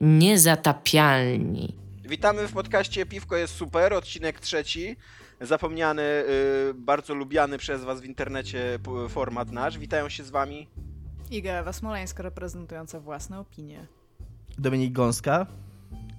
Niezatapialni. 0.00 1.76
Witamy 2.04 2.48
w 2.48 2.52
podcaście 2.52 3.06
Piwko 3.06 3.36
jest 3.36 3.54
super, 3.54 3.92
odcinek 3.92 4.40
trzeci. 4.40 4.96
Zapomniany, 5.40 6.02
y, 6.02 6.74
bardzo 6.74 7.14
lubiany 7.14 7.58
przez 7.58 7.84
was 7.84 8.00
w 8.00 8.04
internecie 8.04 8.78
format 9.08 9.50
nasz. 9.52 9.78
Witają 9.78 10.08
się 10.08 10.24
z 10.24 10.30
wami 10.30 10.68
Iga 11.30 11.52
Ewa 11.52 11.72
Smoleńska 11.72 12.22
reprezentująca 12.22 13.00
własne 13.00 13.38
opinie. 13.40 13.86
Dominik 14.58 14.92
Gąska. 14.92 15.46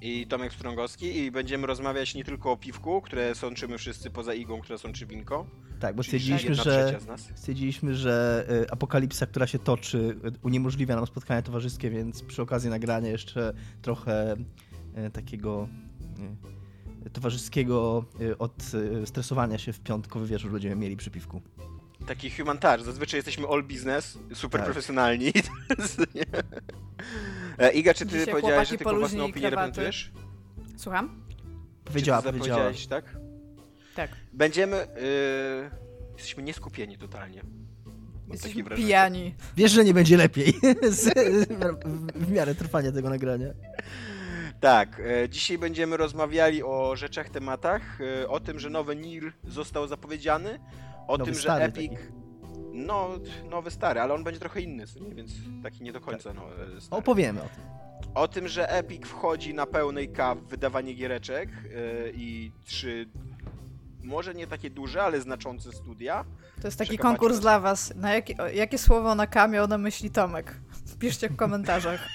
i 0.02 0.27
Tomek 0.27 0.54
Strągowski 0.54 1.18
i 1.18 1.32
będziemy 1.32 1.68
rozmawiać 1.68 2.16
nie 2.16 2.23
tylko 2.23 2.52
o 2.52 2.57
piwku, 2.57 3.02
które 3.02 3.36
sączymy 3.36 3.77
wszyscy 3.77 4.09
poza 4.09 4.34
Igą, 4.34 4.61
która 4.61 4.77
sączy 4.77 5.05
winko. 5.05 5.45
Tak, 5.82 5.95
bo 5.95 6.04
stwierdziliśmy, 6.04 6.55
że, 6.55 6.61
trzecia 6.61 7.00
z 7.00 7.05
nas. 7.07 7.29
stwierdziliśmy, 7.36 7.95
że 7.95 8.45
apokalipsa, 8.71 9.25
która 9.25 9.48
się 9.48 9.59
toczy, 9.59 9.98
y, 9.98 10.31
uniemożliwia 10.43 10.95
nam 10.95 11.07
spotkania 11.07 11.41
towarzyskie, 11.41 11.89
więc 11.89 12.23
przy 12.23 12.41
okazji 12.41 12.70
nagrania 12.70 13.09
jeszcze 13.09 13.54
trochę 13.81 14.36
y, 15.07 15.09
takiego 15.12 15.67
y, 17.05 17.09
towarzyskiego 17.09 18.05
od 18.40 18.54
stresowania 19.05 19.57
się 19.57 19.73
w 19.73 19.80
piątkowy 19.80 20.27
wieczór 20.27 20.52
będziemy 20.52 20.76
mieli 20.76 20.98
przy 20.98 21.12
piwku. 21.12 21.41
Taki 22.07 22.29
human 22.32 22.57
touch. 22.57 22.82
Zazwyczaj 22.85 23.18
jesteśmy 23.18 23.48
all 23.48 23.63
business, 23.63 24.18
super 24.34 24.59
Tak. 24.62 24.66
profesjonalni. 24.66 25.32
E, 27.57 27.71
Iga, 27.71 27.93
czy 27.93 28.05
ty 28.05 28.12
Dzisiaj 28.12 28.26
powiedziałeś, 28.26 28.55
chłopaki 28.55 28.71
że 28.71 28.77
tylko 28.77 28.95
własną 28.95 29.23
opinię 29.26 29.48
krawaty. 29.49 29.55
reprezentujesz? 29.82 30.12
Słucham? 30.77 31.21
Powiedziała, 31.85 32.21
czy 32.21 32.27
ty 32.27 32.34
powiedziała. 32.34 32.59
zapowiedziałeś, 32.59 32.88
tak? 32.88 33.18
Tak. 33.95 34.09
Będziemy. 34.34 34.77
y, 34.84 35.70
jesteśmy 36.13 36.44
nieskupieni 36.44 36.98
totalnie. 36.98 37.41
Mam 37.84 38.32
Jesteśmy 38.32 38.63
pijani. 38.63 39.36
Wiesz, 39.58 39.72
że 39.72 39.84
nie 39.84 39.94
będzie 39.94 40.18
lepiej 40.18 40.54
z, 40.90 41.13
w, 41.49 42.26
w 42.27 42.32
miarę 42.32 42.55
trwania 42.55 42.91
tego 42.91 43.09
nagrania. 43.09 43.48
Tak, 44.59 45.02
e, 45.05 45.30
dzisiaj 45.30 45.58
będziemy 45.58 45.98
rozmawiali 45.98 46.63
o 46.63 46.96
rzeczach, 46.96 47.30
tematach, 47.30 48.02
e, 48.02 48.30
o 48.30 48.40
tym, 48.40 48.60
że 48.60 48.70
nowy 48.70 48.96
NIR 48.96 49.34
został 49.48 49.88
zapowiedziany, 49.88 50.60
o 51.08 51.18
Nowy 51.18 51.32
tym, 51.32 51.41
że 51.41 51.54
Epic. 51.54 51.91
taki. 51.91 52.12
No, 52.74 53.10
nowy 53.49 53.71
stary, 53.71 53.99
ale 53.99 54.13
on 54.13 54.24
będzie 54.24 54.40
trochę 54.40 54.62
inny, 54.62 54.85
więc 55.15 55.32
taki 55.63 55.84
nie 55.84 55.91
do 55.93 56.02
końca 56.02 56.34
no, 56.34 56.41
e, 56.41 56.82
stary. 56.82 56.99
Opowiemy 56.99 57.40
o 57.40 57.49
tym. 57.49 57.63
O 58.15 58.27
tym, 58.27 58.48
że 58.48 58.70
Epic 58.70 59.08
wchodzi 59.08 59.54
na 59.54 59.65
pełnej 59.65 60.10
K 60.10 60.35
w 60.35 60.48
wydawanie 60.48 60.93
giereczek 60.93 61.49
e, 61.49 62.10
i 62.13 62.52
trzy, 62.65 63.10
może 64.03 64.34
nie 64.34 64.47
takie 64.47 64.69
duże, 64.69 65.03
ale 65.03 65.22
znaczące 65.22 65.72
studia. 65.72 66.25
To 66.62 66.68
jest 66.68 66.78
taki 66.78 66.97
konkurs 66.97 67.40
dla 67.40 67.59
was. 67.59 67.96
Na 67.96 68.13
jakie, 68.13 68.35
jakie 68.53 68.78
słowo 68.78 69.16
na 69.16 69.28
K 69.28 69.47
miał 69.47 69.68
na 69.68 69.78
myśli 69.78 70.09
Tomek? 70.12 70.56
Piszcie 71.00 71.30
w 71.30 71.35
komentarzach. 71.35 72.08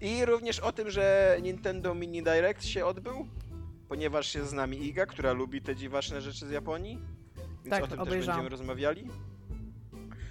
I 0.00 0.24
również 0.24 0.60
o 0.60 0.72
tym, 0.72 0.90
że 0.90 1.36
Nintendo 1.42 1.94
Mini 1.94 2.22
Direct 2.22 2.64
się 2.64 2.86
odbył, 2.86 3.26
ponieważ 3.88 4.34
jest 4.34 4.50
z 4.50 4.52
nami 4.52 4.86
Iga, 4.86 5.06
która 5.06 5.32
lubi 5.32 5.62
te 5.62 5.76
dziwaczne 5.76 6.20
rzeczy 6.20 6.46
z 6.46 6.50
Japonii. 6.50 6.98
Więc 7.64 7.70
Tak, 7.70 7.84
o 7.84 7.86
tym 7.86 8.00
obejrzałam. 8.00 8.20
też 8.20 8.26
będziemy 8.26 8.48
rozmawiali. 8.48 9.08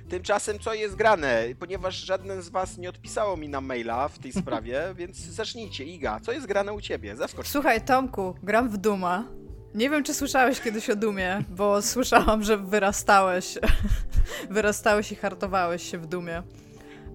Tymczasem 0.09 0.59
co 0.59 0.73
jest 0.73 0.95
grane? 0.95 1.44
Ponieważ 1.59 1.95
żaden 1.95 2.41
z 2.41 2.50
was 2.50 2.77
nie 2.77 2.89
odpisało 2.89 3.38
mi 3.38 3.50
na 3.50 3.61
maila 3.61 4.08
w 4.08 4.19
tej 4.19 4.33
sprawie, 4.41 4.81
więc 4.95 5.17
zacznijcie. 5.17 5.83
Iga, 5.83 6.19
co 6.19 6.31
jest 6.31 6.45
grane 6.47 6.73
u 6.73 6.81
ciebie? 6.81 7.16
Zaskocz. 7.16 7.47
Słuchaj, 7.47 7.81
Tomku, 7.81 8.35
gram 8.44 8.69
w 8.69 8.78
Duma. 8.78 9.23
Nie 9.75 9.89
wiem, 9.89 10.03
czy 10.03 10.13
słyszałeś 10.13 10.61
kiedyś 10.61 10.89
o 10.89 10.95
Dumie, 10.95 11.44
bo 11.50 11.81
słyszałam, 11.81 12.44
że 12.44 12.58
wyrastałeś. 12.58 13.58
wyrastałeś 14.50 15.11
i 15.11 15.16
hartowałeś 15.16 15.91
się 15.91 15.97
w 15.97 16.05
Dumie. 16.05 16.44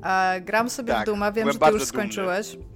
A 0.02 0.32
gram 0.40 0.70
sobie 0.70 0.92
Tak, 0.92 1.02
w 1.02 1.06
Duma, 1.06 1.32
wiem, 1.32 1.52
że 1.52 1.58
ty 1.58 1.64
już 1.64 1.72
dumny. 1.72 1.86
skończyłeś. 1.86 2.56
A, 2.56 2.71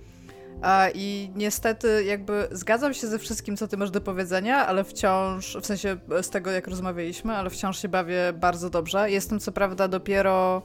I 0.95 1.31
niestety 1.35 2.05
jakby 2.05 2.49
zgadzam 2.51 2.95
się 2.95 3.07
ze 3.07 3.19
wszystkim, 3.19 3.57
co 3.57 3.69
ty 3.69 3.77
masz 3.77 3.91
do 3.91 4.01
powiedzenia, 4.01 4.67
ale 4.67 4.85
wciąż, 4.85 5.57
w 5.63 5.67
sensie 5.67 5.97
z 6.23 6.31
tego, 6.31 6.51
jak 6.51 6.67
rozmawialiśmy, 6.67 7.37
ale 7.37 7.51
wciąż 7.51 7.83
się 7.83 7.89
bawię 7.89 8.33
bardzo 8.35 8.71
dobrze. 8.71 9.11
Jestem 9.11 9.41
co 9.41 9.53
prawda 9.53 9.89
dopiero 9.89 10.63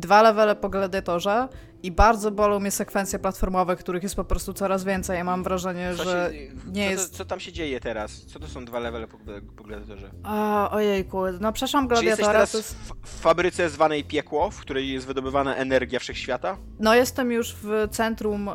dwa 0.00 0.22
levele 0.22 0.56
po 0.56 0.68
gladiatorze 0.68 1.48
i 1.82 1.92
bardzo 1.92 2.30
bolą 2.30 2.60
mnie 2.60 2.70
sekwencje 2.70 3.18
platformowe, 3.18 3.76
których 3.76 4.02
jest 4.02 4.14
po 4.16 4.24
prostu 4.24 4.52
coraz 4.52 4.84
więcej. 4.84 5.16
Ja 5.16 5.24
mam 5.24 5.42
wrażenie, 5.42 5.92
Co, 5.96 6.04
że 6.04 6.30
się, 6.32 6.54
nie 6.72 6.84
co, 6.84 6.90
jest... 6.90 7.12
to, 7.12 7.18
co 7.18 7.24
tam 7.24 7.40
się 7.40 7.52
dzieje 7.52 7.80
teraz? 7.80 8.12
Co 8.26 8.38
to 8.38 8.48
są 8.48 8.64
dwa 8.64 8.78
levele 8.78 9.06
po, 9.06 9.18
po 9.56 9.64
gladiatorze? 9.64 10.10
A, 10.22 10.68
ojejku, 10.72 11.22
no 11.40 11.52
przepraszam, 11.52 11.88
Czy 11.88 11.94
jesteś 11.94 12.06
gladiatora 12.24 12.46
teraz 12.46 12.72
w, 13.04 13.20
fabryce 13.20 13.70
zwanej 13.70 14.04
Piekło, 14.04 14.50
w 14.50 14.60
której 14.60 14.92
jest 14.92 15.06
wydobywana 15.06 15.54
energia 15.56 15.98
wszechświata? 15.98 16.56
No 16.78 16.94
jestem 16.94 17.32
już 17.32 17.56
w 17.62 17.88
centrum 17.90 18.48
e, 18.48 18.52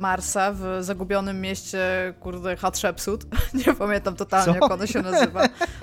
Marsa, 0.00 0.52
w 0.52 0.78
zagubionym 0.80 1.40
mieście, 1.40 2.14
kurde, 2.20 2.56
Hatshepsut. 2.56 3.24
Nie 3.66 3.74
pamiętam 3.74 4.16
totalnie, 4.16 4.46
Co? 4.54 4.60
jak 4.64 4.70
ono 4.72 4.86
się 4.86 5.02
nazywa. 5.02 5.42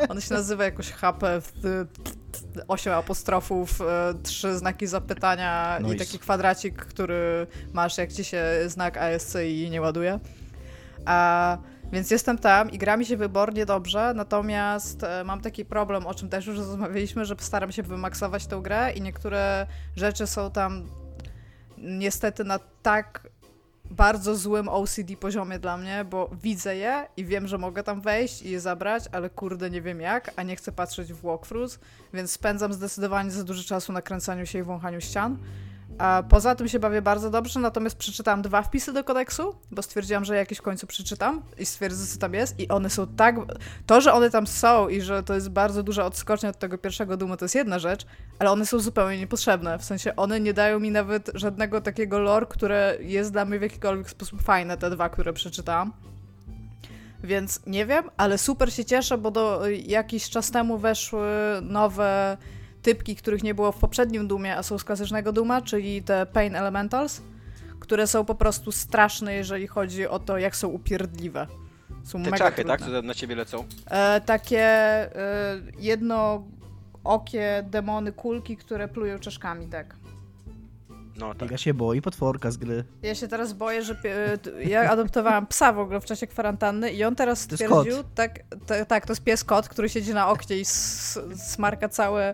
Ono 0.10 0.22
się 0.22 0.34
nazywa 0.34 0.64
jakoś 0.64 0.92
HP, 0.92 1.42
w- 1.42 1.86
osiem 2.68 2.94
apostrofów, 2.94 3.82
e, 3.82 4.14
trzy 4.24 4.58
znaki 4.58 4.88
zapytania 4.88 5.78
i 5.82 5.84
Nice. 5.84 6.06
taki 6.06 6.20
kwadracik, 6.20 6.76
który 6.76 7.48
masz, 7.74 7.98
jak 7.98 8.14
ci 8.14 8.24
się 8.24 8.44
znak 8.68 8.98
ASC 8.98 9.36
i 9.46 9.70
nie 9.70 9.82
ładuje. 9.82 10.20
A, 11.06 11.58
więc 11.92 12.12
jestem 12.12 12.38
tam 12.38 12.72
i 12.72 12.78
gra 12.78 12.98
mi 12.98 13.06
się 13.06 13.18
wybornie 13.18 13.66
dobrze, 13.66 14.14
natomiast 14.16 15.04
e, 15.04 15.24
mam 15.24 15.42
taki 15.42 15.66
problem, 15.66 16.08
o 16.08 16.14
czym 16.14 16.30
też 16.30 16.46
już 16.46 16.58
rozmawialiśmy, 16.58 17.26
że 17.26 17.36
staram 17.40 17.72
się 17.72 17.84
wymaksować 17.84 18.48
tę 18.48 18.60
grę 18.64 18.92
i 18.96 19.02
niektóre 19.02 19.68
rzeczy 19.96 20.28
są 20.28 20.52
tam 20.52 20.90
niestety 21.78 22.44
na 22.44 22.60
tak 22.82 23.28
bardzo 23.92 24.36
złym 24.36 24.70
OCD 24.70 25.18
poziomie 25.20 25.60
dla 25.60 25.78
mnie, 25.78 26.06
bo 26.10 26.30
widzę 26.44 26.76
je 26.76 27.08
i 27.18 27.26
wiem, 27.26 27.48
że 27.48 27.58
mogę 27.58 27.84
tam 27.84 28.02
wejść 28.02 28.42
i 28.42 28.50
je 28.50 28.60
zabrać, 28.60 29.04
ale 29.12 29.30
kurde 29.30 29.70
nie 29.70 29.82
wiem 29.82 30.02
jak, 30.02 30.32
a 30.36 30.44
nie 30.44 30.56
chcę 30.56 30.72
patrzeć 30.72 31.14
w 31.14 31.22
walkthroughs, 31.22 31.80
więc 32.14 32.32
spędzam 32.32 32.74
zdecydowanie 32.74 33.32
za 33.32 33.44
dużo 33.44 33.64
czasu 33.64 33.94
na 33.94 34.02
kręcaniu 34.02 34.46
się 34.46 34.60
i 34.60 34.64
wąchaniu 34.64 35.02
ścian. 35.02 35.38
Poza 36.30 36.56
tym 36.56 36.68
się 36.68 36.80
bawię 36.80 37.02
bardzo 37.02 37.30
dobrze, 37.30 37.60
natomiast 37.60 37.98
przeczytałam 37.98 38.42
dwa 38.42 38.62
wpisy 38.62 38.94
do 38.94 39.04
kodeksu, 39.04 39.56
bo 39.72 39.82
stwierdziłam, 39.82 40.26
że 40.26 40.36
jakieś 40.36 40.58
w 40.58 40.62
końcu 40.62 40.88
przeczytam 40.88 41.42
i 41.58 41.66
stwierdzę, 41.66 42.08
co 42.08 42.20
tam 42.20 42.34
jest 42.34 42.60
i 42.60 42.68
one 42.68 42.90
są 42.90 43.08
tak... 43.08 43.36
To, 43.86 44.02
że 44.02 44.14
one 44.14 44.30
tam 44.30 44.48
są 44.48 44.90
i 44.90 45.02
że 45.02 45.24
to 45.24 45.34
jest 45.34 45.50
bardzo 45.50 45.84
duża 45.84 46.06
odskocznia 46.06 46.50
od 46.50 46.60
tego 46.60 46.78
pierwszego 46.78 47.18
Dumu, 47.18 47.38
to 47.38 47.46
jest 47.46 47.56
jedna 47.56 47.80
rzecz, 47.80 48.06
ale 48.40 48.52
one 48.52 48.66
są 48.66 48.80
zupełnie 48.80 49.20
niepotrzebne. 49.20 49.80
W 49.80 49.84
sensie 49.84 50.16
one 50.16 50.40
nie 50.40 50.54
dają 50.54 50.80
mi 50.80 50.92
nawet 50.92 51.32
żadnego 51.34 51.82
takiego 51.82 52.20
lore, 52.20 52.46
które 52.46 52.98
jest 53.00 53.32
dla 53.32 53.46
mnie 53.46 53.60
w 53.60 53.62
jakikolwiek 53.62 54.10
sposób 54.10 54.42
fajne, 54.42 54.78
te 54.78 54.90
dwa, 54.90 55.10
które 55.10 55.34
przeczytałam. 55.34 55.94
Więc 57.24 57.60
nie 57.68 57.86
wiem, 57.86 58.10
ale 58.18 58.38
super 58.38 58.74
się 58.74 58.86
cieszę, 58.86 59.18
bo 59.18 59.32
do 59.32 59.62
jakiś 59.86 60.30
czas 60.30 60.52
temu 60.52 60.78
weszły 60.78 61.28
nowe 61.62 62.38
typki, 62.86 63.16
których 63.16 63.44
nie 63.44 63.54
było 63.56 63.72
w 63.72 63.78
poprzednim 63.78 64.28
Dumie, 64.28 64.58
a 64.58 64.64
są 64.64 64.78
z 64.78 64.84
klasycznego 64.84 65.32
Duma, 65.32 65.62
czyli 65.62 66.04
te 66.04 66.26
Pain 66.26 66.56
Elementals, 66.56 67.22
które 67.80 68.08
są 68.08 68.26
po 68.26 68.36
prostu 68.36 68.72
straszne, 68.72 69.34
jeżeli 69.34 69.68
chodzi 69.68 70.08
o 70.08 70.20
to, 70.20 70.38
jak 70.38 70.56
są 70.56 70.68
upierdliwe. 70.68 71.48
Są 72.04 72.24
Te 72.24 72.30
mega 72.32 72.38
czachy, 72.38 72.56
trudne. 72.56 72.78
tak? 72.78 72.88
Co 72.88 73.02
na 73.02 73.14
ciebie 73.14 73.36
lecą? 73.36 73.64
E, 73.88 74.22
takie 74.22 74.60
e, 74.62 75.62
jednookie 75.80 77.64
demony 77.70 78.12
kulki, 78.12 78.58
które 78.58 78.88
plują 78.88 79.20
czaszkami, 79.20 79.68
tak. 79.68 79.96
No 81.18 81.34
tak. 81.36 81.48
Iga 81.50 81.58
się 81.58 81.74
boi 81.74 82.02
potworka 82.02 82.52
z 82.52 82.58
gry. 82.58 82.84
Ja 83.02 83.16
się 83.16 83.28
teraz 83.28 83.54
boję, 83.54 83.84
że 83.84 83.96
pie- 83.96 84.38
e, 84.60 84.64
ja 84.64 84.90
adoptowałam 84.92 85.48
psa 85.48 85.74
w 85.74 85.80
ogóle 85.80 86.02
w 86.02 86.06
czasie 86.06 86.28
kwarantanny 86.28 86.92
i 86.92 87.04
on 87.04 87.16
teraz 87.16 87.48
To 87.48 87.54
jest 87.54 87.64
stwierdził, 87.64 88.04
tak, 88.16 88.40
t- 88.66 88.86
tak, 88.86 89.06
to 89.06 89.12
jest 89.12 89.24
pies 89.24 89.44
kot, 89.44 89.70
który 89.70 89.90
siedzi 89.90 90.14
na 90.14 90.30
oknie 90.30 90.58
i 90.58 90.66
smarka 91.36 91.90
całe 91.90 92.34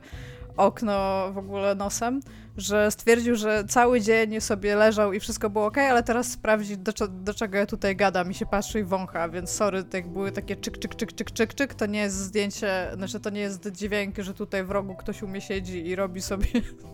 okno 0.57 1.27
w 1.33 1.37
ogóle 1.37 1.75
nosem, 1.75 2.21
że 2.57 2.91
stwierdził, 2.91 3.35
że 3.35 3.63
cały 3.67 4.01
dzień 4.01 4.41
sobie 4.41 4.75
leżał 4.75 5.13
i 5.13 5.19
wszystko 5.19 5.49
było 5.49 5.65
ok, 5.65 5.77
ale 5.77 6.03
teraz 6.03 6.31
sprawdzi, 6.31 6.77
do, 6.77 6.91
do 7.07 7.33
czego 7.33 7.57
ja 7.57 7.65
tutaj 7.65 7.95
gadam 7.95 8.31
i 8.31 8.33
się 8.33 8.45
patrzy 8.45 8.79
i 8.79 8.83
wącha, 8.83 9.29
więc 9.29 9.49
sorry, 9.49 9.83
jak 9.93 10.07
były 10.07 10.31
takie 10.31 10.55
czyk, 10.55 10.77
czyk, 10.77 10.95
czyk, 10.95 11.13
czyk, 11.13 11.31
czyk, 11.31 11.53
czyk, 11.53 11.73
to 11.73 11.85
nie 11.85 11.99
jest 11.99 12.15
zdjęcie, 12.15 12.91
znaczy 12.95 13.19
to 13.19 13.29
nie 13.29 13.41
jest 13.41 13.67
dźwięk, 13.71 14.17
że 14.17 14.33
tutaj 14.33 14.63
w 14.63 14.71
rogu 14.71 14.95
ktoś 14.95 15.23
u 15.23 15.27
mnie 15.27 15.41
siedzi 15.41 15.87
i 15.87 15.95
robi 15.95 16.21
sobie 16.21 16.47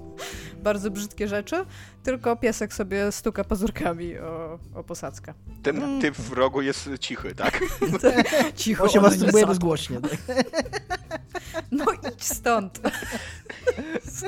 bardzo 0.63 0.91
brzydkie 0.91 1.27
rzeczy, 1.27 1.65
tylko 2.07 2.35
piesek 2.35 2.73
sobie 2.73 3.11
stuka 3.11 3.43
pazurkami 3.43 4.17
o, 4.19 4.59
o 4.75 4.83
posadzkę. 4.83 5.33
Ten 5.63 6.01
typ 6.01 6.15
w 6.15 6.33
rogu 6.33 6.61
jest 6.61 6.89
cichy, 6.99 7.35
tak? 7.35 7.59
Cicho, 8.55 8.83
On 8.83 8.89
się 8.89 9.01
masturbuje 9.01 9.43
nie 9.43 9.47
bezgłośnie. 9.47 10.01
Tak? 10.01 10.11
No 11.71 11.85
idź 11.93 12.23
stąd. 12.23 12.81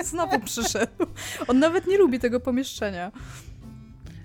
Znowu 0.04 0.40
przyszedł. 0.40 1.06
On 1.48 1.60
nawet 1.60 1.88
nie 1.88 1.98
lubi 1.98 2.20
tego 2.20 2.40
pomieszczenia. 2.40 3.12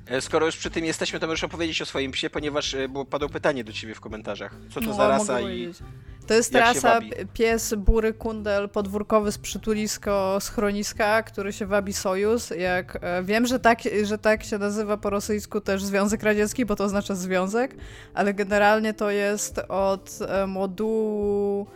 E, 0.07 0.21
Skoro 0.21 0.47
już 0.47 0.57
przy 0.57 0.71
tym 0.71 0.85
jesteśmy, 0.85 1.21
to 1.21 1.27
możesz 1.27 1.45
opowiedzieć 1.45 1.83
o 1.83 1.87
swoim 1.87 2.13
psie, 2.13 2.31
ponieważ 2.31 2.75
e, 2.75 2.89
było, 2.89 3.05
padło 3.05 3.29
pytanie 3.29 3.65
do 3.65 3.73
ciebie 3.73 3.95
w 3.95 4.01
komentarzach. 4.01 4.55
Co 4.75 4.81
to 4.81 4.87
No, 4.87 4.95
za 4.95 5.09
rasa 5.09 5.41
i... 5.41 5.43
powiedzieć. 5.43 5.79
To 6.27 6.35
jest 6.35 6.53
jak 6.53 6.63
się 6.67 6.75
rasa 6.75 6.95
wabi? 6.95 7.11
p- 7.11 7.27
pies 7.35 7.75
bury 7.75 8.13
kundel 8.15 8.69
podwórkowy 8.69 9.33
z 9.33 9.39
przytulisko 9.39 10.39
schroniska, 10.41 11.23
który 11.23 11.53
się 11.53 11.67
wabi 11.67 11.93
Sojus. 11.93 12.51
Jak, 12.51 12.99
e, 13.01 13.23
wiem, 13.23 13.47
że 13.47 13.59
tak, 13.61 13.79
że 14.03 14.19
tak 14.19 14.45
się 14.45 14.59
nazywa 14.59 14.97
po 14.97 15.11
rosyjsku 15.11 15.61
też 15.61 15.85
Związek 15.85 16.23
Radziecki, 16.23 16.65
bo 16.67 16.77
to 16.77 16.85
oznacza 16.85 17.15
związek, 17.15 17.77
ale 18.15 18.35
generalnie 18.35 18.95
to 18.95 19.11
jest 19.11 19.59
od 19.69 20.19
e, 20.29 20.47
modułu 20.47 21.67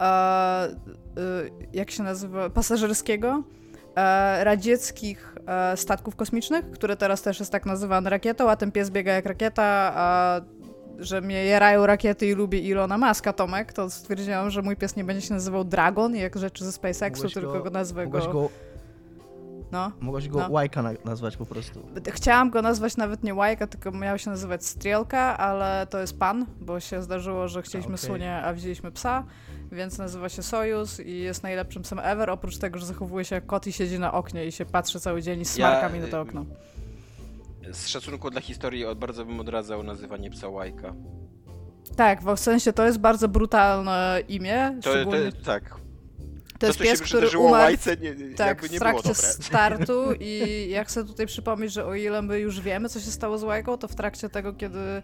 e, 0.00 0.68
jak 1.72 1.90
się 1.90 2.02
nazywa, 2.02 2.50
pasażerskiego 2.50 3.42
radzieckich 4.42 5.34
statków 5.76 6.16
kosmicznych, 6.16 6.70
które 6.70 6.96
teraz 6.96 7.22
też 7.22 7.40
jest 7.40 7.52
tak 7.52 7.66
nazywane 7.66 8.10
rakietą, 8.10 8.50
a 8.50 8.56
ten 8.56 8.72
pies 8.72 8.90
biega 8.90 9.12
jak 9.12 9.26
rakieta, 9.26 9.92
a 9.94 10.40
że 10.98 11.20
mnie 11.20 11.44
jarają 11.44 11.86
rakiety 11.86 12.26
i 12.26 12.32
lubię 12.34 12.58
Ilona 12.58 12.98
Maska, 12.98 13.32
Tomek, 13.32 13.72
to 13.72 13.90
stwierdziłam, 13.90 14.50
że 14.50 14.62
mój 14.62 14.76
pies 14.76 14.96
nie 14.96 15.04
będzie 15.04 15.26
się 15.26 15.34
nazywał 15.34 15.64
Dragon, 15.64 16.16
jak 16.16 16.36
rzeczy 16.36 16.64
ze 16.64 16.72
SpaceXu, 16.72 17.28
tylko 17.28 17.62
go 17.62 17.70
nazwę 17.70 18.06
go... 18.06 18.32
go, 18.32 18.48
No. 19.72 19.92
mogłaś 20.00 20.28
go 20.28 20.38
No. 20.38 20.50
Łajka 20.50 20.82
na, 20.82 20.90
nazwać 21.04 21.36
po 21.36 21.46
prostu. 21.46 21.80
Chciałam 22.12 22.50
go 22.50 22.62
nazwać 22.62 22.96
nawet 22.96 23.22
nie 23.22 23.34
Łajka, 23.34 23.66
tylko 23.66 23.90
miał 23.90 24.18
się 24.18 24.30
nazywać 24.30 24.64
Strielka, 24.64 25.38
ale 25.38 25.86
to 25.90 25.98
jest 25.98 26.18
pan, 26.18 26.46
bo 26.60 26.80
się 26.80 27.02
zdarzyło, 27.02 27.48
że 27.48 27.62
chcieliśmy 27.62 27.94
okej. 27.94 28.06
słonie, 28.06 28.36
a 28.36 28.52
wzięliśmy 28.52 28.92
psa, 28.92 29.24
więc 29.72 29.98
nazywa 29.98 30.28
się 30.28 30.42
Sojus 30.42 31.00
i 31.00 31.18
jest 31.18 31.42
najlepszym 31.42 31.82
psem 31.82 31.98
ever, 31.98 32.30
oprócz 32.30 32.58
tego, 32.58 32.78
że 32.78 32.86
zachowuje 32.86 33.24
się 33.24 33.34
jak 33.34 33.46
kot 33.46 33.66
i 33.66 33.72
siedzi 33.72 33.98
na 33.98 34.12
oknie 34.12 34.46
i 34.46 34.52
się 34.52 34.64
patrzy 34.64 35.00
cały 35.00 35.22
dzień 35.22 35.40
i 35.40 35.44
smarka 35.44 35.88
mi 35.88 36.00
na 36.00 36.06
to 36.06 36.20
okno. 36.20 36.44
Z 37.72 37.86
szacunku 37.88 38.30
dla 38.30 38.40
historii 38.40 38.84
od- 38.84 38.98
bardzo 38.98 39.24
bym 39.24 39.40
odradzał 39.40 39.82
nazywanie 39.82 40.30
psa 40.30 40.48
łajka. 40.48 40.94
Tak, 41.96 42.22
bo 42.22 42.36
w 42.36 42.40
sensie 42.40 42.72
to 42.72 42.86
jest 42.86 42.98
bardzo 42.98 43.28
brutalne 43.28 44.20
imię, 44.28 44.78
To, 44.82 44.90
to, 45.04 45.10
tak. 45.44 45.74
to 46.58 46.66
jest 46.66 46.78
co 46.78 46.84
się 46.84 46.90
pies, 46.90 47.02
który 47.02 47.38
umarł 47.38 47.52
łajce, 47.52 47.96
nie, 47.96 48.14
nie, 48.14 48.34
tak, 48.34 48.46
jakby 48.46 48.68
w 48.68 48.78
trakcie 48.78 49.14
startu 49.14 50.12
i 50.20 50.66
ja 50.70 50.84
chcę 50.84 51.04
tutaj 51.04 51.26
przypomnieć, 51.26 51.72
że 51.72 51.86
o 51.86 51.94
ile 51.94 52.22
my 52.22 52.38
już 52.38 52.60
wiemy, 52.60 52.88
co 52.88 53.00
się 53.00 53.10
stało 53.10 53.38
z 53.38 53.42
Łajką, 53.42 53.78
to 53.78 53.88
w 53.88 53.94
trakcie 53.94 54.28
tego, 54.28 54.52
kiedy 54.52 55.02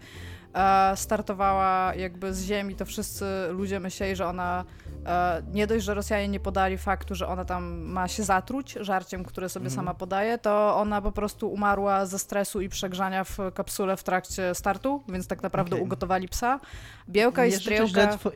startowała 0.97 1.95
jakby 1.95 2.35
z 2.35 2.45
ziemi, 2.45 2.75
to 2.75 2.85
wszyscy 2.85 3.25
ludzie 3.51 3.81
myśleli, 3.81 4.17
że 4.17 4.27
ona 4.27 4.65
e, 5.07 5.43
nie 5.53 5.67
dość, 5.67 5.85
że 5.85 5.95
Rosjanie 5.95 6.29
nie 6.29 6.41
podali 6.41 6.79
faktu, 6.79 7.15
że 7.15 7.29
ona 7.29 7.45
tam 7.45 7.79
ma 7.81 8.09
się 8.09 8.23
zatruć 8.23 8.77
żarciem, 8.81 9.25
które 9.25 9.49
sobie 9.49 9.67
Mhm. 9.67 9.77
sama 9.85 9.95
podaje, 9.95 10.39
to 10.39 10.77
ona 10.77 11.03
po 11.03 11.13
prostu 11.13 11.49
umarła 11.53 12.07
ze 12.07 12.19
stresu 12.19 12.61
i 12.61 12.69
przegrzania 12.69 13.25
w 13.25 13.39
kapsule 13.55 13.97
w 13.97 14.03
trakcie 14.03 14.55
startu, 14.55 15.03
więc 15.09 15.27
tak 15.27 15.43
naprawdę 15.43 15.77
Okej. 15.77 15.85
ugotowali 15.87 16.29
psa. 16.29 16.61
Białka 17.09 17.47
i 17.47 17.51
nie 17.51 17.59
two... 18.19 18.31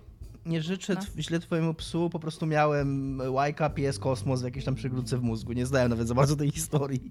nie 0.46 0.62
życzę 0.62 0.94
No. 0.94 1.00
tw- 1.00 1.20
źle 1.20 1.38
twojemu 1.40 1.74
psu, 1.74 2.10
po 2.10 2.18
prostu 2.18 2.46
miałem 2.46 3.20
Łajka, 3.28 3.70
pies, 3.70 3.98
kosmos 3.98 4.40
w 4.40 4.44
jakiejś 4.44 4.64
tam 4.64 4.74
przygródce 4.74 5.18
w 5.18 5.22
mózgu. 5.22 5.52
Nie 5.52 5.66
znałem 5.66 5.90
nawet 5.90 6.08
za 6.08 6.14
bardzo 6.14 6.36
tej 6.36 6.50
historii. 6.50 7.10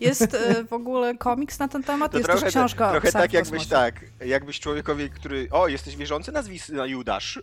Jest 0.00 0.34
e, 0.34 0.64
w 0.64 0.72
ogóle 0.72 1.16
komiks 1.16 1.58
na 1.58 1.68
ten 1.68 1.82
temat, 1.82 2.12
To 2.12 2.18
jest 2.18 2.28
trochę, 2.30 2.44
też 2.44 2.54
książka 2.54 2.90
trochę 2.90 3.12
tak 3.12 3.32
jakbyś 3.32 3.66
tak, 3.66 4.00
jakbyś 4.26 4.60
człowiekowi, 4.60 5.10
który, 5.10 5.48
o 5.50 5.68
jesteś 5.68 5.96
wierzący, 5.96 6.32
nazwij 6.32 6.58
syna 6.58 6.86
Judasz. 6.86 7.42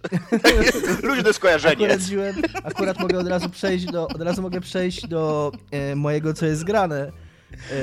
Luźne 1.03 1.33
skojarzenie. 1.33 1.73
Akurat, 1.73 1.99
akurat 2.63 2.99
mogę 2.99 3.19
od 3.19 3.27
razu 3.27 3.49
przejść 3.49 3.85
do, 3.85 4.07
od 4.07 4.21
razu 4.21 4.41
mogę 4.41 4.61
przejść 4.61 5.07
do 5.07 5.51
e, 5.71 5.95
mojego, 5.95 6.33
co 6.33 6.45
jest 6.45 6.63
grane. 6.63 7.11
E, 7.51 7.77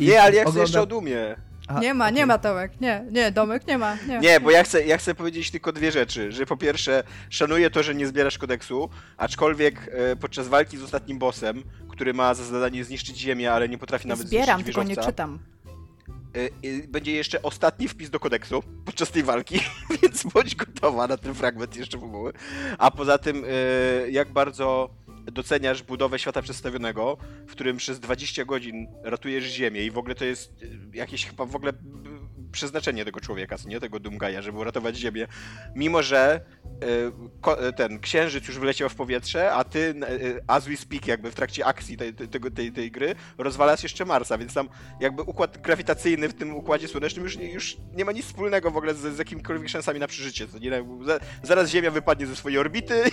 Nie, 0.00 0.22
ale 0.22 0.34
ja 0.34 0.42
chcę 0.42 0.50
oglądam- 0.50 0.60
jeszcze 0.60 0.82
o 0.82 0.86
Dumie. 0.86 1.36
A, 1.68 1.80
Nie 1.80 1.94
ma, 1.94 2.10
nie 2.10 2.14
okej. 2.16 2.26
ma 2.26 2.38
Tomek, 2.38 2.80
nie, 2.80 3.04
nie, 3.10 3.32
Domek 3.32 3.66
nie 3.66 3.78
ma, 3.78 3.96
nie. 4.08 4.18
Nie, 4.18 4.40
bo 4.40 4.50
ja 4.50 4.62
chcę, 4.64 4.86
ja 4.86 4.98
chcę 4.98 5.14
powiedzieć 5.14 5.50
tylko 5.50 5.72
dwie 5.72 5.92
rzeczy, 5.92 6.32
że 6.32 6.46
po 6.46 6.56
pierwsze 6.56 7.02
szanuję 7.30 7.70
to, 7.70 7.82
że 7.82 7.94
nie 7.94 8.06
zbierasz 8.06 8.38
kodeksu, 8.38 8.90
aczkolwiek 9.16 9.90
e, 9.92 10.16
podczas 10.16 10.48
walki 10.48 10.76
z 10.78 10.82
ostatnim 10.82 11.18
bossem, 11.18 11.62
który 11.90 12.14
ma 12.14 12.34
za 12.34 12.44
zadanie 12.44 12.84
zniszczyć 12.84 13.18
ziemię, 13.18 13.52
ale 13.52 13.68
nie 13.68 13.78
potrafi 13.78 14.08
nawet 14.08 14.26
Zbieram, 14.26 14.46
zniszczyć 14.60 14.64
tylko 14.74 14.82
nie 14.88 14.96
czytam. 14.96 15.38
e, 16.36 16.40
e, 16.84 16.88
będzie 16.88 17.12
jeszcze 17.12 17.42
ostatni 17.42 17.88
wpis 17.88 18.10
do 18.10 18.20
kodeksu 18.20 18.62
podczas 18.84 19.10
tej 19.10 19.22
walki, 19.22 19.60
więc 20.02 20.22
bądź 20.24 20.54
gotowa 20.56 21.06
na 21.06 21.16
ten 21.16 21.34
fragment 21.34 21.76
jeszcze 21.76 21.98
w 21.98 22.04
ogóle. 22.04 22.32
A 22.78 22.90
poza 22.90 23.18
tym, 23.18 23.44
e, 23.44 24.10
jak 24.10 24.32
bardzo 24.32 24.90
doceniasz 25.32 25.82
budowę 25.82 26.18
świata 26.18 26.42
przedstawionego, 26.42 27.16
w 27.46 27.52
którym 27.52 27.76
przez 27.76 28.00
20 28.00 28.44
godzin 28.44 28.86
ratujesz 29.02 29.44
ziemię 29.44 29.84
i 29.84 29.90
w 29.90 29.98
ogóle 29.98 30.14
to 30.14 30.24
jest 30.24 30.52
e, 30.62 30.96
jakieś 30.96 31.26
chyba 31.26 31.46
w 31.46 31.56
ogóle 31.56 31.72
przeznaczenie 32.52 33.04
tego 33.04 33.20
człowieka, 33.20 33.58
co 33.58 33.68
nie 33.68 33.80
tego 33.80 34.00
Dumgaja, 34.00 34.42
żeby 34.42 34.58
uratować 34.58 34.96
ziemię. 34.96 35.26
Mimo, 35.74 36.02
że 36.02 36.40
e, 37.46 37.66
e, 37.68 37.72
ten 37.72 38.00
księżyc 38.00 38.48
już 38.48 38.58
wyleciał 38.58 38.88
w 38.88 38.94
powietrze, 38.94 39.52
a 39.52 39.64
ty 39.64 39.94
e, 40.02 40.40
as 40.46 40.68
we 40.68 40.76
speak 40.76 41.06
jakby 41.06 41.30
w 41.30 41.34
trakcie 41.34 41.66
akcji 41.66 41.96
tej, 41.96 42.14
tej, 42.14 42.28
tej, 42.54 42.72
tej 42.72 42.90
gry 42.90 43.14
rozwalasz 43.38 43.82
jeszcze 43.82 44.04
Marsa, 44.04 44.38
więc 44.38 44.54
tam 44.54 44.68
jakby 45.00 45.22
układ 45.22 45.58
grawitacyjny 45.58 46.28
w 46.28 46.34
tym 46.34 46.54
układzie 46.56 46.88
słonecznym 46.88 47.24
już, 47.24 47.36
już 47.36 47.76
nie 47.94 48.04
ma 48.04 48.12
nic 48.12 48.26
wspólnego 48.26 48.70
w 48.70 48.76
ogóle 48.76 48.94
z, 48.94 49.14
z 49.14 49.18
jakimikolwiek 49.18 49.68
szansami 49.68 50.00
na 50.00 50.06
przeżycie. 50.06 50.48
Co 50.48 50.58
nie? 50.58 50.70
Za- 51.04 51.20
Zaraz 51.42 51.70
Ziemia 51.70 51.90
wypadnie 51.90 52.26
ze 52.26 52.36
swojej 52.36 52.58
orbity 52.58 53.02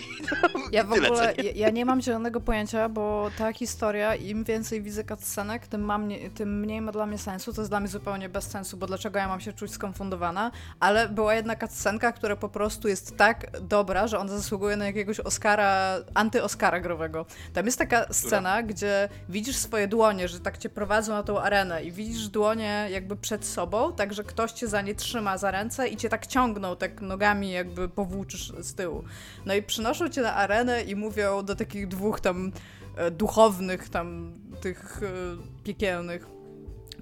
Ja 0.72 0.84
w 0.84 0.94
tyle, 0.94 1.10
ogóle, 1.10 1.34
nie? 1.44 1.52
ja, 1.52 1.70
nie 1.70 1.86
mam 1.86 2.02
zielonego 2.02 2.42
pojęcia, 2.42 2.90
bo 2.90 3.32
ta 3.38 3.54
historia, 3.54 4.16
im 4.16 4.44
więcej 4.44 4.82
widzę 4.82 5.04
cutscenek, 5.04 5.68
tym, 5.68 5.82
mam 5.82 6.10
tym 6.36 6.60
mniej 6.60 6.82
ma 6.82 6.92
dla 6.92 7.06
mnie 7.06 7.18
sensu. 7.18 7.54
To 7.54 7.62
jest 7.62 7.72
dla 7.72 7.80
mnie 7.80 7.90
zupełnie 7.90 8.30
bez 8.30 8.48
sensu, 8.48 8.78
bo 8.78 8.88
dlaczego 8.88 9.20
ja 9.20 9.25
mam 9.28 9.40
się 9.40 9.54
czuć 9.54 9.72
skonfundowana? 9.72 10.52
Ale 10.80 11.10
była 11.10 11.36
jedna 11.36 11.56
cutscenka, 11.56 12.12
która 12.12 12.36
po 12.36 12.50
prostu 12.50 12.88
jest 12.88 13.18
tak 13.18 13.60
dobra, 13.62 14.08
że 14.08 14.20
ona 14.20 14.30
zasługuje 14.30 14.76
na 14.76 14.86
jakiegoś 14.86 15.20
Oscara, 15.20 16.00
anty-Oscara 16.14 16.82
growego. 16.82 17.26
Tam 17.54 17.66
jest 17.66 17.80
taka 17.80 18.14
scena, 18.14 18.64
gdzie 18.64 19.10
widzisz 19.30 19.56
swoje 19.56 19.88
dłonie, 19.88 20.28
że 20.28 20.40
tak 20.40 20.58
cię 20.58 20.70
prowadzą 20.70 21.14
na 21.14 21.24
tą 21.24 21.40
arenę 21.40 21.84
i 21.84 21.92
widzisz 21.92 22.28
dłonie 22.28 22.88
jakby 22.92 23.16
przed 23.16 23.46
sobą, 23.46 23.94
tak 23.94 24.14
że 24.14 24.24
ktoś 24.24 24.52
cię 24.52 24.68
za 24.68 24.82
nie 24.82 24.96
trzyma 24.96 25.38
za 25.38 25.52
ręce 25.52 25.88
i 25.88 25.98
cię 25.98 26.10
tak 26.10 26.28
ciągną, 26.28 26.76
tak 26.76 27.02
nogami 27.02 27.52
jakby 27.52 27.90
powłóczysz 27.90 28.54
z 28.60 28.76
tyłu. 28.76 29.04
No 29.46 29.54
i 29.54 29.64
przynoszą 29.64 30.10
cię 30.10 30.22
na 30.22 30.36
arenę 30.36 30.84
i 30.84 30.96
mówią 30.96 31.44
do 31.44 31.56
takich 31.56 31.88
dwóch 31.88 32.20
tam 32.20 32.52
e, 32.98 33.12
duchownych, 33.12 33.90
tam 33.90 34.34
tych 34.62 35.04
e, 35.04 35.64
piekielnych, 35.64 36.28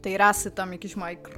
tej 0.01 0.17
rasy 0.17 0.51
tam 0.51 0.71
jakiś 0.71 0.95
Mike, 0.95 1.29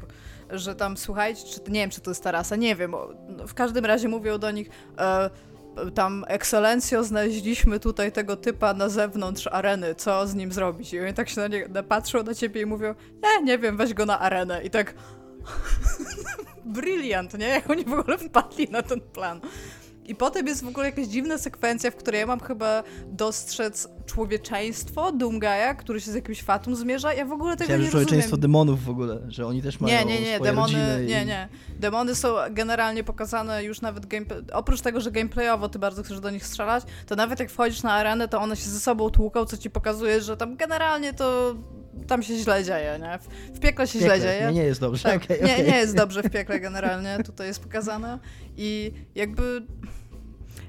że 0.49 0.75
tam 0.75 0.97
słuchajcie, 0.97 1.41
czy 1.43 1.71
nie 1.71 1.79
wiem, 1.79 1.89
czy 1.89 2.01
to 2.01 2.11
jest 2.11 2.23
ta 2.23 2.31
rasa, 2.31 2.55
nie 2.55 2.75
wiem. 2.75 2.95
no, 3.29 3.47
W 3.47 3.53
każdym 3.53 3.85
razie 3.85 4.07
mówią 4.07 4.37
do 4.37 4.51
nich. 4.51 4.69
E, 4.97 5.29
tam, 5.95 6.25
ekscelencjo, 6.27 7.03
znaleźliśmy 7.03 7.79
tutaj 7.79 8.11
tego 8.11 8.35
typa 8.35 8.73
na 8.73 8.89
zewnątrz 8.89 9.47
areny, 9.47 9.95
co 9.95 10.27
z 10.27 10.35
nim 10.35 10.51
zrobić? 10.51 10.93
I 10.93 10.99
oni 10.99 11.13
tak 11.13 11.29
się 11.29 11.41
na 11.41 11.47
nie 11.47 11.67
na, 11.67 11.83
patrzą 11.83 12.23
na 12.23 12.33
ciebie 12.33 12.61
i 12.61 12.65
mówią, 12.65 12.95
nie, 13.23 13.45
nie 13.45 13.59
wiem, 13.59 13.77
weź 13.77 13.93
go 13.93 14.05
na 14.05 14.19
arenę. 14.19 14.63
I 14.63 14.69
tak, 14.69 14.93
brilliant, 16.65 17.37
nie? 17.37 17.47
Jak 17.47 17.69
oni 17.69 17.85
w 17.85 17.93
ogóle 17.93 18.17
wpadli 18.17 18.67
na 18.71 18.81
ten 18.81 19.01
plan. 19.01 19.41
I 20.05 20.15
potem 20.15 20.47
jest 20.47 20.63
w 20.63 20.67
ogóle 20.67 20.85
jakaś 20.85 21.07
dziwna 21.07 21.37
sekwencja, 21.37 21.91
w 21.91 21.95
której 21.95 22.19
ja 22.19 22.27
mam 22.27 22.39
chyba 22.39 22.83
dostrzec 23.07 23.87
człowieczeństwo 24.05 25.11
Doomgaja, 25.11 25.75
który 25.75 26.01
się 26.01 26.11
z 26.11 26.15
jakimś 26.15 26.41
fatum 26.43 26.75
zmierza. 26.75 27.13
Ja 27.13 27.25
w 27.25 27.31
ogóle 27.31 27.51
tego 27.55 27.63
Chciałem, 27.63 27.81
nie 27.81 27.85
że 27.85 27.91
człowieczeństwo 27.91 28.31
rozumiem. 28.31 28.41
demonów 28.41 28.83
w 28.83 28.89
ogóle, 28.89 29.19
że 29.27 29.47
oni 29.47 29.61
też 29.61 29.79
mają 29.79 29.97
Nie, 29.99 30.05
nie, 30.05 30.21
nie, 30.21 30.35
swoje 30.35 30.51
demony, 30.51 30.73
rodziny 30.73 31.05
nie, 31.07 31.23
i... 31.23 31.25
nie. 31.25 31.49
Demony 31.79 32.15
są 32.15 32.35
generalnie 32.51 33.03
pokazane 33.03 33.63
już 33.63 33.81
nawet 33.81 34.05
gameplay. 34.05 34.41
Oprócz 34.53 34.81
tego, 34.81 35.01
że 35.01 35.11
gameplayowo 35.11 35.69
ty 35.69 35.79
bardzo 35.79 36.03
chcesz 36.03 36.19
do 36.19 36.29
nich 36.29 36.45
strzelać, 36.45 36.83
to 37.05 37.15
nawet 37.15 37.39
jak 37.39 37.49
wchodzisz 37.51 37.83
na 37.83 37.93
arenę, 37.93 38.27
to 38.27 38.41
one 38.41 38.55
się 38.55 38.69
ze 38.69 38.79
sobą 38.79 39.09
tłuką, 39.09 39.45
co 39.45 39.57
ci 39.57 39.69
pokazuje, 39.69 40.21
że 40.21 40.37
tam 40.37 40.55
generalnie 40.55 41.13
to 41.13 41.55
tam 42.07 42.23
się 42.23 42.37
źle 42.37 42.63
dzieje, 42.63 42.99
nie? 43.01 43.19
W, 43.19 43.57
w 43.57 43.59
piekle 43.59 43.87
się 43.87 43.99
źle 43.99 44.07
Piekle. 44.09 44.21
dzieje. 44.23 44.45
Nie, 44.47 44.53
nie 44.53 44.63
jest 44.63 44.81
dobrze. 44.81 45.03
Tak, 45.03 45.23
okej, 45.23 45.37
nie, 45.43 45.53
okej. 45.53 45.67
nie 45.67 45.77
jest 45.77 45.95
dobrze 45.95 46.23
w 46.23 46.29
piekle 46.29 46.59
generalnie, 46.59 47.17
tutaj 47.25 47.47
jest 47.47 47.59
pokazane. 47.63 48.19
I 48.57 48.91
jakby. 49.15 49.61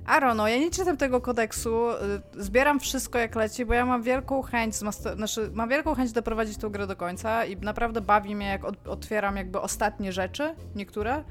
Arono, 0.06 0.48
ja 0.48 0.58
nie 0.58 0.70
czytam 0.70 0.96
tego 0.96 1.20
kodeksu, 1.20 1.90
y, 2.36 2.42
zbieram 2.44 2.80
wszystko 2.80 3.18
jak 3.18 3.34
leci, 3.36 3.64
bo 3.64 3.74
ja 3.74 3.86
mam 3.86 4.02
wielką 4.02 4.42
chęć, 4.42 4.74
znaczy, 5.16 5.50
mam 5.54 5.68
wielką 5.68 5.94
chęć 5.94 6.12
doprowadzić 6.12 6.56
tę 6.58 6.70
grę 6.70 6.86
do 6.86 6.96
końca 6.96 7.44
i 7.44 7.56
naprawdę 7.56 8.00
bawi 8.00 8.34
mnie, 8.36 8.46
jak 8.46 8.64
od- 8.64 8.88
otwieram 8.88 9.36
jakby 9.36 9.60
ostatnie 9.60 10.12
rzeczy, 10.12 10.54
niektóre, 10.74 11.24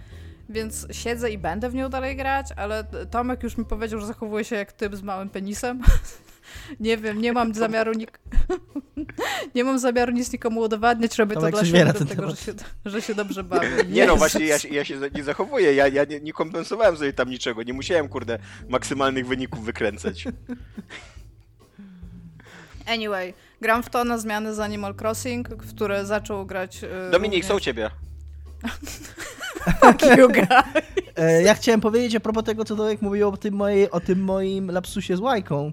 więc 0.49 0.87
siedzę 0.91 1.31
i 1.31 1.37
będę 1.37 1.69
w 1.69 1.75
nią 1.75 1.89
dalej 1.89 2.15
grać, 2.15 2.47
ale 2.57 2.83
Tomek 3.11 3.43
już 3.43 3.57
mi 3.57 3.65
powiedział, 3.65 3.99
że 3.99 4.07
zachowuje 4.07 4.43
się 4.43 4.55
jak 4.55 4.71
typ 4.71 4.95
z 4.95 5.01
małym 5.01 5.29
penisem. 5.29 5.81
nie 6.79 6.97
wiem, 6.97 7.21
nie 7.21 7.33
mam 7.33 7.53
zamiaru 7.53 7.93
nik... 7.93 8.19
nie 9.55 9.63
mam 9.63 9.79
zamiaru 9.79 10.11
nic 10.11 10.33
nikomu 10.33 10.61
udowadniać, 10.61 11.17
robię 11.17 11.35
Tomek 11.35 11.51
to 11.53 11.57
dla 11.57 11.65
siebie, 11.65 11.85
ten 11.85 11.93
dlatego, 11.93 12.29
że 12.29 12.35
się, 12.35 12.53
że 12.85 13.01
się 13.01 13.15
dobrze 13.15 13.43
bawię. 13.43 13.69
Nie 13.89 14.05
no, 14.05 14.13
Jezus. 14.13 14.17
właśnie 14.17 14.45
ja, 14.45 14.59
się- 14.59 14.69
ja 14.69 14.85
się 14.85 14.99
nie 15.15 15.23
zachowuję, 15.23 15.73
ja, 15.73 15.87
ja 15.87 16.03
nie, 16.05 16.19
nie 16.19 16.33
kompensowałem 16.33 16.97
sobie 16.97 17.13
tam 17.13 17.29
niczego, 17.29 17.63
nie 17.63 17.73
musiałem, 17.73 18.07
kurde, 18.09 18.39
maksymalnych 18.69 19.27
wyników 19.27 19.65
wykręcać. 19.65 20.25
Anyway, 22.87 23.33
gram 23.61 23.83
w 23.83 23.89
to 23.89 24.03
na 24.03 24.17
zmianę 24.17 24.55
z 24.55 24.59
Animal 24.59 24.95
Crossing, 25.01 25.49
w 25.49 25.75
które 25.75 26.05
zaczął 26.05 26.45
grać... 26.45 26.83
e, 26.83 27.11
Dominik, 27.11 27.45
są 27.45 27.53
u 27.53 27.57
również- 27.57 27.65
ciebie. 27.65 27.89
Fuck 29.81 30.17
you, 30.17 30.27
guy. 30.27 30.47
E, 31.15 31.41
ja 31.43 31.53
chciałem 31.55 31.81
powiedzieć 31.81 32.15
a 32.15 32.19
propos 32.19 32.43
tego, 32.43 32.65
co 32.65 32.75
Dołek 32.75 33.01
mówił 33.01 33.29
o 33.29 33.37
tym, 33.37 33.53
mojej, 33.53 33.91
o 33.91 33.99
tym 33.99 34.23
moim 34.23 34.71
lapsusie 34.71 35.17
z 35.17 35.19
łajką, 35.19 35.71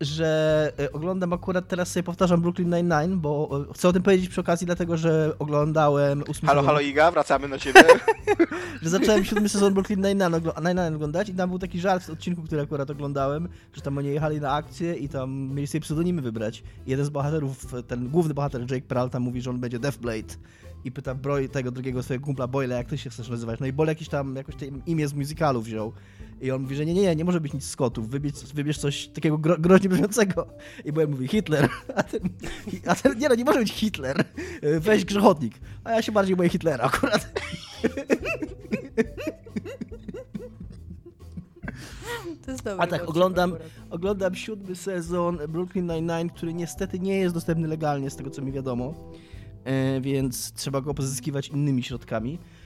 że 0.00 0.72
e, 0.78 0.92
oglądam 0.92 1.32
akurat, 1.32 1.68
teraz 1.68 1.92
sobie 1.92 2.02
powtarzam 2.02 2.40
Brooklyn 2.40 2.70
Nine-Nine, 2.70 3.16
bo 3.16 3.60
e, 3.70 3.74
chcę 3.74 3.88
o 3.88 3.92
tym 3.92 4.02
powiedzieć 4.02 4.28
przy 4.28 4.40
okazji, 4.40 4.66
dlatego, 4.66 4.96
że 4.96 5.32
oglądałem 5.38 6.24
ósmy 6.28 6.48
Halo, 6.48 6.60
sezon, 6.60 6.66
halo 6.66 6.80
Iga, 6.80 7.10
wracamy 7.10 7.48
do 7.48 7.58
ciebie. 7.58 7.82
że 8.82 8.90
zacząłem 8.90 9.24
siódmy 9.24 9.48
sezon 9.48 9.74
Brooklyn 9.74 10.00
Nine-Nine, 10.00 10.40
ogl- 10.40 10.62
Nine-Nine 10.62 10.94
oglądać 10.94 11.28
i 11.28 11.34
tam 11.34 11.48
był 11.50 11.58
taki 11.58 11.80
żart 11.80 12.04
w 12.04 12.10
odcinku, 12.10 12.42
który 12.42 12.62
akurat 12.62 12.90
oglądałem, 12.90 13.48
że 13.72 13.82
tam 13.82 13.98
oni 13.98 14.08
jechali 14.08 14.40
na 14.40 14.52
akcję 14.52 14.94
i 14.94 15.08
tam 15.08 15.30
mieli 15.54 15.66
sobie 15.66 15.80
pseudonimy 15.80 16.22
wybrać. 16.22 16.62
Jeden 16.86 17.06
z 17.06 17.10
bohaterów, 17.10 17.66
ten 17.86 18.08
główny 18.08 18.34
bohater 18.34 18.60
Jake 18.60 18.86
Peralta 18.88 19.20
mówi, 19.20 19.40
że 19.42 19.50
on 19.50 19.60
będzie 19.60 19.78
Deathblade 19.78 20.34
i 20.84 20.92
pyta 20.92 21.14
Broj 21.14 21.48
tego 21.48 21.70
drugiego 21.70 22.02
swojego 22.02 22.24
kumpla 22.24 22.46
Boyle, 22.46 22.76
jak 22.76 22.88
ty 22.88 22.98
się 22.98 23.10
chcesz 23.10 23.28
nazywać. 23.28 23.60
No 23.60 23.66
i 23.66 23.72
Boyle 23.72 23.92
jakiś 23.92 24.08
tam, 24.08 24.36
jakoś 24.36 24.54
tam 24.54 24.84
imię 24.86 25.08
z 25.08 25.14
musicalu 25.14 25.62
wziął. 25.62 25.92
I 26.40 26.50
on 26.50 26.62
mówi, 26.62 26.76
że 26.76 26.86
nie, 26.86 26.94
nie, 26.94 27.02
nie, 27.02 27.16
nie 27.16 27.24
może 27.24 27.40
być 27.40 27.52
nic 27.52 27.64
z 27.64 27.76
kotów, 27.76 28.10
wybierz, 28.10 28.34
wybierz 28.54 28.78
coś 28.78 29.08
takiego 29.08 29.38
gro, 29.38 29.58
groźnie 29.58 29.88
brzmiącego. 29.88 30.46
I 30.84 30.92
Boyle 30.92 31.08
mówi, 31.08 31.28
Hitler. 31.28 31.68
A 31.96 32.02
ten, 32.02 32.20
a 32.86 32.94
ten, 32.94 33.18
nie 33.18 33.28
no, 33.28 33.34
nie 33.34 33.44
może 33.44 33.58
być 33.58 33.72
Hitler. 33.72 34.24
Weź 34.80 35.04
grzechotnik. 35.04 35.54
A 35.84 35.92
ja 35.92 36.02
się 36.02 36.12
bardziej 36.12 36.36
boję 36.36 36.48
Hitlera 36.48 36.84
akurat. 36.84 37.28
To 42.44 42.52
jest 42.52 42.64
dobry 42.64 42.82
A 42.82 42.86
tak, 42.86 43.08
oglądam, 43.08 43.52
akurat. 43.52 43.70
oglądam 43.90 44.34
siódmy 44.34 44.76
sezon 44.76 45.38
Brooklyn 45.48 45.86
Nine-Nine, 45.86 46.30
który 46.30 46.54
niestety 46.54 47.00
nie 47.00 47.16
jest 47.18 47.34
dostępny 47.34 47.68
legalnie, 47.68 48.10
z 48.10 48.16
tego 48.16 48.30
co 48.30 48.42
mi 48.42 48.52
wiadomo, 48.52 48.94
e, 49.64 50.00
więc 50.00 50.52
trzeba 50.52 50.80
go 50.80 50.94
pozyskiwać 50.94 51.48
innymi 51.48 51.82
środkami, 51.82 52.34
e, 52.34 52.57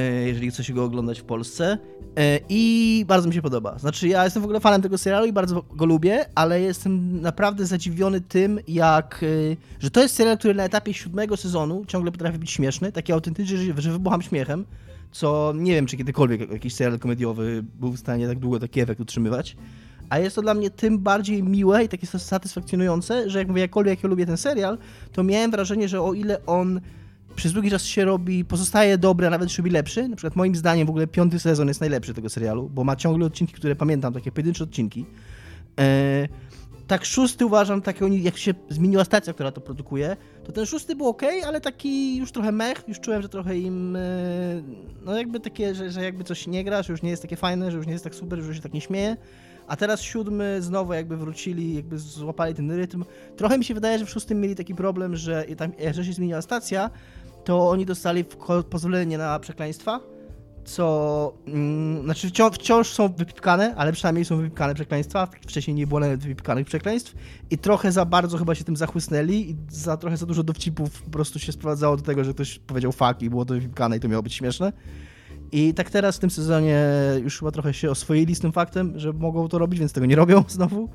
jeżeli 0.00 0.50
chce 0.50 0.64
się 0.64 0.72
go 0.72 0.84
oglądać 0.84 1.20
w 1.20 1.24
Polsce. 1.24 1.78
E, 2.16 2.40
I 2.48 3.04
bardzo 3.08 3.28
mi 3.28 3.34
się 3.34 3.42
podoba. 3.42 3.78
Znaczy, 3.78 4.08
ja 4.08 4.24
jestem 4.24 4.42
w 4.42 4.44
ogóle 4.44 4.60
fanem 4.60 4.82
tego 4.82 4.98
serialu 4.98 5.26
i 5.26 5.32
bardzo 5.32 5.64
go 5.72 5.86
lubię, 5.86 6.26
ale 6.34 6.60
jestem 6.60 7.20
naprawdę 7.20 7.66
zadziwiony 7.66 8.20
tym, 8.20 8.60
jak. 8.68 9.20
e, 9.52 9.56
że 9.78 9.90
to 9.90 10.02
jest 10.02 10.14
serial, 10.14 10.38
który 10.38 10.54
na 10.54 10.64
etapie 10.64 10.94
siódmego 10.94 11.36
sezonu 11.36 11.84
ciągle 11.88 12.12
potrafi 12.12 12.38
być 12.38 12.50
śmieszny, 12.50 12.92
taki 12.92 13.12
autentyczny, 13.12 13.74
że 13.76 13.92
wybucham 13.92 14.22
śmiechem. 14.22 14.64
Co 15.12 15.52
nie 15.56 15.72
wiem, 15.72 15.86
czy 15.86 15.96
kiedykolwiek 15.96 16.50
jakiś 16.50 16.74
serial 16.74 16.98
komediowy 16.98 17.64
był 17.80 17.92
w 17.92 17.98
stanie 17.98 18.28
tak 18.28 18.38
długo 18.38 18.60
taki 18.60 18.80
efekt 18.80 19.00
utrzymywać. 19.00 19.56
A 20.10 20.18
jest 20.18 20.36
to 20.36 20.42
dla 20.42 20.54
mnie 20.54 20.70
tym 20.70 20.98
bardziej 20.98 21.42
miłe 21.42 21.84
i 21.84 21.88
takie 21.88 22.06
satysfakcjonujące, 22.06 23.30
że 23.30 23.38
jak 23.38 23.48
mówię, 23.48 23.60
jakkolwiek 23.60 24.02
ja 24.02 24.08
lubię 24.08 24.26
ten 24.26 24.36
serial, 24.36 24.78
to 25.12 25.22
miałem 25.22 25.50
wrażenie, 25.50 25.88
że 25.88 26.02
o 26.02 26.14
ile 26.14 26.46
on 26.46 26.80
przez 27.36 27.52
długi 27.52 27.70
czas 27.70 27.84
się 27.84 28.04
robi, 28.04 28.44
pozostaje 28.44 28.98
dobry, 28.98 29.26
a 29.26 29.30
nawet 29.30 29.52
się 29.52 29.62
robi 29.62 29.70
lepszy, 29.70 30.08
na 30.08 30.16
przykład 30.16 30.36
moim 30.36 30.54
zdaniem 30.54 30.86
w 30.86 30.90
ogóle 30.90 31.06
piąty 31.06 31.38
sezon 31.38 31.68
jest 31.68 31.80
najlepszy 31.80 32.14
tego 32.14 32.28
serialu, 32.28 32.70
bo 32.74 32.84
ma 32.84 32.96
ciągle 32.96 33.26
odcinki, 33.26 33.52
które 33.54 33.76
pamiętam, 33.76 34.12
takie 34.12 34.32
pojedyncze 34.32 34.64
odcinki. 34.64 35.06
E, 35.80 36.28
tak 36.86 37.04
szósty 37.04 37.46
uważam, 37.46 37.82
taki 37.82 38.22
jak 38.22 38.36
się 38.36 38.54
zmieniła 38.68 39.04
stacja, 39.04 39.32
która 39.32 39.52
to 39.52 39.60
produkuje, 39.60 40.16
to 40.44 40.52
ten 40.52 40.66
szósty 40.66 40.96
był 40.96 41.08
ok, 41.08 41.22
ale 41.46 41.60
taki 41.60 42.16
już 42.16 42.32
trochę 42.32 42.52
mech, 42.52 42.84
już 42.88 43.00
czułem, 43.00 43.22
że 43.22 43.28
trochę 43.28 43.58
im, 43.58 43.96
e, 43.96 44.00
no 45.04 45.18
jakby 45.18 45.40
takie, 45.40 45.74
że, 45.74 45.90
że 45.90 46.04
jakby 46.04 46.24
coś 46.24 46.46
nie 46.46 46.64
gra, 46.64 46.82
że 46.82 46.92
już 46.92 47.02
nie 47.02 47.10
jest 47.10 47.22
takie 47.22 47.36
fajne, 47.36 47.70
że 47.70 47.76
już 47.76 47.86
nie 47.86 47.92
jest 47.92 48.04
tak 48.04 48.14
super, 48.14 48.40
że 48.40 48.46
już 48.46 48.56
się 48.56 48.62
tak 48.62 48.74
nie 48.74 48.80
śmieje. 48.80 49.16
A 49.66 49.76
teraz 49.76 50.00
siódmy 50.00 50.62
znowu 50.62 50.92
jakby 50.92 51.16
wrócili, 51.16 51.74
jakby 51.74 51.98
złapali 51.98 52.54
ten 52.54 52.70
rytm. 52.70 53.04
Trochę 53.36 53.58
mi 53.58 53.64
się 53.64 53.74
wydaje, 53.74 53.98
że 53.98 54.06
w 54.06 54.10
szóstym 54.10 54.40
mieli 54.40 54.54
taki 54.54 54.74
problem, 54.74 55.16
że 55.16 55.44
tam, 55.56 55.72
że 55.92 56.04
się 56.04 56.12
zmieniła 56.12 56.42
stacja, 56.42 56.90
to 57.44 57.70
oni 57.70 57.86
dostali 57.86 58.24
pozwolenie 58.70 59.18
na 59.18 59.38
przekleństwa, 59.38 60.00
co, 60.64 61.32
mm, 61.46 62.04
znaczy 62.04 62.28
wciąż, 62.28 62.54
wciąż 62.54 62.88
są 62.88 63.08
wypikane, 63.08 63.74
ale 63.76 63.92
przynajmniej 63.92 64.24
są 64.24 64.36
wypikane 64.36 64.74
przekleństwa, 64.74 65.28
wcześniej 65.42 65.74
nie 65.74 65.86
było 65.86 66.00
nawet 66.00 66.20
wypikanych 66.20 66.66
przekleństw 66.66 67.14
i 67.50 67.58
trochę 67.58 67.92
za 67.92 68.04
bardzo 68.04 68.38
chyba 68.38 68.54
się 68.54 68.64
tym 68.64 68.76
zachłysnęli 68.76 69.50
i 69.50 69.56
za 69.68 69.96
trochę 69.96 70.16
za 70.16 70.26
dużo 70.26 70.42
dowcipów 70.42 71.02
po 71.02 71.10
prostu 71.10 71.38
się 71.38 71.52
sprowadzało 71.52 71.96
do 71.96 72.02
tego, 72.02 72.24
że 72.24 72.34
ktoś 72.34 72.58
powiedział 72.58 72.92
fuck 72.92 73.22
i 73.22 73.30
było 73.30 73.44
to 73.44 73.54
wypikane 73.54 73.96
i 73.96 74.00
to 74.00 74.08
miało 74.08 74.22
być 74.22 74.34
śmieszne. 74.34 74.72
I 75.52 75.74
tak 75.74 75.90
teraz 75.90 76.16
w 76.16 76.20
tym 76.20 76.30
sezonie 76.30 76.86
już 77.22 77.38
chyba 77.38 77.50
trochę 77.50 77.74
się 77.74 77.90
oswoili 77.90 78.34
z 78.34 78.40
tym 78.40 78.52
faktem, 78.52 78.98
że 78.98 79.12
mogą 79.12 79.48
to 79.48 79.58
robić, 79.58 79.80
więc 79.80 79.92
tego 79.92 80.06
nie 80.06 80.16
robią 80.16 80.44
znowu. 80.48 80.88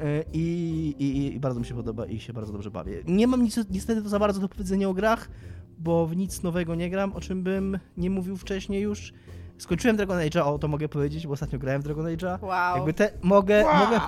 E, 0.00 0.24
I, 0.32 0.94
i, 0.98 1.34
I 1.34 1.40
bardzo 1.40 1.60
mi 1.60 1.66
się 1.66 1.74
podoba 1.74 2.06
i 2.06 2.20
się 2.20 2.32
bardzo 2.32 2.52
dobrze 2.52 2.70
bawię. 2.70 3.02
Nie 3.06 3.26
mam 3.26 3.42
nic, 3.42 3.58
niestety 3.70 4.02
to 4.02 4.08
za 4.08 4.18
bardzo 4.18 4.40
do 4.40 4.48
powiedzenia 4.48 4.88
o 4.88 4.94
grach, 4.94 5.30
bo 5.78 6.06
w 6.06 6.16
nic 6.16 6.42
nowego 6.42 6.74
nie 6.74 6.90
gram, 6.90 7.12
o 7.12 7.20
czym 7.20 7.42
bym 7.42 7.78
nie 7.96 8.10
mówił 8.10 8.36
wcześniej 8.36 8.82
już. 8.82 9.12
Skończyłem 9.58 9.96
Dragon 9.96 10.18
Age'a, 10.18 10.40
o 10.54 10.58
to 10.58 10.68
mogę 10.68 10.88
powiedzieć, 10.88 11.26
bo 11.26 11.32
ostatnio 11.32 11.58
grałem 11.58 11.82
w 11.82 11.84
Dragon 11.84 12.06
Age'a. 12.06 12.42
Wow. 12.42 12.76
Jakby 12.76 12.92
te, 12.92 13.10
mogę, 13.22 13.64
Wow. 13.64 13.84
mogę, 13.84 14.00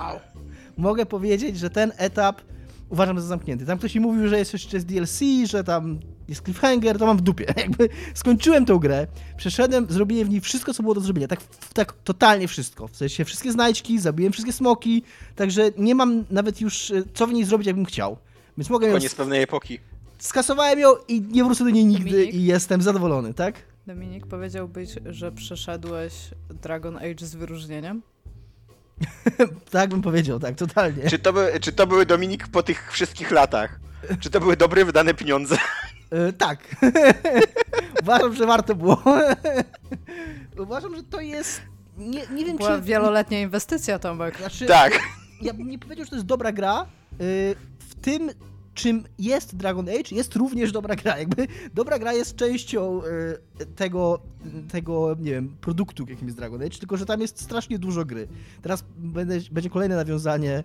mogę 0.77 1.05
powiedzieć, 1.05 1.57
że 1.59 1.69
ten 1.69 1.91
etap 1.97 2.41
uważam 2.89 3.19
za 3.19 3.27
zamknięty. 3.27 3.65
Tam 3.65 3.77
ktoś 3.77 3.95
mi 3.95 4.01
mówił, 4.01 4.27
że 4.27 4.39
jest 4.39 4.53
jeszcze 4.53 4.79
z 4.79 4.85
DLC, 4.85 5.19
że 5.45 5.63
tam 5.63 5.99
jest 6.27 6.43
cliffhanger, 6.43 6.97
to 6.97 7.05
mam 7.05 7.17
w 7.17 7.21
dupie. 7.21 7.45
Jakby 7.57 7.89
skończyłem 8.13 8.65
tą 8.65 8.77
grę, 8.77 9.07
przeszedłem, 9.37 9.85
zrobiłem 9.89 10.27
w 10.27 10.29
niej 10.29 10.41
wszystko, 10.41 10.73
co 10.73 10.83
było 10.83 10.95
do 10.95 11.01
zrobienia. 11.01 11.27
Tak, 11.27 11.39
tak 11.73 11.93
totalnie 12.03 12.47
wszystko. 12.47 12.87
W 12.87 12.95
sensie 12.95 13.25
wszystkie 13.25 13.51
znajdźki, 13.51 13.99
zabiłem 13.99 14.33
wszystkie 14.33 14.53
smoki, 14.53 15.03
także 15.35 15.71
nie 15.77 15.95
mam 15.95 16.25
nawet 16.29 16.61
już 16.61 16.91
e, 16.91 17.03
co 17.13 17.27
w 17.27 17.33
niej 17.33 17.45
zrobić, 17.45 17.67
jakbym 17.67 17.85
chciał. 17.85 18.17
Więc 18.57 18.69
mogę 18.69 18.87
ją... 18.87 18.93
Koniec 18.93 19.15
pewnej 19.15 19.41
epoki. 19.41 19.79
Skasowałem 20.19 20.79
ją 20.79 20.89
i 21.07 21.21
nie 21.21 21.43
wrócę 21.43 21.63
do 21.63 21.69
niej 21.69 21.85
nigdy 21.85 22.11
Dominik? 22.11 22.35
i 22.35 22.43
jestem 22.43 22.81
zadowolony, 22.81 23.33
tak? 23.33 23.55
Dominik, 23.87 24.27
powiedziałbyś, 24.27 24.89
że 25.05 25.31
przeszedłeś 25.31 26.13
Dragon 26.61 26.97
Age 26.97 27.25
z 27.25 27.35
wyróżnieniem? 27.35 28.01
tak 29.71 29.89
bym 29.89 30.01
powiedział, 30.01 30.39
tak, 30.39 30.55
totalnie. 30.55 31.09
Czy 31.09 31.19
to, 31.19 31.33
by, 31.33 31.59
czy 31.61 31.71
to 31.71 31.87
były 31.87 32.05
Dominik 32.05 32.47
po 32.47 32.63
tych 32.63 32.91
wszystkich 32.91 33.31
latach? 33.31 33.79
Czy 34.19 34.29
to 34.29 34.39
były 34.39 34.57
dobre 34.57 34.85
wydane 34.85 35.13
pieniądze? 35.13 35.57
E, 36.13 36.33
tak. 36.33 36.59
Uważam, 38.01 38.33
że 38.35 38.45
warto 38.45 38.75
było. 38.75 39.03
Uważam, 40.63 40.95
że 40.95 41.03
to 41.03 41.21
jest. 41.21 41.61
Nie, 41.97 42.21
nie 42.27 42.45
wiem, 42.45 42.57
Była 42.57 42.75
czy. 42.75 42.81
wieloletnia 42.81 43.41
inwestycja, 43.41 43.99
Tomek. 43.99 44.37
Znaczy, 44.37 44.65
Tak. 44.65 44.99
ja 45.41 45.53
bym 45.53 45.67
nie 45.67 45.79
powiedział, 45.79 46.05
że 46.05 46.09
to 46.09 46.15
jest 46.15 46.25
dobra 46.27 46.51
gra. 46.51 46.85
y, 47.21 47.55
W 47.79 47.95
tym, 48.01 48.29
czym 48.73 49.03
jest 49.19 49.55
Dragon 49.55 49.89
Age, 49.89 50.15
jest 50.15 50.35
również 50.35 50.71
dobra 50.71 50.95
gra. 50.95 51.19
Jakby 51.19 51.47
dobra 51.73 51.99
gra 51.99 52.13
jest 52.13 52.35
częścią 52.35 53.01
y, 53.61 53.65
tego, 53.65 54.19
tego, 54.71 55.15
nie 55.19 55.31
wiem, 55.31 55.55
produktu, 55.61 56.05
jakim 56.09 56.27
jest 56.27 56.37
Dragon 56.37 56.61
Age, 56.61 56.79
tylko 56.79 56.97
że 56.97 57.05
tam 57.05 57.21
jest 57.21 57.41
strasznie 57.41 57.79
dużo 57.79 58.05
gry. 58.05 58.27
Teraz 58.61 58.83
będzie 59.51 59.69
kolejne 59.69 59.95
nawiązanie, 59.95 60.63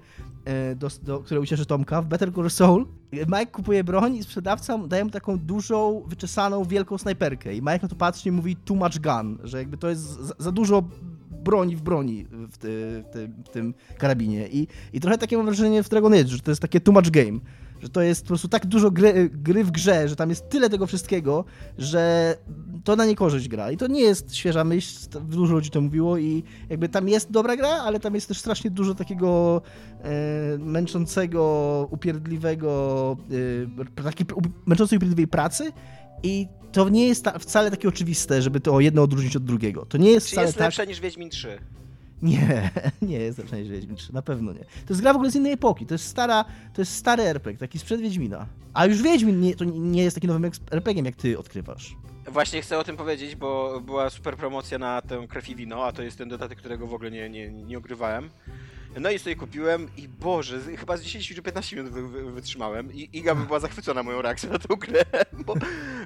y, 0.73 0.77
do, 0.77 0.89
do, 1.03 1.21
które 1.21 1.41
ucieszy 1.41 1.67
Tomka. 1.67 2.03
W 2.03 2.07
Better 2.07 2.35
Call 2.35 2.51
Saul 2.51 2.87
Mike 3.13 3.47
kupuje 3.47 3.85
broń 3.85 4.17
i 4.17 4.23
sprzedawca 4.23 4.79
daje 4.79 5.05
mu 5.05 5.11
taką 5.11 5.39
dużą, 5.39 6.03
wyczesaną, 6.07 6.65
wielką 6.65 6.99
snajperkę. 6.99 7.55
I 7.55 7.63
Mike 7.63 7.79
na 7.83 7.89
to 7.89 7.97
patrzy 7.97 8.29
i 8.29 8.33
mówi 8.33 8.57
too 8.57 8.77
much 8.77 8.99
gun, 8.99 9.39
że 9.45 9.59
jakby 9.59 9.77
to 9.77 9.89
jest 9.89 10.03
za, 10.03 10.35
za 10.39 10.53
dużo 10.53 10.83
broni 11.31 11.77
w 11.77 11.83
broni 11.83 12.27
w, 12.31 12.59
ty, 12.59 13.05
w, 13.09 13.13
tym, 13.13 13.35
w 13.45 13.49
tym 13.49 13.75
karabinie. 13.99 14.49
I, 14.49 14.67
I 14.93 15.01
trochę 15.01 15.19
takie 15.19 15.37
mam 15.37 15.47
wrażenie 15.47 15.83
w 15.83 15.89
Dragon 15.89 16.15
Age, 16.15 16.29
że 16.29 16.41
to 16.41 16.51
jest 16.51 16.63
takie 16.63 16.81
too 16.81 16.93
much 16.93 17.11
game. 17.11 17.41
Że 17.81 17.89
to 17.89 18.03
jest 18.03 18.23
po 18.23 18.29
prostu 18.29 18.49
tak 18.49 18.67
dużo 18.67 18.91
gry, 18.91 19.31
gry 19.33 19.65
w 19.65 19.71
grze, 19.71 20.09
że 20.09 20.17
tam 20.17 20.31
jest 20.31 20.49
tyle 20.49 20.71
tego 20.71 20.87
wszystkiego, 20.87 21.45
że 21.79 22.35
to 22.85 22.97
na 22.97 23.07
niekorzyść 23.07 23.49
gra. 23.49 23.71
I 23.71 23.77
to 23.77 23.87
nie 23.87 24.01
jest 24.01 24.35
świeża 24.35 24.65
myśl, 24.65 25.09
dużo 25.29 25.55
ludzi 25.55 25.71
to 25.71 25.81
mówiło 25.81 26.19
i 26.19 26.45
jakby 26.69 26.89
tam 26.89 27.09
jest 27.09 27.31
dobra 27.31 27.57
gra, 27.57 27.69
ale 27.69 28.01
tam 28.01 28.15
jest 28.15 28.29
też 28.29 28.39
strasznie 28.39 28.71
dużo 28.71 28.95
takiego 28.95 29.63
e, 30.03 30.59
męczącego, 30.59 31.89
upierdliwego, 31.91 33.17
e, 33.99 34.03
takiej 34.03 34.27
męczącej, 34.67 34.99
upierdliwej 34.99 35.29
pracy 35.29 35.73
i 36.23 36.49
to 36.73 36.89
nie 36.89 37.07
jest 37.07 37.25
ta, 37.25 37.39
wcale 37.39 37.71
takie 37.71 37.89
oczywiste, 37.89 38.43
żeby 38.43 38.61
to 38.61 38.81
jedno 38.81 39.03
odróżnić 39.03 39.37
od 39.37 39.45
drugiego. 39.45 39.87
To 39.87 39.99
nie 39.99 40.11
jest 40.11 40.27
Czy 40.27 40.33
wcale 40.33 40.47
jest 40.47 40.59
tak... 40.59 40.67
lepsze 40.67 40.87
niż 40.87 41.01
Wiedźmin 41.01 41.31
3? 41.31 41.59
Nie, 42.23 42.71
nie 43.03 43.19
jest 43.19 43.41
Wiedźmin 43.55 43.97
3, 43.97 44.15
na 44.15 44.23
pewno 44.23 44.53
nie. 44.53 44.65
To 44.65 44.89
jest 44.89 45.01
gra 45.01 45.13
w 45.13 45.17
ogóle 45.17 45.31
z 45.31 45.37
innej 45.37 45.53
epoki, 45.53 45.87
to 45.87 45.95
jest 45.95 46.05
stara, 46.05 46.45
to 46.75 46.81
jest 46.81 46.95
stary 46.95 47.23
RPG, 47.23 47.59
taki 47.59 47.79
sprzed 47.79 48.01
Wiedźmina. 48.01 48.47
A 48.75 48.87
już 48.87 49.03
Wiedźmin 49.03 49.41
nie, 49.41 49.57
to 49.57 49.65
nie 49.65 50.03
jest 50.03 50.17
taki 50.17 50.27
nowym 50.27 50.51
RPG, 50.71 51.03
jak 51.03 51.17
ty 51.17 51.39
odkrywasz. 51.39 51.97
Właśnie 52.27 52.63
chcę 52.63 52.79
o 52.79 52.85
tym 52.85 52.97
powiedzieć, 52.97 53.37
bo 53.37 53.81
była 53.81 54.11
super 54.11 54.37
promocja 54.37 54.79
na 54.79 55.03
tę 55.03 55.27
krew 55.29 55.49
i 55.49 55.57
wino, 55.57 55.85
a 55.85 55.93
to 55.93 56.03
jest 56.03 56.19
ten 56.19 56.29
dodatek, 56.29 56.59
którego 56.59 56.87
w 56.87 56.95
ogóle 56.95 57.11
nie, 57.11 57.31
nie, 57.31 57.51
nie 57.51 57.79
ogrywałem. 57.79 58.31
No 59.01 59.11
i 59.11 59.19
sobie 59.19 59.37
kupiłem 59.37 59.89
i 59.97 60.09
Boże, 60.09 60.61
chyba 60.77 60.97
z 60.97 61.03
10 61.03 61.29
czy 61.29 61.43
15 61.43 61.77
minut 61.77 61.93
wy, 61.93 62.09
wy, 62.09 62.33
wytrzymałem 62.33 62.93
i 62.93 63.09
Iga 63.13 63.35
by 63.35 63.47
była 63.47 63.61
zachwycona 63.61 64.03
moją 64.03 64.23
reakcją 64.23 64.51
na 64.51 64.59
tę 64.59 64.77
grę, 64.77 65.05
bo, 65.47 65.55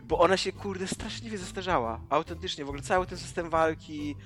bo 0.05 0.19
ona 0.19 0.37
się 0.37 0.53
kurde 0.53 0.87
straszliwie 0.87 1.39
zestarzała. 1.39 2.01
Autentycznie, 2.09 2.65
w 2.65 2.69
ogóle 2.69 2.83
cały 2.83 3.07
ten 3.07 3.19
system 3.19 3.51
walki, 3.51 4.17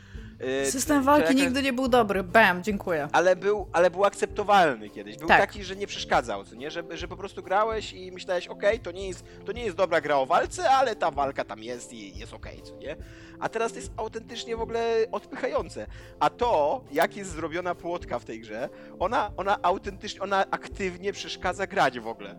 System 0.70 0.98
to 0.98 1.04
walki 1.04 1.22
jakaś- 1.28 1.36
nigdy 1.42 1.62
nie 1.62 1.72
był 1.72 1.88
dobry. 1.88 2.22
Bam, 2.22 2.62
dziękuję. 2.62 3.08
ale 3.12 3.36
był, 3.36 3.68
ale 3.72 3.90
był 3.90 4.04
akceptowalny 4.04 4.90
kiedyś. 4.90 5.16
Był 5.16 5.28
Tak. 5.28 5.40
taki, 5.40 5.64
że 5.64 5.76
nie 5.76 5.86
przeszkadzał, 5.86 6.44
co 6.44 6.54
nie? 6.54 6.70
Że, 6.70 6.82
że 6.90 7.08
po 7.08 7.16
prostu 7.16 7.42
grałeś 7.42 7.92
i 7.92 8.12
myślałeś, 8.12 8.46
okej, 8.48 8.80
to, 8.80 8.90
nie 8.92 9.08
jest, 9.08 9.24
to 9.44 9.52
nie 9.52 9.64
jest 9.64 9.76
dobra 9.76 10.00
gra 10.00 10.16
o 10.16 10.26
walce, 10.26 10.70
ale 10.70 10.96
ta 10.96 11.10
walka 11.10 11.44
tam 11.44 11.62
jest 11.62 11.92
i 11.92 12.18
jest 12.18 12.32
okej, 12.34 12.62
co 12.62 12.76
nie? 12.76 12.96
A 13.40 13.48
teraz 13.48 13.72
to 13.72 13.78
jest 13.78 13.92
autentycznie 13.96 14.56
w 14.56 14.60
ogóle 14.60 14.94
odpychające. 15.12 15.86
A 16.20 16.30
to, 16.30 16.84
jak 16.92 17.16
jest 17.16 17.30
zrobiona 17.30 17.74
płotka 17.74 18.18
w 18.18 18.24
tej 18.24 18.40
grze, 18.40 18.68
ona, 18.98 19.30
ona 19.36 19.58
autentycznie, 19.62 20.20
ona 20.20 20.44
aktywnie 20.50 21.12
przeszkadza 21.12 21.66
grać 21.66 22.00
w 22.00 22.06
ogóle. 22.08 22.36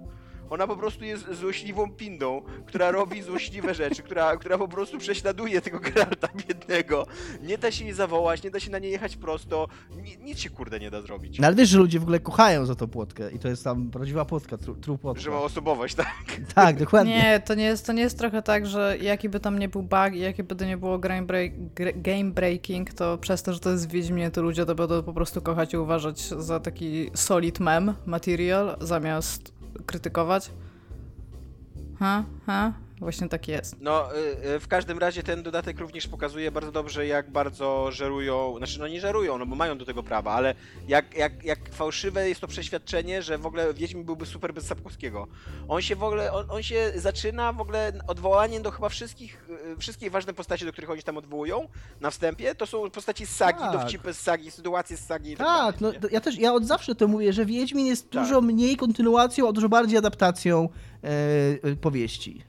Ona 0.49 0.67
po 0.67 0.77
prostu 0.77 1.05
jest 1.05 1.33
złośliwą 1.33 1.91
pindą, 1.91 2.41
która 2.65 2.91
robi 2.91 3.21
złośliwe 3.21 3.73
rzeczy, 3.73 4.03
która, 4.03 4.37
która 4.37 4.57
po 4.57 4.67
prostu 4.67 4.97
prześladuje 4.97 5.61
tego 5.61 5.79
Geralta 5.79 6.27
biednego. 6.47 7.05
Nie 7.41 7.57
da 7.57 7.71
się 7.71 7.85
jej 7.85 7.93
zawołać, 7.93 8.43
nie 8.43 8.51
da 8.51 8.59
się 8.59 8.71
na 8.71 8.79
nie 8.79 8.89
jechać 8.89 9.15
prosto, 9.15 9.67
ni, 10.03 10.17
nic 10.17 10.39
się 10.39 10.49
kurde 10.49 10.79
nie 10.79 10.91
da 10.91 11.01
zrobić. 11.01 11.39
No 11.39 11.47
ale 11.47 11.55
wiesz, 11.55 11.69
że 11.69 11.77
ludzie 11.77 11.99
w 11.99 12.03
ogóle 12.03 12.19
kochają 12.19 12.65
za 12.65 12.75
tą 12.75 12.87
płotkę 12.87 13.31
i 13.31 13.39
to 13.39 13.47
jest 13.47 13.63
tam 13.63 13.89
prawdziwa 13.91 14.25
płotka, 14.25 14.57
tru, 14.57 14.75
true 14.75 14.97
płotka. 14.97 15.23
Że 15.23 15.29
ma 15.29 15.39
osobowość, 15.39 15.95
tak? 15.95 16.07
Tak, 16.55 16.79
dokładnie. 16.79 17.17
Nie, 17.17 17.39
to 17.39 17.55
nie, 17.55 17.63
jest, 17.63 17.85
to 17.85 17.93
nie 17.93 18.01
jest 18.01 18.17
trochę 18.17 18.41
tak, 18.41 18.65
że 18.65 18.97
jaki 19.01 19.29
by 19.29 19.39
tam 19.39 19.59
nie 19.59 19.69
był 19.69 19.83
bug 19.83 20.13
i 20.13 20.19
jaki 20.19 20.43
by 20.43 20.55
to 20.55 20.65
nie 20.65 20.77
było 20.77 20.99
game, 20.99 21.21
break, 21.21 21.51
game 21.95 22.31
breaking, 22.31 22.93
to 22.93 23.17
przez 23.17 23.43
to, 23.43 23.53
że 23.53 23.59
to 23.59 23.71
jest 23.71 23.91
Wiedźminie, 23.91 24.31
to 24.31 24.41
ludzie 24.41 24.65
to 24.65 24.75
będą 24.75 25.03
po 25.03 25.13
prostu 25.13 25.41
kochać 25.41 25.73
i 25.73 25.77
uważać 25.77 26.19
za 26.19 26.59
taki 26.59 27.11
solid 27.13 27.59
mem 27.59 27.93
material, 28.05 28.77
zamiast 28.81 29.56
krytykować. 29.85 30.51
Ha, 31.99 32.23
ha, 32.45 32.73
właśnie 32.99 33.29
tak 33.29 33.47
jest. 33.47 33.75
No, 33.81 34.15
y, 34.15 34.47
y, 34.55 34.59
w 34.59 34.67
każdym 34.67 34.99
razie 34.99 35.23
ten 35.23 35.43
dodatek 35.43 35.79
również 35.79 36.07
pokazuje 36.07 36.51
bardzo 36.51 36.71
dobrze, 36.71 37.07
jak 37.07 37.31
bardzo 37.31 37.91
żerują, 37.91 38.55
znaczy 38.57 38.79
no 38.79 38.87
nie 38.87 39.01
żerują, 39.01 39.37
no 39.37 39.45
bo 39.45 39.55
mają 39.55 39.77
do 39.77 39.85
tego 39.85 40.03
prawa, 40.03 40.31
ale 40.31 40.55
jak, 40.87 41.17
jak, 41.17 41.43
jak 41.43 41.59
fałszywe 41.73 42.29
jest 42.29 42.41
to 42.41 42.47
przeświadczenie, 42.47 43.21
że 43.21 43.37
w 43.37 43.45
ogóle 43.45 43.73
Wiedźmin 43.73 44.03
byłby 44.03 44.25
super 44.25 44.53
bez 44.53 44.65
Sapkowskiego. 44.65 45.27
On 45.67 45.81
się 45.81 45.95
w 45.95 46.03
ogóle, 46.03 46.33
on, 46.33 46.45
on 46.51 46.63
się 46.63 46.91
zaczyna 46.95 47.53
w 47.53 47.61
ogóle 47.61 47.93
odwołaniem 48.07 48.63
do 48.63 48.71
chyba 48.71 48.89
wszystkich, 48.89 49.49
y, 49.73 49.77
wszystkie 49.77 50.09
ważne 50.09 50.33
postaci, 50.33 50.65
do 50.65 50.71
których 50.71 50.89
oni 50.89 51.03
tam 51.03 51.17
odwołują 51.17 51.67
na 52.01 52.09
wstępie, 52.11 52.55
to 52.55 52.65
są 52.65 52.89
postaci 52.91 53.25
z 53.25 53.35
sagi, 53.35 53.59
Tak. 53.59 53.71
dowcipy 53.73 54.13
z 54.13 54.19
sagi, 54.19 54.51
sytuacje 54.51 54.97
z 54.97 55.05
sagi 55.05 55.31
i 55.31 55.37
tak, 55.37 55.47
Tak, 55.47 55.81
no 55.81 55.87
dalej, 55.87 56.01
to 56.01 56.07
ja 56.11 56.21
też, 56.21 56.37
ja 56.39 56.53
od 56.53 56.65
zawsze 56.65 56.95
to 56.95 57.07
mówię, 57.07 57.33
że 57.33 57.45
Wiedźmin 57.45 57.85
jest 57.85 58.09
Tak. 58.09 58.21
dużo 58.23 58.41
mniej 58.41 58.77
kontynuacją, 58.77 59.49
a 59.49 59.51
dużo 59.51 59.69
bardziej 59.69 59.97
adaptacją 59.97 60.69
e, 61.03 61.75
powieści. 61.75 62.43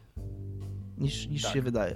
Niż, 0.98 1.26
niż 1.26 1.42
Tak. 1.42 1.52
się 1.52 1.62
wydaje. 1.62 1.94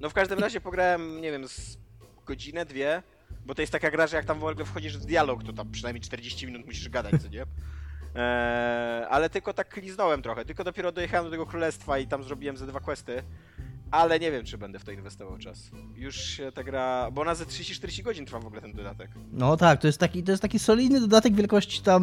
No 0.00 0.10
w 0.10 0.14
każdym 0.14 0.38
razie 0.38 0.60
pograłem, 0.60 1.20
nie 1.20 1.30
wiem, 1.32 1.48
z 1.48 1.78
godzinę, 2.26 2.64
dwie, 2.66 3.02
bo 3.46 3.54
to 3.54 3.62
jest 3.62 3.72
taka 3.72 3.90
gra, 3.90 4.06
że 4.06 4.16
jak 4.16 4.24
tam 4.26 4.38
w 4.40 4.44
ogóle 4.44 4.64
wchodzisz 4.64 4.98
w 4.98 5.04
dialog, 5.06 5.44
to 5.44 5.52
tam 5.52 5.70
przynajmniej 5.70 6.00
40 6.02 6.46
minut 6.46 6.66
musisz 6.66 6.88
gadać, 6.88 7.22
co 7.22 7.28
nie? 7.28 7.42
Eee, 7.42 9.04
ale 9.10 9.30
tylko 9.30 9.52
tak 9.52 9.68
kliznąłem 9.68 10.22
trochę, 10.22 10.44
tylko 10.44 10.64
dopiero 10.64 10.92
dojechałem 10.92 11.24
do 11.24 11.30
tego 11.30 11.46
królestwa 11.46 11.98
i 11.98 12.06
tam 12.06 12.24
zrobiłem 12.24 12.56
ze 12.56 12.66
dwa 12.66 12.80
questy, 12.80 13.22
ale 13.90 14.20
nie 14.20 14.30
wiem, 14.30 14.44
czy 14.44 14.58
będę 14.58 14.78
w 14.78 14.84
to 14.84 14.92
inwestował 14.92 15.38
czas. 15.38 15.70
Już 15.94 16.16
się 16.16 16.52
ta 16.52 16.64
gra, 16.64 17.10
bo 17.12 17.22
ona 17.22 17.34
ze 17.34 17.44
30-40 17.44 18.02
godzin 18.02 18.26
trwa 18.26 18.40
w 18.40 18.46
ogóle 18.46 18.60
ten 18.60 18.72
dodatek. 18.72 19.10
No 19.32 19.56
tak, 19.56 19.80
to 19.80 19.86
jest 19.86 19.98
taki, 19.98 20.22
to 20.22 20.30
jest 20.30 20.42
taki 20.42 20.58
solidny 20.58 21.00
dodatek 21.00 21.34
wielkości 21.34 21.82
tam 21.82 22.02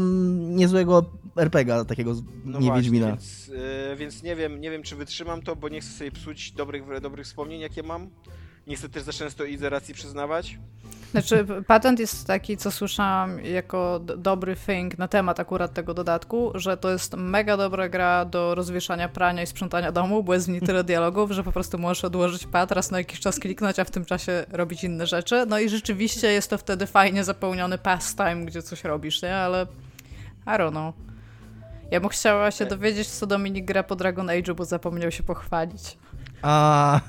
niezłego 0.55 1.05
RPGa, 1.35 1.85
takiego 1.85 2.15
No 2.45 2.59
nie 2.59 2.67
właśnie. 2.67 2.91
Więc, 2.91 3.51
e, 3.91 3.95
więc 3.95 4.23
nie 4.23 4.35
wiem, 4.35 4.61
nie 4.61 4.71
wiem, 4.71 4.83
czy 4.83 4.95
wytrzymam 4.95 5.41
to, 5.41 5.55
bo 5.55 5.69
nie 5.69 5.81
chcę 5.81 5.91
sobie 5.91 6.11
psuć 6.11 6.51
dobrych, 6.51 7.01
dobrych 7.01 7.25
wspomnień, 7.25 7.61
jakie 7.61 7.83
mam. 7.83 8.09
Nie 8.67 8.75
chcę 8.75 8.89
też 8.89 9.03
za 9.03 9.13
często 9.13 9.43
i 9.43 9.57
z 9.57 9.63
racji 9.63 9.93
przyznawać. 9.93 10.57
Znaczy, 11.11 11.45
patent 11.67 11.99
jest 11.99 12.27
taki, 12.27 12.57
co 12.57 12.71
słyszałam 12.71 13.45
jako 13.45 13.99
dobry 13.99 14.55
thing 14.55 14.97
na 14.97 15.07
temat 15.07 15.39
akurat 15.39 15.73
tego 15.73 15.93
dodatku, 15.93 16.51
że 16.55 16.77
to 16.77 16.91
jest 16.91 17.13
mega 17.13 17.57
dobra 17.57 17.89
gra 17.89 18.25
do 18.25 18.55
rozwieszania 18.55 19.09
prania 19.09 19.43
i 19.43 19.47
sprzątania 19.47 19.91
domu, 19.91 20.23
bo 20.23 20.33
jest 20.33 20.45
w 20.45 20.49
niej 20.49 20.61
tyle 20.61 20.83
dialogów, 20.83 21.31
że 21.31 21.43
po 21.43 21.51
prostu 21.51 21.77
możesz 21.77 22.05
odłożyć 22.05 22.45
pad, 22.47 22.71
raz 22.71 22.91
na 22.91 22.97
jakiś 22.97 23.19
czas 23.19 23.39
kliknąć, 23.39 23.79
a 23.79 23.83
w 23.83 23.91
tym 23.91 24.05
czasie 24.05 24.45
robić 24.51 24.83
inne 24.83 25.07
rzeczy. 25.07 25.45
No 25.47 25.59
i 25.59 25.69
rzeczywiście 25.69 26.31
jest 26.31 26.49
to 26.49 26.57
wtedy 26.57 26.87
fajnie 26.87 27.23
zapełniony 27.23 27.77
pastime, 27.77 28.45
gdzie 28.45 28.61
coś 28.61 28.83
robisz, 28.83 29.21
nie? 29.21 29.35
Ale 29.35 29.67
I 30.47 30.49
don't 30.49 30.71
know. 30.71 30.95
Ja 31.91 31.99
bym 31.99 32.09
chciała 32.09 32.51
się 32.51 32.65
dowiedzieć, 32.65 33.07
co 33.07 33.27
Dominik 33.27 33.65
gra 33.65 33.83
po 33.83 33.95
Dragon 33.95 34.27
Age'u, 34.27 34.55
bo 34.55 34.65
zapomniał 34.65 35.11
się 35.11 35.23
pochwalić. 35.23 35.97
A, 36.41 36.99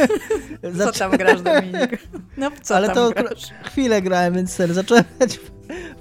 Co 0.62 0.70
Zac- 0.70 0.98
tam 0.98 1.10
grasz, 1.10 1.42
Dominik? 1.42 2.08
No, 2.36 2.50
co 2.62 2.76
ale 2.76 2.90
to 2.94 3.10
grasz? 3.10 3.42
chwilę 3.64 4.02
grałem, 4.02 4.34
więc 4.34 4.52
serio, 4.52 4.74
zacząłem 4.74 5.04
grać 5.18 5.38
w 5.38 5.50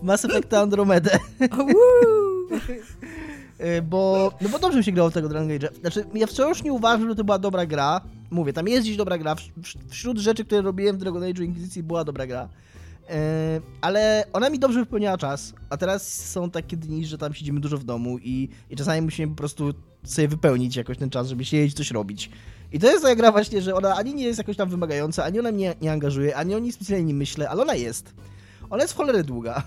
Mass 0.04 0.26
Effect 0.26 0.54
Andromedę. 0.64 1.20
Y, 3.62 3.82
Bo, 3.82 4.32
no 4.42 4.50
bo 4.50 4.60
dobrze 4.60 4.78
mi 4.78 4.84
się 4.84 4.92
grało 4.92 5.10
w 5.10 5.14
tego 5.14 5.30
Dragon 5.30 5.50
Age'a. 5.50 5.80
Znaczy, 5.80 6.06
ja 6.14 6.28
wciąż 6.28 6.64
nie 6.64 6.74
uważam, 6.74 7.10
że 7.10 7.16
to 7.16 7.24
była 7.24 7.40
dobra 7.40 7.66
gra. 7.66 8.02
Mówię, 8.32 8.54
tam 8.54 8.68
jest 8.68 8.86
dziś 8.86 8.98
dobra 8.98 9.18
gra. 9.18 9.36
Wśród 9.90 10.18
rzeczy, 10.18 10.46
które 10.46 10.62
robiłem 10.62 10.96
w 10.96 11.00
Dragon 11.00 11.22
Age'u 11.24 11.44
Inkwizycji 11.44 11.84
była 11.84 12.04
dobra 12.04 12.28
gra. 12.28 12.50
E, 13.10 13.62
ale 13.82 14.24
ona 14.34 14.50
mi 14.50 14.60
dobrze 14.60 14.80
wypełniała 14.80 15.18
czas, 15.18 15.54
a 15.70 15.78
teraz 15.78 16.26
są 16.32 16.50
takie 16.50 16.78
dni, 16.78 17.06
że 17.06 17.18
tam 17.18 17.34
siedzimy 17.34 17.60
dużo 17.60 17.78
w 17.78 17.84
domu 17.84 18.18
i, 18.22 18.50
i 18.70 18.76
czasami 18.76 19.02
musimy 19.02 19.28
po 19.28 19.36
prostu 19.36 19.74
sobie 20.04 20.28
wypełnić 20.28 20.76
jakoś 20.76 20.98
ten 20.98 21.10
czas, 21.10 21.28
żeby 21.28 21.46
siedzieć 21.46 21.78
coś 21.78 21.92
robić. 21.92 22.30
I 22.72 22.80
to 22.80 22.88
jest 22.88 23.02
taka 23.02 23.16
gra 23.16 23.32
właśnie, 23.32 23.62
że 23.62 23.76
ona 23.76 23.96
ani 23.96 24.16
nie 24.16 24.24
jest 24.24 24.38
jakoś 24.38 24.58
tam 24.58 24.70
wymagająca, 24.70 25.24
ani 25.24 25.40
ona 25.40 25.52
mnie 25.52 25.76
nie 25.82 25.92
angażuje, 25.92 26.36
ani 26.36 26.56
o 26.56 26.60
niej 26.60 26.72
specjalnie 26.72 27.06
nie 27.06 27.14
myślę, 27.14 27.50
ale 27.50 27.62
ona 27.62 27.76
jest. 27.76 28.14
Ona 28.70 28.84
jest 28.84 28.94
w 28.94 28.98
cholerę 28.98 29.24
długa. 29.24 29.64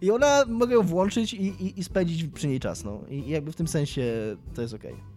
I 0.00 0.10
ona 0.10 0.44
mogę 0.48 0.74
ją 0.74 0.82
włączyć 0.82 1.34
i, 1.34 1.46
i, 1.46 1.80
i 1.80 1.84
spędzić 1.84 2.24
przy 2.24 2.48
niej 2.48 2.60
czas, 2.60 2.84
no. 2.84 3.00
I 3.10 3.28
jakby 3.28 3.52
w 3.52 3.56
tym 3.56 3.68
sensie 3.68 4.02
to 4.54 4.62
jest 4.62 4.74
okej. 4.74 4.92
E, 4.92 5.11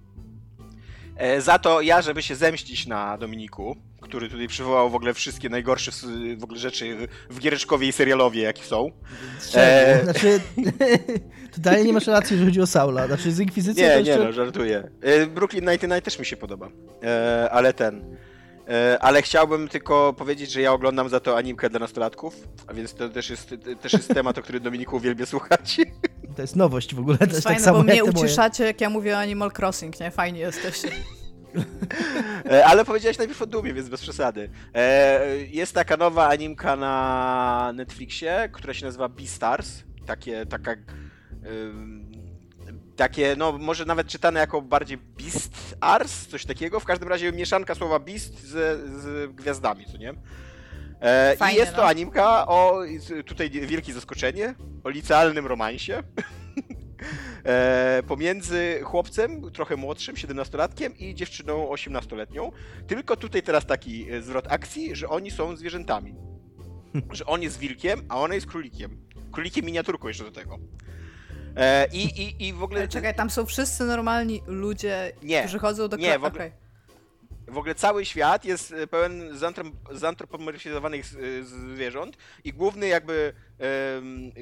za 1.39 1.59
to 1.59 1.81
ja, 1.81 2.01
żeby 2.01 2.21
się 2.21 2.35
zemścić 2.35 2.87
na 2.87 3.17
Dominiku, 3.17 3.75
który 4.01 4.29
tutaj 4.29 4.47
przywołał 4.47 4.89
w 4.89 4.95
ogóle 4.95 5.13
wszystkie 5.13 5.49
najgorsze 5.49 5.91
w 6.37 6.43
ogóle 6.43 6.59
rzeczy 6.59 7.07
w 7.29 7.39
Giereczkowie 7.39 7.87
i 7.87 7.91
serialowie, 7.91 8.41
jakie 8.41 8.63
są. 8.63 8.91
Eee... 9.55 9.61
Eee. 9.61 10.03
Znaczy, 10.03 10.39
totalnie 11.55 11.83
nie 11.83 11.93
masz 11.93 12.07
racji, 12.07 12.33
jeżeli 12.33 12.49
chodzi 12.49 12.61
o 12.61 12.67
Saula. 12.67 13.07
Znaczy 13.07 13.31
z 13.31 13.39
Inkwizycją 13.39 13.87
to 13.87 13.91
Nie, 13.91 13.97
jeszcze... 13.97 14.19
nie 14.19 14.25
no, 14.25 14.31
żartuję. 14.31 14.89
E, 15.01 15.27
Brooklyn 15.27 15.65
Nine-Nine 15.65 16.01
też 16.01 16.19
mi 16.19 16.25
się 16.25 16.37
podoba, 16.37 16.69
e, 17.03 17.49
ale 17.51 17.73
ten... 17.73 18.17
E, 18.69 18.97
ale 19.01 19.21
chciałbym 19.21 19.67
tylko 19.67 20.13
powiedzieć, 20.13 20.51
że 20.51 20.61
ja 20.61 20.73
oglądam 20.73 21.09
za 21.09 21.19
to 21.19 21.37
animkę 21.37 21.69
dla 21.69 21.79
nastolatków, 21.79 22.47
a 22.67 22.73
więc 22.73 22.93
to 22.93 23.09
też 23.09 23.29
jest, 23.29 23.55
też 23.81 23.93
jest 23.93 24.07
temat, 24.13 24.37
o 24.37 24.41
którym 24.41 24.63
Dominiku 24.63 24.95
uwielbia 24.95 25.25
słuchać. 25.25 25.77
To 26.35 26.41
jest 26.41 26.55
nowość 26.55 26.95
w 26.95 26.99
ogóle, 26.99 27.17
to 27.17 27.25
jest 27.25 27.43
fajne, 27.43 27.55
tak 27.57 27.65
samo 27.65 27.77
bo 27.77 27.83
mnie 27.83 27.95
jak 27.95 28.05
te 28.05 28.11
moje. 28.11 28.25
uciszacie, 28.25 28.63
jak 28.65 28.81
ja 28.81 28.89
mówię 28.89 29.15
o 29.15 29.19
Animal 29.19 29.51
Crossing, 29.59 29.99
nie? 29.99 30.11
Fajnie 30.11 30.39
jesteście. 30.39 30.89
E, 32.51 32.65
Ale 32.65 32.85
powiedziałeś 32.85 33.17
najpierw 33.17 33.41
o 33.41 33.45
Dumie, 33.45 33.73
więc 33.73 33.89
bez 33.89 34.01
przesady. 34.01 34.49
E, 34.73 35.37
Jest 35.37 35.73
taka 35.73 35.97
nowa 35.97 36.27
animka 36.27 36.75
na 36.75 37.71
Netflixie, 37.75 38.49
która 38.53 38.73
się 38.73 38.85
nazywa 38.85 39.09
Beastars. 39.09 39.83
Takie, 40.05 40.45
taka... 40.45 40.71
ym, 40.71 42.05
Takie, 42.95 43.35
no 43.37 43.51
może 43.57 43.85
nawet 43.85 44.07
czytane 44.07 44.39
jako 44.39 44.61
bardziej 44.61 44.97
Beast 44.97 45.75
Ars, 45.81 46.27
coś 46.27 46.45
takiego. 46.45 46.79
W 46.79 46.85
każdym 46.85 47.07
razie 47.09 47.31
mieszanka 47.31 47.75
słowa 47.75 47.99
Beast 47.99 48.43
z, 48.43 48.51
z 49.01 49.31
gwiazdami, 49.35 49.85
co 49.85 49.97
nie? 49.97 50.13
E, 51.01 51.35
I 51.51 51.55
jest 51.55 51.71
to 51.71 51.81
no. 51.81 51.87
animka 51.87 52.47
o, 52.47 52.81
tutaj 53.25 53.49
wielkie 53.49 53.93
zaskoczenie, 53.93 54.55
o 54.83 54.89
licealnym 54.89 55.47
romansie. 55.47 56.03
e, 57.45 58.03
pomiędzy 58.07 58.79
chłopcem, 58.83 59.51
trochę 59.51 59.75
młodszym, 59.75 60.15
17-latkiem 60.15 60.91
i 60.99 61.15
dziewczyną 61.15 61.69
18-letnią. 61.69 62.51
Tylko 62.87 63.15
tutaj 63.17 63.43
teraz 63.43 63.65
taki 63.65 64.11
e, 64.11 64.21
zwrot 64.21 64.45
akcji, 64.49 64.95
że 64.95 65.09
oni 65.09 65.31
są 65.31 65.55
zwierzętami. 65.55 66.15
że 67.11 67.25
on 67.25 67.41
jest 67.41 67.59
wilkiem, 67.59 68.01
a 68.09 68.19
ona 68.19 68.35
jest 68.35 68.47
królikiem. 68.47 68.97
Królikiem 69.31 69.65
miniaturką 69.65 70.07
jeszcze 70.07 70.23
do 70.23 70.31
tego. 70.31 70.59
E, 71.55 71.87
i, 71.93 72.21
i, 72.21 72.47
I 72.47 72.53
w 72.53 72.63
ogóle... 72.63 72.79
Ale 72.79 72.87
czekaj, 72.87 73.15
tam 73.15 73.29
są 73.29 73.45
wszyscy 73.45 73.83
normalni 73.83 74.41
ludzie, 74.47 75.11
Nie, 75.23 75.39
którzy 75.41 75.59
chodzą 75.59 75.87
do 75.87 75.97
nie, 75.97 76.11
w 76.19 76.23
ogóle- 76.23 76.45
okej. 76.45 76.64
W 77.47 77.57
ogóle 77.57 77.75
cały 77.75 78.05
świat 78.05 78.45
jest 78.45 78.71
e, 78.71 78.87
pełen 78.87 79.33
zantrop- 79.37 79.73
zantropomorfizowanych 79.91 81.05
z- 81.05 81.45
zwierząt 81.47 82.17
i 82.43 82.53
główny 82.53 82.87
jakby 82.87 83.33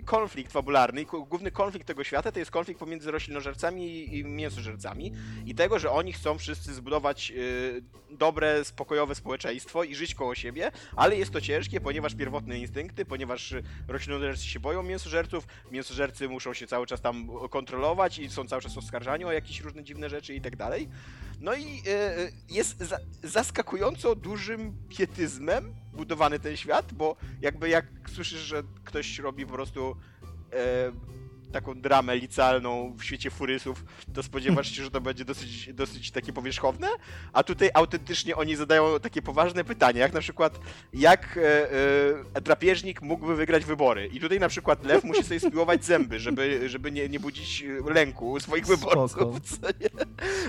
konflikt 0.06 0.52
fabularny, 0.52 1.06
główny 1.06 1.52
konflikt 1.52 1.88
tego 1.88 2.04
świata 2.04 2.32
to 2.32 2.39
jest 2.39 2.52
konflikt 2.52 2.80
pomiędzy 2.80 3.12
roślinożercami 3.12 4.15
i- 4.17 4.26
mięsożercami 4.26 5.13
i 5.45 5.56
tego, 5.56 5.80
że 5.80 5.91
oni 5.91 6.13
chcą 6.13 6.38
wszyscy 6.38 6.73
zbudować 6.73 7.32
e, 7.32 7.36
dobre, 8.15 8.65
spokojowe 8.65 9.15
społeczeństwo 9.15 9.84
i 9.84 9.95
żyć 9.95 10.15
koło 10.15 10.36
siebie, 10.36 10.71
ale 10.95 11.15
jest 11.15 11.32
to 11.32 11.41
ciężkie, 11.41 11.82
ponieważ 11.82 12.15
pierwotne 12.15 12.60
instynkty, 12.60 13.06
ponieważ 13.06 13.54
roślinożercy 13.88 14.45
się 14.47 14.60
boją 14.60 14.84
mięsożerców, 14.84 15.47
mięsożercy 15.71 16.30
muszą 16.30 16.54
się 16.54 16.67
cały 16.67 16.88
czas 16.88 17.02
tam 17.02 17.30
kontrolować 17.49 18.19
i 18.19 18.30
są 18.30 18.47
cały 18.47 18.62
czas 18.62 18.78
oskarżani 18.78 19.26
o 19.26 19.32
jakieś 19.32 19.62
różne 19.62 19.84
dziwne 19.84 20.10
rzeczy 20.10 20.34
i 20.36 20.41
tak 20.41 20.56
dalej. 20.56 20.89
No 21.39 21.56
i 21.56 21.82
e, 21.88 22.15
jest 22.49 22.78
za, 22.80 22.97
zaskakująco 23.23 24.15
dużym 24.15 24.78
pietyzmem 24.97 25.73
budowany 25.93 26.39
ten 26.39 26.58
świat, 26.58 26.93
bo 26.93 27.15
jakby 27.41 27.69
jak 27.69 27.86
słyszysz, 28.08 28.39
że 28.39 28.63
ktoś 28.84 29.19
robi 29.19 29.45
po 29.45 29.53
prostu 29.53 29.95
e, 30.53 30.91
taką 31.53 31.81
dramę 31.81 32.15
licealną 32.15 32.95
w 32.97 33.03
świecie 33.03 33.29
furysów, 33.29 33.85
to 34.13 34.23
spodziewasz 34.23 34.71
się, 34.71 34.83
że 34.83 34.91
to 34.91 35.01
będzie 35.01 35.25
dosyć, 35.25 35.73
dosyć 35.73 36.11
takie 36.11 36.33
powierzchowne, 36.33 36.87
a 37.33 37.43
tutaj 37.43 37.69
autentycznie 37.73 38.35
oni 38.35 38.55
zadają 38.55 38.99
takie 38.99 39.21
poważne 39.21 39.63
pytania, 39.63 40.01
jak 40.01 40.13
na 40.13 40.19
przykład, 40.19 40.59
jak 40.93 41.37
e, 41.37 41.71
e, 42.35 42.41
drapieżnik 42.41 43.01
mógłby 43.01 43.35
wygrać 43.35 43.65
wybory. 43.65 44.07
I 44.07 44.19
tutaj 44.19 44.39
na 44.39 44.49
przykład 44.49 44.85
lew 44.85 45.03
musi 45.03 45.23
sobie 45.23 45.39
spiłować 45.39 45.85
zęby, 45.85 46.19
żeby, 46.19 46.69
żeby 46.69 46.91
nie, 46.91 47.09
nie 47.09 47.19
budzić 47.19 47.63
lęku 47.85 48.39
swoich 48.39 48.65
wyborców. 48.65 49.39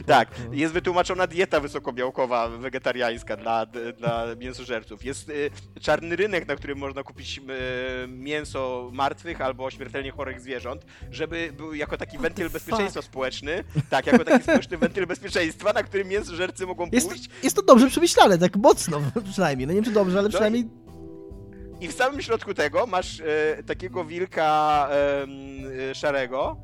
Tak, 0.07 0.29
jest 0.53 0.75
wytłumaczona 0.75 1.27
dieta 1.27 1.61
wysokobiałkowa, 1.61 2.49
wegetariańska 2.49 3.37
dla, 3.37 3.67
dla 3.99 4.27
mięsożerców. 4.37 5.05
Jest 5.05 5.29
y, 5.29 5.51
czarny 5.81 6.17
rynek, 6.17 6.49
na 6.49 6.57
którym 6.57 6.79
można 6.79 7.03
kupić 7.03 7.39
y, 7.39 8.09
mięso 8.09 8.91
martwych 8.93 9.41
albo 9.41 9.71
śmiertelnie 9.71 10.11
chorych 10.11 10.41
zwierząt, 10.41 10.87
żeby 11.11 11.53
był 11.57 11.75
jako 11.75 11.97
taki 11.97 12.19
wentyl 12.19 12.51
bezpieczeństwa 12.51 13.03
społeczny. 13.03 13.65
Tak, 13.91 14.07
jako 14.07 14.25
taki 14.25 14.43
społeczny 14.43 14.79
wentyl 14.79 15.07
bezpieczeństwa, 15.07 15.73
na 15.73 15.83
którym 15.83 16.09
mięsożercy 16.09 16.67
mogą 16.67 16.89
Jest, 16.93 17.09
pójść 17.09 17.31
jest 17.43 17.57
to 17.57 17.63
dobrze 17.63 17.89
przemyślane, 17.89 18.39
tak 18.39 18.57
mocno 18.57 19.01
przynajmniej. 19.33 19.67
No 19.67 19.73
nie 19.73 19.77
wiem, 19.77 19.85
czy 19.85 19.91
dobrze, 19.91 20.19
ale 20.19 20.29
No 20.29 20.33
przynajmniej 20.33 20.69
I 21.81 21.89
w 21.89 21.93
samym 21.93 22.23
środku 22.23 22.55
tego 22.55 22.87
masz 22.87 23.21
e, 23.21 23.63
takiego 23.63 24.05
wilka 24.05 24.89
e, 25.91 25.95
szarego, 25.95 26.57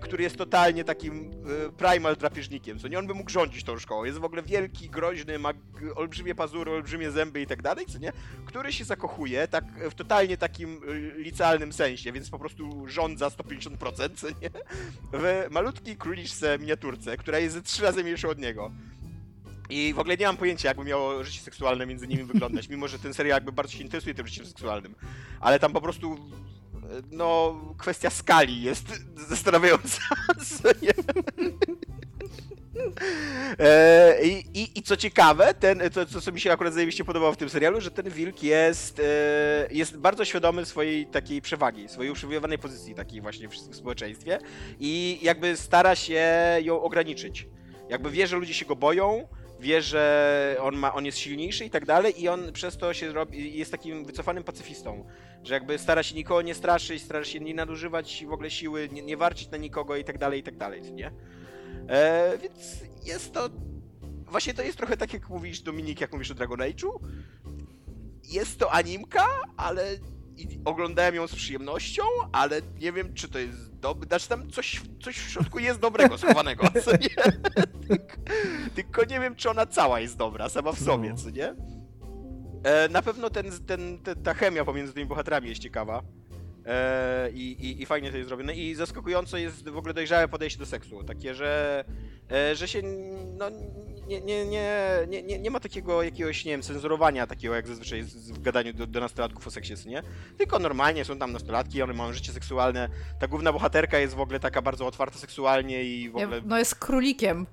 który 0.00 0.22
jest 0.22 0.36
totalnie 0.36 0.84
takim 0.84 1.30
e, 1.66 1.72
primal 1.72 2.16
drapieżnikiem, 2.16 2.78
co 2.78 2.88
nie 2.88 2.98
on 2.98 3.06
by 3.06 3.14
mógł 3.14 3.30
rządzić 3.30 3.64
tą 3.64 3.78
szkołą. 3.78 4.04
Jest 4.04 4.18
w 4.18 4.24
ogóle 4.24 4.42
wielki, 4.42 4.90
groźny, 4.90 5.38
ma 5.38 5.52
olbrzymie 5.94 6.34
pazury, 6.34 6.70
olbrzymie 6.70 7.10
zęby 7.10 7.40
i 7.40 7.46
tak 7.46 7.62
dalej, 7.62 7.86
co 7.86 7.98
nie? 7.98 8.12
Który 8.44 8.72
się 8.72 8.84
zakochuje 8.84 9.48
tak 9.48 9.64
w 9.90 9.94
totalnie 9.94 10.36
takim 10.36 10.80
e, 10.88 11.18
licealnym 11.18 11.72
sensie, 11.72 12.12
więc 12.12 12.30
po 12.30 12.38
prostu 12.38 12.88
rządza 12.88 13.28
150%, 13.28 14.08
co 14.16 14.28
nie? 14.28 14.50
W 15.12 15.46
malutkiej 15.50 15.96
króliczce 15.96 16.58
miniaturce, 16.58 17.16
która 17.16 17.38
jest 17.38 17.62
trzy 17.62 17.82
razy 17.82 18.02
mniejsza 18.02 18.28
od 18.28 18.38
niego. 18.38 18.70
I 19.70 19.94
w 19.94 19.98
ogóle 19.98 20.16
nie 20.16 20.26
mam 20.26 20.36
pojęcia, 20.36 20.68
jakby 20.68 20.84
miało 20.84 21.24
życie 21.24 21.40
seksualne 21.40 21.86
między 21.86 22.08
nimi 22.08 22.24
wyglądać, 22.24 22.68
mimo 22.68 22.88
że 22.88 22.98
ten 22.98 23.14
serial 23.14 23.36
jakby 23.36 23.52
bardzo 23.52 23.72
się 23.72 23.82
interesuje 23.82 24.14
tym 24.14 24.26
życiem 24.26 24.46
seksualnym. 24.46 24.94
Ale 25.40 25.58
tam 25.58 25.72
po 25.72 25.80
prostu, 25.80 26.12
e, 26.12 26.16
no, 27.10 27.60
kwestia 27.78 28.10
skali 28.10 28.62
jest 28.62 28.86
zastanawiająca. 29.28 30.02
E, 33.58 34.18
i, 34.22 34.60
i, 34.60 34.78
I 34.78 34.82
co 34.82 34.96
ciekawe, 34.96 35.54
ten, 35.54 35.80
to, 35.92 36.06
to 36.06 36.20
co 36.20 36.32
mi 36.32 36.40
się 36.40 36.52
akurat 36.52 36.74
zajebiście 36.74 37.04
podobało 37.04 37.32
w 37.32 37.36
tym 37.36 37.48
serialu, 37.48 37.80
że 37.80 37.90
ten 37.90 38.10
wilk 38.10 38.42
jest, 38.42 38.98
e, 38.98 39.02
jest 39.70 39.96
bardzo 39.96 40.24
świadomy 40.24 40.66
swojej 40.66 41.06
takiej 41.06 41.42
przewagi, 41.42 41.88
swojej 41.88 42.10
uprzywilejowanej 42.10 42.58
pozycji 42.58 42.94
takiej 42.94 43.20
właśnie 43.20 43.48
w 43.48 43.76
społeczeństwie 43.76 44.38
i 44.80 45.18
jakby 45.22 45.56
stara 45.56 45.96
się 45.96 46.26
ją 46.62 46.82
ograniczyć. 46.82 47.48
Jakby 47.88 48.10
wie, 48.10 48.26
że 48.26 48.36
ludzie 48.36 48.54
się 48.54 48.66
go 48.66 48.76
boją, 48.76 49.28
wie, 49.60 49.82
że 49.82 50.56
on, 50.60 50.76
ma, 50.76 50.94
on 50.94 51.06
jest 51.06 51.18
silniejszy 51.18 51.64
i 51.64 51.70
tak 51.70 51.86
dalej 51.86 52.22
i 52.22 52.28
on 52.28 52.52
przez 52.52 52.76
to 52.76 52.94
się 52.94 53.12
robi, 53.12 53.58
jest 53.58 53.70
takim 53.70 54.04
wycofanym 54.04 54.44
pacyfistą, 54.44 55.04
że 55.44 55.54
jakby 55.54 55.78
stara 55.78 56.02
się 56.02 56.14
nikogo 56.14 56.42
nie 56.42 56.54
straszyć, 56.54 57.02
stara 57.02 57.24
się 57.24 57.40
nie 57.40 57.54
nadużywać 57.54 58.24
w 58.28 58.32
ogóle 58.32 58.50
siły, 58.50 58.88
nie, 58.92 59.02
nie 59.02 59.16
warczyć 59.16 59.50
na 59.50 59.56
nikogo 59.58 59.96
i 59.96 60.04
tak 60.04 60.18
dalej, 60.18 60.40
i 60.40 60.42
tak 60.42 60.56
dalej, 60.56 60.92
nie? 60.92 61.12
E, 61.88 62.38
więc 62.42 62.80
jest 63.04 63.32
to... 63.34 63.48
Właśnie 64.26 64.54
to 64.54 64.62
jest 64.62 64.78
trochę 64.78 64.96
tak, 64.96 65.12
jak 65.12 65.28
mówisz 65.28 65.60
Dominik, 65.60 66.00
jak 66.00 66.12
mówisz 66.12 66.30
o 66.30 66.34
Dragon 66.34 66.58
Age'u. 66.58 66.90
Jest 68.24 68.58
to 68.58 68.72
animka, 68.72 69.26
ale 69.56 69.96
i 70.36 70.60
oglądałem 70.64 71.14
ją 71.14 71.26
z 71.28 71.34
przyjemnością, 71.34 72.02
ale 72.32 72.60
nie 72.80 72.92
wiem, 72.92 73.14
czy 73.14 73.28
to 73.28 73.38
jest 73.38 73.74
dobre. 73.76 74.06
Znaczy 74.08 74.28
tam 74.28 74.50
coś, 74.50 74.80
coś 75.02 75.18
w 75.18 75.30
środku 75.30 75.58
jest 75.58 75.80
dobrego 75.80 76.18
schowanego, 76.18 76.66
co 76.84 76.90
nie? 76.92 77.08
tylko, 77.88 78.16
tylko 78.74 79.04
nie 79.04 79.20
wiem, 79.20 79.36
czy 79.36 79.50
ona 79.50 79.66
cała 79.66 80.00
jest 80.00 80.16
dobra, 80.16 80.48
sama 80.48 80.72
w 80.72 80.78
sobie, 80.78 81.10
No. 81.10 81.16
co 81.16 81.30
nie? 81.30 81.54
E, 82.64 82.88
na 82.88 83.02
pewno 83.02 83.30
ten, 83.30 83.50
ten, 83.66 83.98
te- 83.98 84.16
ta 84.16 84.34
chemia 84.34 84.64
pomiędzy 84.64 84.92
tymi 84.92 85.06
bohaterami 85.06 85.48
jest 85.48 85.60
ciekawa. 85.60 86.02
E, 86.66 87.30
i, 87.30 87.52
i, 87.52 87.82
I 87.82 87.86
fajnie 87.86 88.10
to 88.10 88.16
jest 88.16 88.28
zrobione. 88.28 88.54
I 88.54 88.74
zaskakująco 88.74 89.36
jest 89.36 89.68
w 89.68 89.76
ogóle 89.76 89.94
dojrzałe 89.94 90.28
podejście 90.28 90.58
do 90.58 90.66
seksu. 90.66 91.04
Takie, 91.04 91.34
że, 91.34 91.84
e, 92.30 92.56
że 92.56 92.68
się 92.68 92.82
no, 93.38 93.50
nie, 94.06 94.20
nie, 94.20 94.46
nie, 94.46 95.22
nie, 95.22 95.38
nie, 95.38 95.50
ma 95.50 95.60
takiego 95.60 96.02
jakiegoś, 96.02 96.44
nie 96.44 96.52
wiem, 96.52 96.62
cenzurowania 96.62 97.26
takiego, 97.26 97.54
jak 97.54 97.66
zazwyczaj 97.66 97.98
jest 97.98 98.34
w 98.34 98.42
gadaniu 98.42 98.72
do, 98.72 98.86
do 98.86 99.00
nastolatków 99.00 99.46
o 99.46 99.50
seksie, 99.50 99.74
nie? 99.86 100.02
Tylko 100.38 100.58
normalnie 100.58 101.04
są 101.04 101.18
tam 101.18 101.32
nastolatki, 101.32 101.82
one 101.82 101.92
mają 101.92 102.12
życie 102.12 102.32
seksualne. 102.32 102.88
Ta 103.20 103.28
główna 103.28 103.52
bohaterka 103.52 103.98
jest 103.98 104.14
w 104.14 104.20
ogóle 104.20 104.40
taka 104.40 104.62
bardzo 104.62 104.86
otwarta 104.86 105.18
seksualnie 105.18 105.84
i 105.84 106.10
w 106.10 106.16
ogóle... 106.16 106.40
no 106.44 106.58
jest 106.58 106.74
królikiem. 106.74 107.46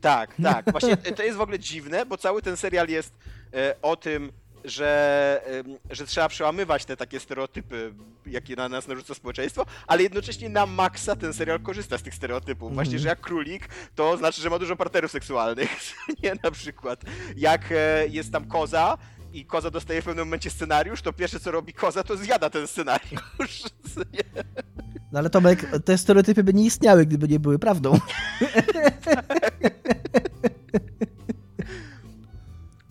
Tak, 0.00 0.34
tak. 0.42 0.70
Właśnie 0.72 0.96
to 0.96 1.22
jest 1.22 1.38
w 1.38 1.40
ogóle 1.40 1.58
dziwne, 1.58 2.06
bo 2.06 2.16
cały 2.16 2.42
ten 2.42 2.56
serial 2.56 2.88
jest 2.88 3.14
e, 3.54 3.74
o 3.82 3.96
tym, 3.96 4.32
że, 4.64 5.42
że 5.90 6.06
trzeba 6.06 6.28
przełamywać 6.28 6.84
te 6.84 6.96
takie 6.96 7.20
stereotypy, 7.20 7.94
jakie 8.26 8.56
na 8.56 8.68
nas 8.68 8.88
narzuca 8.88 9.14
społeczeństwo, 9.14 9.66
ale 9.86 10.02
jednocześnie 10.02 10.48
na 10.48 10.66
maksa 10.66 11.16
ten 11.16 11.32
serial 11.32 11.60
korzysta 11.60 11.98
z 11.98 12.02
tych 12.02 12.14
stereotypów. 12.14 12.74
Właśnie, 12.74 12.90
Mhm. 12.94 13.02
że 13.02 13.08
jak 13.08 13.20
królik, 13.20 13.68
to 13.94 14.16
znaczy, 14.16 14.42
że 14.42 14.50
ma 14.50 14.58
dużo 14.58 14.76
partnerów 14.76 15.10
seksualnych. 15.10 15.70
Nie, 16.22 16.32
na 16.42 16.50
przykład. 16.50 17.00
Jak 17.36 17.72
e, 17.72 18.06
jest 18.08 18.32
tam 18.32 18.44
koza, 18.48 18.98
i 19.32 19.44
koza 19.46 19.70
dostaje 19.70 20.02
w 20.02 20.04
pewnym 20.04 20.26
momencie 20.26 20.50
scenariusz, 20.50 21.02
to 21.02 21.12
pierwsze 21.12 21.40
co 21.40 21.50
robi 21.50 21.72
koza, 21.72 22.02
to 22.04 22.16
zjada 22.16 22.50
ten 22.50 22.66
scenariusz. 22.66 23.62
No 25.12 25.18
ale 25.18 25.30
Tomek, 25.30 25.66
te 25.84 25.98
stereotypy 25.98 26.44
by 26.44 26.54
nie 26.54 26.64
istniały, 26.64 27.06
gdyby 27.06 27.28
nie 27.28 27.40
były 27.40 27.58
prawdą. 27.58 27.98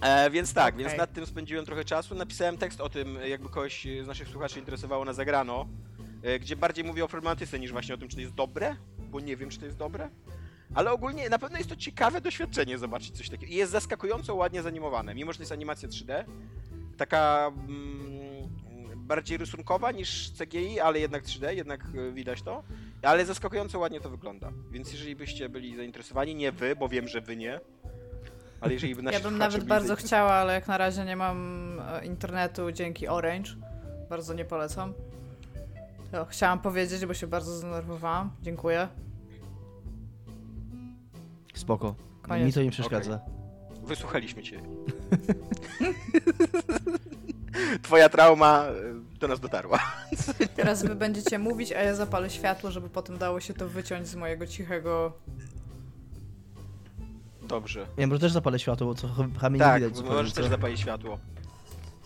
E, 0.01 0.29
więc 0.29 0.53
tak, 0.53 0.73
Okej. 0.73 0.85
więc 0.85 0.97
nad 0.97 1.13
tym 1.13 1.25
spędziłem 1.25 1.65
trochę 1.65 1.85
czasu. 1.85 2.15
Napisałem 2.15 2.57
tekst 2.57 2.81
o 2.81 2.89
tym, 2.89 3.17
jakby 3.27 3.49
kogoś 3.49 3.87
z 4.03 4.07
naszych 4.07 4.27
słuchaczy 4.27 4.59
interesowało 4.59 5.05
na 5.05 5.13
zagrano, 5.13 5.67
e, 6.23 6.39
gdzie 6.39 6.55
bardziej 6.55 6.85
mówię 6.85 7.05
o 7.05 7.07
problematyce 7.07 7.59
niż 7.59 7.71
właśnie 7.71 7.95
o 7.95 7.97
tym, 7.97 8.07
czy 8.07 8.15
to 8.15 8.21
jest 8.21 8.33
dobre, 8.33 8.75
bo 8.99 9.19
nie 9.19 9.37
wiem, 9.37 9.49
czy 9.49 9.59
to 9.59 9.65
jest 9.65 9.77
dobre. 9.77 10.09
Ale 10.75 10.91
ogólnie 10.91 11.29
na 11.29 11.39
pewno 11.39 11.57
jest 11.57 11.69
to 11.69 11.75
ciekawe 11.75 12.21
doświadczenie 12.21 12.77
zobaczyć 12.77 13.17
coś 13.17 13.29
takiego. 13.29 13.53
I 13.53 13.55
jest 13.55 13.71
zaskakująco 13.71 14.35
ładnie 14.35 14.61
zanimowane, 14.61 15.15
mimo 15.15 15.33
że 15.33 15.37
to 15.37 15.41
jest 15.41 15.51
animacja 15.51 15.89
3D. 15.89 16.23
Taka 16.97 17.51
mm, 17.67 18.26
bardziej 19.07 19.37
rysunkowa 19.37 19.91
niż 19.91 20.31
CGI, 20.39 20.79
ale 20.79 20.99
jednak 20.99 21.23
3D, 21.23 21.49
jednak 21.55 21.85
e, 22.09 22.11
widać 22.11 22.41
to. 22.41 22.63
Ale 23.01 23.25
zaskakująco 23.25 23.79
ładnie 23.79 24.01
to 24.01 24.09
wygląda. 24.09 24.51
Więc 24.71 24.91
jeżeli 24.91 25.15
byście 25.15 25.49
byli 25.49 25.75
zainteresowani, 25.75 26.35
nie 26.35 26.51
wy, 26.51 26.75
bo 26.75 26.89
wiem, 26.89 27.07
że 27.07 27.21
wy 27.21 27.35
nie. 27.35 27.59
Ale 28.61 28.73
jeżeli 28.73 28.95
by 28.95 29.01
Ja 29.11 29.19
bym 29.19 29.37
nawet 29.37 29.55
byli 29.57 29.69
bardzo 29.69 29.93
zainteresowani- 29.95 30.07
chciała, 30.07 30.31
ale 30.33 30.53
jak 30.53 30.67
na 30.67 30.77
razie 30.77 31.05
nie 31.05 31.15
mam 31.15 31.37
e, 31.79 32.05
internetu 32.05 32.71
dzięki 32.71 33.07
Orange. 33.07 33.51
Bardzo 34.09 34.33
nie 34.33 34.45
polecam. 34.45 34.93
To 36.11 36.25
chciałam 36.25 36.59
powiedzieć, 36.59 37.05
bo 37.05 37.13
się 37.13 37.27
bardzo 37.27 37.55
zdenerwowałam. 37.55 38.31
Dziękuję. 38.41 38.87
Spoko. 41.53 41.95
Koniec. 42.21 42.45
Mi 42.47 42.53
to 42.53 42.61
nie 42.61 42.71
przeszkadza. 42.71 43.19
Wysłuchaliśmy 43.83 44.43
cię. 44.43 44.61
Twoja 47.81 48.09
trauma 48.09 48.63
e, 48.65 48.73
do 49.19 49.27
nas 49.27 49.39
dotarła. 49.39 49.79
Teraz 50.55 50.83
wy 50.83 50.95
będziecie 50.95 51.39
mówić, 51.39 51.71
a 51.71 51.81
ja 51.81 51.95
zapalę 51.95 52.29
światło, 52.29 52.71
żeby 52.71 52.89
potem 52.89 53.17
dało 53.17 53.39
się 53.39 53.53
to 53.53 53.69
wyciąć 53.69 54.07
z 54.07 54.15
mojego 54.15 54.47
cichego... 54.47 55.13
Dobrze. 57.47 57.87
Ja 57.97 58.07
może 58.07 58.19
też 58.19 58.31
zapalę 58.31 58.59
światło, 58.59 58.87
bo 58.87 58.95
co 58.95 59.07
chamy 59.39 59.57
nie 59.57 59.63
Tak, 59.63 59.81
widać. 59.81 59.95
zupełnie, 59.97 60.17
możesz 60.17 60.33
też 60.33 60.47
zapalić 60.47 60.79
światło. 60.79 61.19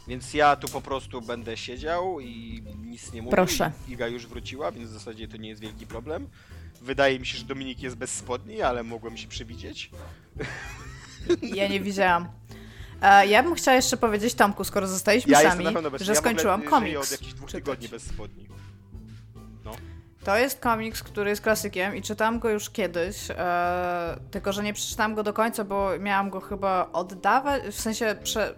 Więc 0.07 0.33
ja 0.33 0.55
tu 0.55 0.67
po 0.67 0.81
prostu 0.81 1.21
będę 1.21 1.57
siedział 1.57 2.19
i 2.19 2.63
nic 2.81 3.13
nie 3.13 3.21
mówił. 3.21 3.31
Proszę. 3.31 3.71
Iga 3.87 4.07
już 4.07 4.27
wróciła, 4.27 4.71
więc 4.71 4.89
w 4.89 4.93
zasadzie 4.93 5.27
to 5.27 5.37
nie 5.37 5.49
jest 5.49 5.61
wielki 5.61 5.87
problem. 5.87 6.27
Wydaje 6.81 7.19
mi 7.19 7.25
się, 7.25 7.37
że 7.37 7.45
Dominik 7.45 7.83
jest 7.83 7.95
bez 7.95 8.11
spodni, 8.11 8.61
ale 8.61 8.83
mogłem 8.83 9.17
się 9.17 9.27
przewidzieć. 9.27 9.91
Ja 11.41 11.67
nie 11.67 11.79
widziałam. 11.79 12.27
E, 13.01 13.27
ja 13.27 13.43
bym 13.43 13.55
chciała 13.55 13.75
jeszcze 13.75 13.97
powiedzieć 13.97 14.33
Tomku, 14.33 14.63
skoro 14.63 14.87
zostaliśmy 14.87 15.31
Ja 15.31 15.51
sami, 15.51 15.65
bez 15.91 16.01
że 16.01 16.11
ja 16.11 16.19
skończyłam 16.19 16.61
komiks. 16.61 16.99
od 16.99 17.11
jakichś 17.11 17.33
dwóch 17.33 17.49
czytać. 17.49 17.63
tygodni 17.63 17.87
bez 17.89 18.03
spodni. 18.03 18.47
To 20.23 20.37
jest 20.37 20.59
komiks, 20.59 21.03
który 21.03 21.29
jest 21.29 21.41
klasykiem 21.41 21.95
i 21.95 22.01
czytałam 22.01 22.39
go 22.39 22.49
już 22.49 22.69
kiedyś, 22.69 23.31
e, 23.31 24.17
tylko 24.31 24.53
że 24.53 24.63
nie 24.63 24.73
przeczytałam 24.73 25.15
go 25.15 25.23
do 25.23 25.33
końca, 25.33 25.63
bo 25.63 25.89
miałam 25.99 26.29
go 26.29 26.41
chyba 26.41 26.89
oddawać, 26.93 27.63
w 27.63 27.81
sensie 27.81 28.15
prze, 28.23 28.55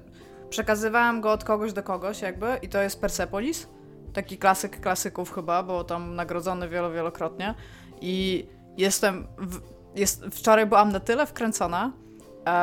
przekazywałam 0.49 1.21
go 1.21 1.31
od 1.31 1.43
kogoś 1.43 1.73
do 1.73 1.83
kogoś 1.83 2.21
jakby 2.21 2.59
i 2.61 2.69
to 2.69 2.81
jest 2.81 3.01
Persepolis, 3.01 3.67
taki 4.13 4.37
klasyk 4.37 4.79
klasyków 4.81 5.33
chyba, 5.33 5.63
bo 5.63 5.83
tam 5.83 6.15
nagrodzony 6.15 6.69
wielo, 6.69 6.91
wielokrotnie 6.91 7.55
i 8.01 8.45
jestem, 8.77 9.27
w, 9.37 9.59
jest, 9.95 10.23
wczoraj 10.31 10.65
byłam 10.65 10.91
na 10.91 10.99
tyle 10.99 11.25
wkręcona, 11.27 11.91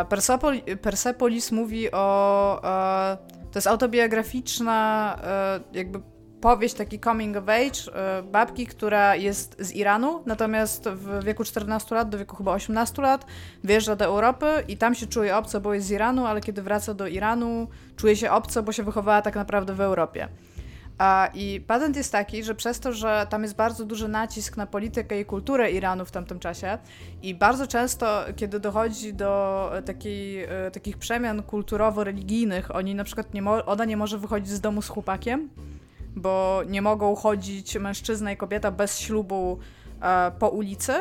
Persepol, 0.09 0.61
Persepolis 0.83 1.53
mówi 1.53 1.93
o 1.93 2.61
e, 2.65 3.17
To 3.53 3.59
jest 3.59 3.67
autobiograficzna 3.67 5.19
e, 5.25 5.61
jakby 5.73 6.01
powieść, 6.41 6.75
taki 6.75 7.01
coming 7.01 7.37
of 7.37 7.45
age 7.49 7.95
e, 7.95 8.23
babki, 8.23 8.67
która 8.67 9.17
jest 9.17 9.57
z 9.59 9.73
Iranu, 9.73 10.23
natomiast 10.27 10.89
w 10.89 11.25
wieku 11.25 11.45
14 11.45 11.95
lat, 11.95 12.09
do 12.09 12.19
wieku 12.19 12.37
chyba 12.37 12.53
18 12.53 13.03
lat, 13.03 13.27
wjeżdża 13.65 13.97
do 13.97 14.05
Europy 14.05 14.47
i 14.69 14.77
tam 14.77 14.95
się 14.95 15.07
czuje 15.07 15.37
obco, 15.37 15.61
bo 15.61 15.75
jest 15.75 15.87
z 15.87 15.91
Iranu, 15.91 16.27
ale 16.27 16.41
kiedy 16.41 16.63
wraca 16.63 16.95
do 16.95 17.07
Iranu, 17.07 17.69
czuje 17.97 18.17
się 18.17 18.31
obco, 18.31 18.63
bo 18.63 18.73
się 18.73 18.83
wychowała 18.83 19.23
tak 19.23 19.35
naprawdę 19.35 19.75
w 19.75 19.81
Europie. 19.81 20.29
I 21.35 21.61
patent 21.67 21.97
jest 21.97 22.13
taki, 22.13 22.45
że 22.45 22.55
przez 22.55 22.81
to, 22.81 22.93
że 22.93 23.27
tam 23.31 23.43
jest 23.43 23.57
bardzo 23.57 23.85
duży 23.85 24.09
nacisk 24.09 24.57
na 24.57 24.67
politykę 24.67 25.21
i 25.21 25.25
kulturę 25.25 25.71
Iranu 25.71 26.05
w 26.05 26.11
tamtym 26.11 26.39
czasie 26.39 26.79
i 27.23 27.35
bardzo 27.35 27.67
często, 27.67 28.25
kiedy 28.37 28.61
dochodzi 28.61 29.15
do 29.15 29.73
takiej, 29.87 30.45
e, 30.45 30.71
takich 30.73 30.99
przemian 30.99 31.43
kulturowo-religijnych, 31.43 32.75
oni 32.75 32.95
na 32.95 33.05
przykład 33.05 33.35
nie 33.35 33.51
ona 33.51 33.85
nie 33.85 33.97
może 33.97 34.19
wychodzić 34.19 34.51
z 34.51 34.61
domu 34.61 34.83
z 34.83 34.89
chłopakiem, 34.89 35.49
bo 36.17 36.63
nie 36.67 36.83
mogą 36.83 37.15
chodzić 37.15 37.79
mężczyzna 37.79 38.33
i 38.33 38.37
kobieta 38.37 38.71
bez 38.71 38.99
ślubu 38.99 39.59
e, 40.03 40.31
po 40.39 40.49
ulicy 40.49 40.93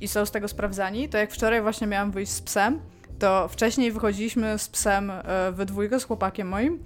i 0.00 0.08
są 0.08 0.26
z 0.26 0.30
tego 0.30 0.48
sprawdzani, 0.48 1.08
to 1.08 1.18
jak 1.18 1.32
wczoraj 1.32 1.62
właśnie 1.62 1.86
miałam 1.86 2.10
wyjść 2.10 2.32
z 2.32 2.42
psem, 2.42 2.80
to 3.18 3.48
wcześniej 3.48 3.92
wychodziliśmy 3.92 4.58
z 4.58 4.68
psem 4.68 5.10
e, 5.10 5.52
we 5.52 5.66
dwójkę 5.66 6.00
z 6.00 6.04
chłopakiem 6.04 6.48
moim, 6.48 6.84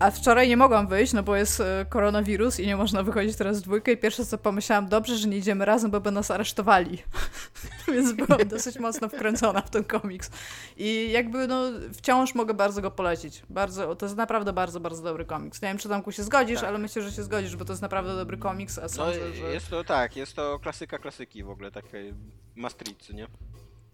a 0.00 0.10
wczoraj 0.10 0.48
nie 0.48 0.56
mogłam 0.56 0.86
wyjść, 0.86 1.12
no 1.12 1.22
bo 1.22 1.36
jest 1.36 1.60
e, 1.60 1.86
koronawirus 1.88 2.60
i 2.60 2.66
nie 2.66 2.76
można 2.76 3.02
wychodzić 3.02 3.36
teraz 3.36 3.58
w 3.58 3.62
dwójkę 3.62 3.92
i 3.92 3.96
pierwsze 3.96 4.26
co 4.26 4.38
pomyślałam, 4.38 4.88
dobrze, 4.88 5.16
że 5.16 5.28
nie 5.28 5.36
idziemy 5.36 5.64
razem, 5.64 5.90
bo 5.90 6.00
by 6.00 6.10
nas 6.10 6.30
aresztowali. 6.30 7.02
Więc 7.92 8.12
byłam 8.12 8.48
dosyć 8.48 8.78
mocno 8.78 9.08
wkręcona 9.08 9.60
w 9.60 9.70
ten 9.70 9.84
komiks. 9.84 10.30
I 10.76 11.10
jakby 11.12 11.46
no 11.46 11.62
wciąż 11.92 12.34
mogę 12.34 12.54
bardzo 12.54 12.82
go 12.82 12.90
polecić. 12.90 13.42
Bardzo, 13.50 13.96
to 13.96 14.06
jest 14.06 14.16
naprawdę 14.16 14.52
bardzo, 14.52 14.80
bardzo 14.80 15.02
dobry 15.02 15.24
komiks. 15.24 15.62
Nie 15.62 15.68
wiem, 15.68 15.78
czy 15.78 15.88
Tomku 15.88 16.12
się 16.12 16.22
zgodzisz, 16.22 16.60
tak. 16.60 16.68
ale 16.68 16.78
myślę, 16.78 17.02
że 17.02 17.12
się 17.12 17.22
zgodzisz, 17.22 17.56
bo 17.56 17.64
to 17.64 17.72
jest 17.72 17.82
naprawdę 17.82 18.16
dobry 18.16 18.36
komiks, 18.36 18.78
a 18.78 18.82
no, 18.82 18.88
sądzę, 18.88 19.20
no, 19.28 19.34
że... 19.34 19.52
Jest 19.52 19.70
to 19.70 19.84
tak, 19.84 20.16
jest 20.16 20.34
to 20.34 20.58
klasyka 20.58 20.98
klasyki 20.98 21.42
w 21.42 21.50
ogóle, 21.50 21.70
takiej 21.70 22.14
mastricy, 22.54 23.14
nie? 23.14 23.26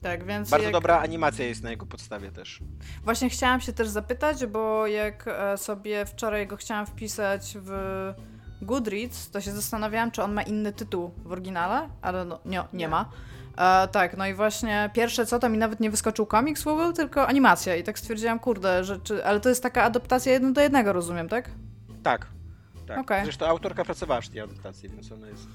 Tak, 0.02 0.24
więc. 0.24 0.50
Bardzo 0.50 0.64
jak... 0.64 0.72
dobra 0.72 0.98
animacja 0.98 1.44
jest 1.44 1.62
na 1.62 1.70
jego 1.70 1.86
podstawie 1.86 2.30
też. 2.30 2.60
Właśnie 3.04 3.30
chciałam 3.30 3.60
się 3.60 3.72
też 3.72 3.88
zapytać, 3.88 4.46
bo 4.46 4.86
jak 4.86 5.24
e, 5.28 5.58
sobie 5.58 6.06
wczoraj 6.06 6.46
go 6.46 6.56
chciałam 6.56 6.86
wpisać 6.86 7.56
w 7.60 7.72
Goodreads, 8.62 9.30
to 9.30 9.40
się 9.40 9.52
zastanawiałam, 9.52 10.10
czy 10.10 10.22
on 10.22 10.32
ma 10.32 10.42
inny 10.42 10.72
tytuł 10.72 11.10
w 11.24 11.32
oryginale, 11.32 11.88
ale 12.02 12.24
no, 12.24 12.40
nie, 12.44 12.50
nie, 12.50 12.64
nie. 12.72 12.88
ma. 12.88 13.08
E, 13.58 13.88
tak, 13.88 14.16
no 14.16 14.26
i 14.26 14.34
właśnie 14.34 14.90
pierwsze 14.94 15.26
co, 15.26 15.38
to 15.38 15.48
mi 15.48 15.58
nawet 15.58 15.80
nie 15.80 15.90
wyskoczył 15.90 16.26
komiks 16.26 16.64
Google, 16.64 16.92
tylko 16.92 17.26
animacja. 17.26 17.76
I 17.76 17.82
tak 17.82 17.98
stwierdziłam, 17.98 18.38
kurde, 18.38 18.84
że 18.84 19.00
czy, 19.00 19.24
ale 19.24 19.40
to 19.40 19.48
jest 19.48 19.62
taka 19.62 19.82
adaptacja 19.82 20.32
jedno 20.32 20.52
do 20.52 20.60
jednego, 20.60 20.92
rozumiem, 20.92 21.28
tak? 21.28 21.50
Tak. 22.02 22.26
tak. 22.86 22.98
Okay. 22.98 23.24
Zresztą 23.24 23.46
autorka 23.46 23.84
pracowała 23.84 24.20
w 24.20 24.28
tej 24.28 24.40
adaptacji, 24.40 24.88
więc 24.88 25.12
ona 25.12 25.28
jest 25.28 25.48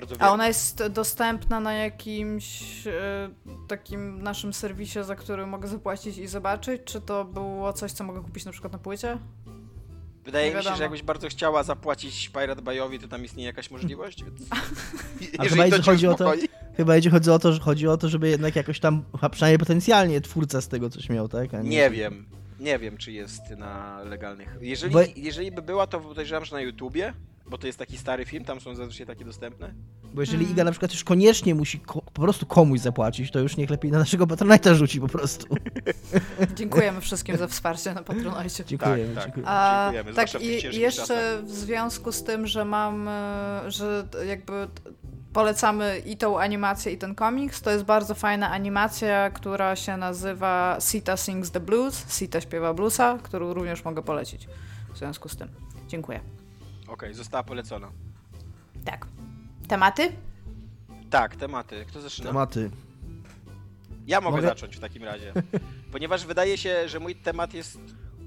bardzo 0.00 0.16
A 0.18 0.32
ona 0.32 0.48
jest 0.48 0.86
dostępna 0.86 1.60
na 1.60 1.74
jakimś 1.74 2.86
e, 2.86 3.30
takim 3.68 4.22
naszym 4.22 4.52
serwisie, 4.52 4.98
za 5.04 5.16
który 5.16 5.46
mogę 5.46 5.68
zapłacić 5.68 6.18
i 6.18 6.26
zobaczyć? 6.26 6.82
Czy 6.84 7.00
to 7.00 7.24
było 7.24 7.72
coś, 7.72 7.92
co 7.92 8.04
mogę 8.04 8.22
kupić 8.22 8.44
na 8.44 8.52
przykład 8.52 8.72
na 8.72 8.78
płycie? 8.78 9.18
Wydaje 10.24 10.54
mi 10.54 10.62
się, 10.62 10.76
że 10.76 10.82
jakbyś 10.82 11.02
bardzo 11.02 11.28
chciała 11.28 11.62
zapłacić 11.62 12.28
Pirate 12.28 12.62
Bayowi, 12.62 12.98
to 12.98 13.08
tam 13.08 13.24
istnieje 13.24 13.46
jakaś 13.46 13.70
możliwość, 13.70 14.24
więc... 14.24 14.40
A 15.38 15.44
chyba 15.44 15.66
jeśli 15.66 15.82
chodzi 15.82 16.06
o 16.06 16.14
to, 16.14 16.32
chyba 16.76 16.96
jeśli 16.96 17.10
chodzi 17.10 17.30
o 17.30 17.38
to, 17.38 17.52
że 17.52 17.60
chodzi 17.60 17.88
o 17.88 17.96
to, 17.96 18.08
żeby 18.08 18.28
jednak 18.28 18.56
jakoś 18.56 18.80
tam, 18.80 19.04
przynajmniej 19.30 19.58
potencjalnie 19.58 20.20
twórca 20.20 20.60
z 20.60 20.68
tego 20.68 20.90
coś 20.90 21.08
miał, 21.08 21.28
tak? 21.28 21.52
Nie, 21.52 21.62
nie 21.62 21.90
wiem. 21.90 22.26
Nie 22.60 22.78
wiem, 22.78 22.96
czy 22.96 23.12
jest 23.12 23.50
na 23.50 24.02
legalnych. 24.02 24.56
Jeżeli, 24.60 24.92
Bo... 24.92 25.00
jeżeli 25.16 25.52
by 25.52 25.62
była, 25.62 25.86
to 25.86 26.00
podejrzewam, 26.00 26.44
że 26.44 26.56
na 26.56 26.60
YouTubie, 26.60 27.12
bo 27.50 27.58
to 27.58 27.66
jest 27.66 27.78
taki 27.78 27.98
stary 27.98 28.24
film, 28.24 28.44
tam 28.44 28.60
są 28.60 28.74
zazwyczaj 28.74 29.06
takie 29.06 29.24
dostępne. 29.24 29.74
Bo 30.14 30.22
jeżeli 30.22 30.38
hmm. 30.38 30.52
Iga 30.52 30.64
na 30.64 30.70
przykład 30.70 30.92
już 30.92 31.04
koniecznie 31.04 31.54
musi 31.54 31.80
po 32.14 32.22
prostu 32.22 32.46
komuś 32.46 32.80
zapłacić, 32.80 33.30
to 33.30 33.38
już 33.38 33.56
niech 33.56 33.70
lepiej 33.70 33.90
na 33.90 33.98
naszego 33.98 34.26
Patronite'a 34.26 34.74
rzuci 34.74 35.00
po 35.00 35.08
prostu. 35.08 35.56
Dziękujemy 36.56 37.00
wszystkim 37.00 37.36
za 37.36 37.46
wsparcie 37.46 37.94
na 37.94 38.02
Patronite. 38.02 38.64
Dziękujemy, 38.66 39.14
tak, 39.14 39.24
dziękujemy. 39.24 39.50
A, 39.50 39.90
dziękujemy. 39.92 40.14
Tak, 40.14 40.42
i 40.42 40.80
jeszcze 40.80 41.42
w 41.42 41.50
związku 41.50 42.12
z 42.12 42.24
tym, 42.24 42.46
że 42.46 42.64
mam, 42.64 43.08
e, 43.08 43.62
że 43.66 44.08
jakby 44.26 44.68
polecamy 45.32 46.02
i 46.06 46.16
tą 46.16 46.40
animację, 46.40 46.92
i 46.92 46.98
ten 46.98 47.14
komiks. 47.14 47.62
To 47.62 47.70
jest 47.70 47.84
bardzo 47.84 48.14
fajna 48.14 48.50
animacja, 48.50 49.30
która 49.30 49.76
się 49.76 49.96
nazywa 49.96 50.78
Sita 50.80 51.16
Sings 51.16 51.50
the 51.50 51.60
Blues. 51.60 52.18
Sita 52.18 52.40
śpiewa 52.40 52.74
bluesa, 52.74 53.18
którą 53.22 53.54
również 53.54 53.84
mogę 53.84 54.02
polecić 54.02 54.48
w 54.94 54.98
związku 54.98 55.28
z 55.28 55.36
tym. 55.36 55.48
Dziękuję. 55.88 56.37
Okej, 56.88 56.94
okay, 56.94 57.14
została 57.14 57.42
polecona. 57.42 57.92
Tak. 58.84 59.06
Tematy? 59.68 60.12
Tak, 61.10 61.36
tematy. 61.36 61.84
Kto 61.88 62.00
zaczyna? 62.00 62.28
Tematy. 62.28 62.70
Ja 64.06 64.20
mogę, 64.20 64.36
mogę 64.36 64.48
zacząć 64.48 64.76
w 64.76 64.80
takim 64.80 65.04
razie. 65.04 65.32
Ponieważ 65.92 66.26
wydaje 66.26 66.58
się, 66.58 66.88
że 66.88 67.00
mój 67.00 67.14
temat 67.14 67.54
jest 67.54 67.78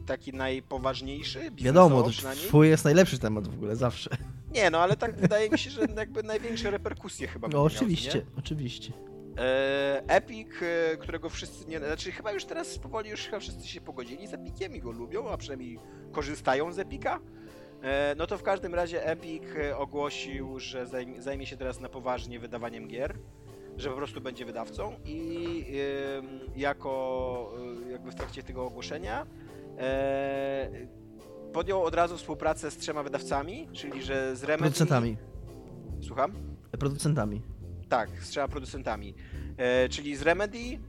taki 0.05 0.33
najpoważniejszy. 0.33 1.51
Wiadomo, 1.51 2.09
twój 2.47 2.69
jest 2.69 2.85
najlepszy 2.85 3.19
temat 3.19 3.47
w 3.47 3.53
ogóle, 3.53 3.75
zawsze. 3.75 4.09
Nie, 4.53 4.69
no 4.69 4.79
ale 4.79 4.97
tak 4.97 5.15
wydaje 5.15 5.49
mi 5.49 5.59
się, 5.59 5.69
że 5.69 5.81
jakby 5.97 6.23
największe 6.23 6.71
reperkusje 6.71 7.27
chyba 7.27 7.47
No 7.47 7.63
oczywiście, 7.63 8.17
miał, 8.17 8.27
oczywiście. 8.37 8.93
E, 9.37 10.03
Epic, 10.07 10.47
e, 10.61 10.97
którego 10.97 11.29
wszyscy 11.29 11.67
nie... 11.67 11.79
Znaczy 11.79 12.11
chyba 12.11 12.31
już 12.31 12.45
teraz 12.45 12.79
powoli 12.79 13.09
już 13.09 13.21
chyba 13.21 13.39
wszyscy 13.39 13.67
się 13.67 13.81
pogodzili 13.81 14.27
z 14.27 14.33
Epiciem 14.33 14.75
i 14.75 14.79
go 14.79 14.91
lubią, 14.91 15.29
a 15.29 15.37
przynajmniej 15.37 15.79
korzystają 16.11 16.71
z 16.71 16.79
Epica. 16.79 17.19
E, 17.83 18.15
no 18.17 18.27
to 18.27 18.37
w 18.37 18.43
każdym 18.43 18.75
razie 18.75 19.05
Epic 19.05 19.43
e, 19.55 19.77
ogłosił, 19.77 20.59
że 20.59 20.85
zajmie 21.19 21.45
się 21.45 21.57
teraz 21.57 21.79
na 21.79 21.89
poważnie 21.89 22.39
wydawaniem 22.39 22.87
gier, 22.87 23.17
że 23.77 23.89
po 23.89 23.95
prostu 23.95 24.21
będzie 24.21 24.45
wydawcą 24.45 24.95
i 25.05 25.65
jako 26.55 27.53
e, 27.87 27.91
jakby 27.91 28.11
w 28.11 28.15
trakcie 28.15 28.43
tego 28.43 28.65
ogłoszenia 28.65 29.25
podjął 31.53 31.83
od 31.83 31.95
razu 31.95 32.17
współpracę 32.17 32.71
z 32.71 32.77
trzema 32.77 33.03
wydawcami, 33.03 33.67
czyli 33.73 34.03
że 34.03 34.35
z 34.35 34.43
Remedy... 34.43 34.63
Producentami. 34.63 35.17
Słucham? 36.01 36.33
Producentami. 36.79 37.41
Tak, 37.89 38.09
z 38.23 38.29
trzema 38.29 38.47
producentami. 38.47 39.15
czyli 39.89 40.15
z 40.15 40.21
Remedy, 40.21 40.79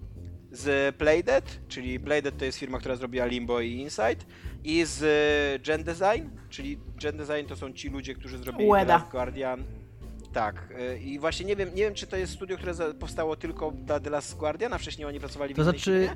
z 0.53 0.97
Playdead, 0.97 1.59
czyli 1.69 2.01
Playdead 2.01 2.38
to 2.38 2.45
jest 2.45 2.59
firma, 2.59 2.79
która 2.79 2.97
zrobiła 2.97 3.27
Limbo 3.27 3.61
i 3.61 3.73
Inside, 3.73 4.25
i 4.65 4.85
z 4.85 5.03
Gen 5.67 5.85
Design, 5.85 6.29
czyli 6.49 6.79
Gen 7.03 7.17
Design 7.17 7.49
to 7.49 7.57
są 7.57 7.73
ci 7.73 7.88
ludzie, 7.88 8.15
którzy 8.15 8.38
zrobili 8.38 8.71
The 8.71 8.85
Last 8.85 9.11
Guardian. 9.11 9.65
Tak, 10.33 10.69
y, 10.95 10.99
i 10.99 11.19
właśnie 11.19 11.47
nie 11.47 11.57
wiem, 11.57 11.69
nie 11.69 11.83
wiem, 11.83 11.95
czy 11.95 12.07
to 12.07 12.17
jest 12.17 12.33
studio, 12.33 12.57
które 12.57 12.75
powstało 12.95 13.37
tylko 13.37 13.71
dla 13.71 14.01
The 14.01 14.11
Last 14.11 14.37
Guardian, 14.37 14.73
a 14.73 14.79
wcześniej 14.79 15.07
oni 15.07 15.21
pracowali 15.21 15.55
w 15.55 15.57
To 15.57 15.65
znaczy, 15.65 16.09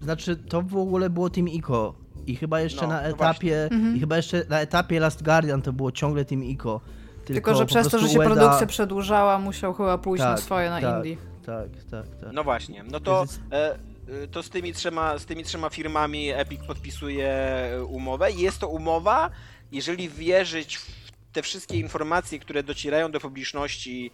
znaczy, 0.00 0.36
to 0.36 0.62
w 0.62 0.76
ogóle 0.76 1.10
było 1.10 1.30
Team 1.30 1.48
Ico 1.48 1.94
i 2.26 2.36
chyba 2.36 2.60
jeszcze 2.60 2.82
no, 2.82 2.88
na 2.88 3.02
etapie, 3.02 3.68
mhm. 3.72 3.96
i 3.96 4.00
chyba 4.00 4.16
jeszcze 4.16 4.44
na 4.48 4.60
etapie 4.60 5.00
Last 5.00 5.22
Guardian 5.22 5.62
to 5.62 5.72
było 5.72 5.92
ciągle 5.92 6.24
Team 6.24 6.44
Ico. 6.44 6.80
Tylko, 7.24 7.34
tylko 7.34 7.54
że 7.54 7.66
przez 7.66 7.88
to, 7.88 7.98
że 7.98 8.08
się 8.08 8.18
Ueda... 8.18 8.34
produkcja 8.34 8.66
przedłużała, 8.66 9.38
musiał 9.38 9.74
chyba 9.74 9.98
pójść 9.98 10.24
tak, 10.24 10.30
na 10.30 10.36
swoje 10.36 10.70
na 10.70 10.80
tak, 10.80 10.96
Indie. 10.96 11.16
Tak, 11.46 11.68
tak, 11.90 12.06
tak. 12.20 12.32
No 12.32 12.44
właśnie, 12.44 12.84
no 12.90 13.00
to... 13.00 13.24
E, 13.52 13.78
Y, 14.08 14.28
to 14.28 14.42
z 14.42 14.50
tymi 14.50 14.72
trzema, 14.72 15.18
z 15.18 15.26
tymi 15.26 15.44
trzema 15.44 15.70
firmami 15.70 16.30
Epic 16.30 16.60
podpisuje 16.66 17.30
umowę 17.88 18.32
i 18.32 18.40
jest 18.40 18.58
to 18.58 18.68
umowa, 18.68 19.30
jeżeli 19.72 20.08
wierzyć 20.08 20.76
w 20.76 21.06
te 21.32 21.42
wszystkie 21.42 21.78
informacje, 21.78 22.38
które 22.38 22.62
docierają 22.62 23.10
do 23.10 23.20
publiczności 23.20 24.10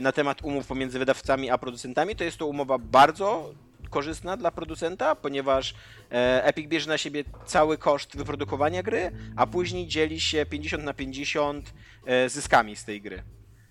na 0.00 0.12
temat 0.12 0.42
umów 0.42 0.66
pomiędzy 0.66 0.98
wydawcami 0.98 1.50
a 1.50 1.58
producentami, 1.58 2.16
to 2.16 2.24
jest 2.24 2.36
to 2.36 2.46
umowa 2.46 2.78
bardzo 2.78 3.54
korzystna 3.90 4.36
dla 4.36 4.50
producenta, 4.50 5.14
ponieważ 5.14 5.74
e, 6.12 6.44
Epic 6.44 6.68
bierze 6.68 6.88
na 6.88 6.98
siebie 6.98 7.24
cały 7.46 7.78
koszt 7.78 8.16
wyprodukowania 8.16 8.82
gry, 8.82 9.12
a 9.36 9.46
później 9.46 9.86
dzieli 9.86 10.20
się 10.20 10.46
50 10.46 10.84
na 10.84 10.94
50 10.94 11.74
e, 12.06 12.28
zyskami 12.28 12.76
z 12.76 12.84
tej 12.84 13.02
gry. 13.02 13.22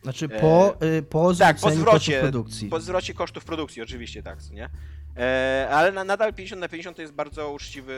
Znaczy 0.05 0.29
po, 0.29 0.75
e, 0.79 1.01
po, 1.01 1.33
tak, 1.33 1.59
po 1.59 1.71
zwrocie, 1.71 2.19
produkcji. 2.21 2.69
Po 2.69 2.79
zwrocie 2.79 3.13
kosztów 3.13 3.45
produkcji, 3.45 3.81
oczywiście 3.81 4.23
tak, 4.23 4.39
nie? 4.51 4.69
E, 5.17 5.67
ale 5.71 5.91
na, 5.91 6.03
nadal 6.03 6.33
50 6.33 6.61
na 6.61 6.67
50 6.67 6.95
to 6.95 7.01
jest 7.01 7.13
bardzo 7.13 7.51
uczciwy, 7.51 7.93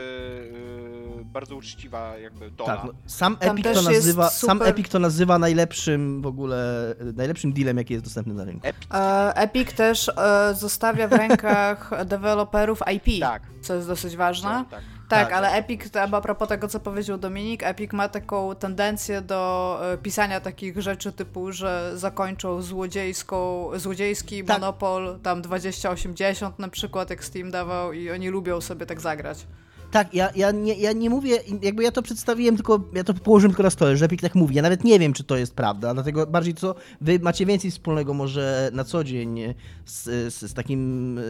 e, 1.20 1.24
bardzo 1.24 1.56
uczciwa 1.56 2.18
jakby 2.18 2.50
dola. 2.50 2.76
Tak, 2.76 2.84
no, 2.84 2.92
sam, 3.06 3.36
Epic 3.40 3.64
to 3.64 3.82
nazywa, 3.82 4.30
super... 4.30 4.56
sam 4.56 4.68
Epic 4.68 4.88
to 4.88 4.98
nazywa 4.98 5.38
najlepszym 5.38 6.22
w 6.22 6.26
ogóle, 6.26 6.94
najlepszym 7.14 7.52
dealem, 7.52 7.78
jaki 7.78 7.92
jest 7.92 8.04
dostępny 8.04 8.34
na 8.34 8.44
rynku. 8.44 8.66
Epic, 8.66 8.88
e, 8.94 9.36
Epic 9.36 9.72
też 9.72 10.08
e, 10.08 10.54
zostawia 10.54 11.08
w 11.08 11.12
rękach 11.12 11.90
deweloperów 12.10 12.80
IP, 12.96 13.20
tak. 13.20 13.42
co 13.62 13.74
jest 13.74 13.88
dosyć 13.88 14.16
ważne. 14.16 14.48
Tak, 14.48 14.68
tak. 14.68 14.97
Tak, 15.08 15.28
tak, 15.28 15.32
ale 15.32 15.52
Epic, 15.52 15.80
a 15.96 16.20
propos 16.20 16.48
tego, 16.48 16.68
co 16.68 16.80
powiedział 16.80 17.18
Dominik, 17.18 17.62
Epic 17.62 17.92
ma 17.92 18.08
taką 18.08 18.54
tendencję 18.54 19.20
do 19.20 19.80
e, 19.92 19.98
pisania 19.98 20.40
takich 20.40 20.82
rzeczy 20.82 21.12
typu, 21.12 21.52
że 21.52 21.92
zakończą 21.94 22.62
złodziejską, 22.62 23.70
złodziejski 23.76 24.44
tak. 24.44 24.60
monopol, 24.60 25.18
tam 25.22 25.42
2080 25.42 26.58
na 26.58 26.68
przykład, 26.68 27.10
jak 27.10 27.24
Steam 27.24 27.50
dawał 27.50 27.92
i 27.92 28.10
oni 28.10 28.28
lubią 28.28 28.60
sobie 28.60 28.86
tak 28.86 29.00
zagrać. 29.00 29.46
Tak, 29.90 30.14
ja, 30.14 30.30
ja, 30.36 30.50
nie, 30.50 30.74
ja 30.74 30.92
nie 30.92 31.10
mówię, 31.10 31.38
jakby 31.62 31.82
ja 31.82 31.92
to 31.92 32.02
przedstawiłem, 32.02 32.56
tylko 32.56 32.80
ja 32.92 33.04
to 33.04 33.14
położyłem 33.14 33.50
tylko 33.50 33.62
na 33.62 33.70
stole, 33.70 33.96
że 33.96 34.04
Epic 34.04 34.20
tak 34.20 34.34
mówi. 34.34 34.54
Ja 34.54 34.62
nawet 34.62 34.84
nie 34.84 34.98
wiem, 34.98 35.12
czy 35.12 35.24
to 35.24 35.36
jest 35.36 35.54
prawda, 35.54 35.94
dlatego 35.94 36.26
bardziej 36.26 36.54
co, 36.54 36.74
wy 37.00 37.18
macie 37.18 37.46
więcej 37.46 37.70
wspólnego 37.70 38.14
może 38.14 38.70
na 38.72 38.84
co 38.84 39.04
dzień 39.04 39.54
z, 39.84 40.04
z, 40.34 40.50
z 40.50 40.54
takim... 40.54 41.20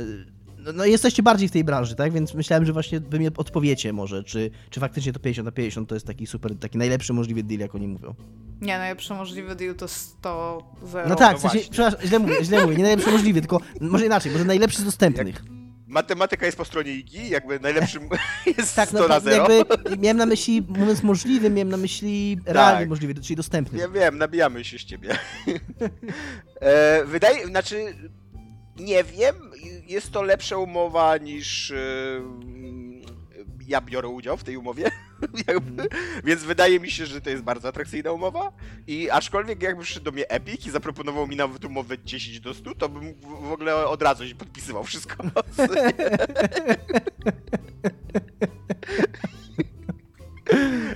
No, 0.59 0.73
no 0.73 0.85
jesteście 0.85 1.23
bardziej 1.23 1.49
w 1.49 1.53
tej 1.53 1.65
branży, 1.65 1.95
tak? 1.95 2.13
Więc 2.13 2.35
myślałem, 2.35 2.67
że 2.67 2.73
właśnie 2.73 3.01
wy 3.01 3.19
mi 3.19 3.27
odpowiecie 3.27 3.93
może, 3.93 4.25
czy, 4.25 4.51
czy 4.71 4.81
faktycznie 4.81 5.13
to 5.13 5.21
50 5.21 5.47
na 5.47 5.53
50 5.53 5.89
to 5.89 5.95
jest 5.95 6.07
taki 6.07 6.27
super, 6.27 6.59
taki 6.59 6.79
najlepszy 6.79 7.13
możliwy 7.13 7.43
deal, 7.43 7.61
jak 7.61 7.75
oni 7.75 7.89
mówią. 7.89 8.15
Nie, 8.61 8.79
najlepszy 8.79 9.15
możliwy 9.15 9.55
deal 9.55 9.75
to 9.75 9.89
100 9.89 10.63
0. 10.83 11.09
No 11.09 11.15
tak, 11.17 11.33
No 11.33 11.39
w 11.49 11.53
sensie, 11.53 11.71
przepraszam, 11.71 12.01
źle 12.05 12.19
mówię, 12.19 12.45
źle 12.45 12.63
mówię, 12.63 12.77
nie 12.77 12.83
najlepszy 12.83 13.11
możliwy, 13.11 13.41
tylko 13.41 13.61
może 13.81 14.07
inaczej, 14.07 14.33
może 14.33 14.45
najlepszy 14.45 14.79
z 14.79 14.85
dostępnych. 14.85 15.43
Matematyka 15.87 16.47
jest 16.47 16.59
po 16.59 16.65
stronie 16.65 16.93
IGI, 16.93 17.29
jakby 17.31 17.61
najlepszym 17.61 18.09
jest 18.59 18.77
Tak, 18.77 18.89
100 18.89 18.99
no 18.99 19.09
na 19.09 19.15
tak, 19.15 19.25
0. 19.25 19.55
jakby 19.55 19.97
miałem 19.99 20.17
na 20.17 20.27
myśli, 20.27 20.67
mówiąc 20.69 21.03
możliwy, 21.03 21.51
miałem 21.51 21.69
na 21.69 21.77
myśli 21.77 22.39
realnie 22.47 22.87
możliwy, 22.87 23.15
czyli 23.15 23.37
dostępny. 23.37 23.79
Ja 23.79 23.89
wiem, 23.89 24.19
nabijamy 24.19 24.65
się 24.65 24.79
z 24.79 24.85
ciebie. 24.85 25.19
e, 26.61 27.05
wydaje, 27.05 27.47
znaczy, 27.47 27.95
nie 28.79 29.05
wiem, 29.05 29.37
jest 29.87 30.13
to 30.13 30.23
lepsza 30.23 30.57
umowa 30.57 31.17
niż 31.17 31.71
e, 31.71 31.77
ja 33.69 33.81
biorę 33.81 34.09
udział 34.09 34.37
w 34.37 34.45
tej 34.45 34.57
umowie, 34.57 34.91
jakby, 35.49 35.89
więc 36.25 36.43
wydaje 36.43 36.81
mi 36.81 36.91
się, 36.91 37.07
że 37.07 37.21
to 37.21 37.31
jest 37.31 37.43
bardzo 37.43 37.69
atrakcyjna 37.69 38.13
umowa 38.13 38.53
i 38.87 39.11
aczkolwiek 39.11 39.63
jakby 39.63 39.83
przyszedł 39.83 40.05
do 40.05 40.13
mnie 40.13 40.29
Epic 40.29 40.67
i 40.67 40.71
zaproponował 40.71 41.27
mi 41.27 41.37
nawet 41.37 41.65
umowę 41.65 41.97
10 42.05 42.41
do 42.41 42.55
100, 42.55 42.75
to 42.75 42.89
bym 42.89 43.15
w 43.21 43.53
ogóle 43.53 43.87
od 43.87 44.03
razu 44.03 44.29
się 44.29 44.35
podpisywał 44.35 44.85
wszystko. 44.85 45.25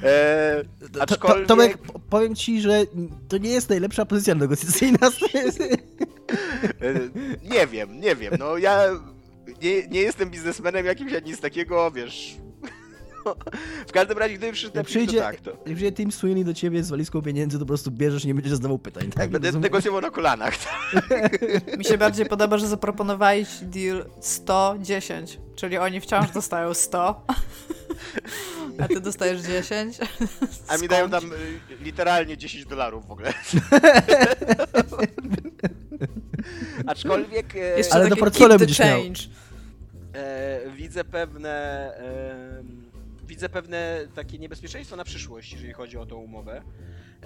e, 0.03 0.65
to, 0.93 1.03
aczkolwiek... 1.03 1.49
Tomek, 1.49 1.79
po- 1.79 1.99
powiem 1.99 2.35
ci, 2.35 2.61
że 2.61 2.85
to 3.29 3.39
nie 3.39 3.51
jest 3.51 3.69
najlepsza 3.69 4.05
pozycja 4.05 4.35
negocjacyjna. 4.35 4.99
Nie 7.55 7.67
wiem, 7.67 8.01
nie 8.01 8.17
wiem. 8.17 8.35
No 8.39 8.59
ja 8.59 8.83
nie, 9.63 9.87
nie 9.89 10.01
jestem 10.01 10.31
biznesmenem 10.31 10.87
jakimś 10.87 11.13
ani 11.13 11.27
nic 11.31 11.41
takiego, 11.41 11.91
wiesz. 11.91 12.37
W 13.89 13.93
każdym 13.93 14.19
razie, 14.19 14.35
gdyby 14.35 14.53
przyszedł 14.53 14.77
Jak 14.77 14.87
przyjdzie, 14.87 15.19
tak, 15.19 15.41
to 15.41 15.51
jak 15.51 15.63
przyjdzie 15.65 15.93
Tim 15.93 16.13
Sweeney 16.13 16.45
do 16.45 16.55
ciebie 16.55 16.85
z 16.85 16.91
walizką 16.91 17.23
pieniędzy, 17.23 17.59
to 17.59 17.65
po 17.65 17.69
prostu 17.69 17.91
bierzesz, 17.91 18.25
nie 18.25 18.35
będziesz 18.35 18.53
zadawał 18.53 18.79
pytań. 18.79 19.11
Tak? 19.11 19.31
będę 19.31 19.49
Rozumiem? 19.49 19.63
negocjował 19.63 20.01
na 20.01 20.11
kolanach. 20.11 20.55
Mi 21.79 21.85
się 21.85 21.99
bardziej 21.99 22.27
podoba, 22.27 22.59
że 22.59 22.69
zaproponowałeś 22.69 23.49
deal 23.63 24.05
110, 24.21 25.39
czyli 25.57 25.79
oni 25.79 26.01
wciąż 26.01 26.31
dostają 26.31 26.75
100, 26.75 27.25
a 28.79 28.89
ty 28.89 29.01
dostajesz 29.01 29.41
10. 29.43 29.99
A 30.69 30.77
mi 30.79 30.89
dają 30.89 31.11
tam 31.11 31.25
y, 31.33 31.37
literalnie 31.81 32.37
10 32.37 32.65
dolarów 32.67 33.07
w 33.07 33.11
ogóle. 33.11 33.33
Aczkolwiek 36.87 37.57
e, 37.57 37.59
Jeszcze 37.59 37.95
Ale 37.95 38.09
do 38.09 38.17
portfolio 38.17 38.59
będziesz 38.59 38.79
miał. 38.79 39.03
change. 39.03 39.21
e, 40.15 40.61
widzę 40.77 41.05
pewne 41.05 41.51
e, 41.99 42.63
widzę 43.27 43.49
pewne 43.49 44.07
takie 44.15 44.39
niebezpieczeństwo 44.39 44.97
na 44.97 45.05
przyszłość, 45.05 45.53
jeżeli 45.53 45.73
chodzi 45.73 45.99
o 45.99 46.07
tą 46.07 46.17
umowę. 46.17 46.63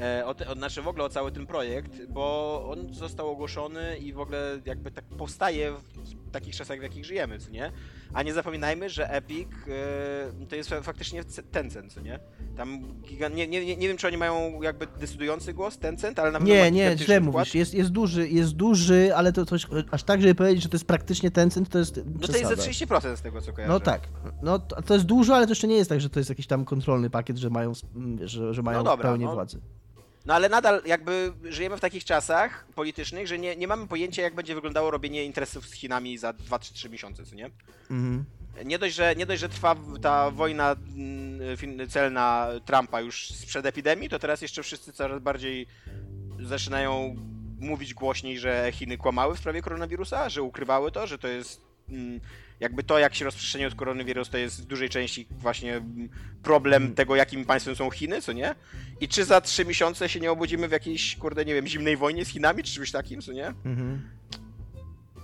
E, 0.00 0.26
o, 0.26 0.34
te, 0.34 0.48
o, 0.48 0.54
znaczy 0.54 0.82
w 0.82 0.88
ogóle 0.88 1.04
o 1.04 1.08
cały 1.08 1.32
ten 1.32 1.46
projekt, 1.46 2.06
bo 2.08 2.64
on 2.70 2.94
został 2.94 3.28
ogłoszony 3.28 3.96
i 3.96 4.12
w 4.12 4.20
ogóle 4.20 4.60
jakby 4.64 4.90
tak 4.90 5.04
powstaje 5.04 5.72
w 5.72 6.30
takich 6.32 6.56
czasach, 6.56 6.78
w 6.78 6.82
jakich 6.82 7.04
żyjemy, 7.04 7.38
co 7.38 7.50
nie? 7.50 7.72
A 8.12 8.22
nie 8.22 8.34
zapominajmy, 8.34 8.90
że 8.90 9.10
Epic 9.10 9.48
e, 9.68 10.46
to 10.48 10.56
jest 10.56 10.70
fa- 10.70 10.82
faktycznie 10.82 11.24
Tencent, 11.50 11.92
co 11.92 12.00
nie? 12.00 12.18
Tam 12.56 12.92
giga... 13.02 13.28
nie, 13.28 13.46
nie, 13.48 13.76
nie 13.76 13.88
wiem, 13.88 13.96
czy 13.96 14.06
oni 14.06 14.16
mają 14.16 14.62
jakby 14.62 14.86
decydujący 15.00 15.54
głos 15.54 15.78
Tencent, 15.78 16.18
ale 16.18 16.32
na 16.32 16.38
pewno 16.38 16.54
Nie, 16.54 16.70
nie, 16.70 16.98
źle 16.98 17.20
wkład. 17.20 17.34
mówisz. 17.34 17.54
Jest, 17.54 17.74
jest 17.74 17.90
duży, 17.90 18.28
jest 18.28 18.52
duży, 18.52 19.12
ale 19.16 19.32
to 19.32 19.46
coś, 19.46 19.66
aż 19.90 20.02
tak, 20.02 20.22
żeby 20.22 20.34
powiedzieć, 20.34 20.62
że 20.62 20.68
to 20.68 20.76
jest 20.76 20.84
praktycznie 20.86 21.30
Tencent, 21.30 21.68
to 21.68 21.78
jest 21.78 21.96
No 21.96 22.02
to 22.28 22.38
jest 22.38 22.48
ze 22.48 22.56
przesada. 22.56 22.96
30% 23.12 23.16
z 23.16 23.22
tego, 23.22 23.40
co 23.40 23.52
kojarzę. 23.52 23.72
No 23.72 23.80
tak. 23.80 24.08
No 24.42 24.58
to, 24.58 24.82
to 24.82 24.94
jest 24.94 25.06
dużo, 25.06 25.36
ale 25.36 25.46
to 25.46 25.50
jeszcze 25.50 25.68
nie 25.68 25.76
jest 25.76 25.90
tak, 25.90 26.00
że 26.00 26.10
to 26.10 26.20
jest 26.20 26.28
jakiś 26.30 26.46
tam 26.46 26.64
kontrolny 26.64 27.10
pakiet, 27.10 27.36
że 27.38 27.50
mają, 27.50 27.72
mm, 27.96 28.28
że, 28.28 28.54
że 28.54 28.62
mają 28.62 28.78
No 28.78 28.84
dobra, 28.84 29.08
pełnię 29.08 29.26
no. 29.26 29.34
władzy. 29.34 29.60
No 30.26 30.34
ale 30.34 30.48
nadal 30.48 30.82
jakby 30.86 31.32
żyjemy 31.44 31.76
w 31.76 31.80
takich 31.80 32.04
czasach 32.04 32.66
politycznych, 32.74 33.26
że 33.26 33.38
nie, 33.38 33.56
nie 33.56 33.68
mamy 33.68 33.86
pojęcia, 33.86 34.22
jak 34.22 34.34
będzie 34.34 34.54
wyglądało 34.54 34.90
robienie 34.90 35.24
interesów 35.24 35.66
z 35.66 35.72
Chinami 35.72 36.18
za 36.18 36.30
2-3 36.30 36.90
miesiące, 36.90 37.24
co 37.24 37.34
nie? 37.34 37.50
Mhm. 37.90 38.24
Nie 38.64 38.78
dość, 38.78 38.94
że, 38.94 39.16
nie 39.16 39.26
dość, 39.26 39.40
że 39.40 39.48
trwa 39.48 39.76
ta 40.02 40.30
wojna 40.30 40.76
mm, 40.96 41.88
celna 41.88 42.48
Trumpa 42.64 43.00
już 43.00 43.28
sprzed 43.28 43.66
epidemii, 43.66 44.08
to 44.08 44.18
teraz 44.18 44.42
jeszcze 44.42 44.62
wszyscy 44.62 44.92
coraz 44.92 45.22
bardziej 45.22 45.66
zaczynają 46.40 47.16
mówić 47.60 47.94
głośniej, 47.94 48.38
że 48.38 48.68
Chiny 48.72 48.98
kłamały 48.98 49.34
w 49.34 49.38
sprawie 49.38 49.62
koronawirusa, 49.62 50.28
że 50.28 50.42
ukrywały 50.42 50.92
to, 50.92 51.06
że 51.06 51.18
to 51.18 51.28
jest 51.28 51.60
mm, 51.88 52.20
jakby 52.60 52.82
to, 52.82 52.98
jak 52.98 53.14
się 53.14 53.24
rozprzestrzenił 53.24 53.70
koronawirus, 53.76 54.30
to 54.30 54.38
jest 54.38 54.62
w 54.62 54.64
dużej 54.66 54.88
części 54.88 55.26
właśnie 55.30 55.76
mm, 55.76 56.08
problem 56.42 56.94
tego, 56.94 57.16
jakim 57.16 57.44
państwem 57.44 57.76
są 57.76 57.90
Chiny, 57.90 58.22
co 58.22 58.32
nie? 58.32 58.54
I 59.00 59.08
czy 59.08 59.24
za 59.24 59.40
trzy 59.40 59.64
miesiące 59.64 60.08
się 60.08 60.20
nie 60.20 60.32
obudzimy 60.32 60.68
w 60.68 60.72
jakiejś, 60.72 61.16
kurde, 61.16 61.44
nie 61.44 61.54
wiem, 61.54 61.66
zimnej 61.66 61.96
wojnie 61.96 62.24
z 62.24 62.28
Chinami, 62.28 62.62
czy 62.62 62.72
czymś 62.74 62.90
takim, 62.92 63.20
co 63.22 63.32
nie? 63.32 63.46
Mhm. 63.46 64.08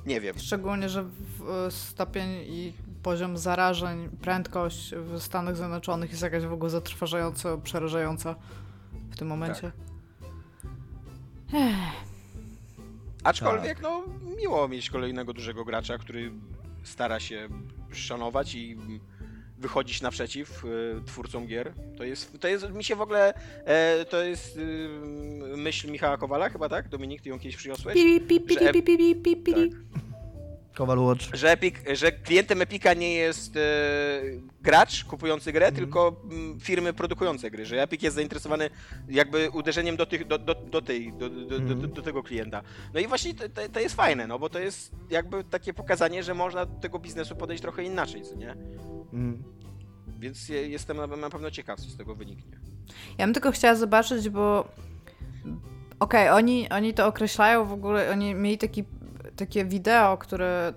Nie 0.06 0.20
wiem. 0.20 0.38
Szczególnie, 0.38 0.88
że 0.88 1.02
w- 1.04 1.66
stopień 1.70 2.28
i 2.46 2.72
poziom 3.02 3.38
zarażeń, 3.38 4.08
prędkość 4.08 4.94
w 4.94 5.22
Stanach 5.22 5.56
Zjednoczonych 5.56 6.10
jest 6.10 6.22
jakaś 6.22 6.42
w 6.44 6.52
ogóle 6.52 6.70
zatrważająco 6.70 7.58
przerażająca 7.58 8.34
w 9.10 9.16
tym 9.16 9.28
momencie. 9.28 9.72
Aczkolwiek, 13.24 13.80
no, 13.82 14.04
miło 14.36 14.68
mieć 14.68 14.90
kolejnego 14.90 15.32
dużego 15.32 15.64
gracza, 15.64 15.98
który 15.98 16.32
stara 16.82 17.20
się 17.20 17.48
szanować 17.92 18.54
i 18.54 18.76
wychodzić 19.58 20.02
naprzeciw 20.02 20.64
y, 20.64 21.00
twórcom 21.06 21.46
gier. 21.46 21.72
To 21.96 22.04
jest, 22.04 22.40
to 22.40 22.48
jest, 22.48 22.70
mi 22.70 22.84
się 22.84 22.96
w 22.96 23.00
ogóle, 23.00 23.34
e, 23.64 24.04
to 24.04 24.22
jest 24.22 24.56
y, 24.56 24.88
myśl 25.56 25.90
Michała 25.90 26.16
Kowala 26.16 26.48
chyba, 26.48 26.68
tak? 26.68 26.88
Dominik, 26.88 27.22
ty 27.22 27.28
ją 27.28 27.38
kiedyś 27.38 27.56
przyniosłeś? 27.56 27.94
Pi, 27.94 28.20
pi, 28.20 28.40
pi, 28.40 28.54
Że 28.54 28.72
pi, 28.72 28.82
pi, 28.82 28.96
pi, 28.96 29.14
pi, 29.14 29.36
pi, 29.36 29.54
pi. 29.54 29.70
Kowal 30.74 30.98
Watch. 30.98 31.24
Że, 31.34 31.50
Epic, 31.50 31.74
że 31.92 32.12
klientem 32.12 32.62
Epica 32.62 32.94
nie 32.94 33.14
jest 33.14 33.56
e, 33.56 33.60
gracz 34.62 35.04
kupujący 35.04 35.52
grę, 35.52 35.72
tylko 35.72 36.16
mm, 36.30 36.60
firmy 36.60 36.92
produkujące 36.92 37.50
gry, 37.50 37.66
że 37.66 37.82
Epic 37.82 38.02
jest 38.02 38.16
zainteresowany 38.16 38.70
jakby 39.08 39.50
uderzeniem 39.50 39.96
do, 39.96 40.06
tych, 40.06 40.26
do, 40.26 40.38
do, 40.38 40.54
do, 40.54 40.82
tej, 40.82 41.12
do, 41.12 41.30
do, 41.30 41.60
do, 41.60 41.74
do, 41.74 41.86
do 41.86 42.02
tego 42.02 42.22
klienta. 42.22 42.62
No 42.94 43.00
i 43.00 43.06
właśnie 43.06 43.34
to, 43.34 43.48
to, 43.48 43.68
to 43.72 43.80
jest 43.80 43.94
fajne, 43.94 44.26
no 44.26 44.38
bo 44.38 44.48
to 44.48 44.58
jest 44.58 44.92
jakby 45.10 45.44
takie 45.44 45.74
pokazanie, 45.74 46.22
że 46.22 46.34
można 46.34 46.66
do 46.66 46.80
tego 46.80 46.98
biznesu 46.98 47.36
podejść 47.36 47.62
trochę 47.62 47.84
inaczej, 47.84 48.22
co 48.22 48.34
nie? 48.36 48.52
Mm. 49.12 49.42
Więc 50.18 50.48
je- 50.48 50.68
jestem 50.68 50.96
na, 50.96 51.06
na 51.06 51.30
pewno 51.30 51.50
ciekaw, 51.50 51.80
co 51.80 51.90
z 51.90 51.96
tego 51.96 52.14
wyniknie. 52.14 52.58
Ja 53.18 53.26
bym 53.26 53.34
tylko 53.34 53.52
chciała 53.52 53.74
zobaczyć, 53.74 54.28
bo 54.28 54.68
okej, 56.00 56.28
oni, 56.28 56.68
oni 56.70 56.94
to 56.94 57.06
określają 57.06 57.64
w 57.64 57.72
ogóle, 57.72 58.10
oni 58.10 58.34
mieli 58.34 58.58
taki, 58.58 58.84
takie 59.46 59.64
wideo, 59.64 60.16
które 60.16 60.72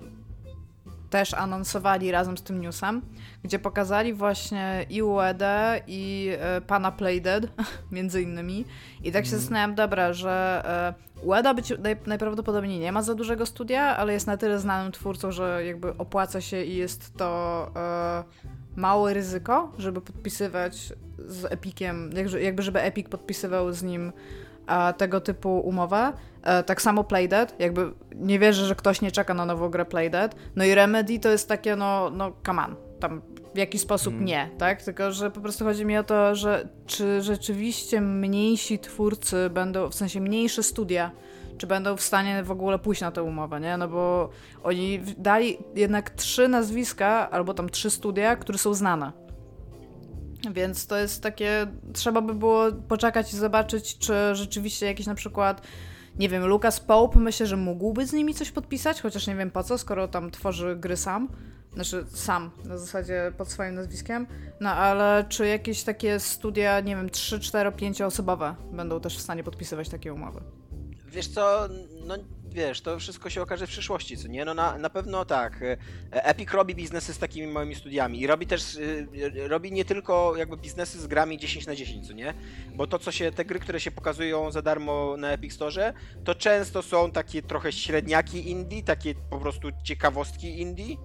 też 1.10 1.34
anonsowali 1.34 2.12
razem 2.12 2.38
z 2.38 2.43
tym 2.43 2.62
newsem, 2.62 3.01
gdzie 3.43 3.60
pokazali 3.60 4.13
właśnie 4.13 4.86
i 4.89 5.01
UED 5.04 5.43
i 5.88 6.32
e, 6.39 6.62
pana 6.62 6.91
Playdead, 6.91 7.43
między 7.91 8.21
innymi. 8.21 8.65
I 9.04 9.12
tak 9.12 9.25
się 9.25 9.38
zastanawiam, 9.38 9.75
dobra, 9.75 10.13
że 10.13 10.63
e, 11.21 11.25
UED 11.25 11.56
być 11.56 11.73
naj, 11.80 11.97
najprawdopodobniej 12.06 12.80
nie 12.80 12.91
ma 12.91 13.01
za 13.01 13.15
dużego 13.15 13.45
studia, 13.45 13.97
ale 13.97 14.13
jest 14.13 14.28
na 14.28 14.38
tyle 14.38 14.60
znanym 14.60 14.91
twórcą, 14.91 15.32
że 15.32 15.65
jakby 15.65 15.97
opłaca 15.97 16.41
się 16.41 16.63
i 16.63 16.75
jest 16.75 17.17
to 17.17 17.71
e, 17.75 18.23
małe 18.75 19.13
ryzyko, 19.13 19.71
żeby 19.78 20.01
podpisywać 20.01 20.93
z 21.17 21.45
Epiciem, 21.45 22.10
jakże- 22.13 22.41
jakby 22.41 22.63
żeby 22.63 22.82
Epic 22.82 23.10
podpisywał 23.10 23.73
z 23.73 23.84
nim 23.84 24.12
tego 24.97 25.21
typu 25.21 25.60
umowę. 25.60 26.13
E, 26.43 26.63
tak 26.63 26.82
samo 26.82 27.04
Playdead, 27.04 27.60
jakby 27.60 27.91
nie 28.15 28.39
wierzę, 28.39 28.65
że 28.65 28.75
ktoś 28.75 29.01
nie 29.01 29.12
czeka 29.12 29.34
na 29.34 29.45
nową 29.45 29.69
grę 29.69 29.86
Playdead. 29.86 30.36
No 30.56 30.65
i 30.65 30.75
Remedy 30.75 31.19
to 31.19 31.30
jest 31.30 31.49
takie, 31.49 31.75
no, 31.75 32.10
no 32.10 32.32
come 32.45 32.63
on, 32.65 32.75
tam 32.99 33.21
w 33.56 33.58
jakiś 33.58 33.82
sposób 33.82 34.21
nie, 34.21 34.49
tak? 34.58 34.82
Tylko, 34.82 35.12
że 35.12 35.32
po 35.32 35.41
prostu 35.41 35.65
chodzi 35.65 35.86
mi 35.86 35.97
o 35.97 36.04
to, 36.04 36.36
że 36.36 36.67
czy 36.86 37.21
rzeczywiście 37.21 38.01
mniejsi 38.01 38.80
twórcy 38.80 39.49
będą, 39.49 39.89
w 39.89 39.95
sensie 39.95 40.22
mniejsze 40.22 40.63
studia, 40.63 41.11
czy 41.57 41.68
będą 41.68 41.95
w 41.95 42.01
stanie 42.01 42.43
w 42.43 42.51
ogóle 42.51 42.80
pójść 42.80 43.01
na 43.01 43.11
tę 43.11 43.24
umowę, 43.24 43.59
nie? 43.59 43.78
No 43.78 43.88
bo 43.88 44.30
oni 44.63 44.99
dali 45.18 45.57
jednak 45.76 46.09
trzy 46.09 46.47
nazwiska, 46.47 47.30
albo 47.32 47.53
tam 47.53 47.70
trzy 47.70 47.89
studia, 47.89 48.36
które 48.36 48.57
są 48.57 48.74
znane. 48.74 49.24
Więc 50.54 50.88
to 50.88 50.98
jest 50.98 51.24
takie, 51.24 51.68
trzeba 51.93 52.22
by 52.22 52.34
było 52.34 52.72
poczekać 52.72 53.34
i 53.34 53.38
zobaczyć, 53.38 53.98
czy 53.98 54.14
rzeczywiście 54.34 54.86
jakiś 54.86 55.08
na 55.08 55.16
przykład, 55.16 55.62
nie 56.20 56.30
wiem, 56.30 56.46
Lucas 56.46 56.80
Pope, 56.80 57.20
myślę, 57.20 57.48
że 57.48 57.58
mógłby 57.58 58.08
z 58.08 58.14
nimi 58.14 58.34
coś 58.34 58.52
podpisać, 58.52 59.02
chociaż 59.02 59.28
nie 59.28 59.36
wiem 59.36 59.52
po 59.52 59.64
co, 59.64 59.78
skoro 59.78 60.08
tam 60.08 60.32
tworzy 60.32 60.76
gry 60.76 60.98
sam. 60.98 61.30
znaczy 61.74 62.06
sam, 62.10 62.52
na 62.66 62.78
zasadzie 62.78 63.32
pod 63.38 63.50
swoim 63.50 63.76
nazwiskiem, 63.76 64.28
no 64.60 64.70
ale 64.70 65.26
czy 65.30 65.48
jakieś 65.48 65.84
takie 65.84 66.20
studia, 66.20 66.80
nie 66.80 66.96
wiem, 66.96 67.10
3, 67.10 67.39
4, 67.39 67.72
5 67.72 68.02
osobowe 68.02 68.56
będą 68.72 69.00
też 69.00 69.18
w 69.18 69.22
stanie 69.22 69.43
podpisywać 69.43 69.89
takie 69.89 70.14
umowy? 70.14 70.41
Wiesz 71.08 71.28
co, 71.28 71.70
no 72.08 72.16
wiesz, 72.56 72.82
to 72.82 72.99
wszystko 72.99 73.30
się 73.30 73.41
okaże 73.41 73.68
w 73.68 73.70
przyszłości, 73.70 74.18
co 74.18 74.28
nie? 74.28 74.45
No 74.45 74.53
na, 74.53 74.78
na 74.78 74.89
pewno 74.89 75.26
tak. 75.26 75.62
E, 75.62 75.78
Epic 76.12 76.51
robi 76.51 76.76
biznesy 76.76 77.14
z 77.14 77.18
takimi 77.18 77.47
małymi 77.47 77.76
studiami 77.76 78.22
i 78.22 78.28
robi 78.28 78.47
też, 78.47 78.76
y, 78.76 79.08
robi 79.47 79.72
nie 79.72 79.86
tylko 79.86 80.34
jakby 80.38 80.58
biznesy 80.58 80.99
z 81.01 81.08
grami 81.08 81.38
10 81.38 81.68
na 81.68 81.76
10, 81.76 82.08
co 82.08 82.14
nie? 82.14 82.34
Bo 82.76 82.88
to, 82.88 82.99
co 82.99 83.12
się, 83.12 83.32
te 83.32 83.45
gry, 83.45 83.60
które 83.60 83.80
się 83.80 83.91
pokazują 83.91 84.51
za 84.51 84.62
darmo 84.62 85.18
na 85.18 85.32
Epic 85.32 85.53
Store, 85.53 85.93
to 86.24 86.36
często 86.36 86.82
są 86.82 87.12
takie 87.12 87.41
trochę 87.41 87.72
średniaki 87.72 88.49
indie, 88.49 88.84
takie 88.84 89.16
po 89.30 89.39
prostu 89.39 89.70
ciekawostki 89.84 90.62
indie 90.62 90.95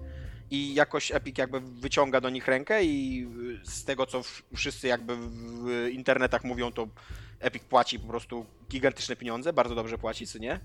i 0.51 0.73
jakoś 0.73 1.11
Epic 1.11 1.37
jakby 1.37 1.59
wyciąga 1.59 2.21
do 2.21 2.29
nich 2.29 2.47
rękę 2.47 2.83
i 2.83 3.27
z 3.63 3.83
tego, 3.83 4.05
co 4.05 4.21
wszyscy 4.55 4.87
jakby 4.87 5.17
w 5.17 5.89
internetach 5.91 6.43
mówią, 6.43 6.71
to 6.71 6.87
Epic 7.39 7.63
płaci 7.63 7.99
po 7.99 8.07
prostu 8.07 8.45
gigantyczne 8.69 9.15
pieniądze, 9.15 9.53
bardzo 9.53 9.75
dobrze 9.75 9.97
płaci, 9.97 10.27
co 10.27 10.39
nie? 10.39 10.59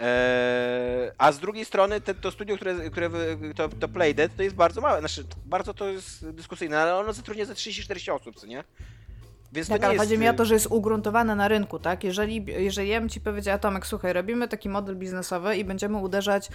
Eee, 0.00 1.12
a 1.18 1.32
z 1.32 1.38
drugiej 1.38 1.64
strony 1.64 2.00
te, 2.00 2.14
to 2.14 2.30
studio, 2.30 2.56
które, 2.56 2.90
które 2.90 3.10
to, 3.56 3.68
to 3.68 3.88
Playdead, 3.88 4.36
to 4.36 4.42
jest 4.42 4.56
bardzo 4.56 4.80
małe, 4.80 5.00
znaczy 5.00 5.24
bardzo 5.46 5.74
to 5.74 5.88
jest 5.88 6.30
dyskusyjne, 6.30 6.78
ale 6.78 6.96
ono 6.96 7.12
zatrudnia 7.12 7.44
ze 7.44 7.54
30-40 7.54 8.12
osób, 8.12 8.36
co 8.36 8.46
nie? 8.46 8.64
Więc 9.52 9.68
tak, 9.68 9.84
ale 9.84 9.94
jest... 9.94 10.04
chodzi 10.04 10.18
mi 10.18 10.28
o 10.28 10.34
to, 10.34 10.44
że 10.44 10.54
jest 10.54 10.66
ugruntowane 10.66 11.34
na 11.34 11.48
rynku, 11.48 11.78
tak? 11.78 12.04
Jeżeli, 12.04 12.44
jeżeli 12.48 12.88
ja 12.88 13.00
bym 13.00 13.08
ci 13.08 13.20
powiedziała, 13.20 13.58
Tomek, 13.58 13.86
słuchaj, 13.86 14.12
robimy 14.12 14.48
taki 14.48 14.68
model 14.68 14.96
biznesowy 14.96 15.56
i 15.56 15.64
będziemy 15.64 15.96
uderzać 15.96 16.48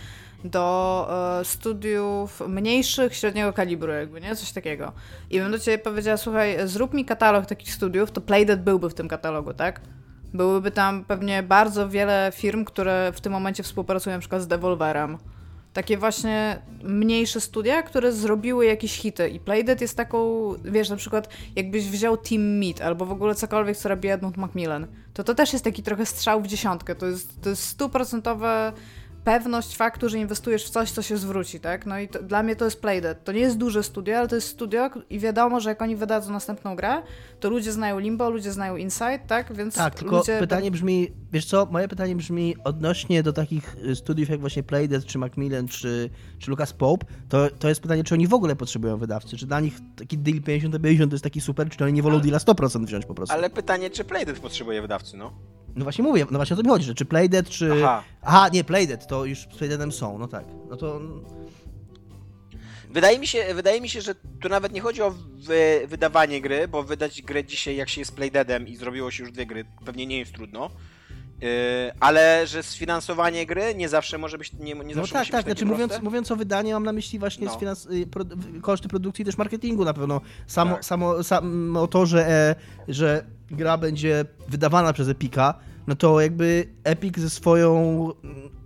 do 0.43 1.07
e, 1.39 1.45
studiów 1.45 2.41
mniejszych, 2.47 3.15
średniego 3.15 3.53
kalibru, 3.53 3.91
jakby, 3.91 4.21
nie? 4.21 4.35
Coś 4.35 4.51
takiego. 4.51 4.91
I 5.29 5.39
bym 5.39 5.51
do 5.51 5.59
ciebie 5.59 5.77
powiedziała, 5.77 6.17
słuchaj, 6.17 6.57
zrób 6.65 6.93
mi 6.93 7.05
katalog 7.05 7.45
takich 7.45 7.73
studiów, 7.73 8.11
to 8.11 8.21
Playdead 8.21 8.63
byłby 8.63 8.89
w 8.89 8.93
tym 8.93 9.07
katalogu, 9.07 9.53
tak? 9.53 9.81
Byłyby 10.34 10.71
tam 10.71 11.05
pewnie 11.05 11.43
bardzo 11.43 11.89
wiele 11.89 12.31
firm, 12.36 12.65
które 12.65 13.11
w 13.15 13.21
tym 13.21 13.31
momencie 13.34 13.63
współpracują 13.63 14.15
na 14.15 14.19
przykład 14.19 14.41
z 14.41 14.47
Devolverem. 14.47 15.17
Takie 15.73 15.97
właśnie 15.97 16.59
mniejsze 16.84 17.41
studia, 17.41 17.81
które 17.81 18.11
zrobiły 18.11 18.65
jakieś 18.65 18.97
hity. 18.97 19.29
I 19.29 19.39
Playdead 19.39 19.81
jest 19.81 19.97
taką, 19.97 20.49
wiesz, 20.65 20.89
na 20.89 20.95
przykład 20.95 21.29
jakbyś 21.55 21.89
wziął 21.89 22.17
Team 22.17 22.57
Meat 22.57 22.81
albo 22.81 23.05
w 23.05 23.11
ogóle 23.11 23.36
cokolwiek, 23.36 23.77
co 23.77 23.89
robi 23.89 24.09
Edmund 24.09 24.38
Macmillan, 24.38 24.88
to 25.13 25.23
to 25.23 25.36
też 25.36 25.53
jest 25.53 25.65
taki 25.65 25.84
trochę 25.84 26.05
strzał 26.05 26.41
w 26.41 26.47
dziesiątkę. 26.47 26.95
To 26.95 27.05
jest, 27.05 27.41
to 27.41 27.49
jest 27.49 27.63
stuprocentowe 27.63 28.73
pewność 29.24 29.76
faktu, 29.76 30.09
że 30.09 30.17
inwestujesz 30.17 30.65
w 30.65 30.69
coś, 30.69 30.91
co 30.91 31.01
się 31.01 31.17
zwróci, 31.17 31.59
tak? 31.59 31.86
No 31.86 31.99
i 31.99 32.07
to, 32.07 32.24
dla 32.24 32.43
mnie 32.43 32.55
to 32.55 32.65
jest 32.65 32.82
Playdead. 32.82 33.24
To 33.24 33.32
nie 33.32 33.39
jest 33.39 33.57
duże 33.57 33.84
studio, 33.84 34.17
ale 34.17 34.28
to 34.28 34.36
jest 34.36 34.47
studio 34.47 34.89
i 35.09 35.19
wiadomo, 35.19 35.59
że 35.59 35.69
jak 35.69 35.82
oni 35.82 35.95
wydadzą 35.95 36.32
następną 36.34 36.76
grę, 36.76 37.01
to 37.39 37.49
ludzie 37.49 37.71
znają 37.71 37.99
Limbo, 37.99 38.30
ludzie 38.30 38.51
znają 38.51 38.76
Inside, 38.76 39.19
tak? 39.28 39.53
Więc 39.53 39.76
Tak, 39.76 39.95
tylko 39.95 40.17
ludzie... 40.17 40.39
pytanie 40.39 40.71
brzmi, 40.71 41.11
wiesz 41.32 41.45
co, 41.45 41.65
moje 41.71 41.88
pytanie 41.88 42.15
brzmi 42.15 42.55
odnośnie 42.63 43.24
do 43.24 43.34
takich 43.34 43.76
y, 43.86 43.95
studiów 43.95 44.30
jak 44.30 44.39
właśnie 44.39 44.63
Playdead, 44.63 45.05
czy 45.05 45.17
Macmillan, 45.17 45.67
czy, 45.67 46.09
czy 46.39 46.51
Lucas 46.51 46.74
Pope, 46.74 47.05
to, 47.30 47.49
to 47.59 47.69
jest 47.69 47.82
pytanie, 47.82 48.03
czy 48.03 48.13
oni 48.13 48.28
w 48.28 48.34
ogóle 48.34 48.55
potrzebują 48.55 48.97
wydawcy, 48.97 49.38
czy 49.38 49.45
dla 49.45 49.59
nich 49.59 49.80
taki 49.95 50.17
deal 50.17 50.41
50 50.41 50.82
50 50.82 51.11
to 51.11 51.15
jest 51.15 51.24
taki 51.24 51.41
super, 51.41 51.69
czy 51.69 51.84
oni 51.84 51.93
nie 51.93 52.03
wolą 52.03 52.19
deala 52.19 52.38
100% 52.38 52.86
wziąć 52.86 53.05
po 53.05 53.13
prostu. 53.13 53.36
Ale 53.36 53.49
pytanie, 53.49 53.89
czy 53.89 54.03
Playdead 54.03 54.39
potrzebuje 54.39 54.82
wydawcy, 54.82 55.17
no? 55.17 55.34
No 55.76 55.84
właśnie 55.84 56.03
mówię, 56.03 56.26
no 56.32 56.39
właśnie 56.39 56.53
o 56.53 56.57
to 56.57 56.63
mi 56.63 56.69
chodzi, 56.69 56.86
że 56.86 56.95
czy 56.95 57.05
Playdead, 57.05 57.49
czy... 57.49 57.71
Aha. 57.74 58.03
Aha, 58.21 58.49
nie, 58.53 58.63
Playdead, 58.63 59.07
to 59.07 59.26
już 59.26 59.39
z 59.39 59.45
Playdeadem 59.45 59.91
są, 59.91 60.17
no 60.17 60.28
tak. 60.28 60.45
No 60.69 60.78
to... 60.78 61.01
Wydaje 62.89 63.19
mi 63.19 63.28
się, 63.28 63.53
wydaje 63.53 63.82
mi 63.82 63.89
się, 63.89 64.01
że 64.01 64.15
tu 64.15 64.49
nawet 64.49 64.74
nie 64.74 64.82
chodzi 64.82 65.01
o 65.01 65.11
wy, 65.34 65.82
wydawanie 65.88 66.41
gry, 66.41 66.67
bo 66.67 66.84
wydać 66.84 67.21
grę 67.21 67.43
dzisiaj, 67.43 67.76
jak 67.76 67.89
się 67.89 68.01
jest 68.01 68.15
Playdeadem 68.15 68.67
i 68.67 68.76
zrobiło 68.76 69.11
się 69.11 69.24
już 69.24 69.32
dwie 69.32 69.45
gry, 69.45 69.65
pewnie 69.86 70.05
nie 70.05 70.19
jest 70.19 70.34
trudno. 70.34 70.69
Yy, 71.43 71.49
ale 71.99 72.47
że 72.47 72.63
sfinansowanie 72.63 73.45
gry 73.45 73.75
nie 73.75 73.89
zawsze 73.89 74.17
może 74.17 74.37
być 74.37 74.53
nie, 74.53 74.73
nie 74.73 74.73
no 74.73 74.93
zawsze 74.93 75.13
tak, 75.13 75.21
musi 75.21 75.31
tak, 75.31 75.45
być 75.45 75.57
znaczy 75.57 75.65
mówiąc, 75.65 76.01
mówiąc 76.01 76.31
o 76.31 76.35
wydaniu 76.35 76.73
mam 76.73 76.83
na 76.83 76.93
myśli 76.93 77.19
właśnie 77.19 77.45
no. 77.45 77.53
sfinans- 77.53 77.93
y, 77.93 78.07
pro, 78.07 78.25
koszty 78.61 78.87
produkcji 78.87 79.25
też 79.25 79.37
marketingu 79.37 79.85
na 79.85 79.93
pewno. 79.93 80.21
Samo, 80.47 80.75
tak. 80.75 80.85
samo, 80.85 81.23
samo 81.23 81.87
to, 81.87 82.05
że, 82.05 82.27
e, 82.27 82.55
że 82.87 83.25
gra 83.51 83.77
będzie 83.77 84.25
wydawana 84.47 84.93
przez 84.93 85.07
Epika, 85.07 85.53
no 85.87 85.95
to 85.95 86.21
jakby 86.21 86.67
Epic 86.83 87.19
ze 87.19 87.29
swoją. 87.29 88.09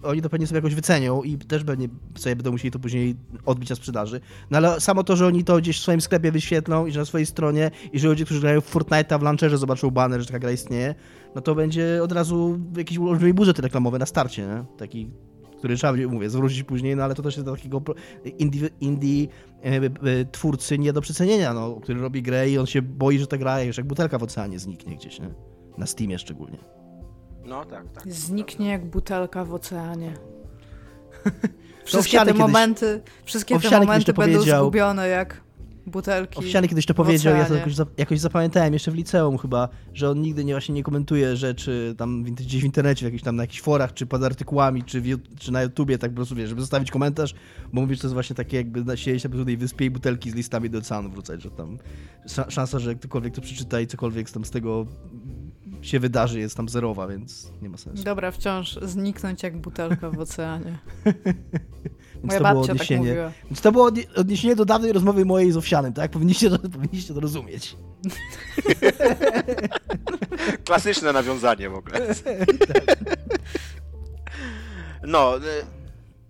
Oni 0.04 0.22
to 0.22 0.30
pewnie 0.30 0.48
sobie 0.48 0.58
jakoś 0.58 0.76
wycenią 0.76 1.24
i 1.24 1.38
też 1.38 1.64
pewnie 1.64 1.88
sobie 2.16 2.36
będą 2.36 2.52
musieli 2.52 2.72
to 2.72 2.80
później 2.80 3.16
odbić 3.46 3.70
na 3.70 3.76
sprzedaży. 3.76 4.22
No 4.52 4.58
ale 4.58 4.80
samo 4.80 5.04
to, 5.04 5.16
że 5.16 5.28
oni 5.28 5.44
to 5.44 5.58
gdzieś 5.58 5.80
w 5.80 5.82
swoim 5.82 6.02
sklepie 6.02 6.32
wyświetlą 6.32 6.86
i 6.86 6.92
że 6.92 7.00
na 7.00 7.06
swojej 7.06 7.26
stronie 7.26 7.72
i 7.94 8.00
że 8.00 8.08
ludzie, 8.08 8.26
którzy 8.26 8.42
grają 8.42 8.62
w 8.62 8.76
Fortnite'a 8.76 9.20
w 9.20 9.22
launcherze 9.22 9.58
zobaczą 9.58 9.92
banner, 9.92 10.22
że 10.22 10.28
taka 10.28 10.40
gra 10.40 10.52
istnieje, 10.52 10.96
no 11.38 11.42
to 11.42 11.56
będzie 11.56 12.04
od 12.04 12.12
razu 12.12 12.60
jakiś 12.78 12.98
olbrzymi 12.98 13.34
budżet 13.34 13.60
reklamowy 13.60 14.00
na 14.00 14.06
starcie, 14.06 14.48
nie? 14.48 14.66
Taki 14.78 15.12
który 15.58 15.76
trzeba 15.76 15.94
mówię, 16.10 16.30
zwrócić 16.30 16.64
później, 16.64 16.96
no 16.96 17.04
ale 17.04 17.16
to 17.16 17.24
też 17.24 17.36
jest 17.36 17.46
do 17.46 17.56
takiego 17.56 17.82
indie, 18.38 18.70
indie 18.82 19.28
e, 19.64 19.76
e, 19.76 20.26
twórcy 20.32 20.80
nie 20.80 20.94
do 20.94 21.02
przecenienia, 21.02 21.54
no, 21.54 21.76
który 21.76 22.02
robi 22.02 22.22
grę 22.22 22.50
i 22.50 22.58
on 22.58 22.66
się 22.66 22.82
boi, 22.82 23.20
że 23.20 23.28
ta 23.28 23.38
gra 23.38 23.62
już 23.62 23.78
jak 23.78 23.88
butelka 23.88 24.18
w 24.18 24.24
oceanie 24.24 24.60
zniknie 24.60 24.96
gdzieś, 24.96 25.20
nie? 25.20 25.30
Na 25.78 25.86
Steamie 25.86 26.20
szczególnie. 26.20 26.58
No 27.46 27.66
tak, 27.66 27.92
tak. 27.92 28.14
Zniknie 28.14 28.70
jak 28.70 28.86
butelka 28.86 29.46
w 29.46 29.54
oceanie. 29.54 30.14
Wszystkie 31.86 32.26
te 32.26 32.34
momenty, 32.34 33.02
wszystkie 33.24 33.60
te 33.60 33.80
momenty 33.80 34.14
będą 34.14 34.42
zgubione 34.42 35.08
jak 35.08 35.47
butelki. 35.88 36.40
Owsiany 36.40 36.68
kiedyś 36.68 36.86
to 36.86 36.94
powiedział, 36.94 37.36
ja 37.36 37.46
to 37.46 37.56
jakoś, 37.56 37.74
jakoś, 37.98 38.20
zapamiętałem 38.20 38.74
jeszcze 38.74 38.92
w 38.92 38.96
liceum 38.96 39.38
chyba, 39.38 39.70
że 39.94 40.10
on 40.10 40.22
nigdy 40.22 40.46
nie, 40.46 40.54
właśnie 40.54 40.76
nie 40.76 40.84
komentuje 40.84 41.36
rzeczy 41.36 41.96
tam 41.98 42.24
gdzieś 42.24 42.62
w 42.62 42.66
internecie, 42.66 43.00
w 43.00 43.04
jakichś 43.04 43.24
tam 43.24 43.36
na 43.36 43.44
jakichś 43.44 43.62
forach, 43.62 43.94
czy 43.94 44.06
pod 44.06 44.24
artykułami, 44.24 44.84
czy, 44.84 45.02
w, 45.02 45.06
czy 45.40 45.52
na 45.52 45.62
YouTubie, 45.62 45.98
tak 45.98 46.12
po 46.12 46.16
prostu 46.16 46.36
wiesz, 46.36 46.50
żeby 46.50 46.62
zostawić 46.62 46.92
komentarz, 46.92 47.34
bo 47.74 47.82
mówisz, 47.82 47.98
że 47.98 48.02
to 48.02 48.08
jest 48.08 48.14
właśnie 48.14 48.36
takie 48.36 48.58
jakby 48.58 48.98
siedzieć 48.98 49.24
na 49.24 49.46
tej 49.46 49.58
wyspie 49.58 49.86
i 49.86 49.90
butelki 49.90 50.32
z 50.32 50.36
listami 50.36 50.70
do 50.70 50.78
oceanu 50.78 51.10
wrzucać, 51.10 51.44
że 51.44 51.52
tam 51.52 51.78
szansa, 52.50 52.80
że 52.80 52.96
ktokolwiek 52.96 53.36
to 53.36 53.42
przeczyta 53.42 53.80
i 53.80 53.88
cokolwiek 53.88 54.32
tam 54.32 54.46
z 54.46 54.52
tego 54.52 54.86
się 55.82 56.00
wydarzy, 56.00 56.40
jest 56.40 56.58
tam 56.58 56.70
zerowa, 56.70 57.08
więc 57.08 57.52
nie 57.62 57.70
ma 57.70 57.78
sensu. 57.78 58.04
Dobra, 58.04 58.32
wciąż 58.32 58.80
zniknąć 58.82 59.44
jak 59.44 59.58
butelka 59.58 60.10
w 60.10 60.20
oceanie. 60.20 60.78
Moja 62.24 62.40
babcia 62.40 62.62
tak 62.62 62.72
odniesienie. 62.72 63.16
tak. 63.16 63.32
Więc 63.46 63.62
to 63.62 63.72
było 63.72 63.92
odniesienie 64.16 64.56
do 64.56 64.66
dawnej 64.66 64.92
rozmowy 64.94 65.26
mojej 65.26 65.52
z 65.52 65.58
Owsianem, 65.58 65.94
tak? 65.94 66.12
Powinniście 66.12 66.50
to, 66.50 66.60
powinniście 66.60 67.14
to 67.14 67.20
rozumieć. 67.20 67.76
Klasyczne 70.66 71.14
nawiązanie 71.14 71.70
w 71.70 71.76
ogóle. 71.76 72.00
No, 75.04 75.38
y, 75.38 75.42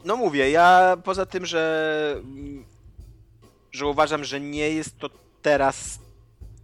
no 0.06 0.16
mówię, 0.18 0.52
ja 0.52 0.98
poza 1.04 1.26
tym, 1.26 1.46
że, 1.46 2.22
że 3.72 3.86
uważam, 3.86 4.24
że 4.24 4.40
nie 4.40 4.70
jest 4.72 4.98
to 4.98 5.10
teraz 5.42 6.00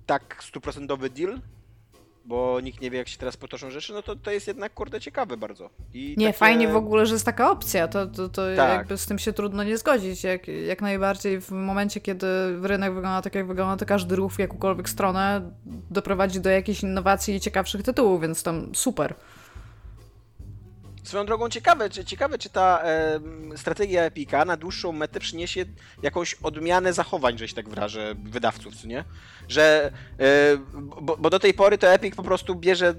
tak 0.05 0.43
stuprocentowy 0.43 1.09
deal, 1.09 1.39
bo 2.25 2.59
nikt 2.61 2.81
nie 2.81 2.91
wie, 2.91 2.97
jak 2.97 3.07
się 3.07 3.17
teraz 3.17 3.37
potoczą 3.37 3.71
rzeczy, 3.71 3.93
no 3.93 4.01
to 4.01 4.15
to 4.15 4.31
jest 4.31 4.47
jednak, 4.47 4.73
kurde, 4.73 5.01
ciekawe 5.01 5.37
bardzo. 5.37 5.69
I 5.93 6.15
nie, 6.17 6.25
takie... 6.27 6.37
fajnie 6.37 6.67
w 6.67 6.75
ogóle, 6.75 7.05
że 7.05 7.13
jest 7.13 7.25
taka 7.25 7.51
opcja, 7.51 7.87
to, 7.87 8.07
to, 8.07 8.29
to 8.29 8.41
tak. 8.55 8.69
jakby 8.69 8.97
z 8.97 9.05
tym 9.05 9.19
się 9.19 9.33
trudno 9.33 9.63
nie 9.63 9.77
zgodzić. 9.77 10.23
Jak, 10.23 10.47
jak 10.47 10.81
najbardziej 10.81 11.41
w 11.41 11.51
momencie, 11.51 12.01
kiedy 12.01 12.27
rynek 12.61 12.93
wygląda 12.93 13.21
tak, 13.21 13.35
jak 13.35 13.47
wygląda, 13.47 13.77
to 13.77 13.85
każdy 13.85 14.15
ruch 14.15 14.33
w 14.33 14.39
jakąkolwiek 14.39 14.89
stronę 14.89 15.51
doprowadzi 15.91 16.39
do 16.39 16.49
jakiejś 16.49 16.83
innowacji 16.83 17.35
i 17.35 17.39
ciekawszych 17.39 17.83
tytułów, 17.83 18.21
więc 18.21 18.43
tam 18.43 18.75
super. 18.75 19.15
Swoją 21.13 21.25
drogą 21.25 21.49
ciekawe, 21.49 21.89
czy, 21.89 22.05
ciekawe, 22.05 22.37
czy 22.37 22.49
ta 22.49 22.81
e, 22.83 23.19
strategia 23.55 24.03
Epika 24.03 24.45
na 24.45 24.57
dłuższą 24.57 24.91
metę 24.91 25.19
przyniesie 25.19 25.65
jakąś 26.03 26.33
odmianę 26.33 26.93
zachowań, 26.93 27.37
że 27.37 27.47
się 27.47 27.55
tak 27.55 27.69
wyrażę, 27.69 28.15
wydawców, 28.23 28.75
co 28.75 28.87
nie? 28.87 29.03
Że, 29.47 29.91
e, 30.19 30.57
bo, 31.01 31.17
bo, 31.17 31.29
do 31.29 31.39
tej 31.39 31.53
pory 31.53 31.77
to 31.77 31.93
Epic 31.93 32.15
po 32.15 32.23
prostu 32.23 32.55
bierze 32.55 32.93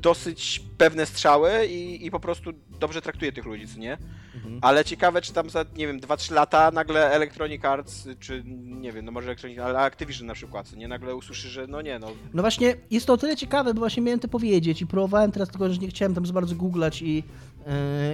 dosyć 0.00 0.62
pewne 0.78 1.06
strzały 1.06 1.66
i, 1.66 2.06
i 2.06 2.10
po 2.10 2.20
prostu 2.20 2.50
dobrze 2.80 3.02
traktuje 3.02 3.32
tych 3.32 3.44
ludzi, 3.44 3.68
co 3.68 3.78
nie? 3.78 3.98
Mhm. 4.34 4.58
Ale 4.62 4.84
ciekawe, 4.84 5.22
czy 5.22 5.32
tam 5.32 5.50
za, 5.50 5.64
nie 5.76 5.86
wiem, 5.86 6.00
2-3 6.00 6.32
lata 6.32 6.70
nagle 6.70 7.10
Electronic 7.10 7.64
Arts, 7.64 8.08
czy 8.20 8.42
nie 8.64 8.92
wiem, 8.92 9.04
no 9.04 9.12
może 9.12 9.26
Electronic, 9.26 9.58
ale 9.58 9.78
Activision 9.78 10.26
na 10.26 10.34
przykład, 10.34 10.72
nie? 10.72 10.88
Nagle 10.88 11.14
usłyszy, 11.14 11.48
że 11.48 11.66
no 11.66 11.82
nie, 11.82 11.98
no. 11.98 12.10
No 12.34 12.42
właśnie, 12.42 12.76
jest 12.90 13.06
to 13.06 13.12
o 13.12 13.16
tyle 13.16 13.36
ciekawe, 13.36 13.74
bo 13.74 13.78
właśnie 13.78 14.02
miałem 14.02 14.20
to 14.20 14.28
powiedzieć 14.28 14.82
i 14.82 14.86
próbowałem 14.86 15.32
teraz, 15.32 15.48
tylko 15.48 15.70
że 15.70 15.78
nie 15.78 15.88
chciałem 15.88 16.14
tam 16.14 16.26
za 16.26 16.32
bardzo 16.32 16.54
googlać 16.54 17.02
i, 17.02 17.24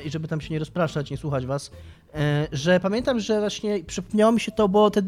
i 0.05 0.11
żeby 0.11 0.29
tam 0.29 0.41
się 0.41 0.55
nie 0.55 0.59
rozpraszać, 0.59 1.11
nie 1.11 1.17
słuchać 1.17 1.47
was, 1.47 1.71
yy, 2.15 2.21
że 2.53 2.81
pamiętam, 2.81 3.21
że 3.21 3.41
właśnie 3.41 3.85
przypomniało 3.85 4.33
mi 4.33 4.41
się 4.41 4.53
to, 4.53 4.69
bo 4.69 4.91
te 4.91 5.03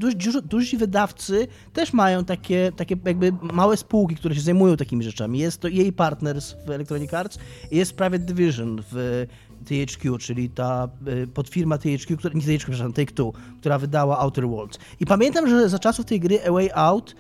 duzi 0.45 0.77
wydawcy 0.77 1.49
też 1.73 1.93
mają 1.93 2.25
takie, 2.25 2.73
takie 2.77 2.97
jakby 3.05 3.33
małe 3.43 3.77
spółki, 3.77 4.17
które 4.17 4.35
się 4.35 4.41
zajmują 4.41 4.77
takimi 4.77 5.05
rzeczami. 5.05 5.39
Jest 5.39 5.61
to 5.61 5.69
jej 5.69 5.93
Partners 5.93 6.55
w 6.67 6.71
Electronic 6.71 7.15
Arts 7.15 7.39
i 7.71 7.77
jest 7.77 7.93
Private 7.93 8.19
Division 8.25 8.83
w 8.93 9.27
THQ, 9.65 10.19
czyli 10.19 10.51
ta 10.51 10.89
y, 11.09 11.27
podfirma 11.27 11.79
THQ, 11.79 12.17
która, 12.17 12.35
nie 12.35 12.41
THQ, 12.41 12.59
przepraszam, 12.59 12.93
Take-Two, 12.93 13.33
która 13.61 13.79
wydała 13.79 14.19
Outer 14.19 14.49
Worlds. 14.49 14.79
I 15.01 15.07
pamiętam, 15.07 15.49
że 15.49 15.69
za 15.69 15.79
czasów 15.79 16.07
tej 16.07 16.21
gry 16.21 16.39
A 16.49 16.53
Way 16.53 16.71
Out 16.75 17.15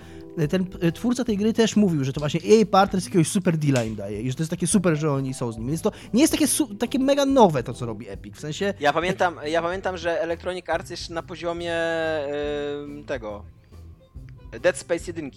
ten 0.50 0.66
twórca 0.94 1.24
tej 1.24 1.36
gry 1.36 1.52
też 1.52 1.76
mówił, 1.76 2.04
że 2.04 2.12
to 2.12 2.20
właśnie 2.20 2.40
EA 2.40 2.66
Partners 2.70 3.04
jakiegoś 3.04 3.28
super 3.28 3.56
deala 3.56 3.84
im 3.84 3.96
daje 3.96 4.22
i 4.22 4.30
że 4.30 4.36
to 4.36 4.42
jest 4.42 4.50
takie 4.50 4.66
super, 4.66 4.96
że 4.96 5.12
oni 5.12 5.34
są 5.34 5.52
z 5.52 5.58
nim. 5.58 5.68
Więc 5.68 5.82
to 5.82 5.92
nie 6.14 6.20
jest 6.20 6.32
takie, 6.32 6.46
takie 6.78 6.98
mega 6.98 7.26
nowe 7.26 7.62
to, 7.62 7.74
co 7.74 7.86
robi 7.86 8.08
Epic. 8.08 8.36
W 8.36 8.40
sensie, 8.40 8.74
Ja 8.80 8.92
pamiętam, 8.92 9.36
ja 9.46 9.62
pamiętam, 9.62 9.96
że 9.96 10.20
Electronic 10.22 10.68
Arts 10.68 10.90
jeszcze 10.90 11.14
na 11.14 11.22
poziomie 11.22 11.74
ym, 12.84 13.04
tego 13.04 13.44
Dead 14.60 14.76
Space 14.76 15.04
1 15.06 15.30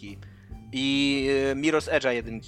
i 0.73 1.27
y, 1.51 1.55
Mirror's 1.55 1.89
Edge'a 1.91 2.09
1 2.09 2.41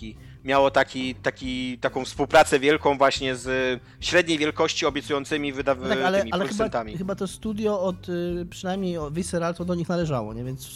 miało 0.44 0.72
taki, 0.72 1.16
taki, 1.16 1.78
taką 1.78 2.06
współpracę 2.06 2.60
wielką 2.60 2.98
właśnie 2.98 3.36
z 3.36 3.80
średniej 4.00 4.38
wielkości 4.38 4.86
obiecującymi 4.86 5.54
wyda- 5.54 5.76
no 5.82 5.88
tak, 5.90 6.00
ale, 6.02 6.26
ale 6.32 6.48
chyba, 6.48 6.70
chyba 6.98 7.16
to 7.16 7.28
studio 7.28 7.82
od, 7.82 8.10
y, 8.10 8.46
przynajmniej 8.50 8.98
Visceral 9.12 9.56
to 9.56 9.66
do 9.66 9.76
nich 9.76 9.90
należało, 9.90 10.34
nie? 10.34 10.44
Więc... 10.44 10.70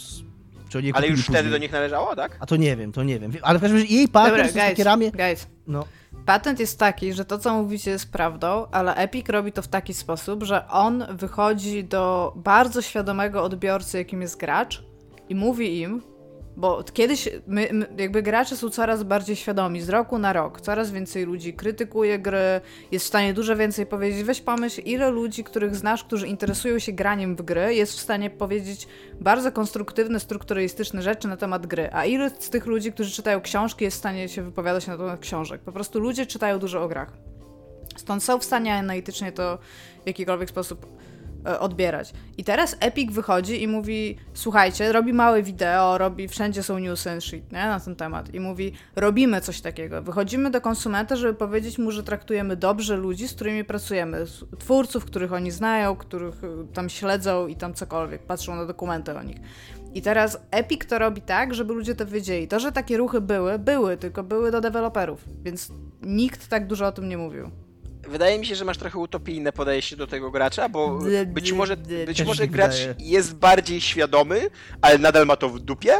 Czy 0.76 0.78
oni 0.78 0.86
je 0.86 0.96
Ale 0.96 1.08
już 1.08 1.20
wtedy 1.20 1.38
później? 1.38 1.52
do 1.52 1.58
nich 1.58 1.72
należało, 1.72 2.16
tak? 2.16 2.36
A 2.40 2.46
to 2.46 2.56
nie 2.56 2.76
wiem, 2.76 2.92
to 2.92 3.02
nie 3.02 3.18
wiem. 3.18 3.32
Ale 3.42 3.58
w 3.58 3.62
każdym 3.62 3.80
razie 3.80 3.94
EA 3.94 4.08
Partners 4.12 4.36
Dobra, 4.36 4.38
to 4.38 4.44
jest 4.44 4.56
takie 4.56 4.74
guys, 4.74 4.86
ramię... 4.86 5.10
guys. 5.10 5.46
No, 5.66 5.84
Patent 6.26 6.60
jest 6.60 6.78
taki, 6.78 7.12
że 7.12 7.24
to, 7.24 7.38
co 7.38 7.54
mówicie, 7.54 7.90
jest 7.90 8.12
prawdą, 8.12 8.66
ale 8.72 8.94
Epic 8.94 9.28
robi 9.28 9.52
to 9.52 9.62
w 9.62 9.68
taki 9.68 9.94
sposób, 9.94 10.42
że 10.42 10.68
on 10.68 11.04
wychodzi 11.10 11.84
do 11.84 12.32
bardzo 12.36 12.82
świadomego 12.82 13.42
odbiorcy, 13.42 13.98
jakim 13.98 14.22
jest 14.22 14.40
gracz, 14.40 14.82
i 15.28 15.34
mówi 15.34 15.80
im, 15.80 16.02
bo 16.56 16.84
kiedyś 16.92 17.28
my, 17.46 17.68
my, 17.72 17.86
jakby 17.98 18.22
gracze 18.22 18.56
są 18.56 18.70
coraz 18.70 19.02
bardziej 19.02 19.36
świadomi 19.36 19.80
z 19.80 19.88
roku 19.88 20.18
na 20.18 20.32
rok. 20.32 20.60
Coraz 20.60 20.90
więcej 20.90 21.24
ludzi 21.24 21.54
krytykuje 21.54 22.18
gry, 22.18 22.60
jest 22.92 23.04
w 23.04 23.08
stanie 23.08 23.34
dużo 23.34 23.56
więcej 23.56 23.86
powiedzieć. 23.86 24.24
Weź 24.24 24.40
pomyśl, 24.40 24.80
ile 24.84 25.10
ludzi, 25.10 25.44
których 25.44 25.76
znasz, 25.76 26.04
którzy 26.04 26.26
interesują 26.26 26.78
się 26.78 26.92
graniem 26.92 27.36
w 27.36 27.42
gry, 27.42 27.74
jest 27.74 27.92
w 27.92 28.00
stanie 28.00 28.30
powiedzieć 28.30 28.88
bardzo 29.20 29.52
konstruktywne, 29.52 30.20
strukturalistyczne 30.20 31.02
rzeczy 31.02 31.28
na 31.28 31.36
temat 31.36 31.66
gry. 31.66 31.88
A 31.92 32.04
ile 32.04 32.30
z 32.30 32.50
tych 32.50 32.66
ludzi, 32.66 32.92
którzy 32.92 33.10
czytają 33.10 33.40
książki, 33.40 33.84
jest 33.84 33.96
w 33.96 33.98
stanie 34.00 34.28
się 34.28 34.42
wypowiadać 34.42 34.86
na 34.86 34.96
temat 34.96 35.20
książek. 35.20 35.60
Po 35.60 35.72
prostu 35.72 36.00
ludzie 36.00 36.26
czytają 36.26 36.58
dużo 36.58 36.82
o 36.82 36.88
grach. 36.88 37.12
Stąd 37.96 38.24
są 38.24 38.38
w 38.38 38.44
stanie 38.44 38.74
analitycznie 38.74 39.32
to 39.32 39.58
w 40.04 40.06
jakikolwiek 40.06 40.50
sposób 40.50 40.86
odbierać. 41.60 42.12
I 42.38 42.44
teraz 42.44 42.76
Epic 42.80 43.12
wychodzi 43.12 43.62
i 43.62 43.68
mówi, 43.68 44.16
słuchajcie, 44.34 44.92
robi 44.92 45.12
małe 45.12 45.42
wideo, 45.42 45.98
robi, 45.98 46.28
wszędzie 46.28 46.62
są 46.62 46.78
newsy 46.78 47.10
and 47.10 47.24
shit, 47.24 47.52
nie, 47.52 47.58
na 47.58 47.80
ten 47.80 47.96
temat. 47.96 48.34
I 48.34 48.40
mówi, 48.40 48.72
robimy 48.96 49.40
coś 49.40 49.60
takiego. 49.60 50.02
Wychodzimy 50.02 50.50
do 50.50 50.60
konsumenta, 50.60 51.16
żeby 51.16 51.34
powiedzieć 51.34 51.78
mu, 51.78 51.90
że 51.90 52.02
traktujemy 52.02 52.56
dobrze 52.56 52.96
ludzi, 52.96 53.28
z 53.28 53.34
którymi 53.34 53.64
pracujemy. 53.64 54.24
Twórców, 54.58 55.04
których 55.04 55.32
oni 55.32 55.50
znają, 55.50 55.96
których 55.96 56.44
y, 56.44 56.48
tam 56.74 56.88
śledzą 56.88 57.46
i 57.46 57.56
tam 57.56 57.74
cokolwiek, 57.74 58.22
patrzą 58.22 58.56
na 58.56 58.66
dokumenty 58.66 59.18
o 59.18 59.22
nich. 59.22 59.36
I 59.94 60.02
teraz 60.02 60.40
Epic 60.50 60.86
to 60.88 60.98
robi 60.98 61.22
tak, 61.22 61.54
żeby 61.54 61.74
ludzie 61.74 61.94
to 61.94 62.06
wiedzieli. 62.06 62.48
To, 62.48 62.60
że 62.60 62.72
takie 62.72 62.96
ruchy 62.96 63.20
były, 63.20 63.58
były, 63.58 63.96
tylko 63.96 64.22
były 64.22 64.50
do 64.50 64.60
deweloperów, 64.60 65.24
więc 65.42 65.72
nikt 66.02 66.48
tak 66.48 66.66
dużo 66.66 66.86
o 66.86 66.92
tym 66.92 67.08
nie 67.08 67.18
mówił. 67.18 67.50
Wydaje 68.08 68.38
mi 68.38 68.46
się, 68.46 68.54
że 68.54 68.64
masz 68.64 68.78
trochę 68.78 68.98
utopijne 68.98 69.52
podejście 69.52 69.96
do 69.96 70.06
tego 70.06 70.30
gracza, 70.30 70.68
bo 70.68 70.98
być 71.26 71.52
może, 71.52 71.76
być 72.06 72.22
może 72.22 72.48
gracz 72.48 72.74
jest 72.98 73.34
bardziej 73.34 73.80
świadomy, 73.80 74.50
ale 74.82 74.98
nadal 74.98 75.26
ma 75.26 75.36
to 75.36 75.48
w 75.48 75.60
dupie, 75.60 75.94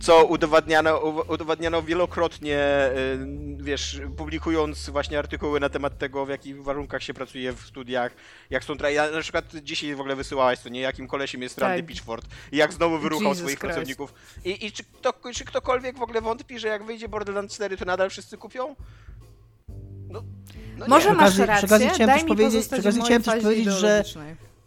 co 0.00 0.24
udowadniano, 0.24 0.98
udowadniano 1.28 1.82
wielokrotnie, 1.82 2.58
y, 2.96 3.18
wiesz, 3.62 4.00
publikując 4.16 4.90
właśnie 4.90 5.18
artykuły 5.18 5.60
na 5.60 5.68
temat 5.68 5.98
tego, 5.98 6.26
w 6.26 6.28
jakich 6.28 6.62
warunkach 6.62 7.02
się 7.02 7.14
pracuje 7.14 7.52
w 7.52 7.60
studiach, 7.60 8.12
jak 8.50 8.64
są 8.64 8.74
tra- 8.74 8.88
ja 8.88 9.10
Na 9.10 9.20
przykład 9.20 9.44
dzisiaj 9.62 9.94
w 9.94 10.00
ogóle 10.00 10.16
wysyłałaś 10.16 10.60
to, 10.60 10.68
nie? 10.68 10.80
Jakim 10.80 11.08
kolesiem 11.08 11.42
jest 11.42 11.58
Randy 11.58 11.78
Tak. 11.78 11.86
Pitchford 11.86 12.26
i 12.52 12.56
jak 12.56 12.72
znowu 12.72 12.98
wyruchał 12.98 13.28
Jesus 13.28 13.38
swoich 13.38 13.58
Christ. 13.58 13.74
pracowników. 13.74 14.14
I, 14.44 14.66
i 14.66 14.72
czy, 14.72 14.84
kto, 14.84 15.14
czy 15.34 15.44
ktokolwiek 15.44 15.98
w 15.98 16.02
ogóle 16.02 16.20
wątpi, 16.20 16.58
że 16.58 16.68
jak 16.68 16.84
wyjdzie 16.84 17.08
Borderlands 17.08 17.54
4, 17.54 17.76
to 17.76 17.84
nadal 17.84 18.10
wszyscy 18.10 18.36
kupią? 18.36 18.76
No, 20.78 20.84
no 20.88 20.98
nie. 20.98 21.04
Może 21.04 21.08
Przy 21.08 21.16
masz 21.16 21.30
okazji- 21.30 21.34
przy 21.34 21.46
rację, 21.46 21.66
okazji 21.68 21.88
chciałem 21.88 22.06
daj 22.06 22.16
też 22.20 22.24
mi 22.24 22.28
powiedzieć- 22.28 22.66
przy 22.68 22.80
okazji 22.80 23.02
chciałem 23.02 23.22
też 23.22 23.42
powiedzieć, 23.42 23.68
że- 23.74 24.04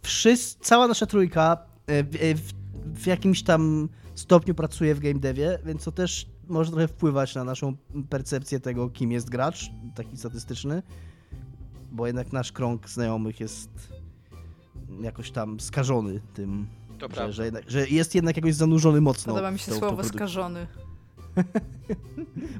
wszyscy, 0.02 0.58
cała 0.60 0.88
nasza 0.88 1.06
trójka 1.06 1.56
e, 1.86 2.04
w, 2.04 2.16
e, 2.16 2.34
w, 2.34 2.52
w 3.02 3.06
jakimś 3.06 3.42
tam 3.42 3.88
stopniu 4.14 4.54
pracuje 4.54 4.94
w 4.94 5.00
game 5.00 5.14
devie, 5.20 5.58
więc 5.64 5.84
to 5.84 5.92
też 5.92 6.26
może 6.48 6.70
trochę 6.70 6.88
wpływać 6.88 7.34
na 7.34 7.44
naszą 7.44 7.76
percepcję 8.08 8.60
tego, 8.60 8.90
kim 8.90 9.12
jest 9.12 9.30
gracz, 9.30 9.70
taki 9.94 10.16
statystyczny, 10.16 10.82
bo 11.92 12.06
jednak 12.06 12.32
nasz 12.32 12.52
krąg 12.52 12.88
znajomych 12.88 13.40
jest 13.40 13.70
jakoś 15.00 15.30
tam 15.30 15.60
skażony 15.60 16.20
tym, 16.34 16.66
To 16.98 17.08
że, 17.14 17.32
że, 17.32 17.44
jednak, 17.44 17.70
że 17.70 17.88
jest 17.88 18.14
jednak 18.14 18.36
jakoś 18.36 18.54
zanurzony 18.54 19.00
mocno. 19.00 19.32
Podoba 19.32 19.50
mi 19.50 19.58
się 19.58 19.72
słowo 19.72 20.04
skażony. 20.04 20.66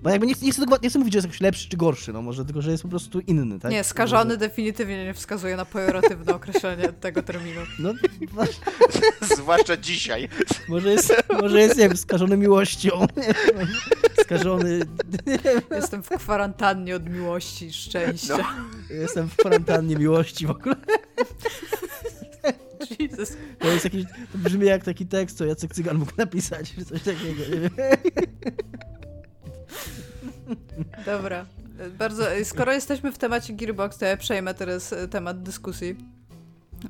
Bo 0.03 0.11
jakby 0.11 0.27
nie, 0.27 0.35
chcę- 0.35 0.45
nie, 0.47 0.53
chcę, 0.53 0.62
nie 0.83 0.89
chcę 0.91 0.99
mówić, 0.99 1.12
że 1.12 1.16
jest 1.18 1.27
jakoś 1.27 1.41
lepszy 1.41 1.68
czy 1.68 1.77
gorszy, 1.77 2.12
no 2.12 2.23
może 2.23 2.45
tylko, 2.45 2.62
że 2.62 2.70
jest 2.70 2.83
po 2.83 2.89
prostu 2.89 3.20
inny, 3.20 3.61
tak? 3.61 3.70
Nie, 3.70 3.85
skażony 3.85 4.37
definitywnie 4.37 5.05
nie 5.05 5.14
wskazuje 5.14 5.57
na 5.57 5.64
pejoratywne 5.64 6.35
określenie 6.35 6.93
tego 6.93 7.23
terminu. 7.23 7.61
No, 7.79 7.93
właśnie. 8.33 8.64
Zwłaszcza 9.37 9.77
dzisiaj. 9.77 10.29
Może 10.68 10.91
jest, 10.93 11.14
może 11.41 11.61
jest 11.61 11.77
nie 11.79 11.89
wiem, 11.89 11.97
skażony 11.97 12.37
miłością. 12.37 13.07
Skażony. 14.20 14.81
Jestem 15.70 16.03
w 16.03 16.09
kwarantannie 16.09 16.97
od 16.97 17.09
miłości 17.09 17.66
i 17.66 17.73
szczęścia. 17.73 18.37
No. 18.39 18.45
Jestem 18.97 19.29
w 19.29 19.37
kwarantannie 19.37 19.97
miłości 19.97 20.47
w 20.47 20.51
ogóle. 20.51 20.77
Jesus. 22.99 23.37
To 23.59 23.68
jest 23.68 23.85
jakiś. 23.85 24.05
To 24.05 24.39
brzmi 24.39 24.66
jak 24.66 24.85
taki 24.85 25.07
tekst, 25.07 25.37
co 25.37 25.45
Jacek 25.45 25.74
Cygan 25.74 25.99
mógł 25.99 26.12
napisać, 26.16 26.74
czy 26.74 26.85
coś 26.85 27.03
takiego. 27.03 27.43
Nie 27.51 27.61
wiem. 27.61 27.70
Dobra. 31.07 31.47
Bardzo, 31.99 32.24
skoro 32.45 32.72
jesteśmy 32.72 33.12
w 33.12 33.18
temacie 33.18 33.53
Gearbox, 33.53 33.99
to 33.99 34.05
ja 34.05 34.16
przejmę 34.16 34.55
teraz 34.55 34.93
e, 34.93 35.09
temat 35.09 35.43
dyskusji. 35.43 35.97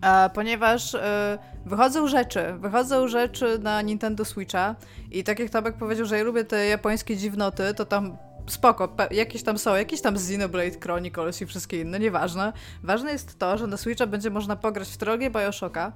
A, 0.00 0.30
ponieważ 0.34 0.94
e, 0.94 1.38
wychodzą 1.66 2.08
rzeczy, 2.08 2.40
wychodzą 2.58 3.08
rzeczy 3.08 3.58
na 3.58 3.82
Nintendo 3.82 4.24
Switcha 4.24 4.76
i 5.10 5.24
tak 5.24 5.38
jak 5.38 5.50
Tomek 5.50 5.76
powiedział, 5.76 6.06
że 6.06 6.18
ja 6.18 6.24
lubię 6.24 6.44
te 6.44 6.66
japońskie 6.66 7.16
dziwnoty, 7.16 7.74
to 7.74 7.84
tam 7.84 8.16
spoko, 8.46 8.86
pe- 8.88 9.12
jakieś 9.14 9.42
tam 9.42 9.58
są, 9.58 9.74
jakieś 9.74 10.00
tam 10.00 10.14
Xenoblade 10.14 10.80
Chronicles 10.82 11.42
i 11.42 11.46
wszystkie 11.46 11.80
inne, 11.80 11.98
nieważne. 11.98 12.52
Ważne 12.82 13.12
jest 13.12 13.38
to, 13.38 13.58
że 13.58 13.66
na 13.66 13.76
Switcha 13.76 14.06
będzie 14.06 14.30
można 14.30 14.56
pograć 14.56 14.88
w 14.88 14.96
trylogię 14.96 15.30
Bioshocka 15.30 15.92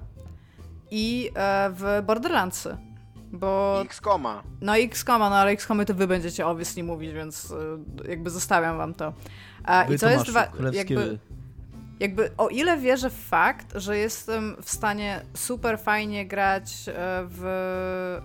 i 0.91 1.31
e, 1.35 1.69
w 1.73 2.03
Borderlandsy. 2.05 2.77
Bo 3.31 3.81
X-Koma. 3.85 4.43
no 4.61 4.77
XCOMa, 4.77 5.29
no 5.29 5.35
ale 5.35 5.51
XCOMy 5.51 5.85
to 5.85 5.93
wy 5.93 6.07
będziecie 6.07 6.47
obviously 6.47 6.83
mówić, 6.83 7.13
więc 7.13 7.51
y, 7.51 8.09
jakby 8.09 8.29
zostawiam 8.29 8.77
wam 8.77 8.93
to. 8.93 9.13
A, 9.63 9.83
I 9.83 9.97
co 9.97 10.09
jest 10.09 10.29
wa- 10.31 10.47
królewskie 10.47 10.77
jakby, 10.93 10.95
wy. 10.95 11.19
Jakby 11.99 12.31
o 12.37 12.49
ile 12.49 12.77
wierzę 12.77 13.09
w 13.09 13.27
fakt, 13.27 13.73
że 13.75 13.97
jestem 13.97 14.55
w 14.61 14.69
stanie 14.71 15.21
super 15.33 15.79
fajnie 15.79 16.25
grać 16.25 16.71
e, 16.87 16.93
w 17.29 17.45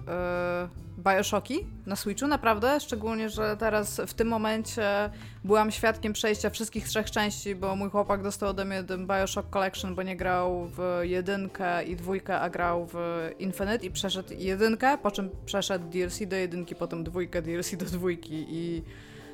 e, 0.09 0.83
Bioshocki 1.03 1.67
na 1.87 1.97
Switchu, 1.97 2.27
naprawdę, 2.27 2.81
szczególnie, 2.81 3.31
że 3.31 3.57
teraz 3.57 4.01
w 4.07 4.15
tym 4.15 4.29
momencie 4.29 5.11
byłam 5.45 5.71
świadkiem 5.71 6.13
przejścia 6.13 6.51
wszystkich 6.51 6.89
trzech 6.89 7.11
części, 7.11 7.55
bo 7.55 7.77
mój 7.77 7.91
chłopak 7.91 8.23
dostał 8.23 8.49
ode 8.49 8.65
mnie 8.65 8.85
ten 8.85 9.07
Bioshock 9.07 9.51
Collection, 9.51 9.95
bo 9.95 10.03
nie 10.03 10.17
grał 10.17 10.67
w 10.67 11.01
jedynkę 11.03 11.85
i 11.85 11.97
dwójkę, 11.97 12.41
a 12.41 12.51
grał 12.51 12.87
w 12.93 12.97
Infinite 13.39 13.87
i 13.87 13.91
przeszedł 13.91 14.35
jedynkę, 14.39 14.99
po 14.99 15.11
czym 15.11 15.31
przeszedł 15.47 15.89
DLC 15.89 16.27
do 16.27 16.37
jedynki, 16.37 16.75
potem 16.75 17.05
dwójkę, 17.05 17.43
DLC 17.43 17.77
do 17.77 17.85
dwójki 17.85 18.47
i 18.49 18.83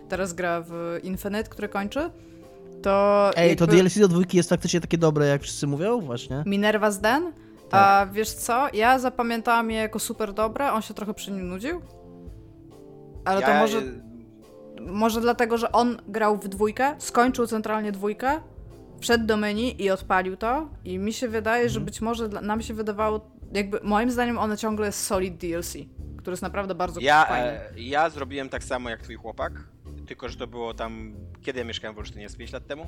teraz 0.09 0.32
gra 0.32 0.61
w 0.61 0.99
Infinite, 1.03 1.51
który 1.51 1.68
kończy. 1.68 2.11
To 2.83 3.31
Ej, 3.37 3.57
to 3.57 3.64
jakby- 3.64 3.76
DLC 3.76 3.99
do 4.01 4.09
dwójki 4.09 4.37
jest 4.37 4.49
faktycznie 4.49 4.81
takie 4.81 4.99
dobre, 4.99 5.26
jak 5.26 5.43
wszyscy 5.43 5.66
mówią, 5.66 6.01
właśnie. 6.01 6.37
Minerva's 6.37 7.01
Den? 7.01 7.33
A 7.70 8.07
wiesz 8.12 8.33
co? 8.33 8.66
Ja 8.72 8.99
zapamiętałam 8.99 9.70
je 9.70 9.76
jako 9.76 9.99
super 9.99 10.33
dobre, 10.33 10.72
on 10.72 10.83
się 10.83 10.95
trochę 10.95 11.14
przy 11.14 11.31
nim 11.33 11.49
nudził. 11.49 11.81
Ale 13.24 13.43
to 13.43 13.51
Ja- 13.51 13.61
może, 13.61 13.83
może 14.81 15.20
dlatego, 15.20 15.59
że 15.59 15.72
on 15.72 15.97
grał 16.09 16.37
w 16.39 16.49
dwójkę, 16.49 16.95
skończył 16.99 17.47
centralnie 17.47 17.93
dwójkę, 17.93 18.41
wszedł 19.01 19.26
do 19.26 19.37
menu 19.37 19.83
i 19.83 19.91
odpalił 19.91 20.37
to. 20.37 20.68
I 20.85 20.99
mi 20.99 21.12
się 21.12 21.29
wydaje, 21.29 21.62
Mhm. 21.62 21.68
że 21.74 21.81
być 21.81 22.01
może 22.01 22.29
dla, 22.29 22.41
nam 22.41 22.62
się 22.62 22.74
wydawało, 22.74 23.20
jakby 23.53 23.81
moim 23.83 24.11
zdaniem 24.11 24.39
one 24.39 24.57
ciągle 24.57 24.87
jest 24.87 25.05
solid 25.07 25.37
DLC, 25.37 25.76
który 26.16 26.33
jest 26.33 26.43
naprawdę 26.43 26.74
bardzo 26.74 27.01
Ja, 27.01 27.24
fajny. 27.24 27.49
e, 27.49 27.61
ja 27.76 28.11
zrobiłem 28.11 28.49
tak 28.49 28.64
samo 28.64 28.91
jak 28.91 29.03
twój 29.03 29.14
chłopak, 29.16 29.53
tylko 30.09 30.28
że 30.28 30.36
to 30.36 30.46
było 30.46 30.74
tam, 30.74 31.14
kiedy 31.42 31.59
ja 31.59 31.64
mieszkałem 31.64 31.94
w 31.94 31.98
Olsztynie, 31.98 32.28
z 32.28 32.36
5 32.36 32.52
lat 32.52 32.66
temu? 32.66 32.86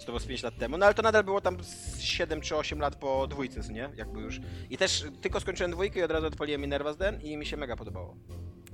Czy 0.00 0.06
to 0.06 0.06
było 0.06 0.20
z 0.20 0.26
5 0.26 0.42
lat 0.42 0.56
temu? 0.58 0.76
No 0.78 0.86
ale 0.86 0.94
to 0.94 1.02
nadal 1.02 1.24
było 1.24 1.40
tam 1.40 1.64
z 1.64 2.00
7 2.00 2.40
czy 2.40 2.56
8 2.56 2.78
lat 2.78 2.96
po 2.96 3.26
dwójce, 3.26 3.62
co 3.62 3.72
nie? 3.72 3.90
Jakby 3.96 4.20
już. 4.20 4.40
I 4.70 4.76
też 4.78 5.04
tylko 5.20 5.40
skończyłem 5.40 5.72
dwójkę 5.72 6.00
i 6.00 6.02
od 6.02 6.10
razu 6.10 6.26
odpaliłem 6.26 6.62
Minerva's 6.62 6.96
Den 6.96 7.20
i 7.20 7.36
mi 7.36 7.46
się 7.46 7.56
mega 7.56 7.76
podobało. 7.76 8.16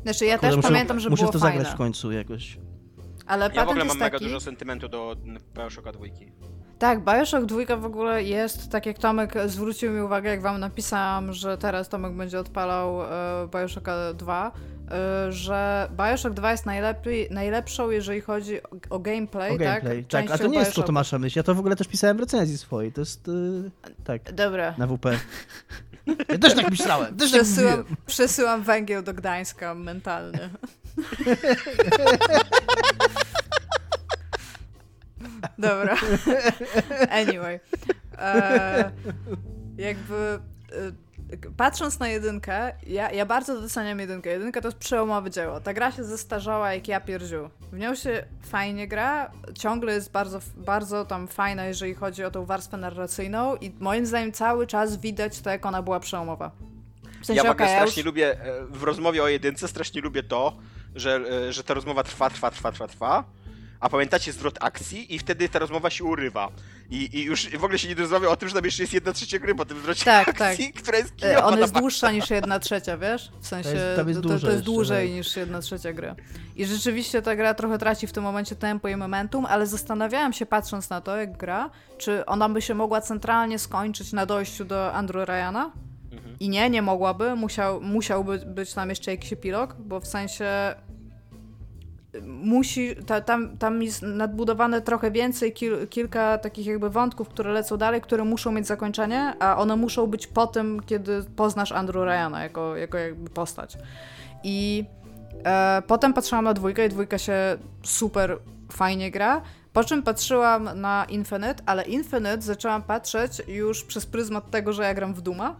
Znaczy 0.03 0.26
ja 0.26 0.35
Kurde, 0.39 0.49
też 0.49 0.57
muszę, 0.57 0.68
pamiętam, 0.68 1.01
że 1.01 1.11
muszę 1.11 1.20
było 1.22 1.33
to 1.33 1.39
fajne. 1.39 1.57
zagrać 1.57 1.74
w 1.74 1.79
końcu 1.79 2.12
jakoś. 2.12 2.59
Ale 3.26 3.51
Ja 3.55 3.64
w 3.64 3.68
ogóle 3.68 3.85
mam 3.85 3.99
mega 3.99 4.11
taki... 4.11 4.24
dużo 4.24 4.41
sentymentu 4.41 4.89
do 4.89 5.16
Bioshocka 5.57 5.93
dwójki. 5.93 6.33
Tak, 6.79 7.01
Bioshock 7.05 7.47
2 7.47 7.76
w 7.76 7.85
ogóle 7.85 8.22
jest, 8.22 8.70
tak 8.70 8.87
jak 8.87 8.99
Tomek 8.99 9.35
zwrócił 9.47 9.91
mi 9.91 10.01
uwagę, 10.01 10.31
jak 10.31 10.43
wam 10.43 10.61
napisałam, 10.61 11.33
że 11.33 11.59
teraz 11.59 11.89
Tomek 11.89 12.12
będzie 12.12 12.39
odpalał 12.41 13.03
e, 13.03 13.07
Bioshocka 13.55 14.12
2, 14.14 14.53
e, 14.91 15.33
że 15.33 15.89
Bioshock 15.97 16.35
2 16.35 16.51
jest 16.51 16.66
najlepiej, 16.66 17.29
najlepszą, 17.31 17.91
jeżeli 17.91 18.20
chodzi 18.20 18.62
o, 18.62 18.68
o 18.91 18.99
gameplay, 18.99 19.53
O 19.55 19.57
gameplay, 19.59 20.05
tak? 20.05 20.26
tak. 20.29 20.31
A 20.35 20.39
to 20.39 20.47
nie 20.47 20.59
jest 20.59 20.74
to. 20.74 20.83
Tomasza 20.83 21.18
myśl. 21.18 21.39
Ja 21.39 21.43
to 21.43 21.55
w 21.55 21.59
ogóle 21.59 21.76
też 21.76 21.89
pisałem 21.89 22.16
w 22.16 22.20
recenzji 22.20 22.59
swojej. 22.59 22.93
To 22.93 23.01
jest. 23.01 23.26
Yy, 23.29 23.70
tak, 24.05 24.33
Dobra. 24.33 24.74
na 24.79 24.87
WP. 24.87 25.07
Ja 26.29 26.39
też 26.39 26.55
tak 26.55 26.70
myślałem. 26.70 27.16
Też 27.16 27.31
tak 27.33 27.43
Przesyłam, 27.43 27.79
mówiłem. 27.79 27.97
przesyłam 28.07 28.62
węgiel 28.62 29.03
do 29.05 29.14
Gdańska 29.14 29.74
mentalny. 29.74 30.39
Dobra. 35.59 35.97
Anyway. 37.20 37.61
E, 38.18 38.91
jakby 39.78 40.14
e, 40.14 41.51
patrząc 41.57 41.99
na 41.99 42.09
jedynkę, 42.09 42.72
ja, 42.86 43.11
ja 43.11 43.26
bardzo 43.26 43.61
doceniam 43.61 43.99
jedynkę. 44.01 44.30
Jedynka 44.30 44.61
to 44.61 44.68
jest 44.68 44.78
przełomowe 44.78 45.30
dzieło. 45.30 45.61
Ta 45.61 45.74
gra 45.74 45.93
się 45.93 46.05
zestarzała 46.05 46.74
jak 46.74 46.89
ja 46.89 47.01
pierdziu. 47.01 47.51
W 47.72 47.78
nią 47.78 47.95
się 47.95 48.24
fajnie 48.43 48.89
gra, 48.89 49.30
ciągle 49.59 49.93
jest 49.95 50.12
bardzo, 50.12 50.41
bardzo 50.57 51.05
tam 51.05 51.28
fajna, 51.28 51.64
jeżeli 51.66 51.95
chodzi 51.95 52.24
o 52.24 52.30
tą 52.30 52.45
warstwę 52.45 52.76
narracyjną 52.76 53.57
i 53.57 53.72
moim 53.80 54.07
zdaniem 54.07 54.32
cały 54.32 54.66
czas 54.66 54.97
widać 54.97 55.41
to, 55.41 55.51
jak 55.51 55.66
ona 55.66 55.82
była 55.82 56.01
przełomowa. 56.01 56.51
W 57.22 57.26
sensie, 57.26 57.34
Ja 57.34 57.43
ogóle 57.43 57.53
okej, 57.53 57.66
ja 57.66 57.72
już- 57.72 57.80
strasznie 57.91 58.03
lubię, 58.03 58.41
e, 58.45 58.64
w 58.70 58.82
rozmowie 58.82 59.22
o 59.22 59.28
jedynce 59.28 59.68
strasznie 59.68 60.01
lubię 60.01 60.22
to, 60.22 60.57
że, 60.95 61.20
e, 61.49 61.53
że 61.53 61.64
ta 61.64 61.74
rozmowa 61.74 62.03
trwa, 62.03 62.30
trwa, 62.30 62.51
trwa, 62.51 62.72
trwa, 62.72 62.89
trwa, 62.89 63.24
a 63.81 63.89
pamiętacie 63.89 64.33
zwrot 64.33 64.55
akcji 64.61 65.14
i 65.14 65.18
wtedy 65.18 65.49
ta 65.49 65.59
rozmowa 65.59 65.91
się 65.91 66.05
urywa. 66.05 66.49
I, 66.91 67.18
i 67.18 67.22
już 67.24 67.51
w 67.51 67.64
ogóle 67.64 67.79
się 67.79 67.89
nie 67.89 67.95
rozmawia 67.95 68.29
o 68.29 68.37
tym, 68.37 68.49
że 68.49 68.55
tam 68.55 68.64
jeszcze 68.64 68.83
jest 68.83 68.93
jedna 68.93 69.12
trzecia 69.12 69.39
gry 69.39 69.55
po 69.55 69.64
tym 69.64 69.79
zwrocie 69.79 70.05
Tak, 70.05 70.29
akcji, 70.29 70.72
która 70.72 70.99
jest 70.99 71.11
E, 71.11 71.16
kijowa 71.16 71.45
Ona 71.45 71.57
na 71.57 71.62
jest 71.62 71.74
dłuższa 71.74 72.11
niż 72.11 72.31
jedna 72.31 72.59
trzecia, 72.59 72.97
wiesz? 72.97 73.33
W 73.41 73.47
sensie, 73.47 73.70
jest- 73.70 73.97
tam 73.97 74.09
jest 74.09 74.22
to, 74.22 74.29
to, 74.29 74.35
jest 74.35 74.45
jeszcze, 74.45 74.62
dłużej 74.62 75.09
tak. 75.09 75.16
niż 75.16 75.37
jedna 75.37 75.61
trzecia 75.61 75.93
gry. 75.93 76.14
I 76.57 76.64
rzeczywiście 76.66 77.22
ta 77.22 77.37
gra 77.37 77.55
trochę 77.55 77.79
traci 77.79 78.07
w 78.07 78.12
tym 78.12 78.22
momencie 78.22 78.57
tempo 78.57 78.89
i 78.89 78.97
momentum, 78.97 79.47
ale 79.47 79.66
zastanawiałam 79.66 80.33
się, 80.33 80.47
patrząc 80.47 80.91
na 80.91 81.01
to, 81.01 81.16
jak 81.16 81.37
gra, 81.37 81.70
czy 81.99 82.26
ona 82.26 82.49
by 82.49 82.62
się 82.62 82.74
mogła 82.74 83.01
centralnie 83.01 83.59
skończyć 83.59 84.12
na 84.12 84.26
dojściu 84.26 84.64
do 84.64 84.93
Andrew 84.93 85.29
Ryana. 85.29 85.72
Mhm. 86.12 86.37
I 86.41 86.49
nie, 86.49 86.70
nie 86.70 86.83
mogłaby. 86.83 87.37
Musiał, 87.37 87.81
musiałby 87.81 88.39
być 88.39 88.74
tam 88.74 88.89
jeszcze 88.89 89.11
jakiś 89.11 89.33
epilog, 89.33 89.74
bo 89.79 90.01
w 90.01 90.07
sensie 90.07 90.74
musi, 92.27 92.97
ta, 93.07 93.21
tam, 93.21 93.59
tam 93.59 93.83
jest 93.83 94.03
nadbudowane 94.03 94.81
trochę 94.81 95.11
więcej, 95.11 95.53
kil, 95.53 95.89
kilka 95.89 96.39
takich 96.39 96.67
jakby 96.67 96.91
wątków, 96.91 97.29
które 97.29 97.53
lecą 97.53 97.77
dalej, 97.77 98.01
które 98.01 98.25
muszą 98.25 98.53
mieć 98.53 98.67
zakończenie, 98.67 99.35
a 99.39 99.57
one 99.57 99.77
muszą 99.77 100.07
być 100.07 100.27
po 100.27 100.47
tym, 100.47 100.81
kiedy 100.87 101.25
poznasz 101.37 101.73
Andrew 101.73 102.05
Ryana 102.05 102.43
jako, 102.43 102.77
jako 102.77 102.99
jakby 102.99 103.31
postać. 103.31 103.79
I 104.45 104.85
e, 105.45 105.83
potem 105.87 106.15
patrzyłam 106.15 106.45
na 106.45 106.55
dwójkę 106.55 106.87
i 106.87 106.89
dwójka 106.89 107.19
się 107.19 107.59
super 107.83 108.39
fajnie 108.73 109.11
gra, 109.11 109.43
po 109.73 109.85
czym 109.85 110.03
patrzyłam 110.03 110.81
na 110.81 111.05
Infinite, 111.09 111.63
ale 111.67 111.83
Infinite 111.83 112.43
zaczęłam 112.43 112.83
patrzeć 112.83 113.43
już 113.49 113.85
przez 113.85 114.07
pryzmat 114.07 114.51
tego, 114.51 114.73
że 114.73 114.83
ja 114.83 114.95
gram 114.95 115.15
w 115.15 115.21
Duma. 115.21 115.57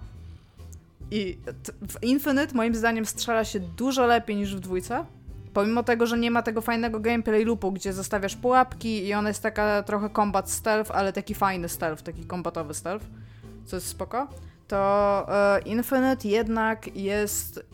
I 1.11 1.39
w 1.89 2.03
Infinite 2.03 2.55
moim 2.55 2.75
zdaniem 2.75 3.07
strzela 3.07 3.45
się 3.45 3.61
dużo 3.61 4.07
lepiej 4.07 4.37
niż 4.37 4.57
w 4.57 4.61
dwójce. 4.61 5.05
Pomimo 5.59 5.83
tego, 5.83 6.07
że 6.07 6.19
nie 6.19 6.31
ma 6.31 6.43
tego 6.43 6.61
fajnego 6.61 7.01
gameplay 7.01 7.45
loopu, 7.45 7.73
gdzie 7.73 7.93
zostawiasz 7.93 8.37
pułapki 8.37 9.07
i 9.07 9.15
ona 9.15 9.29
jest 9.29 9.43
taka 9.43 9.83
trochę 9.83 10.11
combat 10.11 10.51
stealth, 10.51 10.91
ale 10.91 11.13
taki 11.13 11.35
fajny 11.35 11.69
stealth, 11.69 12.03
taki 12.03 12.25
kombatowy 12.25 12.75
stealth, 12.75 13.07
co 13.65 13.77
jest 13.77 13.89
spoko, 13.89 14.29
to 14.69 15.27
e, 15.29 15.61
Infinite 15.61 16.29
jednak 16.29 16.97
jest 16.97 17.67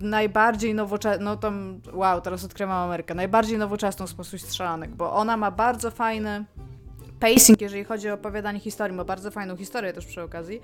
najbardziej 0.00 0.74
nowoczesną, 0.74 1.24
no 1.24 1.36
tam, 1.36 1.80
wow, 1.92 2.20
teraz 2.20 2.44
odkrywam 2.44 2.76
Amerykę, 2.76 3.14
najbardziej 3.14 3.58
nowoczesną 3.58 4.06
sposób 4.06 4.40
strzelanek, 4.40 4.90
bo 4.90 5.12
ona 5.12 5.36
ma 5.36 5.50
bardzo 5.50 5.90
fajny 5.90 6.44
pacing, 7.24 7.60
jeżeli 7.60 7.84
chodzi 7.84 8.10
o 8.10 8.14
opowiadanie 8.14 8.60
historii, 8.60 8.96
ma 8.96 9.04
bardzo 9.04 9.30
fajną 9.30 9.56
historię 9.56 9.92
też 9.92 10.06
przy 10.06 10.22
okazji, 10.22 10.60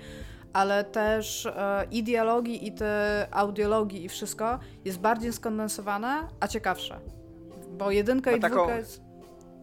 ale 0.53 0.83
też 0.83 1.45
e, 1.45 1.85
i 1.91 2.03
dialogi, 2.03 2.67
i 2.67 2.71
te 2.71 3.27
audiologii 3.31 4.05
i 4.05 4.09
wszystko 4.09 4.59
jest 4.85 4.99
bardziej 4.99 5.33
skondensowane, 5.33 6.27
a 6.39 6.47
ciekawsze. 6.47 6.99
Bo 7.71 7.91
jedynka 7.91 8.31
Ma 8.31 8.37
i 8.37 8.39
taką- 8.39 8.55
dwójka 8.55 8.77
jest... 8.77 9.10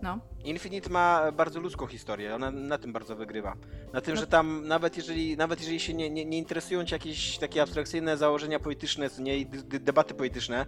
No. 0.03 0.19
Infinite 0.45 0.91
ma 0.91 1.33
bardzo 1.33 1.61
ludzką 1.61 1.87
historię, 1.87 2.35
ona 2.35 2.51
na 2.51 2.79
tym 2.79 2.93
bardzo 2.93 3.17
wygrywa. 3.17 3.57
Na 3.93 4.01
tym, 4.01 4.15
No. 4.15 4.21
że 4.21 4.27
tam 4.27 4.69
nawet 4.69 4.97
jeżeli, 4.97 5.37
nawet 5.37 5.61
jeżeli 5.61 5.81
się 5.81 5.95
nie, 5.95 6.11
nie, 6.11 6.25
nie 6.25 6.39
interesują 6.39 6.85
cię 6.85 6.95
jakieś 6.97 7.39
takie 7.39 7.63
abstrakcyjne 7.63 8.17
założenia 8.17 8.59
polityczne, 8.61 9.11
co 9.11 9.23
nie, 9.23 9.39
i 9.39 9.47
d- 9.47 9.63
d- 9.63 9.81
debaty 9.81 10.15
polityczne, 10.15 10.67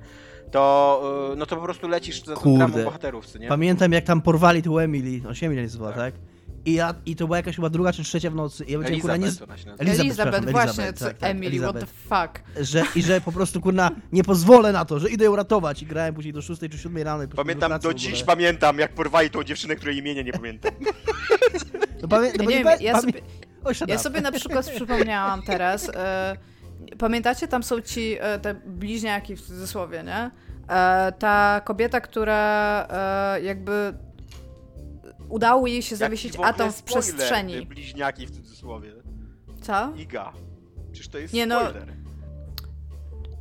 to, 0.51 1.31
y, 1.33 1.37
no 1.37 1.47
to 1.47 1.57
po 1.57 1.62
prostu 1.62 1.89
lecisz 1.89 2.24
za 2.24 2.35
tą 2.35 2.41
Kurde. 2.41 2.85
bohaterów, 2.85 3.26
co 3.26 3.39
nie? 3.39 3.49
Pamiętam 3.49 3.93
jak 3.93 4.05
tam 4.05 4.22
porwali 4.22 4.62
tu 4.62 4.78
Emily, 4.78 5.20
no 5.24 5.35
się 5.35 5.47
Emily 5.47 5.62
nazywa, 5.62 5.87
Tak. 5.93 5.97
tak? 5.97 6.14
I, 6.65 6.73
ja, 6.75 6.95
I 7.07 7.17
to 7.17 7.27
była 7.27 7.37
jakaś 7.37 7.57
chyba 7.57 7.71
druga 7.71 7.93
czy 7.93 8.03
trzecia 8.03 8.31
w 8.31 8.35
nocy. 8.35 8.65
I 8.65 8.73
ja 8.73 8.79
powiedziałem, 8.79 9.01
kurwa, 9.01 9.17
nie, 9.17 9.27
Elizabeth. 9.27 9.61
Elizabeth, 9.79 10.01
Elizabeth, 10.01 10.51
właśnie, 10.51 10.85
Elizabeth, 10.85 10.99
tak, 10.99 11.19
tak, 11.19 11.31
Emily, 11.31 11.59
what 11.59 11.73
the 11.73 11.79
Elizabeth. 11.79 12.35
fuck. 12.35 12.65
że, 12.67 12.83
I 12.97 13.03
że 13.03 13.21
po 13.21 13.33
prostu, 13.33 13.61
kurna, 13.61 13.91
nie 14.13 14.25
pozwolę 14.25 14.73
na 14.73 14.85
to, 14.85 14.99
że 14.99 15.11
idę 15.11 15.25
ją 15.25 15.37
ratować. 15.37 15.83
I 15.83 15.87
grałem 15.87 16.15
później 16.15 16.33
do 16.33 16.43
6 16.43 16.61
czy 16.71 16.79
7 16.79 17.03
rano. 17.03 17.25
Pamiętam 17.37 17.81
do 17.81 17.95
dziś, 17.95 18.23
pamiętam 18.25 18.79
jak 18.79 18.93
porwali 18.95 19.31
tą 19.31 19.45
dziewczynę, 19.45 19.77
której 19.77 19.97
imienia 19.99 20.23
nie 20.23 20.33
pamiętam. 20.33 20.73
No, 22.03 22.09
pamię, 22.09 22.33
no, 22.39 22.45
nie 22.45 22.49
nie 22.49 22.55
wiem, 22.55 22.65
pa- 22.65 22.77
ja 22.77 22.93
pamię- 22.95 23.01
sobie, 23.01 23.21
O, 23.65 23.71
ja 23.89 23.99
sobie 23.99 24.21
na 24.21 24.33
przykład 24.33 24.71
przypomniałam 24.71 25.43
teraz, 25.43 25.89
e, 25.95 26.37
pamiętacie, 26.99 27.49
tam 27.49 27.63
są 27.63 27.81
ci, 27.81 28.17
e, 28.21 28.39
te 28.39 28.55
bliźniaki 28.55 29.37
w 29.37 29.41
cudzysłowie, 29.43 30.03
nie? 30.03 30.31
E, 30.69 31.13
ta 31.19 31.61
kobieta, 31.65 32.01
która 32.01 32.87
e, 32.91 33.41
jakby 33.43 33.95
udało 35.31 35.66
jej 35.66 35.83
się 35.83 35.97
zawiesić 35.97 36.37
atom 36.43 36.72
w 36.72 36.83
przestrzeni. 36.83 37.66
Bliźniaki 37.66 38.26
w 38.26 38.31
cudzysłowie. 38.31 38.93
Co? 39.62 39.93
Iga. 39.97 40.33
Przecież 40.93 41.09
to 41.09 41.18
jest 41.18 41.35
Nie, 41.35 41.47
no, 41.47 41.61
spoiler. 41.61 42.01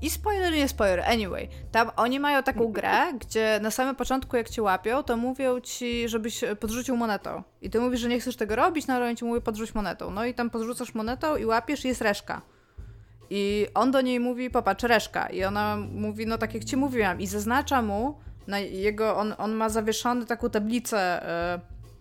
I 0.01 0.09
spoiler, 0.09 0.53
nie 0.53 0.67
spoiler. 0.67 0.99
Anyway, 0.99 1.49
tam 1.71 1.91
oni 1.95 2.19
mają 2.19 2.43
taką 2.43 2.71
grę, 2.71 3.13
gdzie 3.13 3.59
na 3.61 3.71
samym 3.71 3.95
początku, 3.95 4.37
jak 4.37 4.49
cię 4.49 4.61
łapią, 4.61 5.03
to 5.03 5.17
mówią 5.17 5.59
ci, 5.59 6.09
żebyś 6.09 6.43
podrzucił 6.59 6.97
monetą. 6.97 7.43
I 7.61 7.69
ty 7.69 7.79
mówisz, 7.79 7.99
że 7.99 8.09
nie 8.09 8.19
chcesz 8.19 8.35
tego 8.35 8.55
robić, 8.55 8.87
no 8.87 8.93
ale 8.93 9.05
oni 9.05 9.15
ci 9.15 9.25
mówią, 9.25 9.41
podrzuć 9.41 9.75
monetą. 9.75 10.11
No 10.11 10.25
i 10.25 10.33
tam 10.33 10.49
podrzucasz 10.49 10.93
monetą 10.93 11.35
i 11.35 11.45
łapiesz, 11.45 11.85
i 11.85 11.87
jest 11.87 12.01
reszka. 12.01 12.41
I 13.29 13.67
on 13.73 13.91
do 13.91 14.01
niej 14.01 14.19
mówi, 14.19 14.49
popatrz, 14.49 14.83
reszka. 14.83 15.27
I 15.27 15.43
ona 15.43 15.77
mówi, 15.91 16.27
no 16.27 16.37
tak 16.37 16.53
jak 16.53 16.63
ci 16.63 16.77
mówiłam. 16.77 17.21
I 17.21 17.27
zaznacza 17.27 17.81
mu, 17.81 18.19
na 18.47 18.59
jego, 18.59 19.17
on, 19.17 19.33
on 19.37 19.53
ma 19.53 19.69
zawieszony 19.69 20.25
taką 20.25 20.49
tablicę, 20.49 21.27
e, 21.27 21.59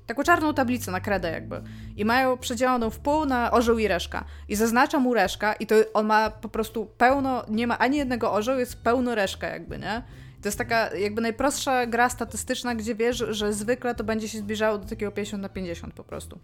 taką 0.09 0.23
czarną 0.23 0.55
tablicę 0.55 0.91
na 0.91 1.01
kredę 1.01 1.31
jakby. 1.31 1.63
I 1.97 2.05
mają 2.05 2.39
przedzieloną 2.39 2.91
w 2.91 2.99
pół 2.99 3.25
na 3.25 3.51
orzeł 3.51 3.79
i 3.79 3.89
reszka. 3.89 4.25
I 4.49 4.57
zaznacza 4.57 4.99
mu 4.99 5.15
reszka 5.15 5.53
i 5.53 5.67
to 5.67 5.75
on 5.95 6.07
ma 6.07 6.31
po 6.31 6.49
prostu 6.49 6.87
pełno, 6.87 7.45
nie 7.49 7.67
ma 7.67 7.79
ani 7.79 7.97
jednego 7.97 8.33
orzeł, 8.33 8.59
jest 8.59 8.83
pełno 8.83 9.15
reszka 9.15 9.47
jakby, 9.47 9.79
nie? 9.79 10.03
To 10.43 10.49
jest 10.49 10.59
taka 10.59 10.97
jakby 10.97 11.21
najprostsza 11.21 11.87
gra 11.87 12.09
statystyczna, 12.09 12.75
gdzie 12.75 12.95
wiesz, 12.95 13.17
że 13.29 13.53
zwykle 13.53 13.95
to 13.95 14.05
będzie 14.05 14.29
się 14.29 14.39
zbliżało 14.39 14.79
do 14.79 14.89
takiego 14.89 15.13
50 15.13 15.43
na 15.43 15.49
50 15.49 15.95
po 15.95 16.05
prostu. 16.05 16.39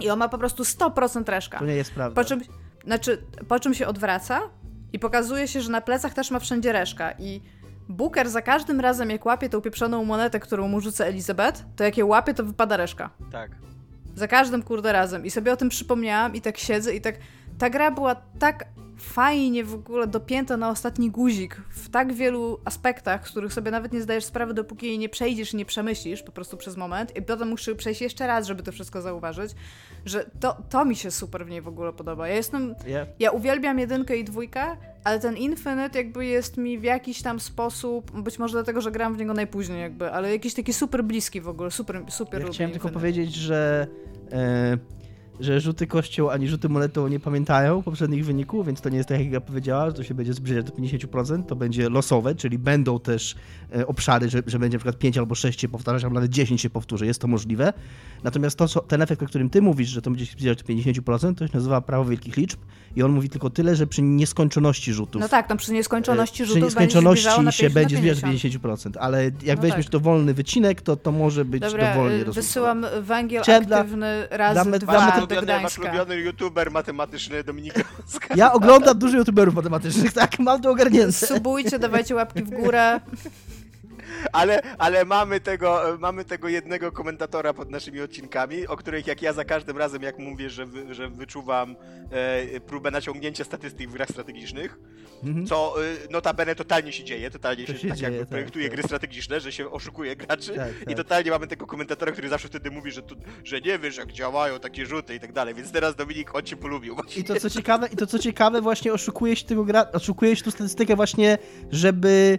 I 0.00 0.10
on 0.10 0.18
ma 0.18 0.28
po 0.28 0.38
prostu 0.38 0.62
100% 0.62 1.30
reszka. 1.30 1.58
To 1.58 1.64
nie 1.64 1.74
jest 1.74 1.92
prawda. 1.92 2.22
Po 2.22 2.28
czym, 2.28 2.40
znaczy, 2.84 3.22
po 3.48 3.60
czym 3.60 3.74
się 3.74 3.86
odwraca 3.86 4.40
i 4.92 4.98
pokazuje 4.98 5.48
się, 5.48 5.60
że 5.60 5.70
na 5.70 5.80
plecach 5.80 6.14
też 6.14 6.30
ma 6.30 6.38
wszędzie 6.38 6.72
reszka 6.72 7.12
i 7.18 7.40
Booker 7.88 8.30
za 8.30 8.42
każdym 8.42 8.80
razem, 8.80 9.10
jak 9.10 9.26
łapie 9.26 9.48
tą 9.48 9.60
pieprzoną 9.60 10.04
monetę, 10.04 10.40
którą 10.40 10.68
mu 10.68 10.80
rzuca 10.80 11.04
Elizabeth, 11.04 11.64
to 11.76 11.84
jak 11.84 11.98
je 11.98 12.04
łapie, 12.04 12.34
to 12.34 12.44
wypada 12.44 12.76
reszka. 12.76 13.10
Tak. 13.32 13.50
Za 14.14 14.28
każdym 14.28 14.62
kurde 14.62 14.92
razem. 14.92 15.24
I 15.24 15.30
sobie 15.30 15.52
o 15.52 15.56
tym 15.56 15.68
przypomniałam 15.68 16.34
i 16.34 16.40
tak 16.40 16.58
siedzę 16.58 16.94
i 16.94 17.00
tak... 17.00 17.14
Ta 17.62 17.70
gra 17.70 17.90
była 17.90 18.14
tak 18.14 18.64
fajnie 18.98 19.64
w 19.64 19.74
ogóle 19.74 20.06
dopięta 20.06 20.56
na 20.56 20.70
ostatni 20.70 21.10
guzik 21.10 21.60
w 21.70 21.90
tak 21.90 22.12
wielu 22.12 22.58
aspektach, 22.64 23.28
z 23.28 23.30
których 23.30 23.52
sobie 23.52 23.70
nawet 23.70 23.92
nie 23.92 24.02
zdajesz 24.02 24.24
sprawy, 24.24 24.54
dopóki 24.54 24.86
jej 24.86 24.98
nie 24.98 25.08
przejdziesz 25.08 25.54
i 25.54 25.56
nie 25.56 25.64
przemyślisz 25.64 26.22
po 26.22 26.32
prostu 26.32 26.56
przez 26.56 26.76
moment 26.76 27.16
i 27.16 27.22
potem 27.22 27.48
musisz 27.48 27.74
przejść 27.74 28.00
jeszcze 28.00 28.26
raz, 28.26 28.46
żeby 28.46 28.62
to 28.62 28.72
wszystko 28.72 29.02
zauważyć, 29.02 29.52
że 30.04 30.30
to, 30.40 30.56
to 30.70 30.84
mi 30.84 30.96
się 30.96 31.10
super 31.10 31.46
w 31.46 31.50
niej 31.50 31.60
w 31.60 31.68
ogóle 31.68 31.92
podoba. 31.92 32.28
Ja 32.28 32.34
jestem 32.34 32.74
Ja, 32.86 33.06
ja 33.18 33.30
uwielbiam 33.30 33.78
jedynkę 33.78 34.16
i 34.16 34.24
dwójkę, 34.24 34.76
ale 35.04 35.20
ten 35.20 35.36
Infinite 35.36 35.98
jakby 35.98 36.26
jest 36.26 36.56
mi 36.56 36.78
w 36.78 36.82
jakiś 36.82 37.22
tam 37.22 37.40
sposób, 37.40 38.22
być 38.22 38.38
może 38.38 38.52
dlatego, 38.52 38.80
że 38.80 38.90
gram 38.90 39.14
w 39.14 39.18
niego 39.18 39.34
najpóźniej 39.34 39.80
jakby, 39.80 40.12
ale 40.12 40.32
jakiś 40.32 40.54
taki 40.54 40.72
super 40.72 41.04
bliski 41.04 41.40
w 41.40 41.48
ogóle, 41.48 41.70
super, 41.70 42.04
super 42.08 42.40
ja 42.40 42.46
lubię 42.46 42.54
chciałem 42.54 42.72
tylko 42.72 42.88
Infinite. 42.88 43.00
powiedzieć, 43.00 43.34
że 43.34 43.86
e, 44.32 45.01
że 45.40 45.60
rzuty 45.60 45.86
kością 45.86 46.30
ani 46.30 46.48
rzuty 46.48 46.68
monetą 46.68 47.08
nie 47.08 47.20
pamiętają 47.20 47.82
poprzednich 47.82 48.24
wyników, 48.24 48.66
więc 48.66 48.80
to 48.80 48.88
nie 48.88 48.96
jest 48.96 49.08
tak, 49.08 49.20
jak 49.20 49.32
ja 49.32 49.40
powiedziała, 49.40 49.86
że 49.86 49.92
to 49.92 50.04
się 50.04 50.14
będzie 50.14 50.32
zbliżać 50.32 50.66
do 50.66 50.72
50%, 50.72 51.44
to 51.44 51.56
będzie 51.56 51.88
losowe, 51.88 52.34
czyli 52.34 52.58
będą 52.58 53.00
też 53.00 53.34
e, 53.76 53.86
obszary, 53.86 54.30
że, 54.30 54.42
że 54.46 54.58
będzie 54.58 54.78
przykład 54.78 54.98
5 54.98 55.18
albo 55.18 55.34
6 55.34 55.60
się 55.60 55.68
powtarzać, 55.68 56.04
albo 56.04 56.14
nawet 56.14 56.30
10 56.30 56.60
się 56.60 56.70
powtórzy, 56.70 57.06
jest 57.06 57.20
to 57.20 57.28
możliwe. 57.28 57.72
Natomiast 58.24 58.56
to, 58.58 58.68
co, 58.68 58.80
ten 58.80 59.02
efekt, 59.02 59.22
o 59.22 59.26
którym 59.26 59.50
ty 59.50 59.62
mówisz, 59.62 59.88
że 59.88 60.02
to 60.02 60.10
będzie 60.10 60.26
się 60.26 60.32
zbliżać 60.32 60.62
do 60.62 60.64
50%, 60.74 61.34
to 61.34 61.46
się 61.46 61.54
nazywa 61.54 61.80
prawo 61.80 62.04
wielkich 62.04 62.36
liczb 62.36 62.58
i 62.96 63.02
on 63.02 63.12
mówi 63.12 63.28
tylko 63.30 63.50
tyle, 63.50 63.76
że 63.76 63.86
przy 63.86 64.02
nieskończoności 64.02 64.92
rzutów. 64.92 65.20
No 65.22 65.28
tak, 65.28 65.48
no 65.48 65.56
przy 65.56 65.72
nieskończoności 65.72 66.42
e, 66.42 66.46
rzutów 66.46 66.58
przy 66.58 66.64
nieskończoności 66.64 67.28
będzie 67.36 67.52
się, 67.52 67.62
się 67.68 67.70
będzie 67.70 67.96
zbliżać 67.96 68.20
do 68.20 68.26
50. 68.26 68.64
50%, 68.64 68.96
ale 69.00 69.24
jak 69.24 69.56
No 69.56 69.62
weźmiesz 69.62 69.84
tak. 69.86 69.92
dowolny 69.92 70.34
wycinek, 70.34 70.82
to 70.82 70.96
to 70.96 71.12
może 71.12 71.44
być 71.44 71.60
Dobra, 71.62 71.88
dowolnie 71.94 72.16
y, 72.16 72.24
rozliczone. 72.24 72.42
wysyłam 72.46 72.86
węgiel 73.02 73.42
Chciałem 73.42 73.64
dla- 73.64 73.78
aktywny 73.78 74.26
razy 74.30 74.54
dla- 74.70 74.78
dwa 74.78 74.92
dla 74.92 75.06
Wasz 75.06 75.78
mety- 75.78 75.82
do 75.82 75.88
ulubiony, 75.88 76.16
youtuber 76.16 76.70
matematyczny 76.70 77.44
Dominik 77.44 77.74
Gąska. 77.74 78.34
Ja 78.36 78.52
oglądam 78.52 78.98
dużo 78.98 79.16
youtuberów 79.18 79.54
matematycznych, 79.54 80.12
tak, 80.12 80.38
mam 80.38 80.62
to 80.62 80.70
ogarnięte. 80.70 81.12
Subujcie, 81.26 81.78
dawajcie 81.78 82.14
łapki 82.14 82.42
w 82.42 82.50
górę. 82.50 83.00
Ale, 84.32 84.62
ale 84.78 85.04
mamy, 85.04 85.40
tego, 85.40 85.82
mamy 85.98 86.24
tego 86.24 86.48
jednego 86.48 86.92
komentatora 86.92 87.52
pod 87.54 87.70
naszymi 87.70 88.00
odcinkami, 88.00 88.66
o 88.66 88.76
których 88.76 89.06
jak 89.06 89.22
ja 89.22 89.32
za 89.32 89.44
każdym 89.44 89.78
razem, 89.78 90.02
jak 90.02 90.18
mówię, 90.18 90.50
że, 90.50 90.66
wy, 90.66 90.94
że 90.94 91.08
wyczuwam 91.08 91.76
e, 92.10 92.60
próbę 92.60 92.90
naciągnięcia 92.90 93.44
statystyk 93.44 93.88
w 93.90 93.92
grach 93.92 94.08
strategicznych, 94.08 94.78
Mhm. 95.24 95.46
co 95.46 95.74
e, 95.84 96.12
notabene 96.12 96.54
totalnie 96.54 96.92
się 96.92 97.04
dzieje, 97.04 97.30
totalnie 97.30 97.66
To 97.66 97.72
się, 97.72 97.78
się 97.78 97.88
tak 97.88 97.96
dzieje, 97.96 98.10
jakby 98.10 98.20
tak, 98.26 98.28
projektuje 98.28 98.64
tak. 98.68 98.74
gry 98.74 98.82
strategiczne, 98.82 99.40
że 99.40 99.52
się 99.52 99.70
oszukuje 99.70 100.16
graczy 100.16 100.54
Tak, 100.54 100.82
i 100.82 100.84
tak. 100.86 100.96
totalnie 100.96 101.30
mamy 101.30 101.46
tego 101.46 101.66
komentatora, 101.66 102.12
który 102.12 102.28
zawsze 102.28 102.48
wtedy 102.48 102.70
mówi, 102.70 102.90
że, 102.92 103.02
tu, 103.02 103.14
że 103.44 103.60
nie 103.60 103.78
wiesz 103.78 103.96
jak 103.96 104.12
działają 104.12 104.58
takie 104.60 104.86
rzuty 104.86 105.14
i 105.14 105.20
tak 105.20 105.32
dalej, 105.32 105.54
więc 105.54 105.72
teraz 105.72 105.96
Dominik, 105.96 106.34
on 106.34 106.42
cię 106.42 106.56
polubił 106.56 106.94
właśnie. 106.94 107.22
I 107.22 107.24
to 107.24 107.40
co 107.40 107.50
ciekawe, 107.50 107.88
i 107.92 107.96
to 107.96 108.06
co 108.06 108.18
ciekawe 108.18 108.60
właśnie 108.60 108.92
oszukuje 108.92 109.36
się 109.36 109.44
tego 109.44 109.64
gra, 109.64 109.86
oszukuje 109.92 110.36
się 110.36 110.42
tu 110.42 110.50
statystykę 110.50 110.96
właśnie, 110.96 111.38
żeby 111.70 112.38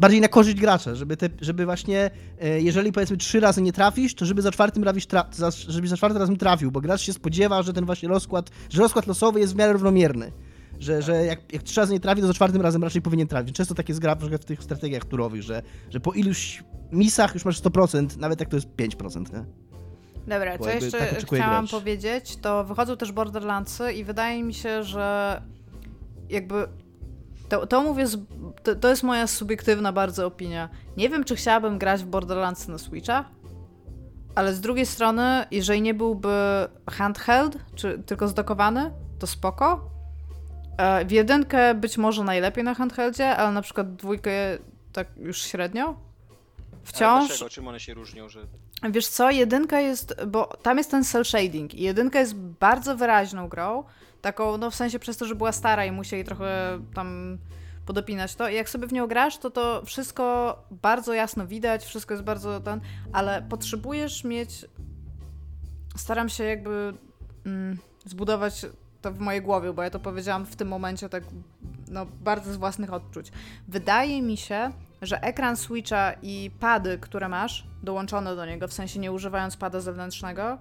bardziej 0.00 0.20
na 0.20 0.28
korzyść 0.28 0.56
gracza, 0.56 0.94
żeby, 0.94 1.16
te, 1.16 1.28
żeby 1.40 1.64
właśnie, 1.64 2.10
e, 2.40 2.60
jeżeli 2.60 2.92
powiedzmy 2.92 3.16
trzy 3.16 3.40
razy 3.40 3.62
nie 3.62 3.72
trafisz, 3.72 4.14
to 4.14 4.26
żeby 4.26 4.42
za 4.42 4.52
czwartym 4.52 4.82
trafisz, 4.82 5.06
tra, 5.06 5.24
za, 5.32 5.50
żeby 5.50 5.88
za 5.88 5.96
czwartym 5.96 6.20
razem 6.20 6.36
trafił, 6.36 6.70
bo 6.70 6.80
gracz 6.80 7.00
się 7.00 7.12
spodziewa, 7.12 7.62
że 7.62 7.72
ten 7.72 7.86
właśnie 7.86 8.08
rozkład, 8.08 8.50
że 8.70 8.82
rozkład 8.82 9.06
losowy 9.06 9.40
jest 9.40 9.52
w 9.52 9.56
miarę 9.56 9.72
równomierny. 9.72 10.32
Że, 10.78 11.02
że 11.02 11.24
jak, 11.24 11.52
jak 11.52 11.62
trzy 11.62 11.80
razy 11.80 11.92
nie 11.92 12.00
trafi, 12.00 12.20
to 12.20 12.26
za 12.26 12.34
czwartym 12.34 12.62
razem 12.62 12.84
raczej 12.84 13.02
powinien 13.02 13.28
trafić. 13.28 13.56
Często 13.56 13.74
tak 13.74 13.88
jest 13.88 14.00
gra 14.00 14.10
na 14.12 14.16
przykład 14.16 14.42
w 14.42 14.44
tych 14.44 14.62
strategiach 14.62 15.04
turowych, 15.04 15.42
że, 15.42 15.62
że 15.90 16.00
po 16.00 16.12
iluś 16.12 16.64
misach 16.92 17.34
już 17.34 17.44
masz 17.44 17.62
100%, 17.62 18.16
nawet 18.18 18.40
jak 18.40 18.48
to 18.48 18.56
jest 18.56 18.68
5%, 18.68 19.32
nie? 19.32 19.44
Dobra, 20.28 20.58
co 20.58 20.70
jeszcze 20.70 20.98
tak 20.98 21.26
chciałam 21.26 21.64
gracz. 21.64 21.70
powiedzieć, 21.70 22.36
to 22.36 22.64
wychodzą 22.64 22.96
też 22.96 23.12
Borderlandsy 23.12 23.92
i 23.92 24.04
wydaje 24.04 24.42
mi 24.42 24.54
się, 24.54 24.82
że 24.82 25.42
jakby 26.28 26.68
to, 27.48 27.66
to 27.66 27.82
mówię, 27.82 28.06
z, 28.06 28.16
to, 28.62 28.74
to 28.74 28.88
jest 28.88 29.02
moja 29.02 29.26
subiektywna 29.26 29.92
bardzo 29.92 30.26
opinia. 30.26 30.68
Nie 30.96 31.08
wiem, 31.08 31.24
czy 31.24 31.36
chciałabym 31.36 31.78
grać 31.78 32.02
w 32.02 32.06
Borderlandsy 32.06 32.70
na 32.70 32.78
Switcha, 32.78 33.24
ale 34.34 34.54
z 34.54 34.60
drugiej 34.60 34.86
strony, 34.86 35.46
jeżeli 35.50 35.82
nie 35.82 35.94
byłby 35.94 36.28
handheld, 36.90 37.58
czy 37.74 38.02
tylko 38.06 38.28
zdokowany, 38.28 38.92
to 39.18 39.26
spoko. 39.26 39.90
E, 40.78 41.04
W 41.04 41.10
jedynkę 41.10 41.74
być 41.74 41.98
może 41.98 42.24
najlepiej 42.24 42.64
na 42.64 42.74
handheldzie, 42.74 43.36
ale 43.36 43.52
na 43.52 43.62
przykład 43.62 43.96
dwójkę 43.96 44.30
tak 44.92 45.06
już 45.16 45.42
średnio. 45.42 45.84
Ale 45.84 45.96
Wciąż 46.84 47.28
Dlaczego? 47.28 47.50
Czym 47.50 47.68
one 47.68 47.80
się 47.80 47.94
różnią, 47.94 48.28
że... 48.28 48.40
Wiesz 48.82 49.08
co, 49.08 49.30
jedynka 49.30 49.80
jest, 49.80 50.24
bo 50.26 50.46
tam 50.62 50.78
jest 50.78 50.90
ten 50.90 51.04
cel 51.04 51.24
shading 51.24 51.74
i 51.74 51.82
jedynka 51.82 52.20
jest 52.20 52.34
bardzo 52.34 52.96
wyraźną 52.96 53.48
grą, 53.48 53.84
taką, 54.20 54.56
no 54.56 54.70
w 54.70 54.74
sensie 54.74 54.98
przez 54.98 55.16
to, 55.16 55.26
że 55.26 55.34
była 55.34 55.52
stara 55.52 55.84
i 55.84 55.92
musieli 55.92 56.24
trochę 56.24 56.78
tam 56.94 57.38
podopinać 57.86 58.34
to 58.34 58.48
i 58.48 58.54
jak 58.54 58.68
sobie 58.68 58.86
w 58.86 58.92
nią 58.92 59.06
grasz, 59.06 59.38
to 59.38 59.50
to 59.50 59.82
wszystko 59.84 60.56
bardzo 60.70 61.12
jasno 61.12 61.46
widać, 61.46 61.84
wszystko 61.84 62.14
jest 62.14 62.24
bardzo 62.24 62.60
ten, 62.60 62.80
ale 63.12 63.42
potrzebujesz 63.42 64.24
mieć, 64.24 64.66
staram 65.96 66.28
się 66.28 66.44
jakby 66.44 66.92
mm, 67.46 67.78
zbudować 68.04 68.66
to 69.02 69.12
w 69.12 69.18
mojej 69.18 69.42
głowie, 69.42 69.72
bo 69.72 69.82
ja 69.82 69.90
to 69.90 69.98
powiedziałam 69.98 70.46
w 70.46 70.56
tym 70.56 70.68
momencie 70.68 71.08
tak 71.08 71.24
no, 71.88 72.06
bardzo 72.06 72.52
z 72.52 72.56
własnych 72.56 72.92
odczuć. 72.92 73.32
Wydaje 73.68 74.22
mi 74.22 74.36
się, 74.36 74.72
że 75.02 75.22
ekran 75.22 75.56
Switcha 75.56 76.12
i 76.22 76.50
pady, 76.60 76.98
które 76.98 77.28
masz 77.28 77.66
dołączone 77.82 78.36
do 78.36 78.46
niego, 78.46 78.68
w 78.68 78.72
sensie 78.72 79.00
nie 79.00 79.12
używając 79.12 79.56
pada 79.56 79.80
zewnętrznego, 79.80 80.58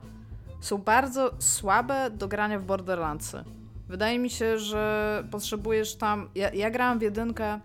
są 0.62 0.78
bardzo 0.78 1.32
słabe 1.40 2.10
do 2.10 2.28
grania 2.28 2.60
w 2.60 2.64
Borderlandsy. 2.64 3.44
Wydaje 3.88 4.20
mi 4.20 4.30
się, 4.30 4.60
że 4.60 5.24
potrzebujesz 5.32 5.96
tam. 5.96 6.30
Ja, 6.36 6.54
ja 6.54 6.72
grałam 6.72 7.00
w 7.00 7.02
jedynkę 7.02 7.60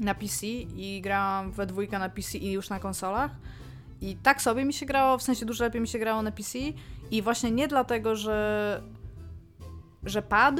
na 0.00 0.14
PC 0.14 0.46
i 0.76 1.00
grałam 1.02 1.52
we 1.52 1.66
dwójkę 1.66 1.98
na 1.98 2.08
PC 2.08 2.38
i 2.38 2.52
już 2.52 2.70
na 2.70 2.80
konsolach. 2.80 3.30
I 4.00 4.16
tak 4.16 4.42
sobie 4.42 4.64
mi 4.64 4.72
się 4.72 4.86
grało, 4.86 5.18
w 5.18 5.22
sensie 5.22 5.46
dużo 5.46 5.64
lepiej 5.64 5.80
mi 5.80 5.88
się 5.88 5.98
grało 5.98 6.22
na 6.22 6.32
PC. 6.32 6.58
I 7.10 7.22
właśnie 7.22 7.50
nie 7.50 7.68
dlatego, 7.68 8.16
że, 8.16 8.82
że 10.02 10.22
pad, 10.22 10.54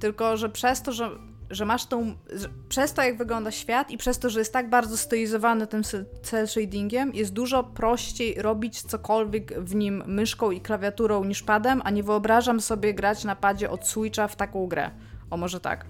tylko 0.00 0.36
że 0.36 0.48
przez 0.48 0.82
to, 0.82 0.92
że, 0.92 1.10
że 1.50 1.64
masz 1.64 1.86
tą. 1.86 2.16
że- 2.32 2.48
Przez 2.68 2.92
to, 2.92 3.02
jak 3.02 3.18
wygląda 3.18 3.50
świat 3.50 3.90
i 3.90 3.98
przez 3.98 4.18
to, 4.18 4.30
że 4.30 4.38
jest 4.38 4.52
tak 4.52 4.70
bardzo 4.70 4.96
stylizowany 4.96 5.66
tym 5.66 5.82
cel 6.22 6.48
shadingiem, 6.48 7.14
jest 7.14 7.32
dużo 7.32 7.64
prościej 7.64 8.34
robić 8.42 8.82
cokolwiek 8.82 9.60
w 9.60 9.74
nim 9.74 10.02
myszką 10.06 10.50
i 10.50 10.60
klawiaturą 10.60 11.24
niż 11.24 11.42
padem, 11.42 11.82
a 11.84 11.90
nie 11.90 12.02
wyobrażam 12.02 12.60
sobie 12.60 12.94
grać 12.94 13.24
na 13.24 13.36
padzie 13.36 13.70
od 13.70 13.88
Switcha 13.88 14.28
w 14.28 14.36
taką 14.36 14.66
grę. 14.66 14.90
O, 15.30 15.36
może 15.36 15.60
tak. 15.60 15.84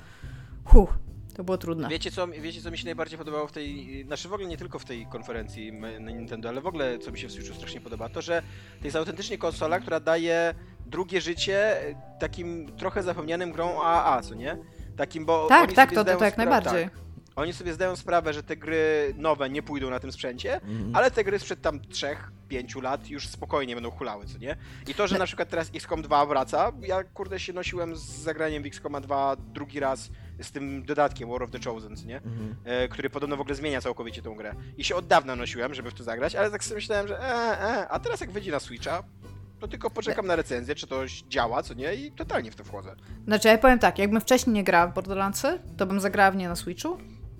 Huh, 0.64 0.88
to 1.34 1.44
było 1.44 1.58
trudne. 1.58 1.88
Wiecie 1.88 2.10
co, 2.10 2.26
wiecie, 2.28 2.62
co 2.62 2.70
mi 2.70 2.78
się 2.78 2.84
najbardziej 2.84 3.18
podobało 3.18 3.46
w 3.46 3.52
tej, 3.52 4.02
znaczy 4.06 4.28
w 4.28 4.32
ogóle 4.32 4.48
nie 4.48 4.56
tylko 4.56 4.78
w 4.78 4.84
tej 4.84 5.06
konferencji 5.06 5.72
na 5.72 6.10
Nintendo, 6.10 6.48
ale 6.48 6.60
w 6.60 6.66
ogóle 6.66 6.98
co 6.98 7.12
mi 7.12 7.18
się 7.18 7.28
w 7.28 7.32
Switchu 7.32 7.54
strasznie 7.54 7.80
podoba, 7.80 8.08
to 8.08 8.22
że 8.22 8.42
to 8.80 8.84
jest 8.84 8.96
autentycznie 8.96 9.38
konsola, 9.38 9.80
która 9.80 10.00
daje 10.00 10.54
drugie 10.86 11.20
życie 11.20 11.88
e, 11.88 11.94
takim 12.20 12.72
trochę 12.76 13.02
zapomnianym 13.02 13.52
grą 13.52 13.80
AAA, 13.82 14.22
co 14.22 14.34
nie? 14.34 14.56
Takim, 15.00 15.24
bo 15.24 15.46
Tak, 15.48 15.64
oni 15.68 15.74
tak, 15.74 15.88
sobie 15.88 15.94
to, 15.96 16.00
to, 16.00 16.02
zdają 16.04 16.18
to 16.18 16.24
jak 16.24 16.36
najbardziej. 16.36 16.84
Tak, 16.84 16.92
oni 17.36 17.52
sobie 17.52 17.72
zdają 17.72 17.96
sprawę, 17.96 18.32
że 18.34 18.42
te 18.42 18.56
gry 18.56 19.14
nowe 19.16 19.50
nie 19.50 19.62
pójdą 19.62 19.90
na 19.90 20.00
tym 20.00 20.12
sprzęcie, 20.12 20.54
Mhm. 20.54 20.96
ale 20.96 21.10
te 21.10 21.24
gry 21.24 21.38
sprzed 21.38 21.60
tam 21.62 21.80
3-5 21.80 22.82
lat 22.82 23.08
już 23.10 23.28
spokojnie 23.28 23.74
będą 23.74 23.90
hulały, 23.90 24.26
co 24.26 24.38
nie? 24.38 24.56
I 24.88 24.94
to, 24.94 25.06
że 25.06 25.14
No. 25.14 25.18
na 25.18 25.26
przykład 25.26 25.48
teraz 25.48 25.70
XCOM 25.74 26.02
2 26.02 26.26
wraca, 26.26 26.72
ja 26.80 27.04
kurde 27.04 27.40
się 27.40 27.52
nosiłem 27.52 27.96
z 27.96 28.00
zagraniem 28.02 28.62
w 28.62 28.66
XCOM 28.66 28.92
2 29.02 29.36
drugi 29.36 29.80
raz 29.80 30.10
z 30.42 30.50
tym 30.50 30.82
dodatkiem 30.84 31.30
War 31.30 31.42
of 31.42 31.50
the 31.50 31.58
Chosen, 31.64 31.96
co 31.96 32.06
nie? 32.06 32.16
Mhm. 32.16 32.56
e, 32.64 32.88
który 32.88 33.10
podobno 33.10 33.36
w 33.36 33.40
ogóle 33.40 33.54
zmienia 33.54 33.80
całkowicie 33.80 34.22
tą 34.22 34.34
grę. 34.34 34.54
I 34.78 34.84
się 34.84 34.94
od 34.96 35.06
dawna 35.06 35.36
nosiłem, 35.36 35.74
żeby 35.74 35.90
w 35.90 35.94
to 35.94 36.04
zagrać, 36.04 36.34
ale 36.34 36.50
tak 36.50 36.64
sobie 36.64 36.74
myślałem, 36.76 37.08
że 37.08 37.18
e, 37.22 37.62
e, 37.62 37.88
a 37.88 37.98
teraz 37.98 38.20
jak 38.20 38.30
wyjdzie 38.30 38.50
na 38.52 38.60
Switcha, 38.60 39.02
to 39.60 39.68
tylko 39.68 39.90
poczekam 39.90 40.26
na 40.26 40.36
recenzję, 40.36 40.74
czy 40.74 40.86
to 40.86 40.96
działa, 41.28 41.62
co 41.62 41.74
nie, 41.74 41.94
i 41.94 42.12
totalnie 42.12 42.50
w 42.50 42.56
to 42.56 42.64
wchodzę. 42.64 42.94
Znaczy, 43.24 43.48
ja 43.48 43.58
powiem 43.58 43.78
tak, 43.78 43.98
jakbym 43.98 44.20
wcześniej 44.20 44.54
nie 44.54 44.64
grała 44.64 44.86
w 44.86 44.94
Borderlandsy, 44.94 45.58
to 45.76 45.86
bym 45.86 46.00
zagrała 46.00 46.30
w 46.30 46.36
nie 46.36 46.48
na 46.48 46.56
Switchu. 46.56 46.98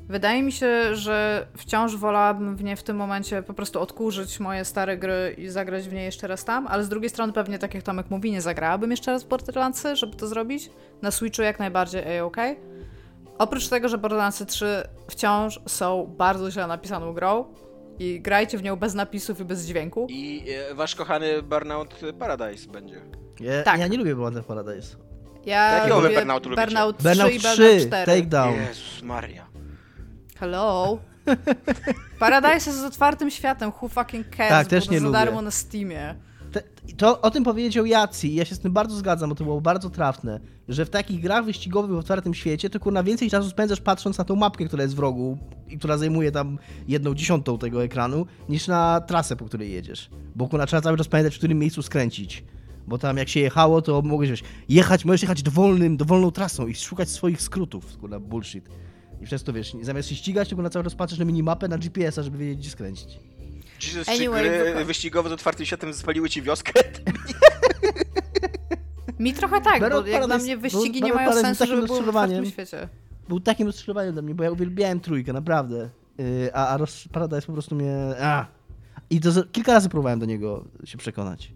Wydaje 0.09 0.43
mi 0.43 0.53
się, 0.53 0.97
że 0.97 1.47
wciąż 1.57 1.97
wolałabym 1.97 2.57
w 2.57 2.64
nie 2.64 2.77
w 2.77 2.83
tym 2.83 2.97
momencie 2.97 3.43
po 3.43 3.55
prostu 3.55 3.81
odkurzyć 3.81 4.41
moje 4.41 4.64
stare 4.64 4.99
gry 4.99 5.35
i 5.39 5.49
zagrać 5.49 5.89
w 5.89 5.93
nie 5.93 6.05
jeszcze 6.05 6.27
raz 6.27 6.45
tam, 6.45 6.66
ale 6.66 6.85
z 6.85 6.89
drugiej 6.89 7.11
strony 7.11 7.33
pewnie, 7.33 7.59
tak 7.59 7.75
jak 7.75 7.83
Tomek 7.83 8.11
mówi, 8.11 8.33
nie 8.33 8.43
zagrałabym 8.43 8.91
jeszcze 8.91 9.12
raz 9.12 9.25
w 9.25 9.29
Borderlandsy, 9.29 9.97
żeby 9.97 10.16
to 10.16 10.27
zrobić. 10.27 10.71
Na 11.03 11.11
Switchu 11.11 11.43
jak 11.43 11.59
najbardziej 11.59 12.18
a 12.18 12.25
ok. 12.25 12.37
Oprócz 13.39 13.68
tego, 13.68 13.89
że 13.89 13.99
Borderlandsy 13.99 14.47
3 14.47 14.83
wciąż 15.11 15.61
są 15.66 16.14
bardzo 16.18 16.51
źle 16.51 16.66
napisaną 16.66 17.12
grą 17.12 17.45
i 18.01 18.20
grajcie 18.20 18.59
w 18.59 18.62
nią 18.62 18.76
bez 18.76 18.94
napisów 18.94 19.40
i 19.40 19.44
bez 19.44 19.66
dźwięku. 19.66 20.07
I 20.11 20.44
e, 20.70 20.74
wasz 20.74 20.94
kochany 20.94 21.42
Burnout 21.42 22.01
Paradise 22.18 22.70
będzie. 22.70 23.01
Ja, 23.40 23.62
Tak. 23.62 23.80
ja 23.80 23.86
nie 23.86 23.98
lubię 23.98 24.14
Burnout 24.14 24.46
Paradise. 24.46 24.96
Ja 25.46 25.72
Jakiego 25.72 26.01
wy 26.01 26.09
lubię 26.09 26.24
lubicie? 26.24 26.57
Burnout 26.57 26.98
3 26.98 27.05
Burnout 27.09 27.32
i 27.32 27.38
3, 27.38 27.48
Burnout 27.57 27.86
4. 27.86 28.07
Takedown. 28.07 28.55
Jezus 28.55 29.03
Maria. 29.03 29.46
Hello. 30.38 30.98
Paradise 32.18 32.70
jest 32.70 32.80
z 32.80 32.84
otwartym 32.84 33.30
światem. 33.30 33.72
Who 33.82 33.88
fucking 33.88 34.36
cares? 34.36 34.51
Tak, 34.51 34.66
też 34.66 34.90
nie 34.90 34.98
za 35.01 35.07
lubię. 35.07 35.18
darmo 35.18 35.42
na 35.42 35.51
Steamie. 35.51 36.14
Te, 36.53 36.62
to 36.96 37.20
o 37.20 37.30
tym 37.30 37.44
powiedział 37.44 37.86
Jaci 37.86 38.32
i 38.32 38.34
ja 38.34 38.44
się 38.44 38.55
z 38.55 38.59
tym 38.59 38.72
bardzo 38.72 38.96
zgadzam, 38.96 39.28
bo 39.28 39.36
to 39.36 39.44
było 39.44 39.61
bardzo 39.61 39.90
trafne, 39.90 40.40
że 40.68 40.84
w 40.84 40.90
takich 40.90 41.20
grach 41.20 41.44
wyścigowych 41.44 41.90
w 41.90 41.98
otwartym 41.98 42.34
świecie 42.34 42.70
to 42.70 42.80
kurna 42.80 43.03
więcej 43.03 43.30
czasu 43.30 43.51
spędzasz 43.51 43.80
patrząc 43.80 44.18
na 44.18 44.24
tą 44.24 44.36
mapkę, 44.36 44.64
która 44.64 44.82
jest 44.82 44.96
w 44.96 44.98
rogu 44.98 45.38
i 45.68 45.78
która 45.78 45.98
zajmuje 45.98 46.32
tam 46.32 46.59
jedną 46.88 47.14
dziesiątą 47.14 47.59
tego 47.59 47.84
ekranu, 47.84 48.26
niż 48.48 48.66
na 48.66 49.01
trasę, 49.01 49.36
po 49.36 49.44
której 49.44 49.72
jedziesz. 49.72 50.11
Bo 50.36 50.48
kurna 50.48 50.66
trzeba 50.66 50.82
cały 50.82 50.96
czas 50.96 51.09
pamiętać, 51.09 51.34
w 51.34 51.38
którym 51.38 51.59
miejscu 51.59 51.82
skręcić. 51.82 52.44
Bo 52.86 52.98
tam 52.98 53.16
jak 53.16 53.28
się 53.28 53.40
jechało, 53.40 53.82
to 53.82 54.03
mogłeś 54.03 54.30
wiesz, 54.30 54.42
jechać, 54.68 55.05
możesz 55.05 55.22
jechać 55.22 55.42
dowolnym, 55.42 55.96
dowolną 55.96 56.30
trasą 56.30 56.66
i 56.66 56.74
szukać 56.74 57.09
swoich 57.09 57.42
skrótów, 57.42 57.98
kurna 57.98 58.20
bullshit. 58.20 58.68
I 59.20 59.24
przez 59.24 59.42
to 59.42 59.53
wiesz, 59.53 59.76
zamiast 59.82 60.09
się 60.09 60.14
ścigać, 60.14 60.48
to 60.48 60.55
kurna 60.55 60.70
cały 60.70 60.84
czas 60.84 60.94
patrzysz 60.94 61.18
na 61.18 61.24
minimapę, 61.24 61.68
na 61.68 61.78
GPS-a, 61.78 62.22
żeby 62.22 62.38
wiedzieć, 62.38 62.59
gdzie 62.59 62.70
skręcić. 62.70 63.20
Jesus, 63.87 64.09
Anyway, 64.09 64.45
czy 64.45 64.72
gry 64.74 64.85
wyścigowe 64.85 65.28
z 65.28 65.33
otwartym 65.33 65.66
światem 65.66 65.95
spaliły 65.95 66.31
ci 66.31 66.43
wioskę? 66.43 66.72
Mi 69.18 69.35
trochę 69.35 69.61
tak, 69.61 69.81
Battle 69.81 70.03
bo 70.03 70.07
jak 70.09 70.26
dla 70.26 70.39
mnie 70.39 70.57
wyścigi 70.57 71.03
nie 71.03 71.12
mają 71.14 71.28
Paradise 71.31 71.55
sensu, 71.55 71.66
żeby 71.66 71.87
były 71.87 72.03
w 72.03 72.09
otwartym 72.09 72.14
rozczarowaniem. 72.37 72.47
świecie. 72.53 72.89
Był 73.28 73.41
takim 73.41 73.66
rozstrzelowaniem 73.66 74.12
dla 74.12 74.22
mnie, 74.22 74.35
bo 74.35 74.45
ja 74.45 74.51
uwielbiałem 74.51 75.01
trójkę, 75.01 75.33
naprawdę. 75.33 75.91
Yy, 76.18 76.51
a, 76.55 76.68
a 76.68 76.76
Ross 76.76 77.05
Paradise 77.12 77.47
po 77.47 77.53
prostu 77.53 77.74
mnie... 77.74 77.97
A. 78.22 78.47
I 79.11 79.20
to 79.20 79.31
z- 79.33 79.53
kilka 79.53 79.72
razy 79.72 79.89
próbowałem 79.89 80.18
do 80.18 80.26
niego 80.26 80.64
się 80.85 80.99
przekonać. 80.99 81.53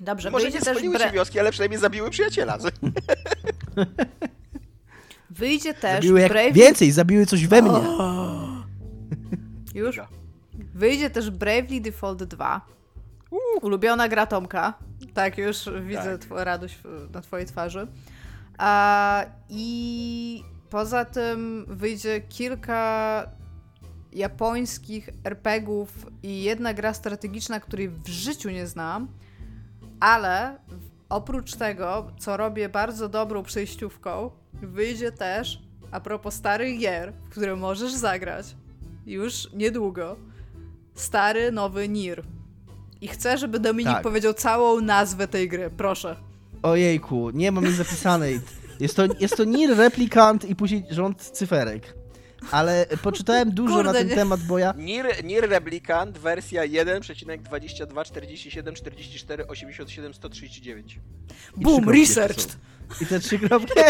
Dobrze, 0.00 0.30
Może 0.30 0.50
nie 0.50 0.60
spaliły 0.60 0.94
ci 0.98 1.02
bre... 1.02 1.12
wioski, 1.12 1.40
ale 1.40 1.50
przynajmniej 1.50 1.80
zabiły 1.80 2.10
przyjaciela. 2.10 2.58
wyjdzie 5.30 5.74
też 5.74 5.94
Zabiły 5.94 6.20
jak... 6.20 6.32
Bravely... 6.32 6.52
Więcej, 6.52 6.92
zabiły 6.92 7.26
coś 7.26 7.46
we 7.46 7.62
mnie. 7.62 7.80
Już? 9.74 10.00
Wyjdzie 10.78 11.10
też 11.10 11.30
Bravely 11.30 11.80
Default 11.80 12.24
2. 12.24 12.60
Ulubiona 13.62 14.08
gra 14.08 14.26
Tomka. 14.26 14.74
Tak, 15.14 15.38
już 15.38 15.68
widzę 15.82 16.18
Tak. 16.18 16.28
tw- 16.28 16.44
radość 16.44 16.78
na 17.14 17.20
twojej 17.20 17.46
twarzy. 17.46 17.86
A, 18.58 19.24
I 19.48 20.44
poza 20.70 21.04
tym 21.04 21.64
wyjdzie 21.68 22.20
kilka 22.20 23.22
japońskich 24.12 25.08
RPGów 25.24 26.06
i 26.22 26.42
jedna 26.42 26.74
gra 26.74 26.94
strategiczna, 26.94 27.60
której 27.60 27.88
w 27.88 28.08
życiu 28.08 28.50
nie 28.50 28.66
znam, 28.66 29.08
ale 30.00 30.58
oprócz 31.08 31.54
tego, 31.54 32.10
co 32.18 32.36
robię 32.36 32.68
bardzo 32.68 33.08
dobrą 33.08 33.42
przejściówką, 33.42 34.30
wyjdzie 34.52 35.12
też, 35.12 35.62
a 35.90 36.00
propos 36.00 36.34
starych 36.34 36.78
gier, 36.78 37.12
w 37.12 37.30
które 37.30 37.56
możesz 37.56 37.92
zagrać 37.92 38.56
już 39.06 39.52
niedługo, 39.52 40.16
stary, 41.00 41.52
nowy 41.52 41.88
Nir. 41.88 42.22
I 43.00 43.08
chcę, 43.08 43.38
żeby 43.38 43.60
Dominik 43.60 43.92
Tak. 43.92 44.02
powiedział 44.02 44.34
całą 44.34 44.80
nazwę 44.80 45.28
tej 45.28 45.48
gry, 45.48 45.70
proszę. 45.76 46.16
Ojejku, 46.62 47.30
nie 47.30 47.52
mam 47.52 47.64
jej 47.64 47.72
zapisanej. 47.74 48.40
Jest 48.80 48.96
to, 48.96 49.02
jest 49.20 49.36
to 49.36 49.44
Nier 49.44 49.76
Replikant 49.76 50.44
i 50.44 50.56
później 50.56 50.84
rząd 50.90 51.22
cyferek. 51.22 51.94
Ale 52.50 52.86
poczytałem 53.02 53.50
dużo 53.52 53.74
Kurde, 53.74 53.92
na 53.92 53.98
ten 53.98 54.08
nie. 54.08 54.14
temat, 54.14 54.40
bo 54.40 54.58
ja... 54.58 54.74
Nier, 54.76 55.24
Nier 55.24 55.48
Replicant, 55.48 56.18
wersja 56.18 56.62
1,22, 56.62 58.04
47, 58.04 58.74
44, 58.74 59.46
87, 59.46 60.14
139. 60.14 61.00
I 61.56 61.60
Boom, 61.60 61.88
researched! 61.88 62.56
I 63.00 63.06
te 63.06 63.20
trzy 63.20 63.38
kropki. 63.38 63.72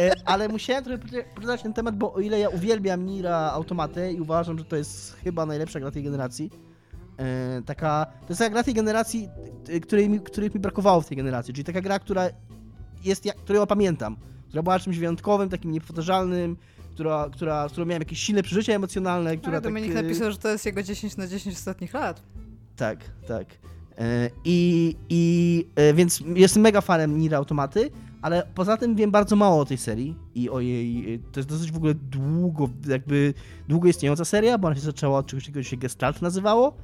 E, 0.00 0.12
Ale 0.24 0.48
musiałem 0.48 0.84
trochę 0.84 0.98
podać 1.34 1.62
ten 1.62 1.72
temat, 1.72 1.96
bo 1.96 2.14
o 2.14 2.20
ile 2.20 2.38
ja 2.38 2.48
uwielbiam 2.48 3.06
Nira 3.06 3.36
Automatę 3.52 4.12
i 4.12 4.20
uważam, 4.20 4.58
że 4.58 4.64
to 4.64 4.76
jest 4.76 5.16
chyba 5.24 5.46
najlepsza 5.46 5.80
gra 5.80 5.90
tej 5.90 6.02
generacji, 6.02 6.50
e, 7.18 7.62
taka, 7.66 8.06
to 8.20 8.26
jest 8.28 8.38
taka 8.38 8.50
gra 8.50 8.62
tej 8.62 8.74
generacji, 8.74 9.28
e, 9.68 9.80
której 9.80 10.08
mi, 10.08 10.20
której 10.20 10.50
mi 10.54 10.60
brakowało 10.60 11.00
w 11.00 11.06
tej 11.08 11.16
generacji, 11.16 11.54
czyli 11.54 11.64
taka 11.64 11.80
gra, 11.80 11.98
która 11.98 12.28
jest, 13.04 13.24
którą 13.44 13.60
ja 13.60 13.66
pamiętam, 13.66 14.16
która 14.48 14.62
była 14.62 14.78
czymś 14.78 14.98
wyjątkowym, 14.98 15.48
takim 15.48 15.72
niepowtarzalnym, 15.72 16.56
która, 16.94 17.28
która, 17.32 17.68
z 17.68 17.72
którą 17.72 17.86
miałem 17.86 18.02
jakieś 18.02 18.18
silne 18.18 18.42
przeżycia 18.42 18.72
emocjonalne, 18.72 19.36
która 19.36 19.52
Ale 19.52 19.60
Dominik 19.60 19.94
tak, 19.94 20.02
napisał, 20.04 20.30
że 20.30 20.38
to 20.38 20.48
jest 20.48 20.66
jego 20.66 20.82
10 20.82 21.16
na 21.16 21.26
10 21.26 21.56
ostatnich 21.56 21.94
lat. 21.94 22.22
tak, 22.76 22.98
tak. 23.28 23.46
E, 23.98 24.30
I, 24.44 24.94
i 25.08 25.66
e, 25.76 25.94
więc 25.94 26.22
jestem 26.34 26.62
mega 26.62 26.80
fanem 26.80 27.18
Nier 27.18 27.34
Automaty, 27.34 27.90
ale 28.22 28.46
poza 28.54 28.76
tym 28.76 28.94
wiem 28.96 29.10
bardzo 29.10 29.36
mało 29.36 29.60
o 29.60 29.64
tej 29.64 29.78
serii 29.78 30.16
i 30.34 30.50
o 30.50 30.60
jej. 30.60 31.14
e, 31.14 31.18
To 31.32 31.40
jest 31.40 31.48
dosyć 31.48 31.72
w 31.72 31.76
ogóle 31.76 31.94
długo, 31.94 32.68
jakby 32.88 33.34
długo 33.68 33.88
istniejąca 33.88 34.24
seria, 34.24 34.58
bo 34.58 34.66
ona 34.68 34.74
się 34.74 34.82
zaczęła 34.82 35.18
od 35.18 35.26
czegoś 35.26 35.44
co 35.44 35.62
się 35.62 35.76
Gestalt 35.76 36.22
nazywało. 36.22 36.76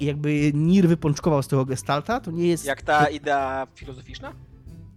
I 0.00 0.04
jakby 0.06 0.52
Nier 0.54 0.88
wypączkował 0.88 1.42
z 1.42 1.48
tego 1.48 1.64
Gestalta, 1.64 2.20
to 2.20 2.30
nie 2.30 2.46
jest. 2.48 2.64
Jak 2.64 2.82
ta 2.82 3.08
idea 3.08 3.66
filozoficzna? 3.74 4.32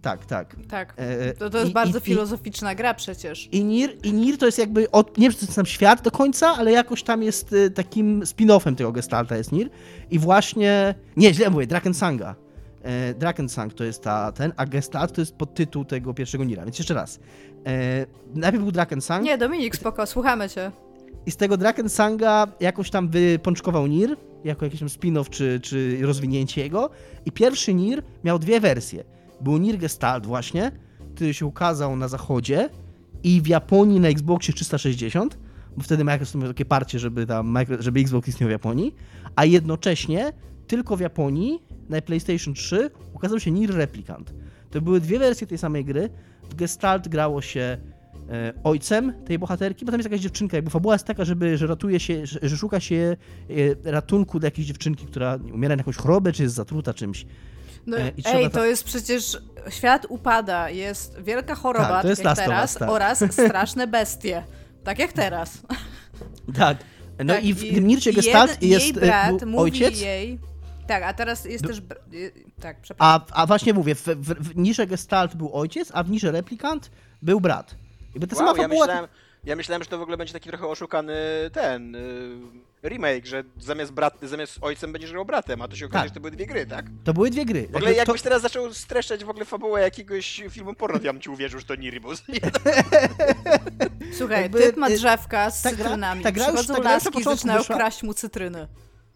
Tak, 0.02 0.26
tak. 0.26 0.56
Tak. 0.68 0.94
E, 0.96 1.32
To, 1.32 1.50
to 1.50 1.58
jest 1.58 1.70
i- 1.70 1.74
bardzo 1.74 1.98
i- 1.98 2.02
i- 2.02 2.04
filozoficzna 2.04 2.74
gra 2.74 2.94
przecież. 2.94 3.48
I 3.52 3.64
Nier, 3.64 3.90
I 4.02 4.12
Nier 4.12 4.38
to 4.38 4.46
jest 4.46 4.58
jakby, 4.58 4.90
od, 4.90 5.18
nie 5.18 5.22
wiem, 5.22 5.32
czy 5.32 5.38
to 5.38 5.44
jest 5.44 5.52
sam 5.54 5.66
świat 5.66 6.02
do 6.02 6.10
końca, 6.10 6.48
ale 6.56 6.72
jakoś 6.72 7.02
tam 7.02 7.22
jest 7.22 7.52
y, 7.52 7.70
takim 7.70 8.20
spin-offem 8.20 8.74
tego 8.74 8.92
Gestalta 8.92 9.36
jest 9.36 9.52
Nier. 9.52 9.70
I 10.10 10.18
właśnie, 10.18 10.94
nie, 11.16 11.34
źle 11.34 11.50
mówię, 11.50 11.66
Drakensanga. 11.66 12.34
E, 12.82 13.14
Drakensang 13.14 13.74
to 13.74 13.84
jest 13.84 14.02
ta, 14.02 14.32
ten, 14.32 14.52
a 14.56 14.66
Gestalt 14.66 15.12
to 15.12 15.20
jest 15.20 15.34
podtytuł 15.36 15.84
tego 15.84 16.14
pierwszego 16.14 16.44
Nira. 16.44 16.64
Więc 16.64 16.78
jeszcze 16.78 16.94
raz. 16.94 17.20
E, 17.66 18.06
najpierw 18.34 18.62
był 18.62 18.72
Drakensang 18.72 19.24
Nie, 19.24 19.38
Dominik, 19.38 19.76
spoko, 19.76 20.06
słuchamy 20.06 20.48
cię. 20.48 20.70
i 21.26 21.30
z 21.30 21.36
tego 21.36 21.56
Drakensanga 21.56 22.46
jakoś 22.60 22.90
tam 22.90 23.08
wypączkował 23.08 23.86
Nir, 23.86 24.16
jako 24.44 24.64
jakiś 24.64 24.80
tam 24.80 24.88
spin-off 24.88 25.28
czy, 25.30 25.60
czy 25.62 25.98
rozwinięcie 26.02 26.60
jego. 26.60 26.90
I 27.24 27.32
pierwszy 27.32 27.74
Nir 27.74 28.02
miał 28.24 28.38
dwie 28.38 28.60
wersje. 28.60 29.04
Był 29.40 29.58
Nir 29.58 29.78
Gestalt 29.78 30.26
właśnie, 30.26 30.72
który 31.14 31.34
się 31.34 31.46
ukazał 31.46 31.96
na 31.96 32.08
zachodzie 32.08 32.68
i 33.22 33.40
w 33.40 33.46
Japonii 33.46 34.00
na 34.00 34.08
Xboxie 34.08 34.54
360, 34.54 35.38
bo 35.76 35.82
wtedy 35.82 36.04
Microsoft 36.04 36.34
miał 36.34 36.48
takie 36.48 36.64
parcie, 36.64 36.98
żeby 36.98 37.26
tam, 37.26 37.56
żeby 37.78 38.00
Xbox 38.00 38.28
istniał 38.28 38.48
w 38.48 38.52
Japonii, 38.52 38.94
a 39.36 39.44
jednocześnie 39.44 40.32
tylko 40.66 40.96
w 40.96 41.00
Japonii 41.00 41.62
na 41.88 42.02
PlayStation 42.02 42.54
3 42.54 42.90
ukazał 43.14 43.40
się 43.40 43.50
Nir 43.50 43.74
Replicant. 43.74 44.34
To 44.70 44.80
były 44.80 45.00
dwie 45.00 45.18
wersje 45.18 45.46
tej 45.46 45.58
samej 45.58 45.84
gry. 45.84 46.10
W 46.50 46.54
Gestalt 46.54 47.08
grało 47.08 47.42
się 47.42 47.78
e, 48.30 48.52
ojcem 48.64 49.12
tej 49.24 49.38
bohaterki, 49.38 49.84
bo 49.84 49.92
tam 49.92 50.00
jest 50.00 50.10
jakaś 50.10 50.20
dziewczynka. 50.20 50.56
Jakby 50.56 50.70
fabuła 50.70 50.94
jest 50.94 51.04
taka, 51.04 51.24
żeby, 51.24 51.58
że 51.58 51.66
ratuje 51.66 52.00
się, 52.00 52.26
że, 52.26 52.38
że 52.42 52.56
szuka 52.56 52.80
się 52.80 53.16
e, 53.84 53.90
ratunku 53.90 54.40
dla 54.40 54.46
jakiejś 54.46 54.68
dziewczynki, 54.68 55.06
która 55.06 55.38
umiera 55.54 55.76
na 55.76 55.80
jakąś 55.80 55.96
chorobę, 55.96 56.32
czy 56.32 56.42
jest 56.42 56.54
zatruta 56.54 56.94
czymś. 56.94 57.26
No, 57.86 57.96
E, 57.98 58.12
ej, 58.24 58.50
to 58.50 58.64
jest 58.64 58.84
przecież 58.84 59.38
świat 59.70 60.06
upada, 60.08 60.70
jest 60.70 61.20
wielka 61.22 61.54
choroba, 61.54 61.88
Tak, 61.88 62.02
to 62.02 62.08
jest 62.08 62.22
tak 62.22 62.38
jak 62.38 62.48
Last 62.48 62.76
of 62.76 62.78
teraz, 62.78 62.78
tak. 62.78 62.88
oraz 62.90 63.24
straszne 63.48 63.86
bestie. 63.86 64.44
Tak 64.84 64.98
jak 64.98 65.12
teraz. 65.12 65.58
Tak. 66.56 66.78
No 67.24 67.34
tak, 67.34 67.44
i 67.44 67.54
w 67.54 67.74
tym 67.74 67.86
Nircie 67.86 68.12
Gestalt 68.12 68.50
jeden- 68.62 68.70
jest 68.70 68.86
jej 68.86 68.96
e, 68.96 69.06
brat 69.06 69.38
był 69.38 69.48
mówi 69.48 69.62
ojciec, 69.62 70.00
jej... 70.00 70.38
Tak, 70.86 71.02
a 71.02 71.12
teraz 71.14 71.44
jest 71.44 71.66
też... 71.66 71.80
br- 71.80 72.14
y, 72.14 72.32
Tak, 72.60 72.80
przepraszam. 72.80 73.22
a, 73.32 73.42
a 73.42 73.46
właśnie 73.46 73.74
mówię, 73.74 73.94
w, 73.94 74.02
w, 74.02 74.34
w 74.50 74.56
Nirze 74.56 74.86
Gestalt 74.86 75.34
był 75.36 75.54
ojciec, 75.54 75.90
a 75.94 76.02
w 76.02 76.10
Nirze 76.10 76.32
Replikant 76.32 76.90
był 77.22 77.40
brat. 77.40 77.74
Jakby 78.14 78.26
ta 78.26 78.36
sama 78.36 78.48
Wow, 78.48 78.56
ja 78.56 78.62
fabuła... 78.62 78.86
myślałem, 78.86 79.08
ja 79.44 79.56
myślałem, 79.56 79.82
że 79.82 79.88
to 79.88 79.98
w 79.98 80.02
ogóle 80.02 80.16
będzie 80.16 80.32
taki 80.32 80.48
trochę 80.48 80.66
oszukany 80.66 81.14
ten 81.52 81.94
y, 81.94 82.00
remake, 82.82 83.26
że 83.26 83.44
zamiast, 83.58 83.92
brat, 83.92 84.18
zamiast 84.22 84.58
ojcem 84.60 84.92
będziesz 84.92 85.10
grał 85.12 85.24
bratem, 85.24 85.62
a 85.62 85.68
to 85.68 85.76
się 85.76 85.86
okaże, 85.86 86.02
Tak. 86.04 86.08
że 86.08 86.14
to 86.14 86.20
były 86.20 86.30
dwie 86.30 86.46
gry, 86.46 86.66
tak? 86.66 86.86
To 87.04 87.14
były 87.14 87.30
dwie 87.30 87.44
gry. 87.44 87.62
W 87.62 87.76
ogóle 87.76 87.80
Jakby 87.80 87.94
jakbyś 87.98 88.20
to, 88.22 88.24
teraz 88.24 88.42
zaczął 88.42 88.74
streszczać 88.74 89.24
w 89.24 89.28
ogóle 89.30 89.44
fabułę 89.44 89.80
jakiegoś 89.80 90.42
filmu 90.50 90.74
porno, 90.74 90.98
to 90.98 91.04
ja 91.06 91.12
bym 91.12 91.22
ci 91.22 91.30
uwierzył, 91.30 91.60
że 91.60 91.66
to 91.66 91.74
nie 91.74 91.90
Ribus. 91.90 92.22
Słuchaj, 94.18 94.42
jakby, 94.42 94.58
typ 94.60 94.76
ma 94.76 94.88
y, 94.90 94.94
drzewka 94.96 95.50
z 95.50 95.62
ta 95.62 95.70
gra- 95.70 95.76
cytrynami. 95.76 96.22
ta 96.22 96.32
gra 96.32 96.44
ta 96.46 96.52
gra 96.52 96.60
już 96.60 96.68
na 96.68 96.78
laski 96.78 97.22
zaczynają 97.22 97.60
wyszła- 97.60 97.76
kraść 97.76 98.02
mu 98.02 98.14
cytryny. 98.14 98.68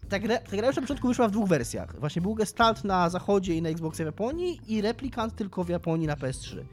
ta, 0.09 0.19
gra, 0.19 0.37
ta 0.37 0.57
gra 0.57 0.67
już 0.67 0.75
na 0.75 0.81
początku 0.81 1.07
wyszła 1.07 1.27
w 1.27 1.31
dwóch 1.31 1.49
wersjach. 1.49 1.99
Właśnie 1.99 2.21
był 2.21 2.35
Gestalt 2.35 2.83
na 2.83 3.09
zachodzie 3.09 3.55
i 3.55 3.61
na 3.61 3.69
Xboxie 3.69 4.05
w 4.05 4.07
Japonii 4.07 4.61
i 4.67 4.81
Replikant 4.81 5.35
tylko 5.35 5.63
w 5.63 5.69
Japonii 5.69 6.07
na 6.07 6.15
PS3. 6.15 6.63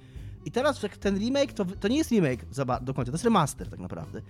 I 0.45 0.51
teraz 0.51 0.81
ten 1.01 1.19
remake, 1.19 1.53
to, 1.53 1.65
to 1.65 1.89
nie 1.89 1.97
jest 1.99 2.11
remake 2.11 2.45
do 2.83 2.95
końca, 2.95 3.11
to 3.13 3.15
jest 3.15 3.25
remaster 3.25 3.71
tak 3.71 3.79
naprawdę. 3.81 4.21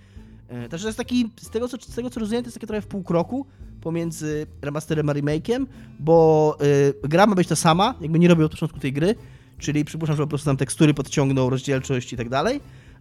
E, 0.53 0.69
Także 0.69 0.83
to 0.83 0.87
jest 0.89 0.97
taki, 0.97 1.29
z 1.41 1.49
tego, 1.49 1.67
co, 1.67 1.77
z 1.81 1.95
tego 1.95 2.09
co 2.09 2.19
rozumiem, 2.19 2.43
to 2.43 2.47
jest 2.47 2.55
takie 2.55 2.67
trochę 2.67 2.81
w 2.81 2.87
pół 2.87 3.03
kroku 3.03 3.45
pomiędzy 3.81 4.47
remasterem 4.61 5.09
a 5.09 5.13
remake'iem, 5.13 5.65
bo 5.99 6.57
y, 7.03 7.07
gra 7.07 7.25
ma 7.25 7.35
być 7.35 7.47
ta 7.47 7.55
sama, 7.55 7.95
jakby 8.01 8.19
nie 8.19 8.27
robił 8.27 8.45
od 8.45 8.51
początku 8.51 8.79
tej 8.79 8.93
gry, 8.93 9.15
czyli 9.57 9.85
przypuszczam, 9.85 10.15
że 10.17 10.23
po 10.23 10.27
prostu 10.27 10.45
tam 10.45 10.57
tekstury 10.57 10.93
podciągną, 10.93 11.49
rozdzielczość 11.49 12.13
i 12.13 12.17
tak 12.17 12.29
dalej, 12.29 12.59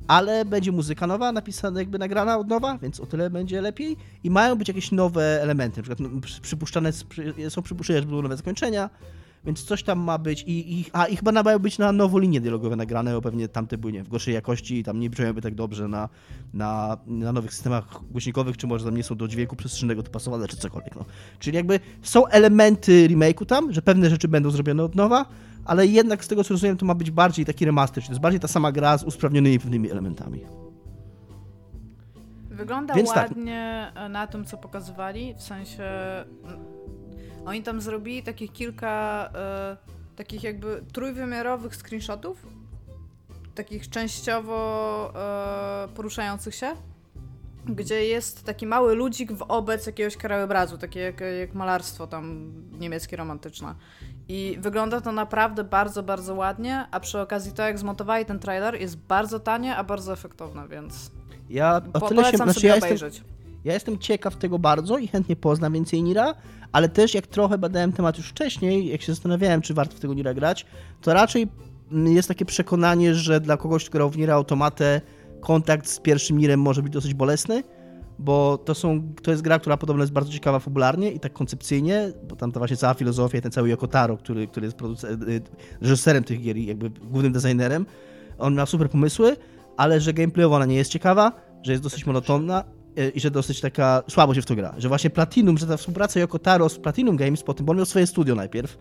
ale 0.09 0.44
będzie 0.44 0.72
muzyka 0.72 1.07
nowa, 1.07 1.32
napisana 1.32 1.80
jakby 1.80 1.98
nagrana 1.98 2.38
od 2.38 2.48
nowa, 2.48 2.78
więc 2.78 3.00
o 3.00 3.07
tyle 3.07 3.30
będzie 3.30 3.61
lepiej 3.61 3.96
i 4.24 4.30
mają 4.30 4.57
być 4.57 4.68
jakieś 4.68 4.92
nowe 4.92 5.42
elementy, 5.42 5.76
na 5.76 5.82
przykład 5.82 6.00
no, 6.00 6.20
przy- 6.20 6.40
przypuszczane, 6.40 6.90
przy- 7.09 7.50
są 7.50 7.62
przypuszczenia, 7.62 8.00
że 8.00 8.07
będą 8.07 8.22
nowe 8.22 8.36
zakończenia, 8.36 8.90
więc 9.45 9.64
coś 9.64 9.82
tam 9.82 9.99
ma 9.99 10.18
być 10.18 10.43
i, 10.43 10.80
i, 10.80 10.84
a, 10.93 11.07
i 11.07 11.16
chyba 11.16 11.43
mają 11.43 11.59
być 11.59 11.78
na 11.78 11.93
nowo 11.93 12.18
linie 12.18 12.40
dialogowe 12.40 12.76
nagrane, 12.76 13.12
bo 13.12 13.20
pewnie 13.20 13.49
tamte 13.49 13.78
były 13.78 13.93
nie, 13.93 14.05
w 14.05 14.09
gorszej 14.09 14.34
jakości 14.34 14.78
i 14.78 14.84
tam 14.84 15.01
nie 15.01 15.11
brzmiałyby 15.11 15.43
tak 15.43 15.55
dobrze 15.55 15.88
na, 15.88 16.09
na, 16.55 16.99
na 17.07 17.32
nowych 17.32 17.55
systemach 17.55 18.01
głośnikowych, 18.11 18.57
czy 18.57 18.66
może 18.66 18.84
tam 18.84 18.97
nie 18.97 19.03
są 19.03 19.14
do 19.14 19.28
dźwięku 19.28 19.57
przestrzennego 19.57 20.03
dopasowane, 20.03 20.49
czy 20.49 20.57
cokolwiek. 20.57 20.97
No. 20.97 21.05
Czyli 21.38 21.57
jakby 21.57 21.80
są 22.03 22.26
elementy 22.26 23.09
remake'u 23.09 23.47
tam, 23.47 23.72
że 23.72 23.82
pewne 23.82 24.11
rzeczy 24.11 24.28
będą 24.28 24.51
zrobione 24.51 24.82
od 24.82 24.95
nowa, 24.95 25.26
ale 25.64 25.86
jednak 25.86 26.24
z 26.24 26.28
tego 26.28 26.45
co 26.45 26.55
rozumiem 26.55 26.76
to 26.76 26.86
ma 26.86 26.95
być 26.95 27.11
bardziej 27.11 27.45
taki 27.45 27.64
remaster, 27.64 27.95
czyli 27.95 28.07
to 28.07 28.12
jest 28.12 28.22
bardziej 28.22 28.40
ta 28.40 28.49
sama 28.49 28.72
gra 28.72 28.99
z 28.99 29.05
usprawnionymi 29.05 29.59
pewnymi 29.59 29.90
elementami. 29.90 30.40
Wygląda 32.51 32.95
Więc 32.95 33.12
tak. 33.12 33.28
ładnie 33.28 33.93
e, 33.95 34.09
na 34.09 34.26
tym, 34.26 34.45
co 34.45 34.57
pokazywali, 34.57 35.34
w 35.34 35.43
sensie 35.43 35.84
oni 37.47 37.62
tam 37.62 37.80
zrobili 37.80 38.22
takich 38.22 38.53
kilka 38.53 39.30
e, 39.34 39.76
takich 40.16 40.43
jakby 40.43 40.82
trójwymiarowych 40.93 41.76
screenshotów, 41.76 42.47
takich 43.55 43.90
częściowo 43.90 45.12
e, 45.16 45.88
poruszających 45.88 46.55
się 46.55 46.76
gdzie 47.66 48.05
jest 48.05 48.45
taki 48.45 48.66
mały 48.66 48.95
ludzik 48.95 49.32
wobec 49.32 49.86
jakiegoś 49.86 50.16
krajobrazu, 50.16 50.78
takie 50.78 51.01
jak, 51.01 51.20
jak 51.40 51.55
malarstwo 51.55 52.07
tam 52.07 52.53
niemieckie 52.78 53.16
romantyczne. 53.16 53.74
I 54.28 54.57
wygląda 54.61 55.01
to 55.01 55.12
naprawdę 55.12 55.64
bardzo, 55.64 56.03
bardzo 56.03 56.34
ładnie, 56.34 56.86
a 56.90 57.01
przy 57.01 57.20
okazji 57.20 57.53
to, 57.53 57.62
jak 57.62 57.78
zmontowali 57.78 58.24
ten 58.24 58.38
trailer, 58.38 58.80
jest 58.80 58.97
bardzo 58.97 59.40
tanie, 59.40 59.76
a 59.76 59.84
bardzo 59.84 60.12
efektowne, 60.12 60.68
więc 60.68 61.11
Ja 61.51 61.80
o 61.93 62.09
tyle 62.09 62.30
się, 62.30 62.36
znaczy 62.36 62.55
sobie 62.55 62.68
ja 62.68 62.74
jestem, 62.74 62.88
obejrzeć. 62.88 63.24
ja 63.64 63.74
jestem 63.74 63.99
ciekaw 63.99 64.36
tego 64.36 64.59
bardzo 64.59 64.99
i 64.99 65.09
chętnie 65.09 65.36
poznam 65.36 65.72
więcej 65.72 66.03
Nira, 66.03 66.34
ale 66.72 66.88
też 66.88 67.14
jak 67.14 67.26
trochę 67.26 67.58
badałem 67.58 67.92
temat 67.92 68.18
już 68.18 68.28
wcześniej, 68.28 68.88
jak 68.88 69.02
się 69.02 69.12
zastanawiałem, 69.12 69.62
czy 69.62 69.74
warto 69.74 69.96
w 69.96 70.00
tego 70.00 70.14
Nira 70.14 70.34
grać, 70.34 70.66
to 71.00 71.14
raczej 71.14 71.48
jest 71.92 72.28
takie 72.28 72.44
przekonanie, 72.44 73.14
że 73.14 73.40
dla 73.40 73.56
kogoś, 73.56 73.84
kto 73.84 73.92
grał 73.92 74.10
w 74.10 74.16
Nira 74.16 74.34
Automatę, 74.34 75.00
kontakt 75.40 75.88
z 75.88 76.00
pierwszym 76.00 76.38
Nirem 76.38 76.60
może 76.60 76.82
być 76.82 76.92
dosyć 76.92 77.14
bolesny, 77.14 77.62
bo 78.18 78.58
to, 78.58 78.74
są, 78.74 79.14
to 79.22 79.30
jest 79.30 79.42
gra, 79.42 79.58
która 79.58 79.76
podobno 79.76 80.02
jest 80.02 80.12
bardzo 80.12 80.32
ciekawa 80.32 80.58
fabularnie 80.58 81.12
i 81.12 81.20
tak 81.20 81.32
koncepcyjnie, 81.32 82.12
bo 82.28 82.36
tam 82.36 82.52
ta 82.52 82.60
właśnie 82.60 82.76
cała 82.76 82.94
filozofia 82.94 83.40
ten 83.40 83.52
cały 83.52 83.68
Yoko 83.68 83.86
Taro, 83.88 84.16
który, 84.16 84.46
który 84.46 84.66
jest 84.66 84.76
produce- 84.76 85.28
y, 85.28 85.42
reżyserem 85.80 86.24
tych 86.24 86.42
gier 86.42 86.56
i 86.56 86.66
jakby 86.66 86.90
głównym 86.90 87.32
designerem, 87.32 87.86
on 88.38 88.54
ma 88.54 88.66
super 88.66 88.90
pomysły, 88.90 89.36
ale 89.76 90.00
że 90.00 90.12
gameplayowo 90.12 90.56
ona 90.56 90.66
nie 90.66 90.76
jest 90.76 90.90
ciekawa, 90.90 91.32
że 91.62 91.72
jest 91.72 91.84
dosyć 91.84 92.06
monotonna 92.06 92.64
y, 92.64 92.82
i 93.14 93.20
że 93.20 93.30
dosyć 93.30 93.61
taka 93.61 94.03
słabo 94.09 94.34
się 94.34 94.43
w 94.43 94.47
to 94.47 94.55
gra. 94.55 94.74
Że 94.78 94.88
właśnie 94.88 95.11
Platinum, 95.11 95.59
że 95.59 95.66
ta 95.66 95.76
współpraca 95.76 96.20
Yoko 96.20 96.38
Taro 96.38 96.68
z 96.68 96.78
Platinum 96.78 97.16
Games 97.16 97.43
po 97.43 97.55
tym, 97.55 97.66
bo 97.66 97.70
on 97.70 97.76
miał 97.76 97.86
swoje 97.86 98.07
studio 98.07 98.34
najpierw, 98.34 98.78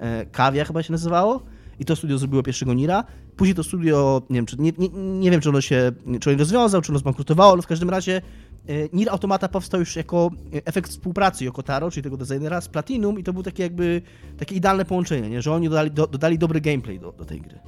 e, 0.00 0.26
Kawia 0.26 0.64
chyba 0.64 0.82
się 0.82 0.92
nazywało, 0.92 1.42
i 1.80 1.84
to 1.84 1.96
studio 1.96 2.18
zrobiło 2.18 2.42
pierwszego 2.42 2.74
Nira. 2.74 3.04
Później 3.36 3.54
to 3.54 3.64
studio, 3.64 4.22
nie 4.30 4.36
wiem, 4.36 4.46
czy, 4.46 4.56
nie, 4.58 4.72
nie, 4.78 4.88
nie 4.94 5.30
wiem, 5.30 5.40
czy 5.40 5.48
ono 5.48 5.60
się, 5.60 5.92
czy 6.20 6.30
ono 6.30 6.38
rozwiązał, 6.38 6.82
czy 6.82 6.92
ono 6.92 6.98
zbankrutowało, 6.98 7.52
ale 7.52 7.62
w 7.62 7.66
każdym 7.66 7.90
razie 7.90 8.22
e, 8.68 8.72
Nier 8.92 9.10
Automata 9.10 9.48
powstał 9.48 9.80
już 9.80 9.96
jako 9.96 10.30
e, 10.54 10.66
efekt 10.66 10.90
współpracy 10.90 11.44
Yoko 11.44 11.62
Taro, 11.62 11.90
czyli 11.90 12.04
tego 12.04 12.16
designera 12.16 12.60
z 12.60 12.68
Platinum 12.68 13.18
i 13.18 13.24
to 13.24 13.32
było 13.32 13.42
takie 13.42 13.62
jakby, 13.62 14.02
takie 14.38 14.54
idealne 14.54 14.84
połączenie, 14.84 15.30
nie? 15.30 15.42
że 15.42 15.52
oni 15.52 15.68
dodali, 15.68 15.90
do, 15.90 16.06
dodali 16.06 16.38
dobry 16.38 16.60
gameplay 16.60 17.00
do, 17.00 17.12
do 17.12 17.24
tej 17.24 17.40
gry. 17.40 17.58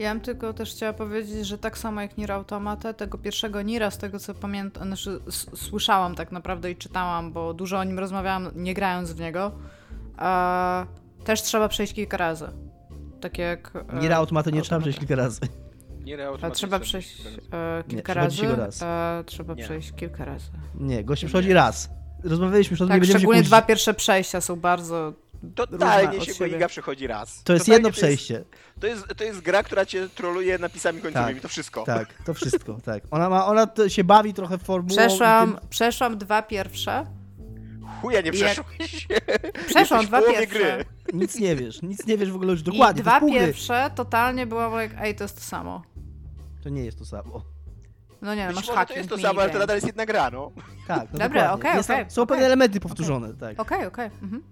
Ja 0.00 0.14
bym 0.14 0.20
tylko 0.20 0.52
też 0.52 0.70
chciała 0.70 0.92
powiedzieć, 0.92 1.46
że 1.46 1.58
tak 1.58 1.78
samo 1.78 2.00
jak 2.00 2.18
Nier 2.18 2.32
Automata, 2.32 2.92
tego 2.92 3.18
pierwszego 3.18 3.62
Nira, 3.62 3.90
z 3.90 3.98
tego 3.98 4.18
co 4.18 4.34
pamiętam, 4.34 4.86
znaczy 4.86 5.20
słyszałam 5.54 6.14
tak 6.14 6.32
naprawdę 6.32 6.70
i 6.70 6.76
czytałam, 6.76 7.32
bo 7.32 7.54
dużo 7.54 7.78
o 7.78 7.84
nim 7.84 7.98
rozmawiałam, 7.98 8.48
nie 8.54 8.74
grając 8.74 9.12
w 9.12 9.20
niego, 9.20 9.52
a 10.16 10.86
też 11.24 11.42
trzeba 11.42 11.68
przejść 11.68 11.92
kilka 11.94 12.16
razy. 12.16 12.46
Tak 13.20 13.38
jak... 13.38 13.72
e, 13.92 13.98
Nier 14.00 14.12
Automata 14.12 14.50
nie 14.50 14.62
trzeba 14.62 14.76
Automata. 14.76 14.80
przejść 14.82 14.98
kilka 14.98 15.14
razy. 15.16 15.40
Nie 16.04 16.18
A 16.42 16.50
trzeba 16.50 16.78
przejść 16.80 17.22
e, 17.52 17.84
kilka 17.88 18.14
razy. 18.14 18.56
raz. 18.56 18.82
E, 18.82 19.22
trzeba 19.26 19.54
Nie. 19.54 19.64
przejść 19.64 19.92
kilka 19.92 20.24
razy. 20.24 20.50
Nie, 20.74 21.04
goście 21.04 21.26
Nie. 21.26 21.28
przychodzi 21.28 21.52
raz. 21.52 21.90
Rozmawialiśmy 22.24 22.74
już 22.74 22.80
o 22.80 22.84
tym, 22.84 22.88
nie 22.88 22.94
Tak, 22.94 23.00
będziemy 23.00 23.18
się 23.18 23.18
szczególnie 23.18 23.42
dwa 23.42 23.62
pierwsze 23.62 23.94
przejścia 23.94 24.40
są 24.40 24.56
bardzo 24.56 25.12
Totalnie 25.54 26.20
się 26.20 26.34
siebie. 26.34 26.50
Goiga 26.50 26.68
przechodzi 26.68 27.06
raz. 27.06 27.42
To 27.44 27.52
jest 27.52 27.64
Totalnie 27.66 27.76
jedno 27.86 27.90
przejście. 27.98 28.44
To 28.80 28.86
jest, 28.86 29.04
to 29.16 29.24
jest 29.24 29.40
gra, 29.40 29.62
która 29.62 29.86
cię 29.86 30.08
troluje 30.08 30.58
napisami 30.58 31.00
końcowymi, 31.02 31.34
Tak, 31.34 31.42
to 31.42 31.48
wszystko. 31.48 31.84
Tak, 31.84 32.08
to 32.24 32.34
wszystko, 32.34 32.78
tak. 32.84 33.02
Ona, 33.10 33.28
ma, 33.28 33.46
ona 33.46 33.66
to 33.66 33.88
się 33.88 34.04
bawi 34.04 34.34
trochę 34.34 34.58
formułą. 34.58 34.94
i 34.94 34.96
Przeszłam, 35.06 35.52
tym- 35.52 35.68
przeszłam 35.68 36.18
dwa 36.18 36.42
pierwsze. 36.42 37.06
Chuja 38.02 38.20
nie 38.20 38.26
Jak- 38.26 38.34
przeszłeś. 38.36 39.06
Przeszłam 39.66 40.00
Jesteś 40.00 40.06
w 40.06 40.08
dwa 40.08 40.22
pierwsze. 40.22 40.46
gry. 40.46 40.84
Nic 41.12 41.38
nie 41.38 41.56
wiesz, 41.56 41.82
nic 41.82 42.06
nie 42.06 42.18
wiesz 42.18 42.32
w 42.32 42.34
ogóle 42.36 42.50
już 42.52 42.60
I 42.60 42.64
dokładnie. 42.64 43.02
dwa 43.02 43.10
to, 43.10 43.14
jest 43.16 43.20
pół 43.20 43.30
gry. 43.30 43.46
pierwsze 43.46 43.90
totalnie 43.94 44.46
byłam 44.46 44.72
jak, 44.80 44.90
ej, 45.00 45.14
to 45.14 45.24
jest 45.24 45.34
to 45.34 45.40
samo. 45.42 45.82
to 46.62 46.68
nie 46.68 46.84
jest 46.84 46.98
to 46.98 47.04
samo. 47.04 47.44
No 48.22 48.34
nie, 48.34 48.46
Być 48.46 48.56
masz 48.56 48.66
może 48.66 48.78
hacking, 48.78 48.94
to 48.94 48.98
jest 48.98 49.10
to 49.10 49.28
samo, 49.28 49.40
ale 49.42 49.50
to 49.50 49.58
nadal 49.58 49.76
jest 49.76 49.86
jedna 49.86 50.06
gra, 50.06 50.30
no. 50.30 50.52
Tak, 50.86 51.08
no 51.12 51.18
Dobra, 51.18 51.52
okej, 51.52 51.76
Jest 51.76 51.88
tam- 51.88 52.00
okej, 52.00 52.10
Są 52.10 52.22
okej. 52.22 52.28
pewne 52.34 52.46
elementy 52.46 52.80
powtórzone, 52.80 53.34
tak. 53.34 53.60
Okej, 53.60 53.86
okej. 53.86 54.06
mhm. 54.22 54.42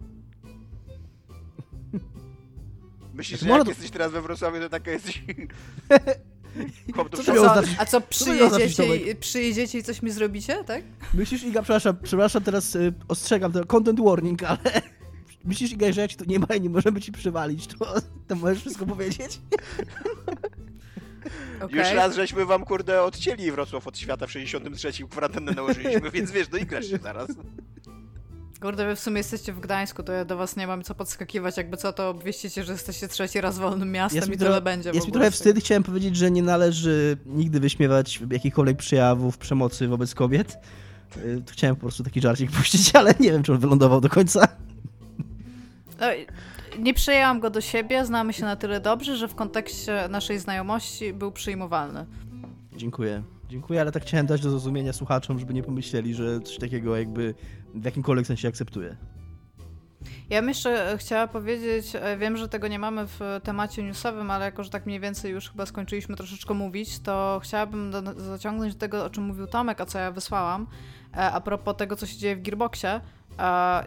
Myślisz, 3.15 3.41
Znaczy, 3.41 3.53
że 3.53 3.59
jak 3.59 3.69
jesteś 3.69 3.91
teraz 3.91 4.13
we 4.13 4.23
Wrocławiu, 4.23 4.61
to 4.61 4.69
taka 4.69 4.91
jesteś... 4.91 5.23
Chłop 6.95 7.17
Co 7.25 7.55
A 7.79 7.87
co, 7.87 7.97
a 7.97 8.01
przyjedziecie, 8.01 8.97
i, 8.97 9.17
przyjedziecie 9.17 9.79
i 9.79 9.83
coś 9.83 10.03
mi 10.03 10.11
zrobicie, 10.11 10.65
tak? 10.65 10.83
Myślisz, 11.15 11.43
Iga, 11.43 11.63
przepraszam, 11.63 11.97
przepraszam, 12.03 12.43
teraz 12.43 12.77
y, 12.77 12.93
ostrzegam, 13.09 13.53
to 13.53 13.67
content 13.67 14.01
warning, 14.01 14.43
ale 14.43 14.59
myślisz, 15.45 15.73
Iga, 15.73 15.93
że 15.93 16.01
jak 16.01 16.11
ci 16.11 16.17
to 16.17 16.25
nie 16.25 16.39
ma 16.39 16.47
i 16.57 16.61
nie 16.61 16.71
możemy 16.71 17.01
ci 17.01 17.13
przywalić, 17.13 17.67
to, 17.67 17.95
to 18.29 18.37
możesz 18.37 18.61
wszystko 18.61 18.87
powiedzieć? 18.87 19.41
Okej. 21.61 21.79
Już 21.79 21.93
raz 21.93 22.15
żeśmy 22.15 22.45
wam, 22.45 22.65
kurde, 22.65 23.03
odcięli 23.03 23.51
Wrocław 23.51 23.87
od 23.87 23.99
świata 23.99 24.27
w 24.27 24.33
63, 24.33 24.93
kwarantannę 25.11 25.53
nałożyliśmy, 25.53 26.11
więc 26.11 26.31
wiesz, 26.31 26.49
doigrasz 26.49 26.87
się 26.87 26.99
zaraz. 26.99 27.29
Kurde, 28.61 28.87
wy 28.87 28.97
w 28.97 29.01
sumie 29.01 29.17
jesteście 29.19 29.53
w 29.53 29.61
Gdańsku, 29.61 30.03
to 30.03 30.13
ja 30.13 30.25
do 30.25 30.37
was 30.37 30.57
nie 30.57 30.67
mam 30.67 30.83
co 30.83 30.95
podskakiwać, 30.95 31.57
jakby 31.57 31.77
co, 31.77 31.93
to 31.93 32.09
obwieścicie, 32.11 32.65
że 32.65 32.73
jesteście 32.73 33.09
trzeci 33.09 33.41
raz 33.41 33.59
wolnym 33.59 33.93
miastem 33.93 34.33
i 34.33 34.37
tyle 34.37 34.63
będzie. 34.63 34.91
jest 34.91 35.07
mi 35.07 35.13
trochę 35.13 35.31
wstyd, 35.31 35.59
chciałem 35.59 35.83
powiedzieć, 35.83 36.17
że 36.17 36.31
nie 36.31 36.43
należy 36.43 37.17
nigdy 37.27 37.61
wyśmiewać 37.61 38.21
jakichkolwiek 38.31 38.77
przejawów 38.77 39.39
przemocy 39.39 39.89
wobec 39.89 40.15
kobiet. 40.15 40.59
Y, 41.17 41.43
Chciałem 41.51 41.77
po 41.77 41.81
prostu 41.83 42.05
taki 42.05 42.21
żarcik 42.21 42.51
puścić, 42.57 42.97
ale 42.97 43.15
nie 43.21 43.33
wiem, 43.33 43.43
czy 43.43 43.53
on 43.53 43.59
wylądował 43.59 44.01
do 44.01 44.09
końca. 44.09 44.49
No, 46.01 46.07
nie 46.79 46.95
przejęłam 46.95 47.41
go 47.41 47.51
do 47.51 47.61
siebie, 47.61 48.05
znamy 48.07 48.33
się 48.33 48.45
na 48.45 48.57
tyle 48.57 48.81
dobrze, 48.81 49.17
że 49.17 49.29
w 49.29 49.35
kontekście 49.35 50.09
naszej 50.11 50.39
znajomości 50.39 51.13
był 51.13 51.33
przyjmowalny. 51.33 52.07
Dziękuję. 52.77 53.23
Dziękuję, 53.49 53.81
ale 53.81 53.93
tak 53.93 54.03
chciałem 54.03 54.27
dać 54.27 54.41
do 54.41 54.51
zrozumienia 54.51 54.93
słuchaczom, 54.93 55.39
żeby 55.39 55.55
nie 55.55 55.63
pomyśleli, 55.63 56.15
że 56.15 56.41
coś 56.41 56.59
takiego 56.59 56.97
jakby 56.97 57.35
w 57.81 57.85
jakimkolwiek 57.85 58.27
sensie 58.27 58.49
akceptuję. 58.49 58.97
Ja 60.31 60.41
bym 60.41 60.49
jeszcze 60.49 60.93
e, 60.93 60.99
chciała 60.99 61.27
powiedzieć, 61.27 61.97
e, 61.97 62.17
wiem, 62.17 62.37
że 62.37 62.49
tego 62.49 62.69
nie 62.69 62.79
mamy 62.79 63.07
w 63.07 63.21
temacie 63.45 63.83
newsowym, 63.83 64.31
ale 64.31 64.45
jako, 64.45 64.65
że 64.65 64.71
tak 64.71 64.87
mniej 64.87 65.01
więcej 65.01 65.33
już 65.33 65.51
chyba 65.51 65.67
skończyliśmy 65.67 66.17
troszeczkę 66.17 66.55
mówić, 66.55 66.99
to 66.99 67.41
chciałabym 67.43 67.91
do, 67.91 68.03
zaciągnąć 68.21 68.75
do 68.75 68.81
tego, 68.81 69.05
o 69.05 69.11
czym 69.11 69.25
mówił 69.25 69.47
Tomek, 69.47 69.81
a 69.81 69.87
co 69.87 69.99
ja 69.99 70.13
wysłałam, 70.13 70.67
e, 71.17 71.33
a 71.33 71.41
propos 71.41 71.77
tego, 71.77 71.97
co 71.97 72.07
się 72.07 72.19
dzieje 72.19 72.37
w 72.37 72.43
Gearboxie. 72.43 73.01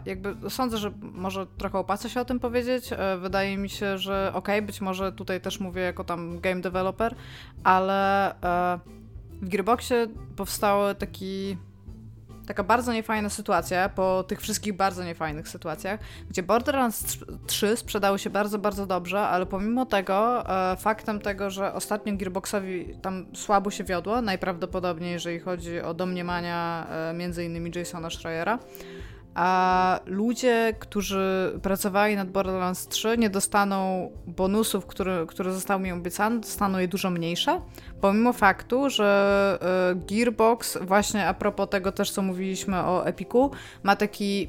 Jakby 0.06 0.50
sądzę, 0.50 0.78
że 0.78 0.92
może 1.00 1.46
trochę 1.46 1.78
opłaca 1.78 2.08
się 2.08 2.20
o 2.20 2.24
tym 2.24 2.40
powiedzieć. 2.40 2.90
Wydaje 3.20 3.56
mi 3.56 3.68
się, 3.68 3.98
że 3.98 4.30
okej, 4.34 4.62
być 4.62 4.80
może 4.80 5.12
tutaj 5.12 5.40
też 5.40 5.60
mówię 5.60 5.82
jako 5.82 6.04
tam 6.04 6.40
game 6.40 6.60
developer, 6.60 7.14
ale 7.64 8.34
w 9.42 9.48
Gearboxie 9.48 10.06
powstał 10.36 10.94
taki 10.94 11.56
taka 12.46 12.64
bardzo 12.64 12.92
niefajna 12.92 13.28
sytuacja, 13.28 13.88
po 13.88 14.24
tych 14.28 14.40
wszystkich 14.40 14.76
bardzo 14.76 15.04
niefajnych 15.04 15.48
sytuacjach, 15.48 16.00
gdzie 16.30 16.42
Borderlands 16.42 17.18
3 17.46 17.76
sprzedały 17.76 18.18
się 18.18 18.30
bardzo, 18.30 18.58
bardzo 18.58 18.86
dobrze, 18.86 19.20
ale 19.20 19.46
pomimo 19.46 19.86
tego, 19.86 20.44
e, 20.72 20.76
faktem 20.76 21.20
tego, 21.20 21.50
że 21.50 21.74
ostatnio 21.74 22.16
Gearboxowi 22.16 22.94
tam 23.02 23.26
słabo 23.34 23.70
się 23.70 23.84
wiodło, 23.84 24.22
najprawdopodobniej 24.22 25.12
jeżeli 25.12 25.40
chodzi 25.40 25.80
o 25.80 25.94
domniemania 25.94 26.86
e, 26.90 27.14
między 27.14 27.44
innymi 27.44 27.70
Jasona 27.74 28.10
Schreiera, 28.10 28.58
a 29.34 30.00
ludzie, 30.06 30.74
którzy 30.78 31.58
pracowali 31.62 32.16
nad 32.16 32.30
Borderlands 32.30 32.88
3 32.88 33.18
nie 33.18 33.30
dostaną 33.30 34.10
bonusów, 34.26 34.86
które, 34.86 35.26
które 35.28 35.52
zostały 35.52 35.80
mi 35.80 35.92
obiecane, 35.92 36.40
dostaną 36.40 36.78
je 36.78 36.88
dużo 36.88 37.10
mniejsze, 37.10 37.60
pomimo 38.00 38.32
faktu, 38.32 38.90
że 38.90 39.58
e, 39.62 39.94
Gearbox, 39.94 40.78
właśnie 40.80 41.26
a 41.28 41.34
propos 41.34 41.68
tego 41.68 41.92
też, 41.92 42.10
co 42.10 42.22
mówiliśmy 42.22 42.76
o 42.76 43.06
Epiku, 43.06 43.50
ma 43.82 43.96
taki 43.96 44.48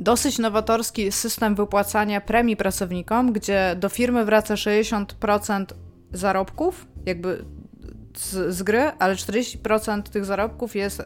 dosyć 0.00 0.38
nowatorski 0.38 1.12
system 1.12 1.54
wypłacania 1.54 2.20
premii 2.20 2.56
pracownikom, 2.56 3.32
gdzie 3.32 3.76
do 3.80 3.88
firmy 3.88 4.24
wraca 4.24 4.54
60% 4.54 5.64
zarobków, 6.12 6.86
jakby 7.06 7.44
z, 8.16 8.54
z 8.54 8.62
gry, 8.62 8.80
ale 8.98 9.14
40% 9.14 10.02
tych 10.02 10.24
zarobków 10.24 10.76
jest 10.76 11.00
y, 11.00 11.04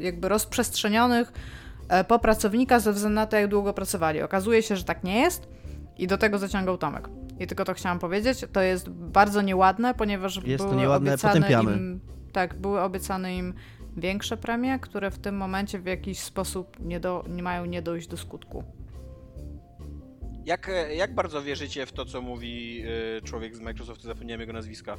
jakby 0.00 0.28
rozprzestrzenionych 0.28 1.32
e, 1.32 1.63
po 2.08 2.18
pracownika 2.18 2.80
ze 2.80 2.92
względu 2.92 3.14
na 3.14 3.26
to, 3.26 3.36
jak 3.36 3.48
długo 3.48 3.72
pracowali. 3.72 4.22
Okazuje 4.22 4.62
się, 4.62 4.76
że 4.76 4.84
tak 4.84 5.04
nie 5.04 5.20
jest 5.20 5.48
i 5.98 6.06
do 6.06 6.18
tego 6.18 6.38
zaciągał 6.38 6.78
Tomek. 6.78 7.08
I 7.40 7.46
tylko 7.46 7.64
to 7.64 7.74
chciałam 7.74 7.98
powiedzieć. 7.98 8.44
To 8.52 8.60
jest 8.60 8.88
bardzo 8.90 9.42
nieładne, 9.42 9.94
ponieważ 9.94 10.44
Jest 10.44 10.64
to 10.64 10.70
były 10.70 10.80
nieładne, 10.80 11.10
obiecane 11.10 11.34
potępiamy. 11.34 11.76
im 11.76 12.00
tak, 12.32 12.54
były 12.54 12.80
obiecane 12.80 13.36
im 13.36 13.54
większe 13.96 14.36
premie, 14.36 14.78
które 14.78 15.10
w 15.10 15.18
tym 15.18 15.36
momencie 15.36 15.78
w 15.78 15.86
jakiś 15.86 16.18
sposób 16.18 16.76
nie, 16.80 17.00
do, 17.00 17.24
nie 17.28 17.42
mają 17.42 17.64
nie 17.64 17.82
dojść 17.82 18.08
do 18.08 18.16
skutku. 18.16 18.64
Jak, 20.44 20.70
jak 20.96 21.14
bardzo 21.14 21.42
wierzycie 21.42 21.86
w 21.86 21.92
to, 21.92 22.04
co 22.04 22.22
mówi 22.22 22.82
y, 23.18 23.22
człowiek 23.22 23.56
z 23.56 23.60
Microsoftu, 23.60 24.02
zapomniałem 24.06 24.40
jego 24.40 24.52
nazwiska, 24.52 24.96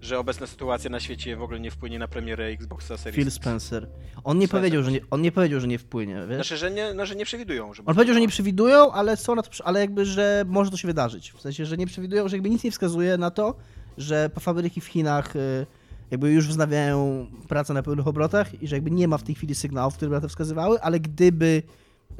że 0.00 0.18
obecna 0.18 0.46
sytuacja 0.46 0.90
na 0.90 1.00
świecie 1.00 1.36
w 1.36 1.42
ogóle 1.42 1.60
nie 1.60 1.70
wpłynie 1.70 1.98
na 1.98 2.08
premierę 2.08 2.46
Xboxa 2.46 2.96
Series 2.96 3.24
Phil? 3.24 3.30
Spencer. 3.30 3.88
On 4.24 4.38
nie, 4.38 4.46
Spencer. 4.46 4.60
powiedział, 4.60 4.82
że 4.82 4.92
nie, 4.92 5.00
on 5.10 5.22
nie 5.22 5.32
powiedział, 5.32 5.60
że 5.60 5.66
nie 5.66 5.78
wpłynie, 5.78 6.14
wiesz? 6.28 6.36
Znaczy, 6.36 6.56
że 6.56 6.70
nie, 6.70 6.94
no, 6.94 7.06
że 7.06 7.16
nie 7.16 7.24
przewidują, 7.24 7.74
żeby... 7.74 7.88
On 7.88 7.94
powiedział, 7.94 8.14
że 8.14 8.20
nie 8.20 8.28
przewidują, 8.28 8.92
ale 8.92 9.16
są 9.16 9.34
na 9.34 9.42
to, 9.42 9.50
ale 9.64 9.80
jakby, 9.80 10.04
że 10.04 10.44
może 10.48 10.70
to 10.70 10.76
się 10.76 10.88
wydarzyć. 10.88 11.32
W 11.32 11.40
sensie, 11.40 11.66
że 11.66 11.76
nie 11.76 11.86
przewidują, 11.86 12.28
że 12.28 12.36
jakby 12.36 12.50
nic 12.50 12.64
nie 12.64 12.70
wskazuje 12.70 13.16
na 13.16 13.30
to, 13.30 13.54
że 13.98 14.30
fabryki 14.40 14.80
w 14.80 14.86
Chinach 14.86 15.36
y, 15.36 15.66
jakby 16.10 16.32
już 16.32 16.48
wznawiają 16.48 17.26
pracę 17.48 17.74
na 17.74 17.82
pełnych 17.82 18.06
obrotach 18.06 18.62
i 18.62 18.68
że 18.68 18.76
jakby 18.76 18.90
nie 18.90 19.08
ma 19.08 19.18
w 19.18 19.22
tej 19.22 19.34
chwili 19.34 19.54
sygnałów, 19.54 19.94
które 19.94 20.08
by 20.08 20.14
na 20.14 20.20
to 20.20 20.28
wskazywały, 20.28 20.80
ale 20.80 21.00
gdyby 21.00 21.62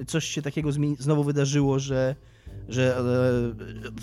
coś 0.07 0.25
się 0.25 0.43
takiego 0.43 0.72
znowu 0.99 1.25
wydarzyło, 1.25 1.79
że 1.79 2.16
że 2.69 2.97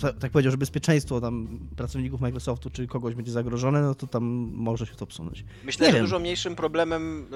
e, 0.04 0.12
tak 0.20 0.32
powiedział, 0.32 0.50
że 0.50 0.58
bezpieczeństwo 0.58 1.20
tam 1.20 1.58
pracowników 1.76 2.20
Microsoftu 2.20 2.70
czy 2.70 2.86
kogoś 2.86 3.14
będzie 3.14 3.32
zagrożone, 3.32 3.82
no 3.82 3.94
to 3.94 4.06
tam 4.06 4.24
może 4.54 4.86
się 4.86 4.94
to 4.94 5.06
psunąć. 5.06 5.44
Myślę, 5.64 5.86
nie 5.86 5.92
że 5.92 5.96
wiem. 5.96 6.06
dużo 6.06 6.18
mniejszym 6.18 6.56
problemem 6.56 7.26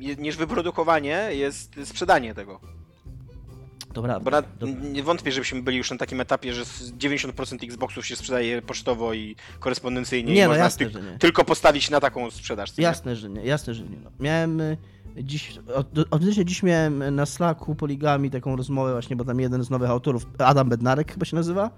y, 0.00 0.16
niż 0.16 0.36
wyprodukowanie 0.36 1.28
jest 1.32 1.74
sprzedanie 1.84 2.34
tego. 2.34 2.60
Prawda. 4.02 4.20
Bo 4.20 4.30
na, 4.30 4.42
nie 4.92 5.02
wątpię, 5.02 5.32
żebyśmy 5.32 5.62
byli 5.62 5.78
już 5.78 5.90
na 5.90 5.96
takim 5.96 6.20
etapie, 6.20 6.54
że 6.54 6.64
90% 6.64 7.64
Xboxów 7.64 8.06
się 8.06 8.16
sprzedaje 8.16 8.62
pocztowo 8.62 9.14
i 9.14 9.36
korespondencyjnie. 9.60 10.34
Nie, 10.34 10.44
i 10.44 10.48
no 10.48 10.54
jasne, 10.54 10.90
że 10.90 11.02
nie. 11.02 11.18
Tylko 11.18 11.44
postawić 11.44 11.90
na 11.90 12.00
taką 12.00 12.30
sprzedaż. 12.30 12.78
Jasne, 12.78 13.10
nie? 13.10 13.16
że 13.16 13.30
nie, 13.30 13.44
jasne, 13.44 13.74
że 13.74 13.82
nie. 13.82 13.96
No. 14.04 14.10
Miałem 14.20 14.60
y, 14.60 14.76
Dziś, 15.22 15.58
autentycznie 16.10 16.44
dziś 16.44 16.62
miałem 16.62 17.14
na 17.14 17.26
Slacku 17.26 17.74
Poligami 17.74 18.30
taką 18.30 18.56
rozmowę 18.56 18.92
właśnie, 18.92 19.16
bo 19.16 19.24
tam 19.24 19.40
jeden 19.40 19.64
z 19.64 19.70
nowych 19.70 19.90
autorów, 19.90 20.26
Adam 20.38 20.68
Bednarek 20.68 21.12
chyba 21.12 21.24
się 21.24 21.36
nazywa, 21.36 21.70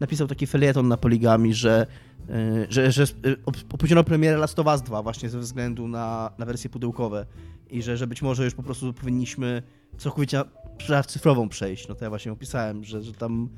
napisał 0.00 0.26
taki 0.26 0.46
felieton 0.46 0.88
na 0.88 0.96
Poligami, 0.96 1.54
że, 1.54 1.86
y, 2.30 2.66
że, 2.68 2.92
że 2.92 3.02
y, 3.02 3.36
opóźniono 3.72 4.04
premierę 4.04 4.36
Last 4.36 4.58
of 4.58 4.66
Us 4.66 4.82
2 4.82 5.02
właśnie 5.02 5.28
ze 5.28 5.38
względu 5.38 5.88
na, 5.88 6.30
na 6.38 6.46
wersje 6.46 6.70
pudełkowe 6.70 7.26
i 7.70 7.82
że, 7.82 7.96
że 7.96 8.06
być 8.06 8.22
może 8.22 8.44
już 8.44 8.54
po 8.54 8.62
prostu 8.62 8.92
powinniśmy 8.92 9.62
całkowicie 9.98 10.42
na 10.88 11.02
cyfrową 11.02 11.48
przejść. 11.48 11.88
No 11.88 11.94
to 11.94 12.04
ja 12.04 12.08
właśnie 12.08 12.32
opisałem, 12.32 12.84
że, 12.84 13.02
że 13.02 13.12
tam 13.12 13.48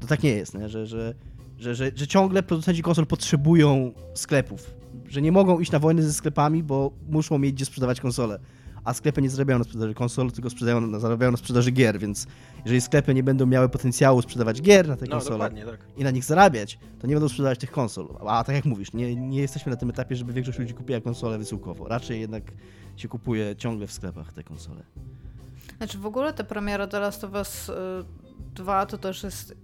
to 0.00 0.06
tak 0.06 0.22
nie 0.22 0.30
jest, 0.30 0.54
nie? 0.54 0.68
Że, 0.68 0.86
że, 0.86 1.14
że, 1.58 1.74
że, 1.74 1.90
że 1.94 2.06
ciągle 2.06 2.42
producenci 2.42 2.82
konsol 2.82 3.06
potrzebują 3.06 3.92
sklepów, 4.14 4.74
że 5.08 5.22
nie 5.22 5.32
mogą 5.32 5.60
iść 5.60 5.72
na 5.72 5.78
wojnę 5.78 6.02
ze 6.02 6.12
sklepami, 6.12 6.62
bo 6.62 6.90
muszą 7.08 7.38
mieć 7.38 7.54
gdzie 7.54 7.64
sprzedawać 7.64 8.00
konsole 8.00 8.38
a 8.88 8.94
sklepy 8.94 9.22
nie 9.22 9.30
zarabiają 9.30 9.58
na 9.58 9.64
sprzedaży 9.64 9.94
konsol, 9.94 10.32
tylko 10.32 10.50
sprzedają, 10.50 11.00
zarabiają 11.00 11.30
na 11.30 11.36
sprzedaży 11.36 11.70
gier, 11.70 11.98
więc 11.98 12.26
jeżeli 12.64 12.80
sklepy 12.80 13.14
nie 13.14 13.22
będą 13.22 13.46
miały 13.46 13.68
potencjału 13.68 14.22
sprzedawać 14.22 14.62
gier 14.62 14.88
na 14.88 14.96
te 14.96 15.06
no, 15.06 15.10
konsole 15.10 15.50
tak. 15.50 15.80
i 15.96 16.04
na 16.04 16.10
nich 16.10 16.24
zarabiać, 16.24 16.78
to 17.00 17.06
nie 17.06 17.14
będą 17.14 17.28
sprzedawać 17.28 17.58
tych 17.58 17.70
konsol. 17.70 18.08
A 18.26 18.44
tak 18.44 18.56
jak 18.56 18.64
mówisz, 18.64 18.92
nie, 18.92 19.16
nie 19.16 19.40
jesteśmy 19.40 19.70
na 19.70 19.76
tym 19.76 19.90
etapie, 19.90 20.16
żeby 20.16 20.32
większość 20.32 20.58
ludzi 20.58 20.74
kupiła 20.74 21.00
konsolę 21.00 21.38
wysyłkowo. 21.38 21.88
Raczej 21.88 22.20
jednak 22.20 22.42
się 22.96 23.08
kupuje 23.08 23.56
ciągle 23.56 23.86
w 23.86 23.92
sklepach 23.92 24.32
te 24.32 24.44
konsole. 24.44 24.82
Znaczy 25.76 25.98
w 25.98 26.06
ogóle 26.06 26.32
te 26.32 26.44
premiery 26.44 26.88
The 26.88 27.00
Last 27.00 27.24
of 27.24 27.32
Us 27.32 27.70
2 28.54 28.82
y, 28.82 28.86
to 28.86 28.98
też 28.98 29.22
jest 29.22 29.54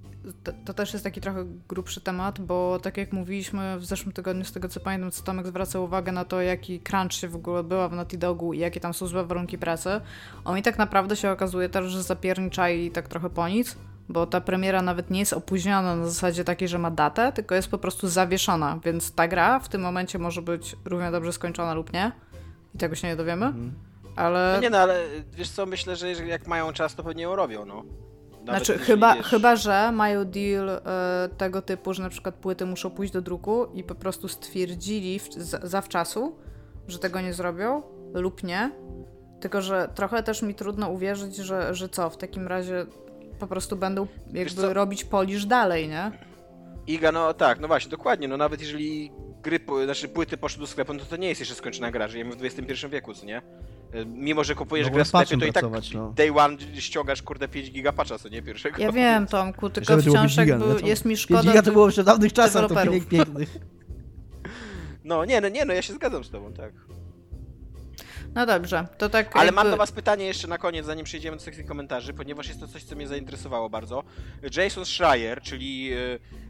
to, 0.44 0.52
to, 0.64 0.74
też 0.74 0.92
jest 0.92 1.04
taki 1.04 1.20
trochę 1.20 1.44
grubszy 1.68 2.00
temat, 2.00 2.40
bo 2.40 2.78
tak 2.82 2.96
jak 2.96 3.12
mówiliśmy 3.12 3.78
w 3.78 3.84
zeszłym 3.84 4.12
tygodniu, 4.12 4.44
z 4.44 4.52
tego 4.52 4.68
co 4.68 4.80
pamiętam, 4.80 5.10
co 5.10 5.22
Tomek 5.22 5.46
zwracał 5.46 5.84
uwagę 5.84 6.12
na 6.12 6.24
to, 6.24 6.40
jaki 6.40 6.80
crunch 6.80 7.12
się 7.12 7.28
w 7.28 7.36
ogóle 7.36 7.60
odbywa 7.60 7.88
w 7.88 7.92
Naughty 7.92 8.18
Dogu 8.18 8.52
i 8.52 8.58
jakie 8.58 8.80
tam 8.80 8.94
są 8.94 9.06
złe 9.06 9.24
warunki 9.24 9.58
pracy, 9.58 10.00
oni 10.44 10.62
tak 10.62 10.78
naprawdę 10.78 11.16
się 11.16 11.30
okazuje 11.30 11.68
też, 11.68 11.86
że 11.86 12.02
zapierniczali 12.02 12.90
tak 12.90 13.08
trochę 13.08 13.30
po 13.30 13.48
nic, 13.48 13.76
bo 14.08 14.26
ta 14.26 14.40
premiera 14.40 14.82
nawet 14.82 15.10
nie 15.10 15.20
jest 15.20 15.32
opóźniona 15.32 15.96
na 15.96 16.04
zasadzie 16.04 16.44
takiej, 16.44 16.68
że 16.68 16.78
ma 16.78 16.90
datę, 16.90 17.32
tylko 17.32 17.54
jest 17.54 17.68
po 17.68 17.78
prostu 17.78 18.08
zawieszona, 18.08 18.78
więc 18.84 19.12
ta 19.12 19.28
gra 19.28 19.60
w 19.60 19.68
tym 19.68 19.80
momencie 19.80 20.18
może 20.18 20.42
być 20.42 20.76
równie 20.84 21.10
dobrze 21.10 21.32
skończona 21.32 21.74
lub 21.74 21.92
nie 21.92 22.12
i 22.74 22.78
tego 22.78 22.94
się 22.94 23.08
nie 23.08 23.16
dowiemy. 23.16 23.46
Mhm. 23.46 23.72
Ale... 24.16 24.52
No 24.54 24.60
nie 24.60 24.70
no, 24.70 24.78
ale 24.78 25.02
wiesz 25.32 25.50
co, 25.50 25.66
myślę, 25.66 25.96
że 25.96 26.12
jak 26.12 26.46
mają 26.46 26.72
czas, 26.72 26.94
to 26.94 27.02
pewnie 27.02 27.22
ją 27.22 27.36
robią, 27.36 27.64
no. 27.64 27.84
Nawet 28.44 28.66
znaczy, 28.66 28.82
chyba, 28.84 29.14
wiesz... 29.14 29.26
chyba, 29.26 29.56
że 29.56 29.92
mają 29.92 30.24
deal 30.24 30.68
e, 30.68 30.80
tego 31.36 31.62
typu, 31.62 31.94
że 31.94 32.02
na 32.02 32.08
przykład 32.08 32.34
płyty 32.34 32.66
muszą 32.66 32.90
pójść 32.90 33.12
do 33.12 33.22
druku 33.22 33.66
i 33.74 33.84
po 33.84 33.94
prostu 33.94 34.28
stwierdzili 34.28 35.18
w, 35.18 35.32
z, 35.32 35.64
zawczasu, 35.64 36.36
że 36.88 36.98
tego 36.98 37.20
nie 37.20 37.34
zrobią 37.34 37.82
lub 38.14 38.42
nie. 38.42 38.70
Tylko, 39.40 39.62
że 39.62 39.88
trochę 39.94 40.22
też 40.22 40.42
mi 40.42 40.54
trudno 40.54 40.88
uwierzyć, 40.88 41.36
że, 41.36 41.74
że 41.74 41.88
co, 41.88 42.10
w 42.10 42.16
takim 42.16 42.46
razie 42.46 42.86
po 43.38 43.46
prostu 43.46 43.76
będą 43.76 44.06
jakby 44.32 44.74
robić 44.74 45.04
polisz 45.04 45.46
dalej, 45.46 45.88
nie? 45.88 46.12
Iga, 46.86 47.12
no 47.12 47.34
tak, 47.34 47.60
no 47.60 47.68
właśnie, 47.68 47.90
dokładnie, 47.90 48.28
no 48.28 48.36
nawet 48.36 48.60
jeżeli 48.60 49.12
gry, 49.42 49.60
znaczy 49.84 50.08
płyty 50.08 50.36
poszły 50.36 50.60
do 50.60 50.66
sklepu, 50.66 50.92
no 50.92 50.98
to 51.00 51.06
to 51.06 51.16
nie 51.16 51.28
jest 51.28 51.40
jeszcze 51.40 51.54
skończona 51.54 51.90
gra, 51.90 52.08
żyjemy 52.08 52.36
w 52.36 52.44
XXI 52.44 52.86
wieku, 52.88 53.14
co 53.14 53.26
nie? 53.26 53.42
Mimo, 54.06 54.44
że 54.44 54.54
kupujesz 54.54 54.86
no, 54.86 54.92
grę 54.92 55.04
w 55.04 55.08
sklepie, 55.08 55.38
to 55.38 55.44
i 55.46 55.52
tak 55.52 55.64
no. 55.94 56.12
day 56.16 56.32
one 56.36 56.56
ściągasz, 56.78 57.22
kurde, 57.22 57.48
5 57.48 57.70
giga 57.70 57.92
patcha, 57.92 58.18
co 58.18 58.28
nie? 58.28 58.42
Pierwszego. 58.42 58.82
Ja 58.82 58.92
wiem, 58.92 59.26
Tomku, 59.26 59.70
tylko 59.70 59.98
wciąż 59.98 60.36
jakby 60.36 60.58
no 60.58 60.78
jest 60.84 61.04
mi 61.04 61.16
szkoda... 61.16 61.42
5 61.42 61.52
giga 61.52 61.62
to 61.62 61.72
było 61.72 61.88
w 61.88 62.04
dawnych 62.04 62.32
czasach, 62.32 62.68
to 62.68 62.74
pięknych. 63.10 63.48
No, 65.04 65.24
nie, 65.24 65.40
no, 65.40 65.48
nie, 65.48 65.64
no, 65.64 65.72
ja 65.72 65.82
się 65.82 65.92
zgadzam 65.92 66.24
z 66.24 66.30
tobą, 66.30 66.52
tak. 66.52 66.72
No 68.34 68.46
dobrze, 68.46 68.86
to 68.98 69.08
tak. 69.08 69.36
Ale 69.36 69.44
jakby... 69.44 69.56
mam 69.56 69.70
do 69.70 69.76
Was 69.76 69.92
pytanie 69.92 70.26
jeszcze 70.26 70.48
na 70.48 70.58
koniec, 70.58 70.86
zanim 70.86 71.04
przejdziemy 71.04 71.36
do 71.36 71.42
sekcji 71.42 71.64
komentarzy, 71.64 72.14
ponieważ 72.14 72.48
jest 72.48 72.60
to 72.60 72.68
coś, 72.68 72.84
co 72.84 72.96
mnie 72.96 73.08
zainteresowało 73.08 73.70
bardzo. 73.70 74.02
Jason 74.56 74.84
Schreier, 74.84 75.42
czyli 75.42 75.92
e, 75.92 75.96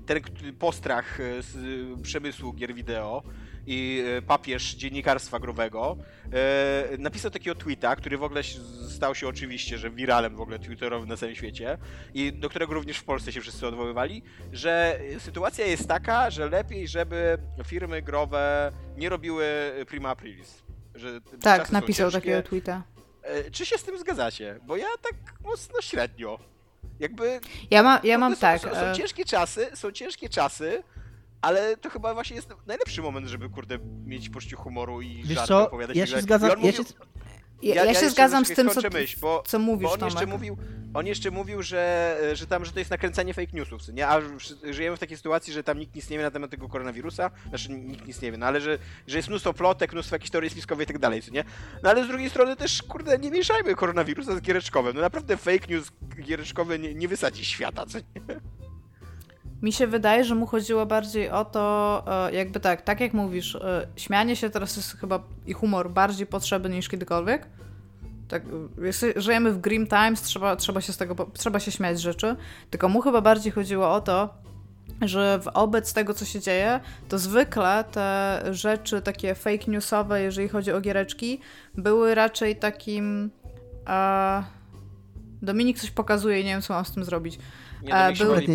ten 0.07 0.21
postrach 0.59 1.21
e, 1.21 1.43
z 1.43 1.57
przemysłu 2.03 2.53
gier 2.53 2.75
wideo, 2.75 3.23
i 3.67 4.05
e, 4.19 4.23
papież 4.23 4.75
dziennikarstwa 4.75 5.39
growego, 5.39 5.97
e, 6.33 6.99
napisał 6.99 7.31
takiego 7.31 7.55
tweeta, 7.55 7.97
który 7.97 8.19
w 8.19 8.23
ogóle 8.23 8.43
stał 8.91 9.15
się 9.15 9.29
oczywiście, 9.29 9.79
że 9.79 9.91
wiralem 9.91 10.37
w 10.37 10.41
ogóle 10.41 10.59
twitterowym 10.59 11.09
na 11.09 11.17
całym 11.17 11.35
świecie 11.35 11.79
i 12.15 12.33
do 12.33 12.49
którego 12.49 12.75
również 12.75 12.99
w 12.99 13.05
Polsce 13.05 13.33
się 13.33 13.41
wszyscy 13.41 13.67
odwoływali, 13.67 14.23
że 14.53 15.01
sytuacja 15.19 15.67
jest 15.67 15.89
taka, 15.89 16.31
że 16.31 16.49
lepiej, 16.49 16.89
żeby 16.89 17.39
firmy 17.67 18.03
growe 18.03 18.73
nie 18.97 19.09
robiły 19.09 19.45
prima 19.87 20.09
aprilis. 20.09 20.63
Że 20.95 21.21
tak, 21.41 21.73
napisał 21.73 22.11
takiego 22.11 22.43
tweeta. 22.43 22.83
E, 23.23 23.51
czy 23.51 23.67
się 23.67 23.79
z 23.79 23.85
tym 23.85 23.99
zgadzacie? 23.99 24.61
Bo 24.63 24.77
ja 24.77 24.87
tak 25.03 25.41
mocno 25.45 25.81
średnio. 25.81 26.39
Jakby. 27.01 27.41
Ja, 27.71 27.83
ma, 27.83 28.01
ja 28.05 28.19
mam 28.19 28.35
są, 28.35 28.41
tak. 28.41 28.61
Są, 28.61 28.75
są 28.75 28.95
ciężkie 28.95 29.25
czasy, 29.25 29.67
są 29.75 29.93
ciężkie 29.93 30.29
czasy, 30.29 30.83
ale 31.45 31.77
to 31.77 31.91
chyba 31.91 32.15
właśnie 32.15 32.37
jest 32.37 32.49
najlepszy 32.67 33.03
moment, 33.03 33.27
żeby, 33.27 33.49
kurde, 33.49 33.79
mieć 34.07 34.31
poczucie 34.31 34.57
humoru 34.57 35.03
i 35.03 35.23
Wiesz 35.23 35.37
żart 35.37 35.49
co? 35.49 35.67
opowiadać. 35.67 35.97
Ja 35.97 36.07
się 36.07 36.21
zgadzam, 36.21 36.51
ja, 36.51 36.57
mówił, 36.57 36.73
się... 36.73 36.83
Ja, 37.63 37.75
ja, 37.75 37.85
ja, 37.85 37.95
się 37.95 38.11
zgadzam 38.11 38.45
z 38.45 38.49
tym, 38.49 38.71
co, 38.71 38.81
myśl, 38.93 39.21
bo, 39.21 39.43
co 39.47 39.59
mówisz, 39.59 39.89
bo 39.89 39.93
on 39.93 40.05
jeszcze 40.05 40.27
mówił, 40.27 40.57
on 40.95 41.07
jeszcze 41.07 41.31
mówił, 41.31 41.63
że, 41.63 42.17
że 42.35 42.47
tam, 42.47 42.65
że 42.65 42.73
to 42.73 42.79
jest 42.79 42.91
nakręcanie 42.91 43.35
fake 43.35 43.53
newsów, 43.53 43.89
nie? 43.89 44.09
A 44.09 44.21
żyjemy 44.71 44.97
w 44.97 45.01
takiej 45.01 45.17
sytuacji, 45.17 45.53
że 45.53 45.63
tam 45.63 45.79
nikt 45.79 45.95
nic 45.95 46.11
nie 46.11 46.19
wie 46.19 46.25
na 46.25 46.31
temat 46.31 46.51
tego 46.51 46.69
koronawirusa, 46.69 47.31
znaczy 47.49 47.73
nikt 47.73 48.07
nic 48.07 48.23
nie 48.23 48.33
wie, 48.33 48.39
no 48.39 48.47
ale 48.47 48.61
że, 48.61 48.79
że 49.07 49.17
jest 49.17 49.29
mnóstwo 49.29 49.53
plotek, 49.55 49.93
mnóstwo 49.93 50.15
jakichś 50.15 50.31
teorii 50.31 50.51
spiskowych 50.51 50.89
i 50.89 50.93
tak 50.93 50.99
dalej, 50.99 51.23
nie? 51.33 51.45
No 51.83 51.91
ale 51.91 52.05
z 52.05 52.09
drugiej 52.09 52.31
strony 52.31 52.57
też, 52.57 52.83
kurde, 52.83 53.19
nie 53.19 53.31
mieszajmy 53.31 53.75
koronawirusa 53.75 54.37
z 54.37 54.41
giereczkowym, 54.41 54.95
no 54.97 55.01
naprawdę 55.01 55.37
fake 55.37 55.67
news 55.69 55.93
giereczkowy 56.23 56.79
nie, 56.79 56.95
nie 56.95 57.09
wysadzi 57.09 57.45
świata, 57.45 57.87
co 57.87 57.99
nie? 57.99 58.41
Mi 59.65 59.73
się 59.73 59.87
wydaje, 59.87 60.25
że 60.25 60.35
mu 60.35 60.47
chodziło 60.47 60.87
bardziej 60.87 61.31
o 61.31 61.45
to, 61.45 62.05
e, 62.07 62.35
jakby 62.35 62.61
tak, 62.61 62.83
tak 62.83 63.01
jak 63.01 63.13
mówisz, 63.15 63.55
e, 63.55 63.87
śmianie 63.97 64.37
się 64.37 64.51
teraz 64.51 64.77
jest 64.77 64.93
chyba 64.99 65.23
i 65.47 65.53
humor 65.53 65.91
bardziej 65.91 66.27
potrzebny 66.27 66.77
niż 66.77 66.89
kiedykolwiek. 66.89 67.47
Tak, 68.29 68.43
żyjemy 69.17 69.53
w 69.53 69.61
Grim 69.61 69.87
Times, 69.87 70.23
trzeba, 70.23 70.57
trzeba 70.57 70.81
się 70.81 70.93
z 70.93 70.97
tego, 70.97 71.31
trzeba 71.33 71.61
się 71.61 71.71
śmiać 71.71 71.97
z 71.97 72.01
rzeczy. 72.01 72.37
Tylko 72.71 72.89
mu 72.89 73.01
chyba 73.01 73.21
bardziej 73.21 73.53
chodziło 73.53 73.93
o 73.93 74.01
to, 74.01 74.35
że 75.03 75.41
wobec 75.55 75.93
tego, 75.93 76.15
co 76.15 76.25
się 76.25 76.41
dzieje, 76.41 76.81
to 77.09 77.19
zwykle 77.19 77.85
te 77.93 78.41
rzeczy 78.51 79.03
takie 79.03 79.35
fake 79.35 79.71
newsowe, 79.71 80.23
jeżeli 80.23 80.49
chodzi 80.49 80.73
o 80.73 80.81
giereczki, 80.81 81.41
były 81.75 82.15
raczej 82.15 82.57
takim. 82.57 83.31
E... 83.89 84.45
Dominik 85.43 85.79
coś 85.79 85.91
pokazuje 85.91 86.41
i 86.41 86.45
nie 86.45 86.51
wiem, 86.51 86.63
co 86.63 86.75
mam 86.75 86.85
z 86.85 86.93
tym 86.93 87.05
zrobić. 87.05 87.39
Nie, 87.83 87.95
e, 87.95 88.13
były... 88.13 88.47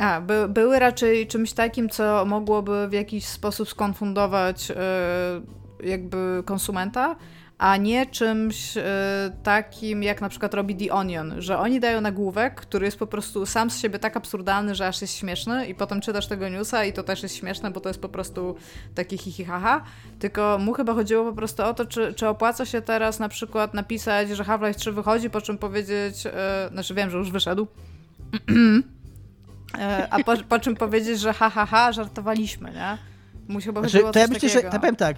A, 0.00 0.20
by, 0.20 0.48
były 0.48 0.78
raczej 0.78 1.26
czymś 1.26 1.52
takim, 1.52 1.88
co 1.88 2.24
mogłoby 2.24 2.88
w 2.88 2.92
jakiś 2.92 3.26
sposób 3.26 3.68
skonfundować 3.68 4.68
yy, 4.68 5.88
jakby 5.90 6.42
konsumenta, 6.44 7.16
a 7.58 7.76
nie 7.76 8.06
czymś 8.06 8.76
yy, 8.76 8.82
takim, 9.42 10.02
jak 10.02 10.20
na 10.20 10.28
przykład 10.28 10.54
robi 10.54 10.76
The 10.76 10.92
Onion, 10.92 11.34
że 11.38 11.58
oni 11.58 11.80
dają 11.80 12.00
nagłówek, 12.00 12.54
który 12.54 12.86
jest 12.86 12.98
po 12.98 13.06
prostu 13.06 13.46
sam 13.46 13.70
z 13.70 13.78
siebie 13.78 13.98
tak 13.98 14.16
absurdalny, 14.16 14.74
że 14.74 14.86
aż 14.86 15.00
jest 15.00 15.16
śmieszny 15.16 15.66
i 15.66 15.74
potem 15.74 16.00
czytasz 16.00 16.26
tego 16.26 16.48
newsa 16.48 16.84
i 16.84 16.92
to 16.92 17.02
też 17.02 17.22
jest 17.22 17.36
śmieszne, 17.36 17.70
bo 17.70 17.80
to 17.80 17.88
jest 17.88 18.00
po 18.00 18.08
prostu 18.08 18.56
taki 18.94 19.18
hihihaha, 19.18 19.84
tylko 20.18 20.58
mu 20.58 20.72
chyba 20.72 20.94
chodziło 20.94 21.24
po 21.24 21.32
prostu 21.32 21.62
o 21.62 21.74
to, 21.74 21.84
czy, 21.84 22.14
czy 22.14 22.28
opłaca 22.28 22.66
się 22.66 22.82
teraz 22.82 23.18
na 23.18 23.28
przykład 23.28 23.74
napisać, 23.74 24.28
że 24.28 24.44
Half-Life 24.44 24.78
3 24.78 24.92
wychodzi, 24.92 25.30
po 25.30 25.40
czym 25.40 25.58
powiedzieć, 25.58 26.24
yy, 26.24 26.32
znaczy 26.72 26.94
wiem, 26.94 27.10
że 27.10 27.18
już 27.18 27.30
wyszedł, 27.30 27.66
a 30.10 30.18
po, 30.24 30.36
po, 30.48 30.58
czym 30.58 30.76
powiedzieć, 30.76 31.20
że 31.20 31.32
ha, 31.32 31.50
ha, 31.50 31.66
ha, 31.66 31.92
żartowaliśmy, 31.92 32.72
nie? 32.72 32.98
Mu 33.48 33.60
się 33.60 33.72
znaczy, 33.72 34.00
to 34.12 34.18
ja 34.18 34.26
myślę, 34.26 34.48
że 34.48 34.60
ja 34.60 34.78
powiem 34.78 34.96
tak, 34.96 35.16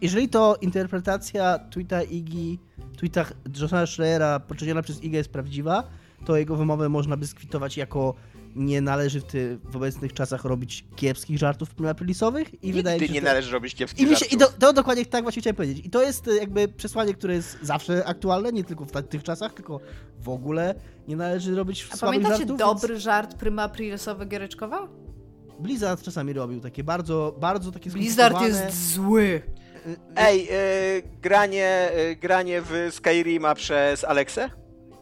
jeżeli 0.00 0.28
to 0.28 0.56
interpretacja 0.60 1.58
tweeta 1.58 2.02
Igi, 2.02 2.58
tweeta 2.96 3.24
Johna 3.60 3.86
Schreiera 3.86 4.40
poczyniona 4.40 4.82
przez 4.82 5.02
Igę 5.02 5.18
jest 5.18 5.32
prawdziwa, 5.32 5.84
to 6.24 6.36
jego 6.36 6.56
wymowę 6.56 6.88
można 6.88 7.16
by 7.16 7.26
skwitować 7.26 7.76
jako 7.76 8.14
nie 8.56 8.80
należy 8.80 9.20
w, 9.20 9.24
ty, 9.24 9.58
w 9.64 9.76
obecnych 9.76 10.12
czasach 10.12 10.44
robić 10.44 10.84
kiepskich 10.96 11.38
żartów 11.38 11.68
aprilowych 11.90 12.54
i 12.54 12.66
Nigdy 12.66 12.78
wydaje 12.78 13.00
mi 13.00 13.06
się, 13.06 13.12
nie 13.12 13.20
że... 13.20 13.26
należy 13.26 13.52
robić 13.52 13.74
kiepskich 13.74 14.06
I, 14.06 14.10
mi 14.10 14.16
się, 14.16 14.24
żartów. 14.24 14.32
I 14.32 14.36
to, 14.40 14.46
to 14.66 14.72
dokładnie 14.72 15.06
tak 15.06 15.22
właśnie 15.22 15.40
chciałem 15.42 15.56
powiedzieć. 15.56 15.86
I 15.86 15.90
to 15.90 16.02
jest 16.02 16.28
y, 16.28 16.36
jakby 16.36 16.68
przesłanie, 16.68 17.14
które 17.14 17.34
jest 17.34 17.58
zawsze 17.62 18.04
aktualne, 18.06 18.52
nie 18.52 18.64
tylko 18.64 18.84
w 18.84 18.90
ta, 18.92 19.02
tych 19.02 19.22
czasach, 19.22 19.54
tylko 19.54 19.80
w 20.18 20.28
ogóle 20.28 20.74
nie 21.08 21.16
należy 21.16 21.54
robić 21.54 21.88
A 21.92 21.96
słabych 21.96 22.16
pamiętacie 22.22 22.38
żartów. 22.38 22.58
dobry 22.58 23.00
żart 23.00 23.34
Prima 23.34 23.62
Aprilesowy 23.62 24.26
Giereczkowa? 24.26 24.80
Więc 24.80 25.60
Blizzard 25.60 26.02
czasami 26.02 26.32
robił 26.32 26.60
takie 26.60 26.84
bardzo, 26.84 27.36
bardzo 27.40 27.72
takie 27.72 27.90
Blizzard 27.90 28.42
jest 28.42 28.92
zły. 28.92 29.22
y, 29.22 29.90
y, 29.90 29.96
Ej, 30.16 30.48
e, 30.50 31.02
granie, 31.22 31.90
e, 31.92 32.16
granie 32.16 32.62
w 32.62 32.88
Skyrima 32.90 33.54
przez 33.54 34.04
Alexę? 34.04 34.50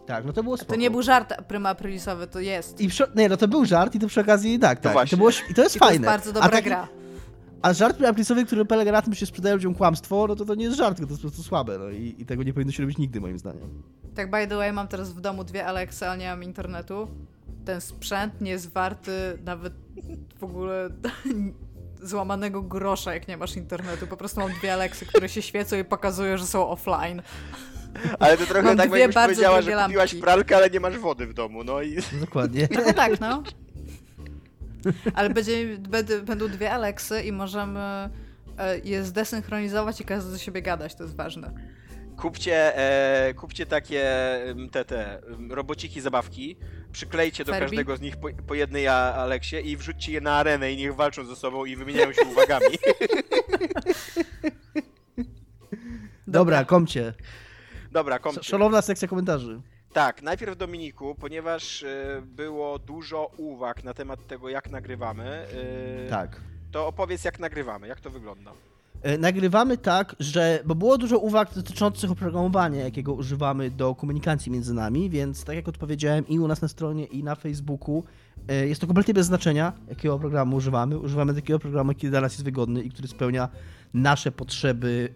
Tak, 0.09 0.24
no 0.24 0.32
to 0.32 0.43
było 0.43 0.56
To 0.56 0.62
spoko. 0.64 0.80
nie 0.80 0.90
był 0.90 1.02
żart 1.02 1.35
Prima 1.48 1.68
Aprilesowy, 1.68 2.26
to 2.26 2.40
jest. 2.40 2.80
I 2.80 2.89
przy, 2.89 3.05
nie, 3.16 3.28
no 3.28 3.36
to 3.36 3.48
był 3.48 3.64
żart 3.64 3.94
i 3.94 3.98
to 3.98 4.06
przy 4.06 4.20
okazji, 4.20 4.59
tak, 4.59 4.80
tak. 4.80 5.09
To, 5.10 5.16
było, 5.16 5.30
I 5.51 5.55
to 5.55 5.62
jest 5.62 5.76
I 5.76 5.78
to 5.78 5.85
fajne. 5.86 5.94
jest 5.94 6.05
bardzo 6.05 6.30
a, 6.30 6.32
dobra 6.32 6.51
taki- 6.51 6.64
gra. 6.64 6.89
a 7.62 7.72
żart 7.72 7.97
preamplisowy, 7.97 8.44
który 8.47 8.64
polega 8.64 8.93
na 8.93 9.02
tym, 9.02 9.14
że 9.14 9.20
się 9.20 9.26
sprzedają 9.26 9.55
ludziom 9.55 9.74
kłamstwo, 9.74 10.26
no 10.28 10.36
to 10.36 10.44
to 10.44 10.55
nie 10.55 10.64
jest 10.64 10.76
żart, 10.76 10.97
tylko 10.97 11.09
to 11.09 11.12
jest 11.12 11.22
po 11.22 11.28
prostu 11.28 11.43
słabe, 11.43 11.78
no 11.78 11.89
i, 11.90 12.14
i 12.18 12.26
tego 12.26 12.43
nie 12.43 12.52
powinno 12.52 12.72
się 12.72 12.82
robić 12.82 12.98
nigdy, 12.98 13.20
moim 13.20 13.39
zdaniem. 13.39 13.82
Tak 14.14 14.30
by 14.30 14.47
the 14.47 14.56
way, 14.56 14.72
mam 14.72 14.89
teraz 14.89 15.12
w 15.12 15.20
domu 15.20 15.44
dwie 15.44 15.66
Alexy, 15.66 16.06
ale 16.09 16.18
nie 16.18 16.28
mam 16.28 16.44
internetu. 16.44 17.09
Ten 17.64 17.80
sprzęt 17.80 18.40
nie 18.40 18.51
jest 18.51 18.72
warty 18.72 19.12
nawet 19.44 19.72
w 20.39 20.44
ogóle 20.44 20.90
złamanego 22.02 22.62
grosza, 22.62 23.14
jak 23.14 23.28
nie 23.28 23.36
masz 23.36 23.56
internetu. 23.56 24.06
Po 24.06 24.16
prostu 24.16 24.40
mam 24.40 24.51
dwie 24.52 24.72
Alexy, 24.72 25.06
które 25.06 25.28
się 25.28 25.43
świecą 25.43 25.76
i 25.76 25.85
pokazują, 25.85 26.36
że 26.36 26.47
są 26.47 26.68
offline. 26.68 27.22
Ale 28.19 28.36
to 28.36 28.47
trochę 28.47 28.62
Mam 28.62 28.77
tak 28.77 28.90
dwie 28.90 28.98
jakbyś 28.98 29.15
bardzo 29.15 29.28
powiedziała, 29.35 29.62
że 29.62 29.70
kupiłaś 29.73 30.12
lampki. 30.12 30.23
pralkę, 30.23 30.56
ale 30.56 30.70
nie 30.70 30.81
masz 30.81 30.98
wody 30.98 31.27
w 31.27 31.35
domu, 31.35 31.65
no 31.65 31.82
i... 31.82 31.97
No, 31.97 32.02
dokładnie. 32.20 32.69
Trochę 32.69 32.94
tak, 32.94 33.20
no. 33.20 33.43
Ale 35.15 35.31
będzie, 35.31 35.78
będą, 35.78 36.20
będą 36.23 36.48
dwie 36.48 36.73
Alexy 36.73 37.23
i 37.23 37.32
możemy 37.32 37.81
e, 38.59 38.78
je 38.85 39.05
zdesynchronizować 39.05 40.01
i 40.01 40.05
każdy 40.05 40.32
do 40.32 40.39
siebie 40.39 40.62
gadać, 40.62 40.94
to 40.94 41.02
jest 41.02 41.16
ważne. 41.16 41.52
Kupcie, 42.16 42.77
e, 42.78 43.35
kupcie 43.35 43.66
takie 43.66 44.09
em, 44.44 44.70
te, 44.70 44.85
te 44.85 45.23
em, 45.23 45.52
robociki 45.52 46.01
zabawki, 46.01 46.56
przyklejcie 46.93 47.44
do 47.44 47.52
Furby? 47.52 47.66
każdego 47.66 47.97
z 47.97 48.01
nich 48.01 48.16
po, 48.16 48.28
po 48.47 48.55
jednej 48.55 48.89
A- 48.89 49.15
Aleksie 49.15 49.56
i 49.70 49.77
wrzućcie 49.77 50.12
je 50.12 50.20
na 50.20 50.32
arenę 50.32 50.73
i 50.73 50.77
niech 50.77 50.94
walczą 50.94 51.24
ze 51.24 51.36
sobą 51.36 51.65
i 51.65 51.77
wymieniają 51.77 52.12
się 52.12 52.23
uwagami. 52.31 52.66
Dobra, 56.27 56.65
komcie. 56.65 57.15
Dobra, 57.93 58.19
komcie. 58.19 58.43
Szalowna 58.43 58.82
sekcja 58.82 59.09
komentarzy. 59.09 59.60
Tak, 59.93 60.23
najpierw 60.23 60.56
Dominiku, 60.56 61.15
ponieważ 61.15 61.82
e, 61.82 62.23
było 62.27 62.78
dużo 62.78 63.31
uwag 63.36 63.85
na 63.85 63.94
temat 63.94 64.27
tego, 64.27 64.48
jak 64.48 64.70
nagrywamy, 64.70 65.24
e, 66.06 66.09
Tak. 66.10 66.40
to 66.73 66.86
opowiedz, 66.86 67.24
jak 67.24 67.39
nagrywamy, 67.39 67.89
jak 67.89 68.01
to 68.01 68.10
wygląda. 68.10 68.52
E, 69.02 69.19
Nagrywamy 69.19 69.78
tak, 69.78 70.16
że. 70.20 70.60
Bo 70.65 70.74
było 70.74 70.98
dużo 70.98 71.19
uwag 71.19 71.55
dotyczących 71.55 72.10
oprogramowania, 72.10 72.85
jakiego 72.85 73.12
używamy 73.12 73.70
do 73.70 73.94
komunikacji 73.94 74.52
między 74.52 74.74
nami, 74.74 75.10
więc 75.10 75.44
tak 75.44 75.56
jak 75.56 75.69
odpowiedziałem 75.69 76.28
i 76.28 76.39
u 76.39 76.48
nas 76.48 76.62
na 76.62 76.69
stronie, 76.69 77.05
i 77.05 77.24
na 77.24 77.35
Facebooku, 77.35 78.05
jest 78.66 78.81
to 78.81 78.86
kompletnie 78.86 79.15
bez 79.15 79.27
znaczenia, 79.27 79.73
jakiego 79.89 80.19
programu 80.19 80.56
używamy. 80.56 80.98
Używamy 80.98 81.35
takiego 81.35 81.59
programu, 81.59 81.90
jaki 81.90 82.10
dla 82.10 82.20
nas 82.20 82.32
jest 82.32 82.44
wygodny 82.44 82.82
i 82.82 82.90
który 82.90 83.09
spełnia 83.09 83.48
nasze 83.94 84.32
potrzeby, 84.32 85.12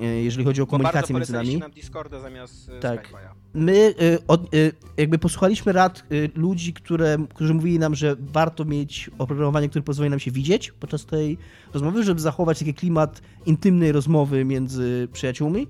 jeżeli 0.00 0.44
chodzi 0.44 0.62
o 0.62 0.66
komunikację 0.66 1.14
między 1.14 1.32
nami. 1.32 1.56
nam 1.58 1.70
Discorda 1.70 2.20
zamiast 2.20 2.68
e, 2.68 2.80
Tak. 2.80 3.08
Skype'a. 3.08 3.34
My 3.54 3.94
y, 4.02 4.18
od, 4.26 4.50
jakby 4.96 5.18
posłuchaliśmy 5.18 5.72
rad 5.72 6.04
ludzi, 6.34 6.72
które, 6.72 7.16
którzy 7.34 7.54
mówili 7.54 7.78
nam, 7.78 7.94
że 7.94 8.16
warto 8.18 8.64
mieć 8.64 9.10
oprogramowanie, 9.18 9.68
które 9.68 9.82
pozwoli 9.82 10.10
nam 10.10 10.20
się 10.20 10.30
widzieć 10.30 10.72
podczas 10.72 11.06
tej 11.06 11.38
rozmowy, 11.74 12.02
żeby 12.02 12.20
zachować 12.20 12.58
taki 12.58 12.74
klimat 12.74 13.22
intymnej 13.46 13.92
rozmowy 13.92 14.44
między 14.44 15.08
przyjaciółmi. 15.12 15.66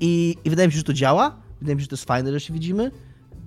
I, 0.00 0.36
I 0.44 0.50
wydaje 0.50 0.68
mi 0.68 0.72
się, 0.72 0.78
że 0.78 0.84
to 0.84 0.92
działa. 0.92 1.36
Wydaje 1.60 1.76
mi 1.76 1.80
się, 1.80 1.84
że 1.84 1.88
to 1.88 1.94
jest 1.94 2.04
fajne, 2.04 2.32
że 2.32 2.40
się 2.40 2.54
widzimy. 2.54 2.90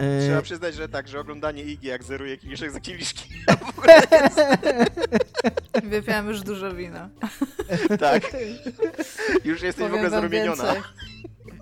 Y, 0.02 0.26
Trzeba 0.28 0.42
przyznać, 0.42 0.76
że 0.76 0.90
tak, 0.90 1.08
że 1.08 1.20
oglądanie 1.20 1.64
Igi 1.64 1.88
jak 1.88 2.04
zeruje 2.04 2.38
kieliszek 2.38 2.72
za 2.72 2.80
kieliszki. 2.80 3.30
Wypiłam 5.84 6.28
już 6.28 6.42
dużo 6.42 6.74
wina. 6.76 7.10
tak. 8.00 8.24
Już 9.46 9.62
jesteś 9.62 9.84
w 9.84 9.94
ogóle 9.94 10.10
Powiem 10.10 10.12
wam 10.12 10.22
zarumieniona. 10.22 10.64
więcej. 10.74 10.82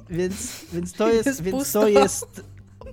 Więc, 0.09 0.65
więc 0.73 0.93
to 0.93 1.09
jest, 1.09 1.25
Jest 1.25 1.43
więc 1.43 1.57
pusto. 1.57 1.81
to 1.81 1.87
jest 1.87 2.43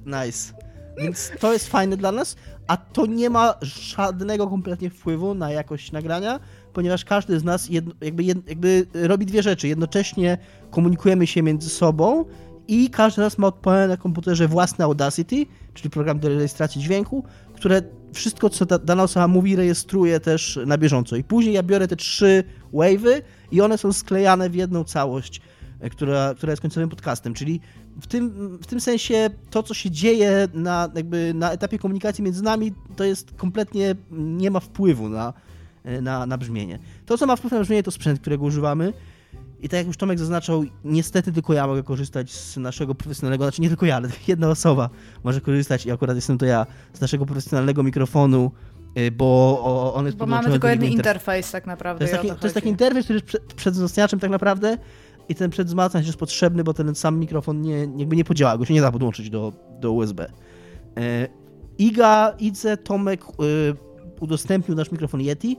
nice. 0.07 0.53
Więc 0.99 1.33
to 1.41 1.53
jest 1.53 1.69
fajne 1.69 1.97
dla 1.97 2.13
nas, 2.13 2.37
a 2.67 2.77
to 2.77 3.07
nie 3.07 3.31
ma 3.31 3.55
żadnego 3.63 4.49
kompletnie 4.49 4.91
wpływu 4.91 5.35
na 5.35 5.51
jakość 5.51 5.93
nagrania, 5.93 6.41
ponieważ 6.73 7.05
każdy 7.05 7.39
z 7.39 7.45
nas 7.45 7.69
jedno, 7.69 7.95
jakby, 8.01 8.23
jed, 8.25 8.49
jakby 8.49 8.87
robi 8.95 9.27
dwie 9.27 9.43
rzeczy. 9.43 9.69
Jednocześnie 9.69 10.39
komunikujemy 10.71 11.27
się 11.27 11.43
między 11.43 11.71
sobą 11.71 12.25
i 12.71 12.91
każdy 12.91 13.15
z 13.15 13.19
nas 13.19 13.39
ma 13.39 13.47
odpalone 13.47 13.89
na 13.89 13.97
komputerze 13.97 14.49
własne 14.49 14.85
Audacity, 14.85 15.47
czyli 15.75 15.91
program 15.91 16.19
do 16.19 16.29
rejestracji 16.29 16.81
dźwięku, 16.81 17.25
które 17.55 17.83
wszystko, 18.13 18.51
co 18.51 18.67
dana 18.67 19.03
osoba 19.03 19.29
mówi, 19.29 19.57
rejestruje 19.57 20.21
też 20.21 20.59
na 20.67 20.79
bieżąco. 20.79 21.17
I 21.17 21.25
później 21.25 21.55
ja 21.55 21.63
biorę 21.63 21.89
te 21.89 21.97
trzy 21.97 22.45
wave'y 22.75 23.23
i 23.53 23.61
one 23.61 23.79
są 23.79 23.93
sklejane 23.93 24.51
w 24.51 24.55
jedną 24.55 24.85
całość 24.85 25.41
e, 25.81 25.91
która, 25.91 26.35
która 26.35 26.53
jest 26.53 26.63
końcowym 26.63 26.89
podcastem, 26.89 27.35
czyli 27.35 27.61
w 28.01 28.07
tym, 28.07 28.59
w 28.63 28.67
tym 28.67 28.81
sensie 28.81 29.31
to, 29.51 29.63
co 29.63 29.75
się 29.75 29.91
dzieje 29.91 30.49
na, 30.55 30.89
jakby 30.95 31.35
na 31.35 31.53
etapie 31.53 31.79
komunikacji 31.79 32.25
między 32.25 32.43
nami, 32.43 32.73
to 32.97 33.05
jest 33.05 33.33
kompletnie, 33.37 33.95
nie 34.11 34.51
ma 34.51 34.61
wpływu 34.61 35.09
na, 35.09 35.33
e, 35.85 36.01
na, 36.01 36.27
na 36.27 36.39
brzmienie. 36.39 36.79
To, 37.07 37.19
co 37.19 37.27
ma 37.27 37.37
wpływ 37.37 37.53
na 37.53 37.61
brzmienie, 37.61 37.83
to 37.83 37.91
sprzęt, 37.91 38.21
którego 38.21 38.45
używamy 38.45 38.93
i 39.63 39.69
tak 39.69 39.79
jak 39.79 39.87
już 39.87 39.97
Tomek 39.97 40.19
zaznaczał, 40.19 40.65
niestety 40.85 41.33
tylko 41.33 41.53
ja 41.53 41.67
mogę 41.67 41.83
korzystać 41.83 42.33
z 42.33 42.57
naszego 42.57 42.95
profesjonalnego, 42.95 43.45
znaczy 43.45 43.63
nie 43.63 43.69
tylko 43.69 43.87
ja, 43.87 43.97
ale 43.97 44.09
jedna 44.29 44.49
osoba 44.49 44.91
może 45.25 45.41
korzystać 45.41 45.87
i 45.87 45.91
akurat 45.91 46.17
jestem 46.17 46.39
to 46.39 46.47
ja, 46.47 46.67
z 46.93 47.01
naszego 47.01 47.27
profesjonalnego 47.27 47.83
mikrofonu, 47.83 48.51
e, 48.95 49.11
bo 49.11 49.93
on 49.95 50.07
jest 50.07 50.19
Bo 50.19 50.27
mamy 50.27 50.51
tylko 50.51 50.69
jeden 50.69 50.89
inter- 50.89 50.93
interfejs 50.93 51.51
tak 51.51 51.67
naprawdę. 51.67 51.99
to 51.99 52.05
jest, 52.05 52.15
taki, 52.17 52.29
to 52.29 52.35
to 52.35 52.47
jest 52.47 52.55
taki 52.55 52.69
interfejs, 52.69 53.07
który 53.07 53.17
jest 53.17 53.27
przed, 53.27 53.55
przed 53.55 53.75
wzmacniaczem 53.75 54.21
tak 54.21 54.31
naprawdę 54.31 54.79
i 55.29 55.35
ten 55.35 55.51
przedwzmacniacz 55.51 56.07
jest 56.07 56.19
potrzebny, 56.19 56.65
bo 56.65 56.75
ten 56.75 56.95
sam 56.95 57.19
mikrofon 57.19 57.61
nie, 57.61 57.79
jakby 57.97 58.17
nie 58.17 58.25
podziała, 58.25 58.59
go 58.59 58.65
się 58.65 58.75
nie 58.75 58.81
da 58.81 58.93
podłączyć 58.93 59.31
do, 59.31 59.53
do 59.81 59.93
USB. 59.93 60.33
E, 60.97 61.29
Iga, 61.79 62.35
Idze, 62.39 62.77
Tomek 62.77 63.25
e, 63.25 63.27
udostępnił 64.21 64.77
nasz 64.77 64.93
mikrofon 64.93 65.21
Yeti, 65.21 65.57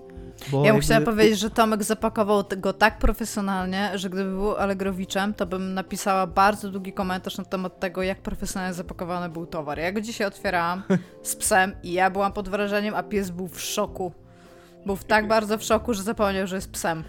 bo 0.52 0.58
Ja 0.58 0.64
bym 0.64 0.66
jakby- 0.66 0.82
chciała 0.82 1.02
powiedzieć, 1.02 1.40
że 1.40 1.50
Tomek 1.50 1.84
zapakował 1.84 2.44
go 2.58 2.74
tak 2.74 2.98
profesjonalnie, 2.98 3.92
że 3.96 4.10
gdyby 4.10 4.30
był 4.30 4.56
Allegrowiczem, 4.56 5.34
to 5.34 5.46
bym 5.46 5.74
napisała 5.74 6.28
bardzo 6.28 6.70
długi 6.70 6.94
komentarz 6.94 7.38
na 7.38 7.46
temat 7.46 7.80
tego, 7.80 8.04
jak 8.04 8.22
profesjonalnie 8.22 8.74
zapakowany 8.74 9.30
był 9.30 9.46
towar. 9.46 9.80
Ja 9.80 9.92
go 9.92 10.02
dzisiaj 10.02 10.28
otwierałam 10.28 10.84
z 11.24 11.36
psem 11.36 11.72
i 11.84 11.94
ja 11.94 12.10
byłam 12.10 12.34
pod 12.34 12.50
wrażeniem, 12.50 12.96
a 12.96 13.04
pies 13.04 13.30
był 13.30 13.48
w 13.48 13.62
szoku. 13.62 14.12
Był 14.86 14.96
w 14.96 15.04
tak 15.04 15.28
bardzo 15.28 15.58
w 15.58 15.64
szoku, 15.64 15.94
że 15.94 16.04
zapomniał, 16.04 16.48
że 16.48 16.56
jest 16.56 16.72
psem. 16.72 17.04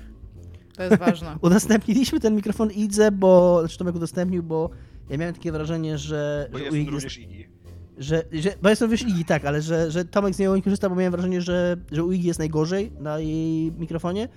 To 0.77 0.83
jest 0.83 0.97
ważne. 0.97 1.37
Udostępniliśmy 1.43 2.21
ten 2.21 2.37
mikrofon 2.37 2.71
Idze, 2.71 3.11
bo, 3.13 3.61
znaczy 3.61 3.79
Tomek 3.79 3.95
udostępnił, 3.95 4.43
bo 4.43 4.71
ja 5.11 5.19
miałem 5.19 5.35
takie 5.35 5.53
wrażenie, 5.53 5.99
że, 5.99 6.49
Bo 6.53 6.59
jest 6.59 6.91
również 6.91 7.19
Igi. 7.19 7.49
Że, 7.99 8.23
że 8.33 8.51
bo 8.63 8.69
jestem 8.69 8.91
wiesz 8.91 9.03
Igi, 9.03 9.25
tak, 9.25 9.45
ale 9.45 9.63
że, 9.63 9.91
że 9.91 10.05
Tomek 10.05 10.35
z 10.35 10.39
niego 10.39 10.57
nie 10.57 10.63
korzysta, 10.63 10.89
bo 10.89 10.95
miałem 10.95 11.13
wrażenie, 11.13 11.41
że, 11.41 11.77
że 11.93 12.05
u 12.05 12.13
Igi 12.13 12.27
jest 12.29 12.39
najgorzej 12.39 12.93
na 13.01 13.19
jej 13.19 13.73
mikrofonie, 13.73 14.29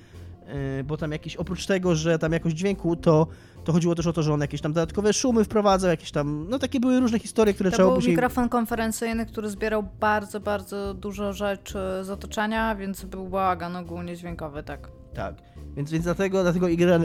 yy, 0.77 0.83
bo 0.83 0.97
tam 0.97 1.11
jakieś, 1.11 1.35
oprócz 1.35 1.65
tego, 1.65 1.95
że 1.95 2.19
tam 2.19 2.31
jakość 2.31 2.55
dźwięku, 2.55 2.95
to, 2.95 3.27
to 3.63 3.73
chodziło 3.73 3.95
też 3.95 4.07
o 4.07 4.13
to, 4.13 4.23
że 4.23 4.33
on 4.33 4.41
jakieś 4.41 4.61
tam 4.61 4.73
dodatkowe 4.73 5.13
szumy 5.13 5.43
wprowadzał, 5.43 5.89
jakieś 5.89 6.11
tam, 6.11 6.45
no 6.49 6.59
takie 6.59 6.79
były 6.79 6.99
różne 6.99 7.19
historie, 7.19 7.53
które 7.53 7.71
To 7.71 7.75
trzeba 7.77 7.89
był 7.89 7.95
później... 7.95 8.15
mikrofon 8.15 8.49
konferencyjny, 8.49 9.25
który 9.25 9.49
zbierał 9.49 9.83
bardzo, 9.99 10.39
bardzo 10.39 10.93
dużo 10.93 11.33
rzeczy 11.33 11.79
z 12.01 12.09
otoczenia, 12.09 12.75
więc 12.75 13.05
był 13.05 13.29
bałagan 13.29 13.75
ogólnie 13.75 14.17
dźwiękowy, 14.17 14.63
tak. 14.63 14.89
Tak, 15.13 15.35
więc, 15.75 15.91
więc 15.91 16.03
dlatego, 16.05 16.43
dlatego 16.43 16.67
Iga, 16.67 16.99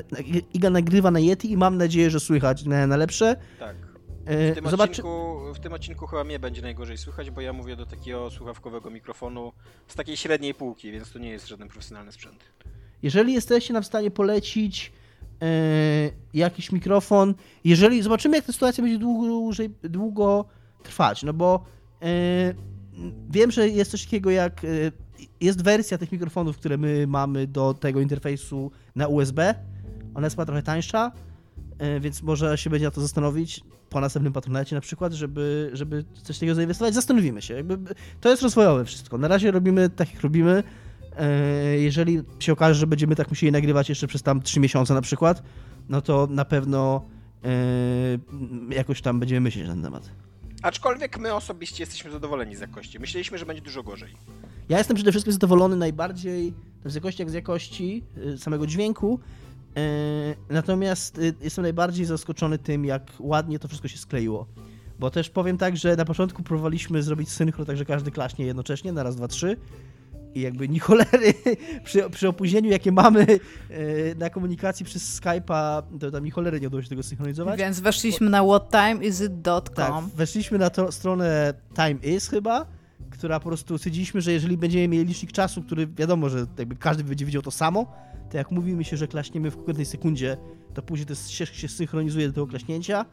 Iga 0.55 0.71
nagrywa 0.71 1.11
na 1.11 1.19
Yeti 1.21 1.53
i 1.53 1.57
mam 1.57 1.77
nadzieję, 1.77 2.11
że 2.11 2.21
słychać 2.21 2.65
na, 2.65 2.87
na 2.87 2.97
lepsze. 2.97 3.37
Tak. 3.59 3.90
Yy, 4.27 4.53
W 4.53 4.55
tym, 4.55 4.71
Zobacz, 4.71 4.91
odcinku, 4.91 5.41
w 5.55 5.61
tym 5.61 5.73
odcinku 5.73 6.07
chyba 6.07 6.25
mnie 6.25 6.39
będzie 6.39 6.63
najgorzej 6.63 6.99
słychać, 6.99 7.31
bo 7.31 7.41
ja 7.41 7.53
mówię 7.53 7.77
do 7.77 7.87
takiego 7.87 8.31
słuchawkowego 8.31 8.91
mikrofonu 8.91 9.53
z 9.87 9.95
takiej 9.95 10.17
średniej 10.17 10.55
półki, 10.55 10.93
więc 10.93 11.13
to 11.13 11.19
nie 11.19 11.31
jest 11.31 11.49
żaden 11.49 11.69
profesjonalny 11.69 12.13
sprzęt. 12.13 12.45
Jeżeli 13.03 13.33
jesteście 13.33 13.73
nam 13.73 13.83
w 13.83 13.87
stanie 13.87 14.11
polecić 14.11 14.93
e, 15.43 15.47
jakiś 16.35 16.73
mikrofon, 16.73 17.35
jeżeli 17.65 18.03
zobaczymy, 18.03 18.37
jak 18.37 18.47
ta 18.47 18.53
sytuacja 18.53 18.83
będzie 18.83 18.99
dłużej, 18.99 19.71
długo 19.83 20.45
trwać, 20.83 21.23
no 21.23 21.33
bo 21.33 21.65
e, 22.03 22.07
wiem, 23.31 23.51
że 23.51 23.69
jest 23.69 23.91
coś 23.91 24.05
takiego 24.05 24.31
jak. 24.31 24.65
E, 24.65 24.69
jest 25.41 25.65
wersja 25.65 25.99
tych 25.99 26.13
mikrofonów, 26.13 26.59
które 26.59 26.79
my 26.79 27.07
mamy 27.07 27.47
do 27.47 27.75
tego 27.75 28.01
interfejsu 28.01 28.71
na 28.95 29.09
USB. 29.09 29.55
Ona 30.15 30.27
jest 30.27 30.37
chyba 30.37 30.47
trochę 30.47 30.63
tańsza. 30.63 31.13
E, 31.81 32.01
więc 32.01 32.23
może 32.23 32.59
się 32.59 32.71
będzie 32.71 32.87
na 32.87 32.91
to 32.91 33.01
zastanowić 33.01 33.61
po 33.91 34.01
następnym 34.01 34.33
patronacie 34.33 34.75
na 34.77 34.81
przykład, 34.81 35.13
żeby, 35.13 35.71
żeby 35.73 36.05
coś 36.23 36.39
takiego 36.39 36.55
zainwestować. 36.55 36.95
Zastanowimy 36.95 37.43
się. 37.43 37.55
Jakby 37.55 37.79
to 38.21 38.29
jest 38.31 38.43
rozwojowe 38.43 38.85
wszystko. 38.85 39.19
Na 39.19 39.29
razie 39.29 39.51
robimy 39.51 39.91
tak, 39.91 40.15
jak 40.15 40.23
robimy. 40.23 40.63
E, 41.17 41.79
Jeżeli 41.79 42.23
się 42.39 42.53
okaże, 42.53 42.81
że 42.81 42.87
będziemy 42.87 43.17
tak 43.17 43.29
musieli 43.29 43.53
nagrywać 43.53 43.89
jeszcze 43.89 44.07
przez 44.07 44.23
tam 44.23 44.43
3 44.43 44.61
miesiące 44.61 44.95
na 44.95 45.01
przykład, 45.01 45.43
no 45.89 46.01
to 46.03 46.29
na 46.31 46.45
pewno 46.45 47.05
e, 47.45 48.75
jakoś 48.75 49.03
tam 49.03 49.21
będziemy 49.21 49.41
myśleć 49.41 49.67
na 49.67 49.73
ten 49.73 49.83
temat. 49.83 50.11
Aczkolwiek 50.63 51.19
my 51.19 51.35
osobiście 51.35 51.83
jesteśmy 51.83 52.11
zadowoleni 52.11 52.57
z 52.57 52.61
jakości. 52.61 53.01
Myśleliśmy, 53.01 53.39
że 53.39 53.47
będzie 53.47 53.63
dużo 53.63 53.83
gorzej. 53.83 54.15
Ja 54.69 54.79
jestem 54.79 54.95
przede 54.95 55.11
wszystkim 55.11 55.33
zadowolony 55.33 55.77
najbardziej 55.77 56.55
z 56.85 56.95
jakości 56.95 57.23
jak 57.23 57.31
z 57.31 57.35
jakości 57.35 58.05
samego 58.37 58.67
dźwięku. 58.67 59.21
E, 59.77 60.35
Natomiast 60.51 61.19
y, 61.19 61.35
jestem 61.41 61.63
najbardziej 61.63 62.05
zaskoczony 62.05 62.59
tym, 62.59 62.85
jak 62.85 63.03
ładnie 63.19 63.59
to 63.59 63.69
wszystko 63.69 63.89
się 63.89 63.99
skleiło. 63.99 64.47
Bo 64.99 65.11
też 65.11 65.31
powiem 65.31 65.59
tak, 65.59 65.77
że 65.77 65.97
na 65.97 66.05
początku 66.05 66.43
próbowaliśmy 66.43 67.03
zrobić 67.03 67.29
synchro, 67.29 67.65
tak 67.65 67.77
że 67.77 67.85
każdy 67.85 68.11
klaśnie 68.11 68.47
jednocześnie, 68.47 68.93
na 68.93 69.03
raz, 69.03 69.17
dwa, 69.17 69.29
trzy. 69.29 69.57
I 70.35 70.41
jakby 70.41 70.69
ni 70.69 70.79
cholery 70.79 71.35
przy, 71.85 72.11
przy 72.11 72.29
opóźnieniu, 72.29 72.71
jakie 72.71 72.93
mamy 72.93 73.27
e, 73.71 74.15
na 74.15 74.31
komunikacji 74.31 74.87
przez 74.87 75.21
Skype'a, 75.21 75.83
to 76.01 76.11
tam 76.11 76.25
ni 76.25 76.31
cholery 76.31 76.61
nie 76.61 76.67
udało 76.67 76.83
się 76.83 76.89
tego 76.89 77.03
synchronizować. 77.03 77.59
Więc 77.59 77.81
weszliśmy 77.81 78.31
na 78.31 78.43
whattimeisit.com. 78.43 79.63
Tak, 79.75 80.05
weszliśmy 80.17 80.59
na 80.59 80.71
to, 80.71 80.93
stronę 80.93 81.55
Time 81.75 82.15
Is 82.17 82.29
chyba, 82.29 82.67
która 83.11 83.41
po 83.41 83.49
prostu 83.49 83.79
stwierdziliśmy, 83.79 84.21
że 84.21 84.33
jeżeli 84.33 84.57
będziemy 84.57 84.89
mieli 84.89 85.05
licznik 85.05 85.33
czasu, 85.33 85.63
który 85.63 85.87
wiadomo, 85.87 86.29
że 86.29 86.47
jakby 86.59 86.77
każdy 86.77 87.05
będzie 87.05 87.27
widział 87.27 87.43
to 87.43 87.51
samo, 87.51 87.93
to 88.31 88.37
jak 88.37 88.51
mówimy 88.51 88.85
się, 88.85 88.97
że 88.97 89.09
klaśniemy 89.09 89.51
w 89.51 89.57
konkretnej 89.57 89.87
sekundzie, 89.87 90.37
to 90.75 90.83
później 90.83 91.07
to 91.07 91.15
się, 91.15 91.47
się 91.47 91.69
synchronizuje 91.69 92.27
do 92.27 92.33
tego 92.33 92.47
klaśnięcia. 92.47 93.05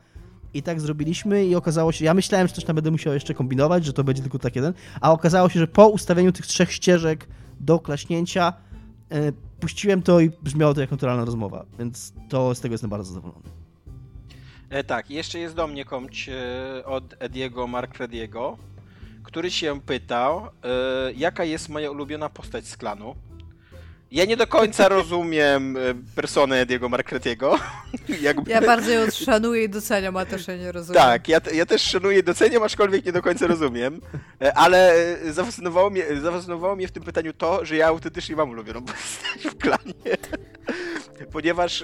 I 0.53 0.63
tak 0.63 0.81
zrobiliśmy 0.81 1.45
i 1.45 1.55
okazało 1.55 1.91
się, 1.91 2.05
ja 2.05 2.13
myślałem, 2.13 2.47
że 2.47 2.53
coś 2.53 2.63
tam 2.63 2.75
będę 2.75 2.91
musiał 2.91 3.13
jeszcze 3.13 3.33
kombinować, 3.33 3.85
że 3.85 3.93
to 3.93 4.03
będzie 4.03 4.21
tylko 4.21 4.39
tak 4.39 4.55
jeden, 4.55 4.73
a 5.01 5.11
okazało 5.11 5.49
się, 5.49 5.59
że 5.59 5.67
po 5.67 5.87
ustawieniu 5.87 6.31
tych 6.31 6.45
trzech 6.47 6.71
ścieżek 6.71 7.27
do 7.59 7.79
klaśnięcia 7.79 8.53
e, 9.11 9.31
puściłem 9.59 10.01
to 10.01 10.19
i 10.19 10.29
brzmiało 10.29 10.73
to 10.73 10.81
jak 10.81 10.91
naturalna 10.91 11.25
rozmowa, 11.25 11.65
więc 11.79 12.13
to 12.29 12.55
z 12.55 12.59
tego 12.59 12.73
jestem 12.73 12.89
bardzo 12.89 13.13
zadowolony. 13.13 13.49
E, 14.69 14.83
tak, 14.83 15.09
jeszcze 15.09 15.39
jest 15.39 15.55
do 15.55 15.67
mnie 15.67 15.85
komć 15.85 16.29
e, 16.29 16.85
od 16.85 17.15
Ediego 17.19 17.67
Markrediego, 17.67 18.57
który 19.23 19.51
się 19.51 19.81
pytał, 19.81 20.41
e, 20.45 20.49
jaka 21.13 21.43
jest 21.43 21.69
moja 21.69 21.91
ulubiona 21.91 22.29
postać 22.29 22.67
z 22.67 22.77
klanu. 22.77 23.15
Ja 24.11 24.25
nie 24.25 24.37
do 24.37 24.47
końca 24.47 24.89
rozumiem 24.89 25.77
e, 25.77 25.79
personę 26.15 26.59
Ediego 26.59 26.89
Markrediego. 26.89 27.59
Jakby... 28.21 28.51
Ja 28.51 28.61
bardzo 28.61 28.91
ją 28.91 29.11
szanuję 29.11 29.63
i 29.63 29.69
doceniam, 29.69 30.17
a 30.17 30.25
też 30.25 30.47
jej 30.47 30.59
nie 30.59 30.71
rozumiem. 30.71 31.01
Tak, 31.01 31.27
ja, 31.27 31.39
ja 31.53 31.65
też 31.65 31.81
szanuję, 31.81 32.23
doceniam, 32.23 32.63
aczkolwiek 32.63 33.05
nie 33.05 33.11
do 33.11 33.21
końca 33.21 33.47
rozumiem, 33.47 34.01
E, 34.41 34.53
ale 34.57 34.93
e, 34.93 35.33
zafascynowało 35.33 35.89
mnie, 35.89 36.03
zafascynowało 36.21 36.75
mnie 36.75 36.87
w 36.87 36.91
tym 36.91 37.03
pytaniu 37.03 37.33
to, 37.33 37.65
że 37.65 37.75
ja 37.75 37.87
autentycznie 37.87 38.35
mam 38.35 38.49
ulubioną 38.49 38.81
postać 38.81 39.53
w 39.53 39.57
klanie. 39.57 40.17
Ponieważ 41.31 41.83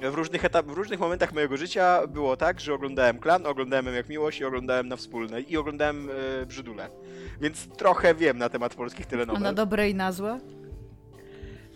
w 0.00 0.14
różnych, 0.14 0.44
etap, 0.44 0.66
w 0.66 0.72
różnych 0.72 1.00
momentach 1.00 1.32
mojego 1.32 1.56
życia 1.56 2.06
było 2.06 2.36
tak, 2.36 2.60
że 2.60 2.74
oglądałem 2.74 3.18
klan, 3.18 3.46
oglądałem 3.46 3.94
jak 3.94 4.08
miłość 4.08 4.40
i 4.40 4.44
oglądałem 4.44 4.88
na 4.88 4.96
wspólnej 4.96 5.52
i 5.52 5.56
oglądałem 5.56 6.08
Brzydule. 6.46 6.88
Więc 7.40 7.68
trochę 7.76 8.14
wiem 8.14 8.38
na 8.38 8.48
temat 8.48 8.74
polskich 8.74 9.06
A 9.06 9.10
telenowel. 9.10 9.42
na 9.42 9.52
dobre 9.52 9.90
i 9.90 9.94
na 9.94 10.12
złe? 10.12 10.40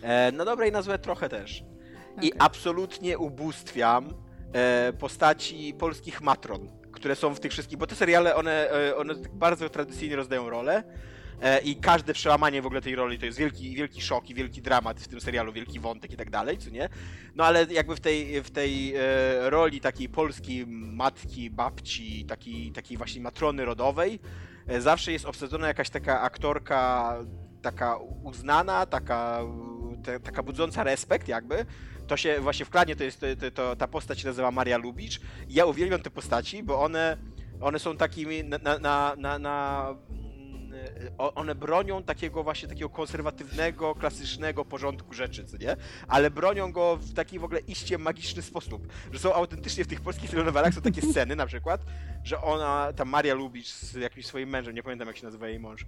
E, 0.03 0.31
na 0.31 0.45
dobre 0.45 0.67
i 0.67 0.71
na 0.71 0.81
złe 0.81 0.99
trochę 0.99 1.29
też. 1.29 1.63
I 2.15 2.17
Okej. 2.17 2.31
absolutnie 2.39 3.17
ubóstwiam 3.17 4.13
e, 4.53 4.93
postaci 4.99 5.73
polskich 5.79 6.21
matron, 6.21 6.69
które 6.91 7.15
są 7.15 7.35
w 7.35 7.39
tych 7.39 7.51
wszystkich, 7.51 7.77
bo 7.77 7.87
te 7.87 7.95
seriale, 7.95 8.35
one, 8.35 8.71
e, 8.71 8.95
one 8.95 9.15
tak 9.15 9.35
bardzo 9.35 9.69
tradycyjnie 9.69 10.15
rozdają 10.15 10.49
rolę 10.49 10.83
e, 11.41 11.59
i 11.59 11.75
każde 11.75 12.13
przełamanie 12.13 12.61
w 12.61 12.65
ogóle 12.65 12.81
tej 12.81 12.95
roli 12.95 13.19
to 13.19 13.25
jest 13.25 13.37
wielki, 13.37 13.75
wielki 13.75 14.01
szok 14.01 14.29
i 14.29 14.33
wielki 14.33 14.61
dramat 14.61 14.99
w 14.99 15.07
tym 15.07 15.21
serialu, 15.21 15.53
wielki 15.53 15.79
wątek 15.79 16.11
i 16.11 16.17
tak 16.17 16.29
dalej, 16.29 16.57
co 16.57 16.69
nie? 16.69 16.89
No 17.35 17.45
ale 17.45 17.65
jakby 17.69 17.95
w 17.95 17.99
tej, 17.99 18.41
w 18.41 18.51
tej 18.51 18.95
e, 18.95 18.99
roli 19.49 19.81
takiej 19.81 20.09
polskiej 20.09 20.67
matki, 20.67 21.49
babci, 21.49 22.25
takiej, 22.25 22.71
takiej 22.71 22.97
właśnie 22.97 23.21
matrony 23.21 23.65
rodowej, 23.65 24.19
e, 24.67 24.81
zawsze 24.81 25.11
jest 25.11 25.25
obsadzona 25.25 25.67
jakaś 25.67 25.89
taka 25.89 26.21
aktorka 26.21 27.17
taka 27.63 27.97
uznana, 28.23 28.85
taka, 28.85 29.39
te, 30.03 30.19
taka 30.19 30.43
budząca 30.43 30.83
respekt 30.83 31.27
jakby. 31.27 31.65
To 32.07 32.17
się 32.17 32.39
właśnie 32.41 32.65
w 32.65 32.69
klanie 32.69 32.95
to 32.95 33.03
jest, 33.03 33.19
to, 33.39 33.51
to, 33.53 33.75
ta 33.75 33.87
postać 33.87 34.19
się 34.19 34.27
nazywa 34.27 34.51
Maria 34.51 34.77
Lubicz. 34.77 35.21
I 35.49 35.53
ja 35.53 35.65
uwielbiam 35.65 36.01
te 36.01 36.09
postaci, 36.09 36.63
bo 36.63 36.81
one, 36.81 37.17
one 37.61 37.79
są 37.79 37.97
takimi 37.97 38.43
na, 38.43 38.57
na, 38.79 39.15
na, 39.15 39.39
na, 39.39 39.87
mm, 40.09 40.71
one 41.17 41.55
bronią 41.55 42.03
takiego 42.03 42.43
właśnie 42.43 42.67
takiego 42.67 42.89
konserwatywnego, 42.89 43.95
klasycznego 43.95 44.65
porządku 44.65 45.13
rzeczy, 45.13 45.45
co 45.45 45.57
nie? 45.57 45.75
Ale 46.07 46.31
bronią 46.31 46.71
go 46.71 46.97
w 46.97 47.13
taki 47.13 47.39
w 47.39 47.43
ogóle 47.43 47.59
iście 47.59 47.97
magiczny 47.97 48.41
sposób. 48.41 48.87
Że 49.11 49.19
są 49.19 49.33
autentycznie 49.33 49.83
w 49.83 49.87
tych 49.87 50.01
polskich 50.01 50.29
telenowelach 50.29 50.73
są 50.73 50.81
takie 50.81 51.01
sceny 51.01 51.35
na 51.35 51.45
przykład, 51.45 51.81
że 52.23 52.41
ona, 52.41 52.93
ta 52.95 53.05
Maria 53.05 53.33
Lubicz 53.33 53.67
z 53.67 53.93
jakimś 53.93 54.25
swoim 54.25 54.49
mężem, 54.49 54.75
nie 54.75 54.83
pamiętam 54.83 55.07
jak 55.07 55.17
się 55.17 55.25
nazywa 55.25 55.47
jej 55.47 55.59
mąż, 55.59 55.85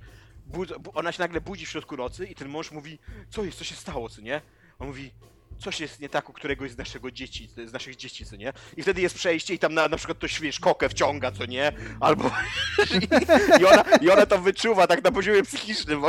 ona 0.93 1.11
się 1.11 1.19
nagle 1.19 1.41
budzi 1.41 1.65
w 1.65 1.69
środku 1.69 1.97
nocy 1.97 2.26
i 2.26 2.35
ten 2.35 2.49
mąż 2.49 2.72
mówi, 2.72 2.99
co 3.30 3.43
jest, 3.43 3.57
co 3.57 3.63
się 3.63 3.76
stało, 3.76 4.09
co 4.09 4.22
nie? 4.22 4.41
On 4.80 4.88
mówi, 4.88 5.11
coś 5.59 5.80
jest 5.80 5.99
nie 5.99 6.09
tak 6.09 6.30
u 6.30 6.34
któregoś 6.34 6.72
z 6.72 6.77
naszego 6.77 7.11
dzieci, 7.11 7.49
z 7.65 7.73
naszych 7.73 7.95
dzieci, 7.95 8.26
co 8.26 8.35
nie? 8.35 8.53
I 8.77 8.81
wtedy 8.81 9.01
jest 9.01 9.15
przejście 9.15 9.53
i 9.53 9.59
tam 9.59 9.73
na, 9.73 9.88
na 9.88 9.97
przykład 9.97 10.17
ktoś, 10.17 10.39
wiesz, 10.39 10.59
kokę 10.59 10.89
wciąga, 10.89 11.31
co 11.31 11.45
nie? 11.45 11.72
Albo... 11.99 12.23
I, 13.01 13.61
i, 13.61 13.65
ona, 13.65 13.84
I 14.01 14.09
ona 14.09 14.26
to 14.26 14.39
wyczuwa 14.39 14.88
tak 14.88 15.03
na 15.03 15.11
poziomie 15.11 15.43
psychicznym 15.43 16.01
w 16.01 16.05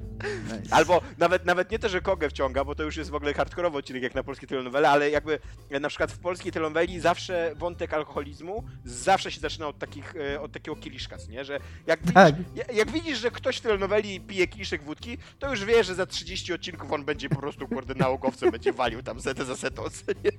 nie? 0.24 0.74
Albo 0.74 1.00
nawet, 1.18 1.44
nawet 1.44 1.70
nie 1.70 1.78
to, 1.78 1.88
że 1.88 2.00
kogę 2.00 2.30
wciąga, 2.30 2.64
bo 2.64 2.74
to 2.74 2.82
już 2.82 2.96
jest 2.96 3.10
w 3.10 3.14
ogóle 3.14 3.34
hardkorowy 3.34 3.78
odcinek 3.78 4.02
jak 4.02 4.14
na 4.14 4.22
polskie 4.22 4.46
telenowele, 4.46 4.90
ale 4.90 5.10
jakby 5.10 5.38
na 5.80 5.88
przykład 5.88 6.12
w 6.12 6.18
polskiej 6.18 6.52
telenoweli 6.52 7.00
zawsze 7.00 7.52
wątek 7.56 7.94
alkoholizmu 7.94 8.64
zawsze 8.84 9.30
się 9.32 9.40
zaczyna 9.40 9.68
od, 9.68 9.78
takich, 9.78 10.14
e, 10.16 10.40
od 10.40 10.52
takiego 10.52 10.76
kieliszka, 10.76 11.16
nie? 11.28 11.44
Że 11.44 11.60
jak 11.86 12.00
widzisz, 12.00 12.14
Tak. 12.14 12.34
ja- 12.54 12.74
jak 12.74 12.90
widzisz, 12.90 13.18
że 13.18 13.30
ktoś 13.30 13.56
w 13.56 13.60
telenoweli 13.60 14.20
pije 14.20 14.46
kieliszek 14.46 14.82
wódki, 14.82 15.18
to 15.38 15.50
już 15.50 15.64
wiesz, 15.64 15.86
że 15.86 15.94
za 15.94 16.06
30 16.06 16.52
odcinków 16.52 16.92
on 16.92 17.04
będzie 17.04 17.28
po 17.28 17.36
prostu 17.36 17.68
kurde 17.68 17.94
nałogowcem, 17.94 18.50
będzie 18.60 18.72
walił 18.72 19.02
tam 19.02 19.20
setę 19.20 19.44
za 19.44 19.56
setą, 19.56 19.82
nie? 20.24 20.30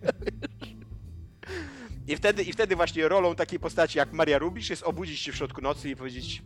I 2.08 2.16
wtedy, 2.16 2.44
I 2.44 2.54
wtedy 2.54 2.76
właśnie 2.76 3.08
rolą 3.08 3.36
takiej 3.36 3.60
postaci 3.60 3.98
jak 3.98 4.14
Maria 4.14 4.38
Rubisz 4.38 4.70
jest 4.70 4.84
obudzić 4.84 5.20
się 5.20 5.32
w 5.32 5.36
środku 5.36 5.62
nocy 5.62 5.90
i 5.90 5.96
powiedzieć 5.96 6.42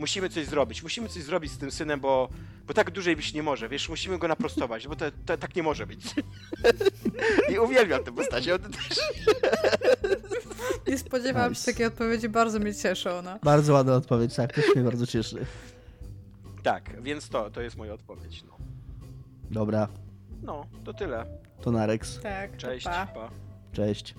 musimy 0.00 0.28
coś 0.28 0.46
zrobić, 0.46 0.82
musimy 0.82 1.08
coś 1.08 1.22
zrobić 1.22 1.52
z 1.52 1.58
tym 1.58 1.70
synem, 1.70 2.00
bo, 2.00 2.28
bo 2.66 2.74
tak 2.74 2.90
dłużej 2.90 3.16
być 3.16 3.34
nie 3.34 3.42
może, 3.42 3.68
wiesz, 3.68 3.88
musimy 3.88 4.18
go 4.18 4.28
naprostować, 4.28 4.88
bo 4.88 4.96
to, 4.96 5.04
to 5.26 5.36
tak 5.36 5.56
nie 5.56 5.62
może 5.62 5.86
być. 5.86 6.14
I 7.52 7.58
uwielbiam 7.58 8.04
tę 8.04 8.12
postać, 8.12 8.48
on 8.48 8.58
też... 8.60 9.00
Nie 10.88 10.98
spodziewałam 10.98 11.50
Nice. 11.52 11.64
się 11.66 11.72
takiej 11.72 11.86
odpowiedzi, 11.86 12.28
bardzo 12.28 12.58
mnie 12.58 12.74
cieszy 12.74 13.12
ona. 13.12 13.38
Bardzo 13.42 13.72
ładna 13.72 13.94
odpowiedź, 13.94 14.34
tak, 14.34 14.52
też 14.52 14.64
mnie 14.74 14.84
bardzo 14.84 15.06
cieszy. 15.06 15.46
Tak, 16.62 17.02
więc 17.02 17.28
to, 17.28 17.50
to 17.50 17.60
jest 17.60 17.76
moja 17.76 17.92
odpowiedź, 17.94 18.44
no. 18.48 18.56
Dobra, 19.50 19.88
No, 20.42 20.66
to 20.84 20.94
tyle. 20.94 21.26
to 21.62 21.70
Narex. 21.72 22.20
Tak, 22.20 22.50
to 22.50 22.56
Cześć, 22.58 22.84
pa. 22.86 23.06
pa. 23.06 23.30
Cześć. 23.72 24.14